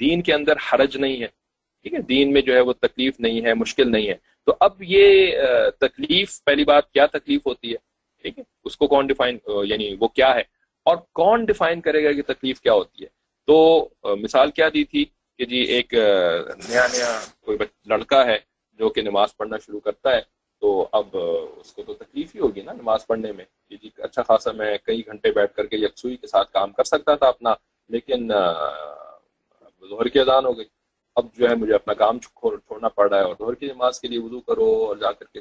دین 0.00 0.22
کے 0.22 0.34
اندر 0.34 0.52
حرج 0.52 0.96
نہیں 0.96 1.22
ہے۔ 1.22 1.43
ٹھیک 1.84 1.94
ہے، 1.94 1.98
دین 1.98 2.32
میں 2.32 2.40
جو 2.42 2.54
ہے 2.54 2.60
وہ 2.60 2.72
تکلیف 2.72 3.20
نہیں 3.20 3.44
ہے، 3.44 3.54
مشکل 3.54 3.90
نہیں 3.90 4.08
ہے۔ 4.08 4.14
تو 4.46 4.54
اب 4.60 4.72
یہ 4.80 5.32
تکلیف، 5.80 6.44
پہلی 6.44 6.64
بات 6.64 6.90
کیا 6.92 7.06
تکلیف 7.06 7.46
ہوتی 7.46 7.72
ہے؟ 7.72 7.76
ٹھیک 8.22 8.38
ہے، 8.38 8.44
اس 8.64 8.76
کو 8.76 8.86
کون 8.86 9.06
ڈیفائن 9.06 9.38
یعنی 9.64 9.96
وہ 10.00 10.08
کیا 10.08 10.34
ہے؟ 10.34 10.42
اور 10.86 10.96
کون 11.12 11.44
ڈیفائن 11.44 11.80
کرے 11.80 12.04
گا 12.04 12.12
کہ 12.12 12.22
تکلیف 12.22 12.60
کیا 12.60 12.72
ہوتی 12.72 13.04
ہے؟ 13.04 13.08
تو 13.46 13.88
مثال 14.04 14.50
کیا 14.50 14.68
دی 14.74 14.84
تھی 14.84 15.04
کہ 15.38 15.44
جی 15.44 15.56
ایک 15.56 15.94
نیا 16.68 16.86
نیا 16.92 17.20
کوئی 17.40 17.58
لڑکا 17.86 18.26
ہے 18.26 18.38
جو 18.78 18.88
کہ 18.88 19.02
نماز 19.02 19.36
پڑھنا 19.36 19.56
شروع 19.58 19.80
کرتا 19.80 20.16
ہے، 20.16 20.20
تو 20.60 20.88
اب 20.92 21.06
اس 21.56 21.72
کو 21.72 21.82
تو 21.82 21.94
تکلیف 21.94 22.34
ہی 22.34 22.40
ہوگی 22.40 22.62
نا 22.62 22.72
نماز 22.72 23.06
پڑھنے 23.06 23.32
میں۔ 23.32 23.44
کہ 23.68 23.76
جی 23.82 23.90
اچھا 23.98 24.22
خاصا 24.22 24.52
میں 24.52 24.78
کئی 24.84 25.06
گھنٹے 25.06 25.30
بیٹھ 25.30 25.54
کر 25.54 25.66
کے 25.66 25.76
یکسوئی 25.76 26.16
کے 26.16 26.26
ساتھ 26.26 26.52
کام 26.52 26.72
کر 26.72 26.84
سکتا 26.84 27.14
تھا 27.14 27.28
اپنا، 27.28 27.54
لیکن 27.88 28.28
ظہر 29.90 30.08
کی 30.08 30.18
اذان 30.20 30.44
ہو 30.44 30.56
گئی۔ 30.58 30.64
اب 31.16 31.26
جو 31.34 31.48
ہے 31.48 31.54
مجھے 31.54 31.74
اپنا 31.74 31.94
کام 31.94 32.18
چھوڑنا 32.18 32.88
پڑ 32.88 33.08
رہا 33.08 33.18
ہے 33.18 33.24
اور 33.24 33.34
ظہر 33.38 33.54
کی 33.54 33.66
نماز 33.66 34.00
کے 34.00 34.08
لیے 34.08 34.18
وضو 34.18 34.40
کرو 34.40 34.64
اور 34.86 34.96
جا 34.96 35.12
کر 35.12 35.24
کے 35.24 35.40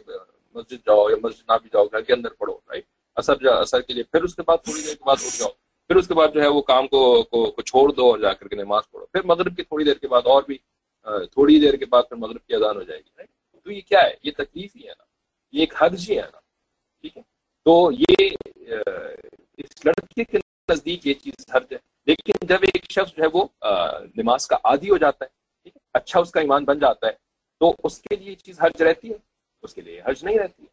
مسجد 0.56 0.86
جاؤ 0.86 1.10
یا 1.10 1.16
مسجد 1.24 1.50
نہ 1.50 1.58
بھی 1.62 1.70
جاؤ 1.74 1.86
گھر 1.86 2.02
کے 2.02 2.14
اندر 2.14 2.34
پڑھو 2.34 2.58
رائٹ 2.70 2.86
اثر 3.18 3.36
جا 3.36 3.52
اثر 3.56 3.82
کے 3.82 3.94
لیے۔ 3.94 4.04
پھر 4.04 4.24
اس 4.24 4.36
کے 4.36 4.42
بعد 4.42 4.58
تھوڑی 4.64 4.82
دیر 4.82 4.96
کے 4.96 5.04
بعد 5.06 5.16
اٹھ 5.26 5.38
جاؤ۔ 5.40 5.50
پھر 5.90 5.96
اس 5.96 6.08
کے 6.08 6.14
بعد 6.14 6.28
جو 6.34 6.42
ہے 6.42 6.48
وہ 6.48 6.62
کام 6.62 6.88
کو 6.88 7.24
کو, 7.24 7.62
چھوڑ 7.62 7.92
دو 7.92 8.10
اور 8.10 8.20
جا 8.20 8.34
کر 8.34 8.48
کے 8.48 8.56
نماز 8.56 8.84
پڑھو۔ 8.92 9.06
پھر 9.06 9.22
مغرب 9.26 9.56
کی 9.56 9.64
تھوڑی 9.64 9.86
دیر 9.86 9.94
کے 9.94 10.08
بعد 10.08 10.22
اور 10.26 10.44
بھی 10.44 10.58
تھوڑی 11.32 11.60
دیر 11.60 11.76
کے 11.76 11.86
بعد 11.86 12.04
پھر 12.10 12.18
مغرب 12.18 12.46
کی 12.48 12.56
اذان 12.56 12.78
ہو 12.78 12.84
جائے 12.84 13.00
گی 13.00 13.24
تو 13.66 13.72
یہ 13.72 13.82
کیا 13.82 14.02
ہے؟ 14.02 14.14
یہ 14.24 14.32
تکلیف 14.38 14.76
ہی 14.76 14.82
ہے 14.82 14.94
نا۔ 14.98 15.04
یہ 15.54 15.60
ایک 15.60 15.74
حرج 15.82 16.10
ہی 16.10 16.18
ہے 16.18 16.22
نا۔ 16.22 16.40
ٹھیک 17.04 17.18
ہے؟ 17.18 17.22
تو 17.66 17.92
یہ 17.92 18.30
اس 19.58 19.86
لڑکے 19.86 20.24
کے 20.24 20.38
نزدیک 20.70 21.08
یہ 21.08 21.14
چیز 21.14 21.46
حرج 21.56 21.74
ہے۔ 21.74 21.78
لیکن 22.08 22.46
جب 22.46 22.58
ایک 22.62 22.92
شخص 22.92 23.16
جو 23.16 23.24
ہے 23.24 23.28
وہ 23.34 23.46
نماز 24.16 24.48
کا 24.48 24.56
عادی 24.64 24.90
ہو 24.90 24.98
جاتا 24.98 25.26
ہے 25.26 25.43
اچھا 25.94 26.20
اس 26.20 26.32
کا 26.32 26.42
ایمان 26.42 26.66
بن 26.66 26.80
جاتا 26.80 27.08
ہے، 27.08 27.12
تو 27.60 27.76
اس 27.84 28.02
کے 28.02 28.16
لیے 28.16 28.30
یہ 28.30 28.36
چیز 28.36 28.62
حرج 28.62 28.82
رہتی 28.82 29.10
ہے، 29.12 29.16
اس 29.64 29.74
کے 29.74 29.82
لیے 29.82 30.02
حرج 30.02 30.24
نہیں 30.24 30.40
رہتی 30.40 30.64
ہے۔ 30.64 30.68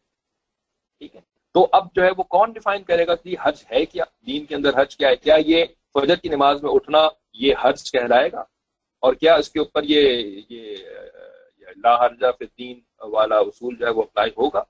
ٹھیک 0.97 1.15
ہے؟ 1.15 1.21
تو 1.53 1.67
اب 1.71 1.87
جو 1.95 2.03
ہے 2.03 2.09
وہ 2.17 2.23
کون 2.23 2.51
ڈیفائن 2.51 2.83
کرے 2.83 3.07
گا 3.07 3.15
کہ 3.15 3.35
حج 3.41 3.63
ہے 3.71 3.85
کیا؟ 3.85 4.03
دین 4.25 4.45
کے 4.45 4.55
اندر 4.55 4.81
حج 4.81 4.97
کیا 4.97 5.09
ہے؟ 5.09 5.15
کیا 5.15 5.35
یہ 5.45 5.65
فجر 5.93 6.15
کی 6.15 6.29
نماز 6.29 6.63
میں 6.63 6.71
اٹھنا 6.73 7.07
یہ 7.33 7.53
حج 7.61 7.91
کہلائے 7.91 8.31
گا؟ 8.31 8.41
اور 8.99 9.13
کیا 9.13 9.35
اس 9.35 9.49
کے 9.49 9.59
اوپر 9.59 9.83
یہ 9.83 10.01
یہ 10.49 10.77
لا 11.83 12.05
حرجہ 12.05 12.31
فی 12.39 12.45
دین 12.45 12.79
والا 13.01 13.37
اصول 13.37 13.75
جو 13.75 13.85
ہے 13.85 13.91
وہ 13.91 14.03
اپلائی 14.03 14.31
ہوگا؟ 14.37 14.63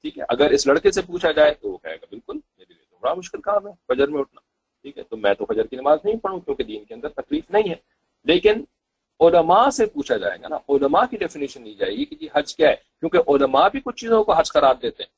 ٹھیک 0.00 0.18
ہے؟ 0.18 0.24
اگر 0.28 0.50
اس 0.50 0.66
لڑکے 0.66 0.90
سے 0.90 1.02
پوچھا 1.02 1.32
جائے 1.32 1.54
تو 1.54 1.70
وہ 1.70 1.78
کہے 1.78 1.94
گا، 1.94 2.06
بالکل، 2.10 2.36
میرے 2.36 2.72
لیے 2.72 2.82
تو 2.90 2.96
بڑا 3.00 3.14
مشکل 3.14 3.40
کام 3.40 3.66
ہے، 3.66 3.72
فجر 3.88 4.08
میں 4.08 4.20
اٹھنا۔ 4.20 4.40
ٹھیک 4.82 4.98
ہے؟ 4.98 5.02
تو 5.02 5.16
میں 5.16 5.34
تو 5.34 5.44
فجر 5.44 5.66
کی 5.66 5.76
نماز 5.76 5.98
نہیں 6.04 6.16
پڑھوں 6.16 6.40
کیونکہ 6.40 6.64
دین 6.64 6.84
کے 6.84 6.94
اندر 6.94 7.08
تکلیف 7.08 7.50
نہیں 7.50 7.70
ہے۔ 7.70 7.74
لیکن 8.24 8.64
علماء 9.20 9.68
سے 9.76 9.86
پوچھا 9.86 10.16
جائے 10.16 10.38
گا 10.42 10.48
نا، 10.48 10.56
علماء 10.74 11.04
کی 11.10 11.16
ڈیفینیشن 11.16 11.62
لی 11.62 11.74
جائے 11.78 11.96
گی 11.96 12.04
کہ 12.04 12.16
جی 12.16 12.28
حج 12.34 12.54
کیا 12.56 12.68
ہے، 12.68 12.74
کیونکہ 13.00 13.30
علماء 13.30 13.68
بھی 13.72 13.80
کچھ 13.84 13.96
چیزوں 14.00 14.22
کو 14.24 14.32
حج 14.34 14.52
قرار 14.52 14.74
دیتے 14.82 15.02
ہیں 15.02 15.10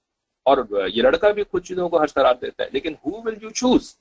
اور 0.46 0.58
یہ 0.88 1.02
لڑکا 1.02 1.30
بھی 1.30 1.42
کچھ 1.50 1.66
چیزوں 1.68 1.88
کو 1.88 2.02
حج 2.02 2.12
قرار 2.14 2.34
دیتا 2.40 2.64
ہے، 2.64 2.68
لیکن 2.72 2.94
ہو 3.04 3.20
ول 3.24 3.36
یو 3.42 3.50
چوز 3.50 3.94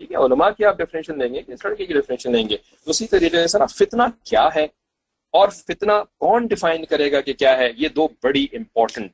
ٹھیک 0.00 0.12
ہے، 0.12 0.16
علماء 0.16 0.50
کی 0.56 0.64
آپ 0.64 0.76
ڈیفینیشن 0.78 1.18
لیں 1.18 1.32
گے 1.34 1.42
کہ 1.42 1.52
اس 1.52 1.64
لڑکے 1.64 1.86
کی 1.86 1.94
ڈیفینیشن 1.94 2.32
لیں 2.32 2.48
گے۔ 2.48 2.56
اسی 2.86 3.06
طریقے 3.06 3.46
سے 3.46 3.58
نا، 3.58 3.66
فتنہ 3.78 4.02
کیا 4.24 4.48
ہے 4.56 4.64
اور 5.34 5.48
فتنہ 5.48 5.92
کون 6.18 6.46
ڈیفائن 6.46 6.84
کرے 6.90 7.10
گا 7.12 7.20
کہ 7.20 7.32
کیا 7.32 7.56
ہے؟ 7.58 7.70
یہ 7.76 7.88
دو 7.96 8.08
بڑی 8.22 8.46
امپورٹنٹ 8.52 9.12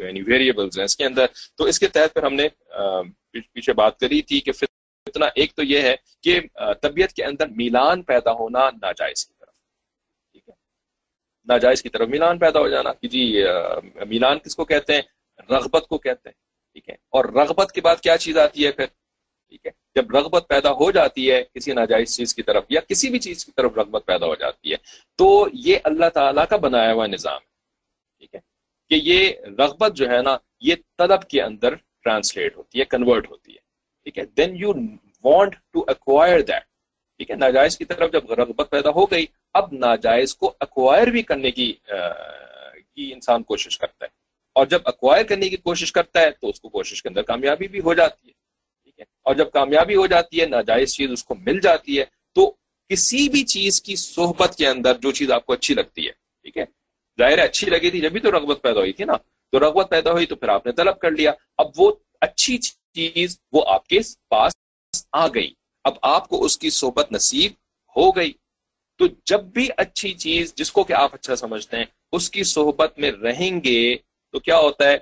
یعنی 0.00 0.22
ویریبلز 0.22 0.78
ہیں 0.78 0.84
اس 0.84 0.96
کے 0.96 1.04
اندر۔ 1.04 1.26
تو 1.56 1.64
اس 1.64 1.78
کے 1.78 1.86
تحت 1.88 2.14
پھر 2.14 2.22
ہم 2.22 2.34
نے 2.34 2.48
پیچھے 3.32 3.72
بات 3.72 3.98
کری 4.00 4.20
تھی 4.22 4.40
کہ 4.40 4.52
فتنہ 4.52 5.24
ایک 5.34 5.54
تو 5.54 5.62
یہ 5.62 5.82
ہے 5.82 5.94
کہ 6.24 6.40
طبیعت 6.82 7.12
کے 7.12 7.24
اندر 7.24 7.46
میلان 7.56 8.02
پیدا 8.02 8.32
ہونا 8.32 8.68
ناجائز 8.82 9.26
ہے۔ 9.28 9.33
ناجائز 11.48 11.82
کی 11.82 11.88
طرف 11.88 12.08
میلان 12.08 12.38
پیدا 12.38 12.60
ہو 12.60 12.68
جانا 12.68 12.92
کہ 12.92 13.08
جی 13.08 13.22
میلان 14.06 14.38
کس 14.38 14.56
کو 14.56 14.64
کہتے 14.64 14.94
ہیں؟ 14.94 15.02
رغبت 15.50 15.86
کو 15.88 15.98
کہتے 15.98 16.28
ہیں، 16.28 16.34
ٹھیک 16.72 16.88
ہے؟ 16.88 16.94
اور 17.10 17.24
رغبت 17.34 17.72
کے 17.72 17.80
بعد 17.80 17.96
کیا 18.02 18.16
چیز 18.18 18.38
آتی 18.38 18.66
ہے 18.66 18.72
پھر؟ 18.72 18.86
ٹھیک 18.86 19.66
ہے؟ 19.66 19.70
جب 19.96 20.10
رغبت 20.10 20.44
پیدا 20.48 20.70
ہو 20.72 20.90
جاتی 20.90 21.30
ہے 21.30 21.42
کسی 21.44 21.72
ناجائز 21.72 22.16
چیز 22.16 22.34
کی 22.34 22.42
طرف 22.42 22.64
یا 22.68 22.80
کسی 22.80 23.10
بھی 23.10 23.18
چیز 23.18 23.44
کی 23.44 23.52
طرف 23.56 23.76
رغبت 23.76 24.06
پیدا 24.06 24.26
ہو 24.26 24.34
جاتی 24.34 24.72
ہے، 24.72 24.76
تو 25.18 25.46
یہ 25.64 25.78
اللہ 25.84 26.08
تعالیٰ 26.14 26.44
کا 26.50 26.56
بنایا 26.58 26.92
ہوا 26.92 27.06
نظام 27.06 27.40
ہے، 27.40 28.18
ٹھیک 28.18 28.34
ہے؟ 28.34 28.40
کہ 28.90 29.00
یہ 29.02 29.30
رغبت 29.58 29.96
جو 29.96 30.08
ہے 30.10 30.20
نا، 30.22 30.36
یہ 30.60 30.74
طلب 30.98 31.28
کے 31.28 31.42
اندر 31.42 31.74
ٹرانسلیٹ 31.74 32.56
ہوتی 32.56 32.80
ہے 32.80 32.84
کنورٹ 32.86 33.30
ہوتی 33.30 33.52
ہے، 33.52 33.58
ٹھیک 34.06 34.18
ہے؟ 34.18 34.24
Then 34.36 34.56
you 34.56 34.72
want 35.24 35.54
to 35.72 35.84
acquire 35.88 36.40
that 36.42 36.64
ٹھیک 37.16 37.30
ہے، 37.30 37.36
ناجائز 37.36 37.78
کی 37.78 37.84
طرف 37.84 38.12
جب 38.12 38.32
رغبت 38.32 38.70
پیدا 38.70 38.90
ہو 38.90 39.04
گئی، 39.04 39.26
اب 39.54 39.72
ناجائز 39.72 40.34
کو 40.34 40.54
اکوائر 40.60 41.06
بھی 41.06 41.22
کرنے 41.22 41.50
کی 41.50 41.72
کی 42.94 43.12
انسان 43.12 43.42
کوشش 43.42 43.78
کرتا 43.78 44.04
ہے۔ 44.04 44.10
اور 44.54 44.66
جب 44.66 44.82
اکوائر 44.84 45.24
کرنے 45.24 45.48
کی 45.48 45.56
کوشش 45.56 45.92
کرتا 45.92 46.20
ہے، 46.20 46.30
تو 46.30 46.48
اس 46.48 46.60
کو 46.60 46.68
کوشش 46.68 47.02
کے 47.02 47.08
اندر 47.08 47.22
کامیابی 47.22 47.68
بھی 47.68 47.80
ہو 47.80 47.94
جاتی 47.94 48.28
ہے۔ 48.28 48.32
ٹھیک 48.84 48.98
ہے؟ 48.98 49.04
اور 49.22 49.34
جب 49.34 49.50
کامیابی 49.52 49.96
ہو 49.96 50.06
جاتی 50.06 50.40
ہے، 50.40 50.46
ناجائز 50.46 50.94
چیز 50.94 51.10
اس 51.12 51.24
کو 51.24 51.34
مل 51.34 51.60
جاتی 51.60 51.98
ہے، 51.98 52.04
تو 52.32 52.54
کسی 52.88 53.28
بھی 53.28 53.44
چیز 53.44 53.82
کی 53.82 53.96
صحبت 53.96 54.54
کے 54.54 54.68
اندر 54.68 54.94
جو 54.94 55.12
چیز 55.12 55.30
آپ 55.30 55.46
کو 55.46 55.52
اچھی 55.52 55.74
لگتی 55.74 56.06
ہے، 56.06 56.12
ٹھیک 56.12 56.56
ہے؟ 56.56 56.64
ظاہر 57.18 57.38
اچھی 57.38 57.70
لگی 57.70 57.90
تھی 57.90 58.00
جبھی 58.00 58.20
تو 58.20 58.32
رغبت 58.32 58.62
پیدا 58.62 58.80
ہوئی 58.80 58.92
تھی 58.92 59.04
نا۔ 59.04 59.12
تو 59.52 59.60
رغبت 59.60 59.86
پیدا 59.90 60.12
ہوئی 60.12 60.26
تو 60.26 60.36
پھر 60.36 60.48
آپ 60.48 60.66
نے 60.66 60.72
طلب 60.72 60.98
کر 60.98 61.10
لیا۔ 61.10 61.32
اب 61.58 61.66
وہ 61.76 61.92
اچھی 62.20 62.58
چیز 62.58 63.38
وہ 63.52 63.62
آپ 63.66 63.86
کے 63.86 63.98
پاس 64.28 64.52
آ 65.12 65.28
گئی۔ 65.28 65.54
اب 65.84 65.94
آپ 66.02 66.28
کو 66.28 66.44
اس 66.44 66.58
کی 66.58 66.70
صحبت 66.70 67.12
نصیب 67.12 67.52
ہو 67.96 68.10
گئی۔ 68.10 68.32
تو 68.98 69.06
جب 69.24 69.44
بھی 69.44 69.68
اچھی 69.76 70.14
چیز 70.14 70.54
جس 70.54 70.72
کو 70.72 70.84
کہ 70.84 70.92
آپ 70.92 71.14
اچھا 71.14 71.36
سمجھتے 71.36 71.76
ہیں، 71.76 71.84
اس 72.12 72.30
کی 72.30 72.42
صحبت 72.42 72.98
میں 72.98 73.12
رہیں 73.12 73.64
گے 73.64 73.96
تو 74.32 74.40
کیا 74.40 74.58
ہوتا 74.58 74.88
ہے؟ 74.88 74.98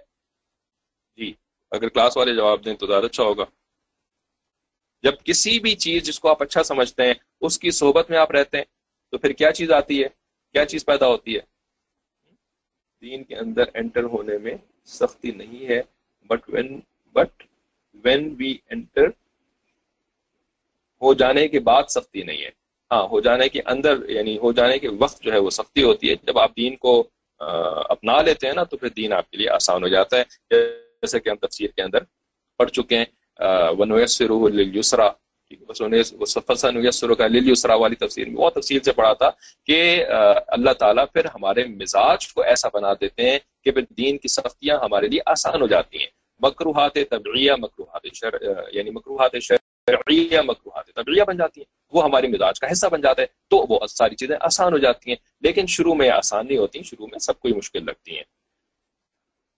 جی 1.16 1.32
اگر 1.70 1.88
کلاس 1.88 2.16
والے 2.16 2.34
جواب 2.34 2.64
دیں 2.64 2.74
تو 2.74 2.86
زیادہ 2.86 3.04
اچھا 3.04 3.22
ہوگا۔ 3.22 3.44
جب 5.02 5.12
کسی 5.24 5.58
بھی 5.60 5.74
چیز 5.74 6.02
جس 6.02 6.20
کو 6.20 6.28
آپ 6.28 6.42
اچھا 6.42 6.62
سمجھتے 6.62 7.02
ہیں، 7.02 7.14
اس 7.40 7.58
کی 7.58 7.70
صحبت 7.70 8.10
میں 8.10 8.18
آپ 8.18 8.30
رہتے 8.30 8.56
ہیں، 8.56 8.64
تو 9.10 9.18
پھر 9.18 9.32
کیا 9.32 9.52
چیز 9.52 9.72
آتی 9.72 10.02
ہے؟ 10.02 10.08
کیا 10.52 10.64
چیز 10.66 10.84
پیدا 10.84 11.06
ہوتی 11.06 11.36
ہے؟ 11.36 11.40
دین 13.02 13.24
کے 13.24 13.36
اندر 13.36 13.62
انٹر 13.74 14.04
ہونے 14.04 14.38
میں 14.38 14.54
سختی 14.84 15.30
نہیں 15.30 15.66
ہے 15.66 15.80
but 16.26 16.48
when 16.48 16.80
but 17.12 17.42
when 18.04 18.34
we 18.38 18.56
enter 18.70 19.08
ہو 21.02 21.14
جانے 21.14 21.48
کے 21.48 21.60
بعد 21.60 21.82
سختی 21.88 22.22
نہیں 22.22 22.42
ہے۔ 22.42 22.50
ہاں 22.90 23.02
ہو 23.08 23.20
جانے 23.20 23.48
کے 23.48 23.60
اندر 23.66 24.08
یعنی 24.08 24.36
ہو 24.38 24.52
جانے 24.52 24.78
کے 24.78 24.88
وقت 24.88 25.22
جو 25.22 25.32
ہے 25.32 25.38
وہ 25.38 25.50
سختی 25.50 25.82
ہوتی 25.82 26.10
ہے۔ 26.10 26.14
جب 26.22 26.38
آپ 26.38 26.56
دین 26.56 26.76
کو 26.76 26.92
اپنا 27.94 28.20
لیتے 28.22 28.46
ہیں 28.46 28.54
نا، 28.54 28.64
تو 28.64 28.76
پھر 28.76 28.88
دین 28.88 29.12
آپ 29.12 29.30
کے 29.30 29.36
لیے 29.36 29.48
آسان 29.50 29.82
ہو 29.82 29.88
جاتا 29.88 30.18
ہے۔ 30.18 30.24
جیسے 30.50 31.20
کہ 31.20 31.28
ہم 31.28 31.36
تفسیر 31.46 31.70
کے 31.76 31.82
اندر 31.82 32.00
پڑھ 32.58 32.70
چکے 32.70 32.96
ہیں 32.98 33.04
ونوسرا 33.78 35.08
کا 37.18 37.74
والی 37.74 37.96
تفسیر 37.96 38.26
میں 38.28 38.36
بہت 38.36 38.54
تفصیل 38.54 38.80
سے 38.80 38.92
پڑھا 38.92 39.12
تھا 39.12 39.30
کہ 39.66 40.04
اللہ 40.46 40.72
تعالیٰ 40.78 41.04
پھر 41.12 41.24
ہمارے 41.24 41.64
مزاج 41.64 42.32
کو 42.32 42.42
ایسا 42.42 42.68
بنا 42.74 42.92
دیتے 43.00 43.30
ہیں 43.30 43.38
کہ 43.64 43.70
پھر 43.70 43.82
دین 43.98 44.18
کی 44.18 44.28
سختیاں 44.28 44.78
ہمارے 44.78 45.08
لیے 45.08 45.20
آسان 45.26 45.60
ہو 45.62 45.66
جاتی 45.66 45.98
ہیں۔ 45.98 46.10
مکروحات 46.40 46.94
طبعیہ 47.10 47.52
مکروحات 47.52 48.06
شر 48.14 48.34
یعنی 48.72 48.90
مکروحات 48.90 49.34
شرعیہ 49.90 50.40
مکروحات 50.40 50.86
طبعیہ 50.86 51.22
بن 51.22 51.36
جاتی 51.36 51.60
ہیں۔ 51.60 51.74
وہ 51.92 52.04
ہمارے 52.04 52.26
مزاج 52.26 52.60
کا 52.60 52.72
حصہ 52.72 52.86
بن 52.86 53.00
جاتا 53.00 53.22
ہے 53.22 53.26
تو 53.26 53.66
وہ 53.68 53.86
ساری 53.86 54.16
چیزیں 54.16 54.36
آسان 54.40 54.72
ہو 54.72 54.78
جاتی 54.78 55.10
ہیں۔ 55.10 55.16
لیکن 55.40 55.66
شروع 55.66 55.94
میں 55.94 56.10
آسان 56.10 56.46
نہیں 56.46 56.58
ہوتی، 56.58 56.82
شروع 56.82 57.06
میں 57.06 57.18
سب 57.18 57.40
کوئی 57.40 57.54
مشکل 57.54 57.86
لگتی 57.86 58.16
ہیں۔ 58.16 58.24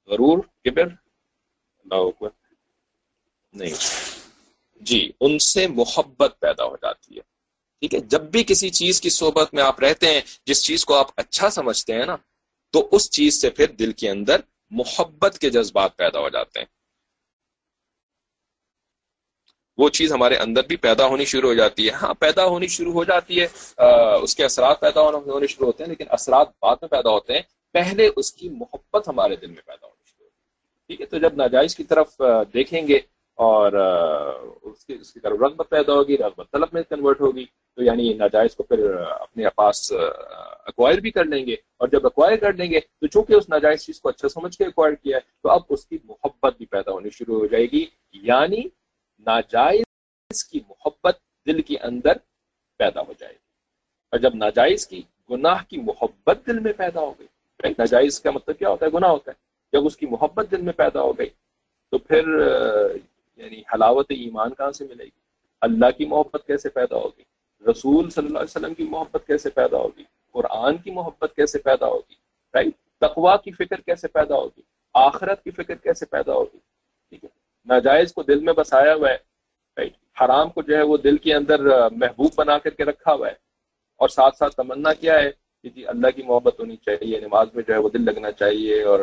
غرور، 0.06 0.38
کبر، 0.38 0.86
اللہ 1.78 2.24
نہیں۔ 3.52 3.74
جی 4.80 5.12
ان 5.20 5.38
سے 5.38 5.66
محبت 5.66 6.34
پیدا 6.40 6.64
ہو 6.64 6.76
جاتی 6.76 7.16
ہے۔ 7.16 7.20
ٹھیک 7.80 7.94
ہے؟ 7.94 8.00
جب 8.00 8.20
بھی 8.20 8.44
کسی 8.44 8.70
چیز 8.70 9.00
کی 9.00 9.10
صحبت 9.10 9.54
میں 9.54 9.62
آپ 9.62 9.80
رہتے 9.80 10.06
ہیں، 10.06 10.20
جس 10.46 10.64
چیز 10.64 10.84
کو 10.84 10.94
آپ 10.94 11.06
اچھا 11.16 11.50
سمجھتے 11.50 11.94
ہیں 11.94 12.06
نا، 12.06 12.16
تو 12.70 12.88
اس 12.92 13.10
چیز 13.10 13.40
سے 13.40 13.50
پھر 13.50 13.66
دل 13.66 13.92
کے 13.92 14.10
اندر 14.10 14.40
محبت 14.70 15.38
کے 15.38 15.50
جذبات 15.50 15.96
پیدا 15.96 16.18
ہو 16.18 16.28
جاتے 16.28 16.58
ہیں۔ 16.58 16.66
وہ 19.78 19.88
چیز 19.88 20.12
ہمارے 20.12 20.36
اندر 20.36 20.62
بھی 20.62 20.76
پیدا 20.76 21.06
ہونی 21.06 21.24
شروع 21.24 21.48
ہو 21.48 21.54
جاتی 21.54 21.86
ہے۔ 21.86 21.92
ہاں 21.92 22.14
پیدا 22.14 22.44
ہونی 22.44 22.66
شروع 22.66 22.92
ہو 22.92 23.04
جاتی 23.04 23.40
ہے 23.40 23.46
اس 24.22 24.36
کے 24.36 24.44
اثرات 24.44 24.80
پیدا 24.80 25.00
ہونے 25.00 25.46
شروع 25.46 25.66
ہوتے 25.66 25.84
ہیں، 25.84 25.88
لیکن 25.88 26.04
اثرات 26.08 26.48
بعد 26.62 26.76
میں 26.82 26.88
پیدا 26.88 27.10
ہوتے 27.10 27.32
ہیں۔ 27.32 27.42
پہلے 27.72 28.10
اس 28.16 28.32
کی 28.32 28.48
محبت 28.48 29.08
ہمارے 29.08 29.36
دل 29.36 29.46
میں 29.46 29.62
پیدا 29.66 29.86
ہونی 29.86 30.04
شروع 30.06 30.24
ہوتی 30.24 30.38
ہے۔ 30.38 30.86
ٹھیک 30.86 31.00
ہے، 31.00 31.06
تو 31.06 31.18
جب 31.18 31.36
ناجائز 31.36 31.76
کی 31.76 31.84
طرف 31.84 32.22
دیکھیں 32.54 32.88
گے 32.88 32.98
اور 33.38 33.72
اس 34.62 34.84
کی 34.86 34.96
اس 35.00 35.12
کی 35.12 35.20
طرف 35.20 35.38
رغبت 35.40 35.68
پیدا 35.68 35.92
ہوگی، 35.92 36.16
رغبت 36.16 36.50
طلب 36.52 36.68
میں 36.72 36.82
کنورٹ 36.82 37.20
ہوگی، 37.20 37.44
تو 37.76 37.82
یعنی 37.82 38.12
ناجائز 38.12 38.54
کو 38.54 38.62
پھر 38.62 38.94
اپنے 38.96 39.44
پاس 39.56 39.92
اکوائر 40.66 40.98
بھی 40.98 41.10
کر 41.10 41.24
لیں 41.24 41.46
گے۔ 41.46 41.56
اور 41.76 41.88
جب 41.88 42.06
اکوائر 42.06 42.36
کر 42.36 42.52
لیں 42.52 42.70
گے، 42.70 42.80
تو 42.80 43.06
چونکہ 43.06 43.32
اس 43.32 43.48
ناجائز 43.48 43.84
چیز 43.84 44.00
کو 44.00 44.08
اچھا 44.08 44.28
سمجھ 44.28 44.56
کے 44.58 44.64
اکوائر 44.64 44.94
کیا 44.94 45.16
ہے، 45.16 45.20
تو 45.42 45.50
اب 45.50 45.60
اس 45.68 45.86
کی 45.86 45.98
محبت 46.04 46.56
بھی 46.58 46.66
پیدا 46.66 46.92
ہونی 46.92 47.10
شروع 47.10 47.38
ہو 47.38 47.46
جائے 47.46 47.66
گی۔ 47.72 47.86
یعنی 48.12 48.62
ناجائز 49.18 50.44
کی 50.44 50.60
محبت 50.68 51.18
دل 51.46 51.62
کے 51.62 51.78
اندر 51.78 52.12
پیدا 52.76 53.00
ہو 53.00 53.12
جائے 53.18 53.32
گی۔ 53.32 53.38
اور 54.10 54.20
جب 54.20 54.34
ناجائز 54.34 54.86
کی، 54.86 55.02
گناہ 55.30 55.62
کی 55.68 55.76
محبت 55.76 56.38
دل 56.46 56.58
میں 56.58 56.72
پیدا 56.72 57.00
ہو 57.00 57.14
گئی 57.18 57.26
ناجائز 57.78 58.20
کا 58.20 58.30
مطلب 58.30 58.58
کیا 58.58 58.68
ہوتا 58.68 58.86
ہے؟ 58.86 58.90
گناہ 58.90 59.10
ہوتا 59.10 59.30
ہے۔ 59.30 59.36
جب 59.72 59.86
اس 59.86 59.96
کی 59.96 60.06
محبت 60.06 60.46
دل 60.50 60.60
میں 60.60 60.72
پیدا 60.72 61.02
ہو 61.02 61.18
گئی، 61.18 61.28
تو 61.90 61.98
پھر 61.98 62.24
یعنی 63.36 63.60
حلاوت 63.60 64.06
ایمان 64.08 64.54
کہاں 64.54 64.72
سے 64.72 64.84
ملے 64.84 65.04
گی؟ 65.04 65.20
اللہ 65.60 65.90
کی 65.90 66.04
محبت 66.04 66.46
کیسے 66.46 66.68
پیدا 66.68 66.96
ہوگی؟ 66.96 67.22
رسول 67.70 68.10
صلی 68.10 68.26
اللہ 68.26 68.38
علیہ 68.38 68.56
وسلم 68.56 68.74
کی 68.74 68.84
محبت 68.84 69.26
کیسے 69.26 69.50
پیدا 69.50 69.76
ہوگی؟ 69.76 70.04
قرآن 70.32 70.76
کی 70.76 70.90
محبت 70.90 71.32
کیسے 71.36 71.58
پیدا 71.58 71.86
ہوگی؟ 71.86 72.14
رائٹ 72.54 72.74
تقوا 72.98 73.36
کی 73.36 73.52
فکر 73.52 73.80
کیسے 73.80 74.08
پیدا 74.08 74.34
ہوگی؟ 74.34 74.60
آخرت 74.94 75.44
کی 75.44 75.50
فکر 75.50 75.74
کیسے 75.74 76.06
پیدا 76.06 76.32
ہوگی؟ 76.32 76.58
ٹھیک 77.08 77.24
ہے۔ 77.24 77.43
ناجائز 77.66 78.12
کو 78.12 78.22
دل 78.22 78.40
میں 78.44 78.52
بسایا 78.52 78.94
ہوا 78.94 79.10
ہے 79.10 79.84
حرام 80.20 80.50
کو 80.50 80.62
جو 80.62 80.76
ہے 80.76 80.82
وہ 80.82 80.96
دل 80.96 81.16
کے 81.16 81.34
اندر 81.34 81.60
محبوب 81.92 82.30
بنا 82.36 82.58
کر 82.58 82.70
کے 82.70 82.84
رکھا 82.84 83.12
ہوا 83.12 83.28
ہے۔ 83.28 83.34
اور 84.00 84.08
ساتھ 84.08 84.36
ساتھ 84.36 84.54
تمنا 84.56 84.92
کیا 84.94 85.14
ہے 85.22 85.30
کہ 85.62 85.68
جی 85.74 85.86
اللہ 85.86 86.10
کی 86.16 86.22
محبت 86.22 86.60
ہونی 86.60 86.76
چاہیے، 86.76 87.20
نماز 87.20 87.48
میں 87.54 87.62
جو 87.66 87.74
ہے 87.74 87.78
وہ 87.78 87.88
دل 87.88 88.04
لگنا 88.04 88.30
چاہیے 88.32 88.82
اور 88.82 89.00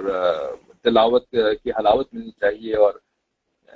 تلاوت 0.84 1.30
کی 1.64 1.72
حلاوت 1.72 2.14
ملنی 2.14 2.32
چاہیے 2.32 2.76
اور 2.76 2.93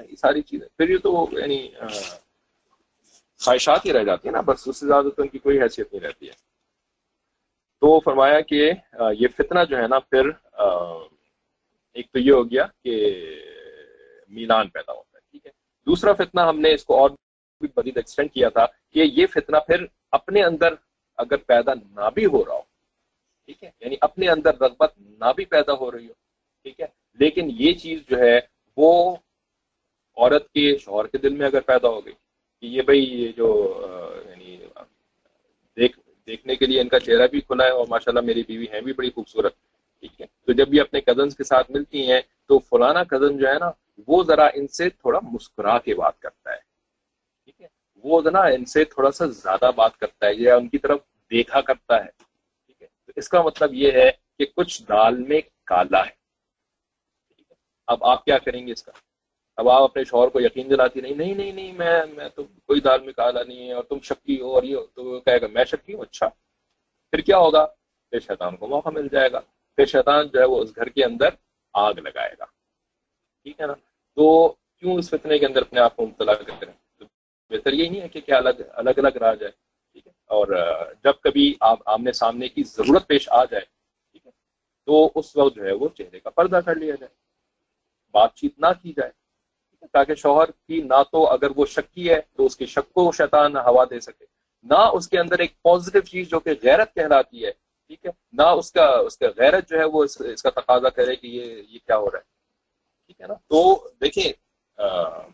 یہ 0.09 0.15
ساری 0.15 0.41
چیزیں۔ 0.41 0.67
پھر 0.77 0.89
یہ 0.89 0.97
تو 1.03 1.25
یعنی 1.31 1.59
خواہشات 3.41 3.86
ہی 3.86 3.93
رہ 3.93 4.03
جاتی 4.03 4.27
ہیں 4.27 4.33
نا، 4.33 4.41
بس 4.41 4.67
اس 4.67 4.77
سے 4.79 4.88
زیادہ 4.88 5.09
تو 5.15 5.21
ان 5.21 5.27
کی 5.27 5.39
کوئی 5.39 5.61
حیثیت 5.61 5.93
نہیں 5.93 6.03
رہتی 6.07 6.27
ہے۔ 6.27 6.33
تو 7.81 7.99
فرمایا 7.99 8.39
کہ 8.41 8.71
یہ 9.19 9.27
فتنہ 9.38 9.59
جو 9.69 9.77
ہے 9.77 9.88
نا، 9.88 9.99
پھر 9.99 10.29
ایک 11.95 12.11
تو 12.11 12.19
یہ 12.19 12.31
ہو 12.31 12.43
گیا 12.51 12.65
کہ 12.83 12.93
میلان 14.32 14.69
پیدا 14.69 14.93
ہوتا 14.93 15.17
ہے، 15.17 15.21
ٹھیک 15.32 15.45
ہے؟ 15.45 15.51
دوسرا 15.88 16.13
فتنہ 16.13 16.41
ہم 16.41 16.59
نے 16.59 16.73
اس 16.73 16.86
کو 16.86 16.99
اور 16.99 17.09
بھی 17.61 17.67
مزید 17.78 17.97
ایکسٹینڈ 17.97 18.32
کیا 18.32 18.49
تھا 18.49 18.65
کہ 18.65 19.03
یہ 19.11 19.26
فتنہ 19.34 19.57
پھر 19.67 19.86
اپنے 20.11 20.43
اندر 20.43 20.73
اگر 21.19 21.38
پیدا 21.47 21.73
نہ 21.73 22.09
بھی 22.13 22.26
ہو 22.26 22.43
رہا 22.45 22.53
ہو، 22.53 22.61
ٹھیک 23.49 23.63
ہے؟ 23.63 23.69
یعنی 23.82 23.95
اپنے 24.01 24.30
اندر 24.30 24.61
رغبت 24.61 24.97
نہ 24.97 25.32
بھی 25.36 25.45
پیدا 25.45 25.73
ہو 25.73 25.91
رہی 25.91 26.07
ہو، 26.07 26.13
ٹھیک 26.65 26.82
ہے؟ 26.82 26.88
لیکن 27.19 27.49
یہ 27.59 27.73
چیز 27.73 27.99
جو 28.09 28.17
ہے، 28.17 28.39
وہ 28.78 29.15
عورت 30.17 30.49
کے 30.49 30.78
شوہر 30.78 31.07
کے 31.07 31.17
دل 31.17 31.34
میں 31.36 31.45
اگر 31.47 31.61
پیدا 31.61 31.88
ہو 31.88 32.05
گئی 32.05 32.13
کہ 32.63 32.67
یہ 32.67 32.82
بھائی 32.82 33.03
یہ 33.03 33.32
جو 33.32 33.47
یعنی 34.30 34.57
دیکھ، 35.78 35.99
دیکھنے 36.28 36.55
کے 36.55 36.65
لیے 36.65 36.82
ان 36.82 36.88
کا 36.88 36.99
چہرہ 36.99 37.28
بھی 37.28 37.41
کھلا 37.41 37.65
ہے 37.65 37.71
اور 37.71 37.88
ماشاءاللہ 37.88 38.26
میری 38.26 38.43
بیوی 38.43 38.65
ہیں 38.73 38.82
بھی 38.82 38.93
بڑی 38.93 39.09
خوبصورت، 39.09 39.53
ٹھیک 39.99 40.21
ہے؟ 40.21 40.26
تو 40.45 40.53
جب 40.53 40.73
یہ 40.73 40.82
اپنے 40.82 41.01
کزنس 41.01 41.36
کے 41.36 41.43
ساتھ 41.43 41.71
ملتی 41.71 42.11
ہیں 42.11 42.21
تو 42.47 42.59
فلانا 42.59 43.03
کزن 43.03 43.38
جو 43.38 43.47
ہے 43.47 43.57
نا 43.59 43.69
وہ 44.08 44.24
ذرا 44.24 44.46
ان 44.54 44.68
سے 44.68 44.89
تھوڑا 44.89 45.20
مسکرا 45.24 45.80
کے 45.80 45.96
بات 45.96 46.20
کرتا 46.20 46.52
ہے۔ 46.52 46.60
ٹھیک 47.46 47.62
ہے؟ 47.62 47.68
وہ 47.96 48.22
ذرا 48.22 48.41
ان 48.41 48.66
سے 48.66 48.86
تھوڑا 48.86 49.12
سا 49.12 49.26
زیادہ 49.26 49.72
بات 49.76 49.98
کرتا 49.98 50.28
ہے 50.28 50.34
یا 50.36 50.56
ان 50.56 50.70
کی 50.70 50.78
طرف 50.78 51.00
دیکھا 51.32 51.62
کرتا 51.62 52.06
ہے۔ 52.06 52.10
ٹھیک 52.66 52.82
ہے؟ 52.82 52.88
تو 52.88 53.12
اس 53.16 53.30
کا 53.30 53.41
مطلب 53.41 53.74
یہ 53.74 53.91
ہے 53.91 54.12
کہ 54.39 54.46
کچھ 54.56 54.84
دال 54.84 55.18
میں 55.18 55.41
کالا 55.64 56.06
ہے۔ 56.06 56.12
ٹھیک 57.36 57.52
ہے؟ 57.52 57.56
اب 57.88 58.04
آپ 58.04 58.26
کیا 58.26 58.38
کریں 58.38 58.68
گے 58.68 58.72
اس 58.72 58.84
کا؟ 58.84 58.91
اب 59.58 59.70
آپ 59.70 59.82
اپنے 59.82 60.04
شوہر 60.04 60.28
کو 60.28 60.41
یقین 60.41 60.70
دلاتی 60.70 61.02
نہیں 61.02 61.16
نہیں 61.16 61.34
نہیں 61.34 61.52
نہیں، 61.52 61.74
میں 61.74 62.06
میں 62.06 62.30
تو 62.30 62.43
کوئی 62.43 62.82
دال 62.82 63.04
میں 63.04 63.14
کالا 63.14 63.43
نہیں 63.43 63.68
ہے 63.68 63.74
اور 63.74 63.84
تم 63.84 64.00
شکی 64.00 64.41
ہو 64.41 64.56
اور 64.56 64.64
یہ 64.64 64.78
تو 64.96 65.20
کہے 65.20 65.41
گا، 65.41 65.48
میں 65.48 65.66
شکی 65.66 65.93
ہوں؟ 65.93 66.02
اچھا۔ 66.02 66.30
پھر 67.12 67.20
کیا 67.20 67.38
ہوگا؟ 67.38 67.66
پھر 68.10 68.20
شیطان 68.20 68.58
کو 68.58 68.68
موقع 68.68 68.89
مل 68.89 69.08
جائے 69.12 69.32
گا۔ 69.32 69.39
پھر 69.76 69.86
شیطان 69.86 70.28
جو 70.28 70.39
ہے 70.39 70.46
وہ 70.46 70.62
اس 70.62 70.76
گھر 70.76 70.89
کے 70.89 71.04
اندر 71.04 71.30
آگ 71.74 71.93
لگائے 71.93 72.36
گا۔ 72.39 72.46
ٹھیک 73.46 73.62
ہے 73.62 73.66
نا؟ 73.66 73.74
تو 74.18 74.48
کیوں 74.80 74.93
اس 74.93 75.10
فتنے 75.10 75.38
کے 75.38 75.46
اندر 75.46 75.62
اپنے 75.62 75.80
آپ 75.80 75.96
کو 75.96 76.06
مبتلا 76.06 76.34
کریں 76.34 76.70
تو 77.00 77.06
بہتر 77.52 77.74
یہی 77.74 77.89
نہیں 77.89 78.02
ہے 78.02 78.08
کہ 78.08 78.22
کیا 78.22 78.38
الگ 78.38 78.62
الگ 78.74 78.98
الگ 78.98 79.18
رہا 79.18 79.34
جائے 79.34 79.52
ٹھیک 79.52 80.08
ہے؟ 80.08 80.12
اور 80.30 80.48
جب 81.04 81.20
کبھی 81.22 81.54
آپ 81.60 81.80
آمنے 81.86 82.12
سامنے 82.12 82.50
کی 82.50 82.64
ضرورت 82.64 83.08
پیش 83.08 83.30
آ 83.32 83.43
جائے 83.46 83.66
ٹھیک 83.66 84.26
ہے؟ 84.26 84.32
تو 84.88 85.12
اس 85.16 85.36
وقت 85.36 85.56
جو 85.56 85.66
ہے 85.66 85.72
وہ 85.72 85.88
چہرے 85.88 86.20
کا 86.20 86.30
پردہ 86.30 86.60
کر 86.66 86.76
لیا 86.76 86.96
جائے 86.96 87.14
بات 88.14 88.36
چیت 88.36 88.60
نہ 88.60 88.72
کی 88.82 88.93
جائے 88.93 89.12
تاکہ 89.93 90.16
شوہر 90.16 90.52
کی 90.68 90.82
نہ 90.82 91.02
تو 91.12 91.28
اگر 91.28 91.50
وہ 91.56 91.66
شکی 91.66 92.10
ہے 92.10 92.20
تو 92.36 92.46
اس 92.46 92.56
کے 92.58 92.66
شک 92.66 92.93
کو 92.93 93.12
شیطان 93.12 93.58
ہوا 93.58 93.84
دے 93.89 94.00
سکے۔ 94.00 94.26
نہ 94.66 94.80
اس 94.93 95.08
کے 95.08 95.20
اندر 95.20 95.39
ایک 95.39 95.62
پازیٹیو 95.62 96.02
چیز 96.02 96.30
جو 96.30 96.39
کہ 96.39 96.54
غیرت 96.64 96.93
کہلاتی 96.93 97.46
ہے 97.46 97.52
ٹھیک 97.52 98.06
ہے؟ 98.06 98.12
نہ 98.34 98.48
اس 98.60 98.72
کا 98.72 98.86
اس 98.86 99.18
کا 99.18 99.28
غیرت 99.38 99.70
جو 99.70 99.80
ہے 99.80 99.84
وہ 99.84 100.04
اس, 100.04 100.22
اس 100.22 100.43
کا 100.43 100.50
تقاضا 100.50 100.89
کرے 100.89 101.16
کہ 101.16 101.28
یہ 101.28 101.62
یہ 101.70 101.80
کیا 101.86 101.98
ہو 101.98 102.12
رہا 102.12 102.20
ہے۔ 102.20 102.34
ٹھیک 103.06 103.22
ہے 103.22 103.28
نا؟ 103.28 103.34
تو 103.34 103.89
دیکھیں 104.01 104.32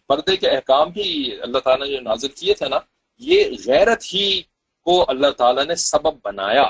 پردے 0.07 0.37
کے 0.37 0.49
احکام 0.49 0.89
بھی 0.89 1.35
اللہ 1.41 1.57
تعالیٰ 1.57 1.87
نے 1.87 1.95
جو 1.95 2.01
نازل 2.01 2.27
کیے 2.27 2.53
تھے 2.53 2.69
نا، 2.69 2.79
یہ 3.17 3.43
غیرت 3.67 4.03
ہی 4.13 4.41
کو 4.83 5.05
اللہ 5.07 5.27
تعالیٰ 5.27 5.65
نے 5.65 5.75
سبب 5.75 6.19
بنایا۔ 6.23 6.69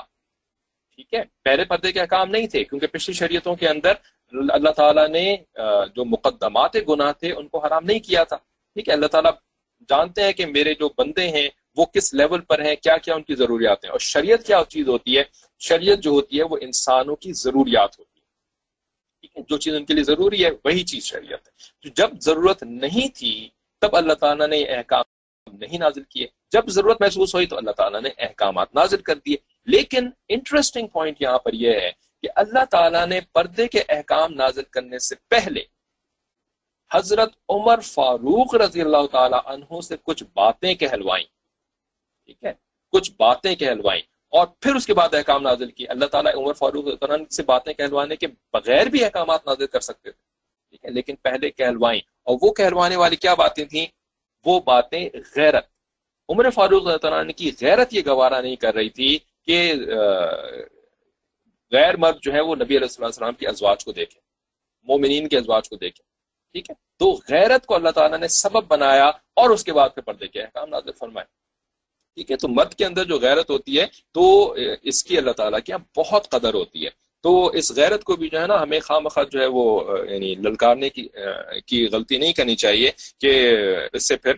ٹھیک 0.95 1.13
ہے؟ 1.13 1.23
پہلے 1.43 1.65
پردے 1.65 1.91
کے 1.91 1.99
احکام 1.99 2.29
نہیں 2.29 2.47
تھے، 2.47 2.63
کیونکہ 2.63 2.87
پچھلی 2.87 3.13
شریعتوں 3.13 3.55
کے 3.55 3.67
اندر 3.67 3.93
اللہ 4.49 4.69
تعالیٰ 4.69 5.07
نے 5.07 5.37
جو 5.95 6.05
مقدمات 6.05 6.75
گناہ 6.89 7.11
تھے، 7.11 7.31
ان 7.31 7.47
کو 7.47 7.57
حرام 7.59 7.85
نہیں 7.85 7.99
کیا 7.99 8.23
تھا۔ 8.23 8.37
ٹھیک 8.73 8.87
ہے؟ 8.87 8.93
اللہ 8.93 9.07
تعالیٰ 9.07 9.31
جانتے 9.89 10.23
ہیں 10.23 10.33
کہ 10.33 10.45
میرے 10.45 10.73
جو 10.73 10.89
بندے 10.97 11.29
ہیں، 11.29 11.49
وہ 11.75 11.85
کس 11.85 12.13
لیول 12.13 12.41
پر 12.41 12.61
ہیں 12.61 12.75
کیا 12.75 12.97
کیا 12.97 13.15
ان 13.15 13.23
کی 13.23 13.35
ضروریات 13.35 13.83
ہیں۔ 13.83 13.91
اور 13.91 13.99
شریعت 13.99 14.45
کیا 14.47 14.61
چیز 14.69 14.87
ہوتی 14.87 15.17
ہے؟ 15.17 15.23
شریعت 15.59 15.99
جو 15.99 16.11
ہوتی 16.11 16.37
ہے، 16.37 16.43
وہ 16.43 16.57
انسانوں 16.61 17.15
کی 17.15 17.33
ضروریات 17.33 17.89
ہوتی 17.99 18.03
ہے 18.03 18.10
ہے 18.10 18.10
جو 19.35 19.57
چیز 19.57 19.75
ان 19.75 19.85
کے 19.85 19.93
لیے 19.93 20.03
ضروری 20.03 20.45
ہے، 20.45 20.49
وہی 20.65 20.83
چیز 20.83 21.03
شریعت 21.03 21.47
ہے۔ 21.47 21.89
جب 21.89 22.09
ضرورت 22.19 22.63
نہیں 22.63 23.17
تھی، 23.17 23.49
تب 23.79 23.95
اللہ 23.95 24.13
تعالیٰ 24.13 24.47
نے 24.47 24.63
احکام 24.63 25.03
نہیں 25.57 25.77
نازل 25.77 26.03
کیے۔ 26.03 26.27
جب 26.51 26.67
ضرورت 26.67 27.01
محسوس 27.01 27.35
ہوئی، 27.35 27.45
تو 27.45 27.57
اللہ 27.57 27.71
تعالیٰ 27.71 28.01
نے 28.01 28.09
احکامات 28.17 28.75
نازل 28.75 29.01
کر 29.01 29.15
دیے۔ 29.15 29.37
لیکن 29.65 30.09
انٹرسٹنگ 30.29 30.87
پوائنٹ 30.87 31.21
یہاں 31.21 31.37
پر 31.37 31.53
یہ 31.53 31.71
ہے 31.73 31.91
کہ 32.21 32.29
اللہ 32.35 32.65
تعالیٰ 32.65 33.07
نے 33.07 33.19
پردے 33.33 33.67
کے 33.67 33.81
احکام 33.89 34.33
نازل 34.33 34.63
کرنے 34.63 34.99
سے 34.99 35.15
پہلے 35.27 35.63
حضرت 36.93 37.33
عمر 37.49 37.79
فاروق 37.79 38.55
رضی 38.55 38.81
اللہ 38.81 39.07
تعالی 39.11 39.35
عنہ 39.45 39.81
سے 39.81 39.95
کچھ 40.03 40.23
باتیں 40.23 40.73
کہلوائیں۔ 40.73 41.25
ٹھیک 42.25 42.43
ہے؟ 42.43 42.53
کچھ 42.91 43.11
باتیں 43.19 43.55
کہلوائیں۔ 43.55 44.01
اور 44.31 44.47
پھر 44.59 44.75
اس 44.75 44.85
کے 44.85 44.93
بعد 44.93 45.13
احکام 45.13 45.41
نازل 45.41 45.71
کی 45.71 45.87
اللہ 45.87 46.05
تعالیٰ 46.05 46.31
عمر 46.35 46.53
فاروق 46.53 46.85
سے 47.31 47.43
باتیں 47.43 47.73
کہلوانے 47.73 48.15
کے 48.15 48.27
بغیر 48.53 48.85
بھی 48.87 49.03
احکامات 49.03 49.47
نازل 49.47 49.67
کر 49.67 49.79
سکتے 49.79 50.11
تھے۔ 50.11 50.23
ٹھیک 50.69 50.85
ہے؟ 50.85 50.89
لیکن 50.89 51.15
پہلے 51.15 51.49
کہلوائیں۔ 51.51 52.01
اور 52.23 52.37
وہ 52.41 52.51
کہلوانے 52.51 52.95
والی 52.95 53.15
کیا 53.15 53.33
باتیں 53.33 53.65
تھیں؟ 53.65 53.85
وہ 54.45 54.59
باتیں 54.59 55.09
غیرت۔ 55.35 55.65
عمر 56.29 56.49
فاروق 56.49 57.05
عنہ 57.05 57.31
کی 57.31 57.51
غیرت 57.61 57.93
یہ 57.93 58.01
گوارا 58.05 58.41
نہیں 58.41 58.55
کر 58.55 58.73
رہی 58.73 58.89
تھی 58.89 59.19
کہ 59.45 59.73
غیر 61.71 61.97
مرد 61.97 62.15
جو 62.21 62.33
ہے 62.33 62.39
وہ 62.39 62.55
نبی 62.55 62.77
علیہ 62.77 63.03
السلام 63.03 63.33
کی 63.33 63.47
ازواج 63.47 63.85
کو 63.85 63.91
دیکھے 63.91 64.19
مومنین 64.83 65.27
کے 65.27 65.37
ازواج 65.37 65.69
کو 65.69 65.75
دیکھے 65.75 66.03
ٹھیک 66.51 66.69
ہے؟ 66.69 66.75
تو 66.97 67.11
غیرت 67.11 67.65
کو 67.65 67.75
اللہ 67.75 67.89
تعالیٰ 67.89 68.17
نے 68.17 68.27
سبب 68.27 68.67
بنایا 68.67 69.07
اور 69.07 69.49
اس 69.49 69.63
کے 69.63 69.73
بعد 69.73 69.89
پھر 69.93 70.01
پردے 70.01 70.27
کے 70.27 70.41
احکام 70.41 70.69
نازل 70.69 70.91
فرمائے۔ 70.91 71.25
ٹھیک 72.17 72.31
ہے؟ 72.31 72.35
تو 72.37 72.47
مرد 72.47 72.73
کے 72.73 72.85
اندر 72.85 73.05
جو 73.05 73.17
غیرت 73.19 73.49
ہوتی 73.49 73.79
ہے، 73.79 73.85
تو 74.11 74.23
اس 74.83 75.03
کی 75.03 75.17
اللہ 75.17 75.31
تعالیٰ 75.31 75.59
کی 75.65 75.71
بہت 75.97 76.29
قدر 76.29 76.53
ہوتی 76.53 76.85
ہے۔ 76.85 76.89
تو 77.23 77.47
اس 77.47 77.71
غیرت 77.75 78.03
کو 78.03 78.15
بھی 78.15 78.29
جو 78.29 78.41
ہے 78.41 78.47
نا، 78.47 78.61
ہمیں 78.61 78.79
خواہ 78.79 78.99
مخواہ 78.99 79.25
جو 79.31 79.39
ہے 79.41 79.45
وہ 79.45 79.63
یعنی 80.09 80.33
للکارنے 80.35 80.89
کی 80.89 81.07
کی 81.65 81.87
غلطی 81.91 82.17
نہیں 82.17 82.33
کرنی 82.33 82.55
چاہیے 82.55 82.91
کہ 83.19 83.31
اس 83.93 84.07
سے 84.07 84.15
پھر 84.17 84.33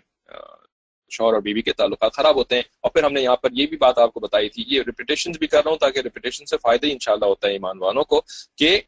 شوہر 1.11 1.34
اور 1.34 1.41
بیوی 1.41 1.61
کے 1.61 1.74
تعلقات 1.74 2.13
خراب 2.13 2.36
ہوتے 2.36 2.55
ہیں۔ 2.55 2.63
اور 2.82 2.91
پھر 2.91 3.03
ہم 3.03 3.13
نے 3.13 3.21
یہاں 3.21 3.36
پر 3.36 3.49
یہ 3.51 3.67
بھی 3.67 3.78
بات 3.78 3.97
آپ 3.99 4.13
کو 4.13 4.19
بتائی 4.19 4.49
تھی، 4.49 4.63
یہ 4.67 4.82
ریپیٹیشن 4.86 5.32
بھی 5.32 5.47
کر 5.47 5.63
رہا 5.63 5.71
ہوں 5.71 5.78
تاکہ 5.78 5.99
ریپیٹیشن 5.99 6.45
سے 6.45 6.57
فائدہ 6.57 6.86
ہی 6.86 6.91
انشاءاللہ 6.91 7.26
ہوتا 7.26 7.47
ہے 7.47 7.53
ایمان 7.53 7.78
والوں 7.80 8.03
کو 8.03 8.21
کہ 8.57 8.80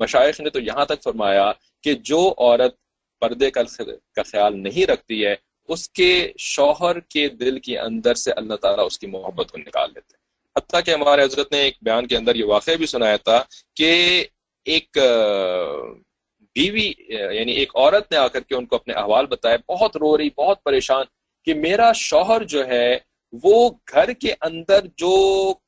مشائق 0.00 0.40
نے 0.40 0.50
تو 0.50 0.60
یہاں 0.60 0.84
تک 0.84 1.02
فرمایا 1.02 1.52
کہ 1.84 1.94
جو 1.94 2.34
عورت 2.38 2.74
پردے 3.22 3.50
کا 3.50 3.62
خیال 4.16 4.62
نہیں 4.62 4.86
رکھتی 4.86 5.24
ہے 5.26 5.34
اس 5.68 5.88
کے 5.88 6.32
شوہر 6.38 6.98
کے 7.00 7.28
دل 7.40 7.58
کے 7.58 7.78
اندر 7.78 8.14
سے 8.14 8.32
اللہ 8.36 8.54
تعالیٰ 8.54 8.86
اس 8.86 8.98
کی 8.98 9.06
محبت 9.06 9.52
کو 9.52 9.58
نکال 9.58 9.94
دیتے 9.94 10.16
حتیٰ 10.56 10.80
کہ 10.84 10.90
ہمارے 10.90 11.22
حضرت 11.22 11.52
نے 11.52 11.58
ایک 11.58 11.76
بیان 11.82 12.06
کے 12.06 12.16
اندر 12.16 12.34
یہ 12.34 12.44
واقعہ 12.44 12.74
بھی 12.74 12.86
سنایا 12.86 13.16
تھا 13.16 13.42
کہ 13.76 13.92
ایک 14.66 14.98
بیوی 16.56 16.92
یعنی 17.08 17.52
ایک 17.52 17.76
عورت 17.76 18.12
نے 18.12 18.18
آ 18.18 18.26
کر 18.28 18.40
کے 18.40 18.54
ان 18.54 18.66
کو 18.66 18.76
اپنے 18.76 18.94
احوال 18.94 19.26
بتایا 19.26 19.56
بہت 19.68 19.96
رو 19.96 20.16
رہی، 20.18 20.28
بہت 20.36 20.62
پریشان 20.64 21.04
کہ 21.46 21.54
میرا 21.54 21.90
شوہر 21.92 22.44
جو 22.44 22.66
ہے، 22.66 22.98
وہ 23.44 23.70
گھر 23.92 24.12
کے 24.12 24.32
اندر 24.40 24.86
جو 24.96 25.14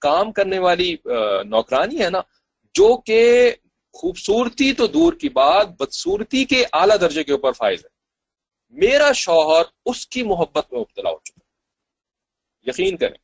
کام 0.00 0.32
کرنے 0.32 0.58
والی 0.58 0.94
نوکرانی 1.44 2.00
ہے 2.02 2.10
نا، 2.10 2.20
جو 2.74 2.96
کہ 3.06 3.50
خوبصورتی 3.94 4.72
تو 4.72 4.86
دور 4.86 5.12
کی 5.12 5.28
بات، 5.28 5.68
بدصورتی 5.80 6.44
کے 6.44 6.64
اعلیٰ 6.72 6.96
درجے 7.00 7.24
کے 7.24 7.32
اوپر 7.32 7.52
فائز 7.52 7.84
ہے۔ 7.84 7.94
میرا 8.76 9.12
شوہر 9.12 9.62
اس 9.84 10.06
کی 10.06 10.22
محبت 10.22 10.72
میں 10.72 10.80
مبتلا 10.80 11.10
ہو 11.10 11.18
چکا 11.24 11.40
یقین 12.66 12.96
کریں۔ 12.96 13.18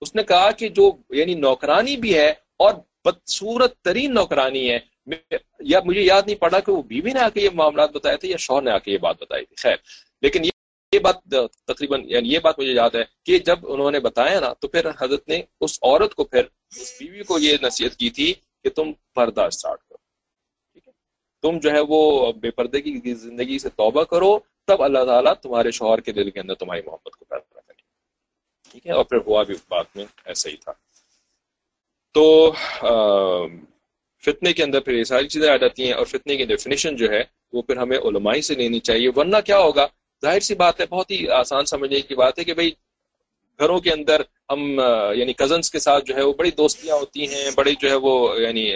اس 0.00 0.14
نے 0.14 0.22
کہا 0.22 0.50
کہ 0.50 0.68
جو 0.68 0.90
یعنی 1.10 1.34
نوکرانی 1.34 1.96
بھی 1.96 2.14
ہے 2.14 2.28
اور 2.56 2.74
بدصورت 3.04 3.80
ترین 3.80 4.14
نوکرانی 4.14 4.70
ہے 4.70 4.78
یا 5.60 5.80
مجھے 5.84 6.02
یاد 6.02 6.22
نہیں 6.26 6.36
پڑا 6.36 6.60
کہ 6.60 6.72
وہ 6.72 6.82
بیوی 6.82 7.12
نے 7.12 7.20
آ 7.20 7.28
کے 7.28 7.40
یہ 7.40 7.48
معاملات 7.54 7.90
بتائے 7.90 8.16
تھے 8.16 8.28
یا 8.28 8.36
شوہر 8.36 8.62
نے 8.62 8.70
آ 8.70 8.78
کے 8.78 8.92
یہ 8.92 8.98
بات 8.98 9.22
بتائی 9.22 9.46
تھی۔ 9.46 9.56
خیر، 9.56 9.76
لیکن 10.22 10.44
یہ 10.44 10.98
بات 10.98 11.16
تقریباً 11.66 12.02
یعنی 12.04 12.32
یہ 12.32 12.38
بات 12.38 12.58
مجھے 12.58 12.72
یاد 12.72 12.94
ہے 12.94 13.04
کہ 13.24 13.38
جب 13.38 13.58
انہوں 13.62 13.90
نے 13.90 14.00
بتایا 14.00 14.40
نا، 14.40 14.52
تو 14.52 14.68
پھر 14.68 14.86
حضرت 15.00 15.28
نے 15.28 15.42
اس 15.60 15.78
عورت 15.82 16.14
کو 16.14 16.24
پھر 16.24 16.42
اس 16.76 16.92
بیوی 17.00 17.22
کو 17.22 17.38
یہ 17.38 17.56
نصیحت 17.62 17.96
کی 17.96 18.10
تھی 18.10 18.32
کہ 18.62 18.70
تم 18.70 18.92
پردہ 19.14 19.40
اسٹارٹ 19.40 19.80
کرو۔ 19.80 19.96
ٹھیک 20.72 20.88
ہے۔ 20.88 20.92
تم 21.42 21.58
جو 21.58 21.70
ہے 21.70 21.80
وہ 21.88 22.32
بے 22.32 22.50
پردگی 22.50 23.00
کی 23.00 23.14
زندگی 23.14 23.58
سے 23.58 23.68
توبہ 23.68 24.04
کرو 24.04 24.38
تب 24.70 24.82
اللہ 24.82 25.04
تعالیٰ 25.04 25.32
تمہارے 25.42 25.70
شوہر 25.70 26.00
کے 26.00 26.12
دل 26.12 26.30
کے 26.30 26.40
اندر 26.40 26.54
تمہاری 26.54 26.80
محبت 26.86 27.16
کو 27.16 27.24
پیدا 27.24 27.60
کرے 27.60 27.72
ٹھیک 28.72 28.86
ہے۔ 28.86 28.92
اور 28.92 29.04
پھر 29.04 29.18
ہوا 29.26 29.42
بھی 29.42 29.54
بات 29.68 29.86
میں 29.94 30.04
ایسا 30.24 30.50
ہی 30.50 30.56
تھا۔ 30.56 30.72
تو 32.14 32.52
فتنے 34.24 34.52
کے 34.52 34.62
اندر 34.64 34.80
پھر 34.80 34.92
یہ 34.92 35.04
ساری 35.04 35.28
چیزیں 35.28 35.50
آ 35.50 35.56
جاتی 35.56 35.84
ہیں 35.84 35.92
اور 35.92 36.06
فتنے 36.06 36.36
کی 36.36 36.44
ڈیفینیشن 36.44 36.96
جو 36.96 37.10
ہے 37.10 37.22
وہ 37.52 37.62
پھر 37.62 37.76
ہمیں 37.76 37.98
علمائی 37.98 38.42
سے 38.42 38.54
لینی 38.54 38.78
چاہیے۔ 38.78 39.08
ورنہ 39.16 39.36
کیا 39.44 39.58
ہوگا؟ 39.58 39.86
ظاہر 40.22 40.40
سی 40.40 40.54
بات 40.54 40.80
ہے 40.80 40.86
بہت 40.86 41.10
ہی 41.10 41.28
آسان 41.28 41.66
سمجھنے 41.66 42.00
کی 42.00 42.14
بات 42.14 42.38
ہے 42.38 42.44
کہ 42.44 42.54
بھائی 42.54 42.70
گھروں 43.58 43.78
کے 43.78 43.90
اندر 43.90 44.22
ہم 44.50 44.80
یعنی 45.14 45.32
کزنس 45.32 45.70
کے 45.70 45.78
ساتھ 45.78 46.04
جو 46.04 46.14
ہے 46.16 46.22
وہ 46.22 46.32
بڑی 46.32 46.50
دوستیاں 46.50 46.96
ہوتی 46.96 47.34
ہیں 47.34 47.50
بڑی 47.56 47.74
جو 47.80 47.90
ہے 47.90 47.94
وہ 47.94 48.40
یعنی 48.40 48.72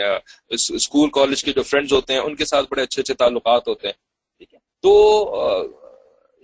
اسکول 0.49 1.11
کالج 1.11 1.45
کے 1.45 1.53
جو 1.53 1.62
فرینڈز 1.62 1.92
ہوتے 1.92 2.12
ہیں 2.12 2.20
ان 2.20 2.34
کے 2.34 2.45
ساتھ 2.45 2.66
بڑے 2.70 2.82
اچھے 2.82 3.03
اچھے 3.03 3.14
تعلقات 3.14 3.68
ہوتے 3.68 3.86
ہیں۔ 3.86 3.95
ٹھیک 4.38 4.55
ہے۔ 4.55 4.59
تو 4.82 5.84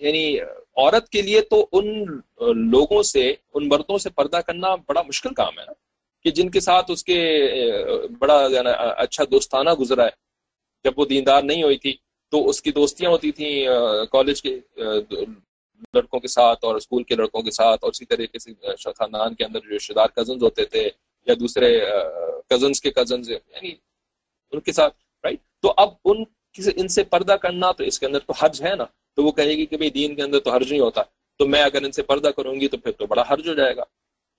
یعنی 0.01 0.41
عورت 0.77 1.09
کے 1.09 1.23
لیے 1.23 1.41
تو 1.41 1.67
ان 1.73 2.05
لوگوں 2.71 3.03
سے، 3.03 3.35
ان 3.55 3.69
مردوں 3.69 3.99
سے 3.99 4.11
پردہ 4.11 4.37
کرنا 4.37 4.75
بڑا 4.75 5.03
مشکل 5.03 5.35
کام 5.35 5.59
ہے 5.59 5.65
نا۔ 5.67 5.73
کہ 6.25 6.31
جن 6.31 6.51
کے 6.51 6.61
ساتھ 6.61 6.91
اس 6.91 7.05
کے، 7.05 7.41
بڑا 8.19 8.47
یعنی 8.51 8.71
اچھا 8.97 9.25
دوستانہ 9.25 9.71
گزرا 9.71 10.05
ہے۔ 10.05 10.31
جب 10.85 10.93
وہ 10.97 11.05
دیندار 11.07 11.43
نہیں 11.43 11.63
ہوئی 11.63 11.79
تھی 11.79 11.97
تو 12.31 12.49
اس 12.49 12.63
کی 12.63 12.73
دوستیاں 12.73 13.11
ہوتی 13.11 13.33
تھیں 13.33 13.67
کالج 14.11 14.43
کے 14.43 14.61
لڑکوں 15.95 16.21
کے 16.21 16.29
ساتھ 16.29 16.65
اور 16.65 16.75
اسکول 16.75 17.03
کے 17.03 17.15
لڑکوں 17.15 17.43
کے 17.43 17.51
ساتھ 17.51 17.85
اور 17.85 17.93
اسی 17.93 18.05
طریقے 18.05 18.39
سے 18.39 18.51
خاندان 18.99 19.35
کے 19.35 19.45
اندر 19.45 19.61
جو 19.61 19.77
رشتے 19.77 19.95
دار 19.95 20.09
کزنز 20.09 20.43
ہوتے 20.43 20.65
تھے 20.65 20.91
یا 21.27 21.35
دوسرے 21.41 21.81
کزنز 22.49 22.81
کے 22.81 22.91
کزنز 22.91 23.31
یعنی 23.31 23.75
ان 24.53 24.61
کے 24.61 24.73
ساتھ 24.73 24.95
رائٹ 25.25 25.41
تو 25.63 25.75
اب 25.77 25.89
ان 26.05 26.25
ان 26.77 26.89
سے 26.89 27.05
پردہ 27.05 27.33
کرنا 27.33 27.73
تو 27.73 27.85
اس 27.85 27.99
کے 27.99 28.07
اندر 28.07 28.19
تو 28.19 28.33
حرج 28.33 28.63
ہے 28.63 28.75
نا۔ 28.75 28.85
تو 29.17 29.25
وہ 29.25 29.33
کہے 29.33 29.55
گی 29.57 29.67
کہ 29.67 29.77
بھائی 29.77 29.91
دین 29.91 30.15
کے 30.15 30.23
اندر 30.23 30.41
تو 30.41 30.51
حرج 30.51 30.71
نہیں 30.71 30.81
ہوتا، 30.81 31.03
تو 31.39 31.47
میں 31.47 31.63
اگر 31.63 31.83
ان 31.83 31.93
سے 31.93 32.03
پردہ 32.03 32.29
کروں 32.29 32.55
گی 32.61 32.69
تو 32.69 32.77
پھر 32.77 32.93
تو 32.93 33.07
بڑا 33.07 33.23
حرج 33.31 33.49
ہو 33.49 33.55
جائے 33.55 33.77
گا۔ 33.77 33.85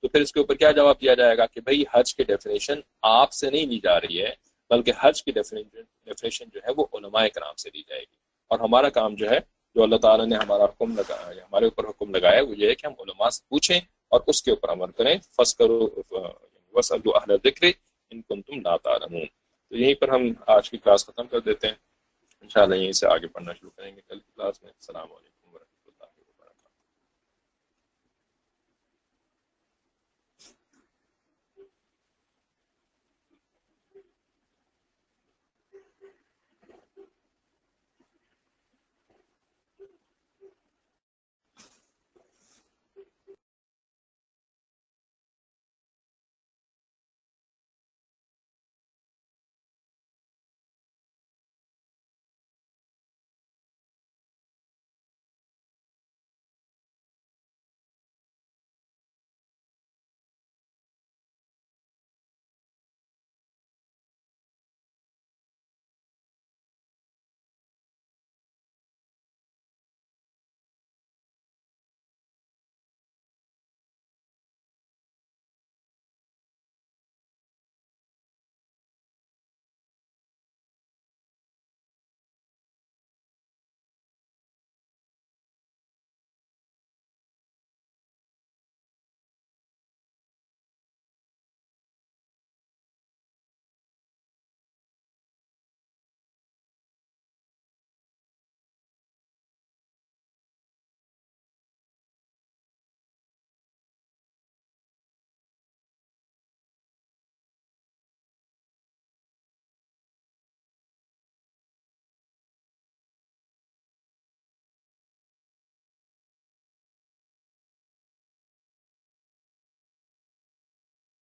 تو 0.01 0.07
پھر 0.07 0.21
اس 0.21 0.31
کے 0.31 0.39
اوپر 0.39 0.55
کیا 0.55 0.71
جواب 0.71 1.01
دیا 1.01 1.13
جائے 1.13 1.37
گا 1.37 1.45
کہ 1.45 1.61
بھائی 1.61 1.83
حج 1.93 2.15
کی 2.15 2.23
ڈیفینیشن 2.23 2.79
آپ 3.01 3.31
سے 3.31 3.49
نہیں 3.49 3.65
لی 3.65 3.79
جا 3.79 3.99
رہی 4.01 4.21
ہے، 4.21 4.33
بلکہ 4.69 4.91
حج 4.99 5.23
کی 5.23 5.31
ڈیفینیشن 5.31 6.45
جو 6.53 6.59
ہے 6.65 6.71
وہ 6.77 6.85
علماء 6.93 7.27
کرام 7.27 7.55
سے 7.55 7.69
لی 7.73 7.81
جائے 7.89 8.01
گی۔ 8.01 8.15
اور 8.49 8.59
ہمارا 8.59 8.89
کام 8.89 9.15
جو 9.15 9.29
ہے، 9.29 9.39
جو 9.75 9.83
اللہ 9.83 9.95
تعالیٰ 9.95 10.25
نے 10.25 10.35
ہمارا 10.35 10.63
حکم 10.63 10.95
لگایا 10.95 11.43
ہمارے 11.43 11.65
اوپر 11.65 11.85
حکم 11.89 12.15
لگایا 12.15 12.41
وہ 12.43 12.57
یہ 12.57 12.67
ہے 12.69 12.75
کہ 12.75 12.85
ہم 12.85 12.93
علماء 12.99 13.29
سے 13.29 13.43
پوچھیں 13.49 13.79
اور 14.11 14.21
اس 14.27 14.41
کے 14.43 14.51
اوپر 14.51 14.69
عمل 14.69 14.91
کریں۔ 14.91 15.15
فس 15.37 15.55
کرو 15.55 15.87
بس 16.73 16.91
اہل 16.91 17.35
ذکر 17.43 17.65
ان 18.11 18.21
کو 18.21 18.35
تم 18.47 18.59
لاتا 18.61 18.97
تو 18.97 19.77
یہیں 19.77 19.93
پر 19.93 20.09
ہم 20.09 20.21
آج 20.47 20.69
کی 20.69 20.77
کلاس 20.77 21.05
ختم 21.05 21.27
کر 21.27 21.39
دیتے 21.39 21.67
ہیں۔ 21.67 21.75
انشاءاللہ 22.41 22.75
یہیں 22.75 22.91
سے 22.91 23.07
آگے 23.07 23.27
پڑھنا 23.27 23.53
شروع 23.53 23.71
کریں 23.75 23.95
گے 23.95 24.01
کل 24.07 24.19
کی 24.19 24.31
کلاس 24.35 24.63
میں۔ 24.63 24.71
السلام 24.71 25.11
علیکم۔ 25.11 25.30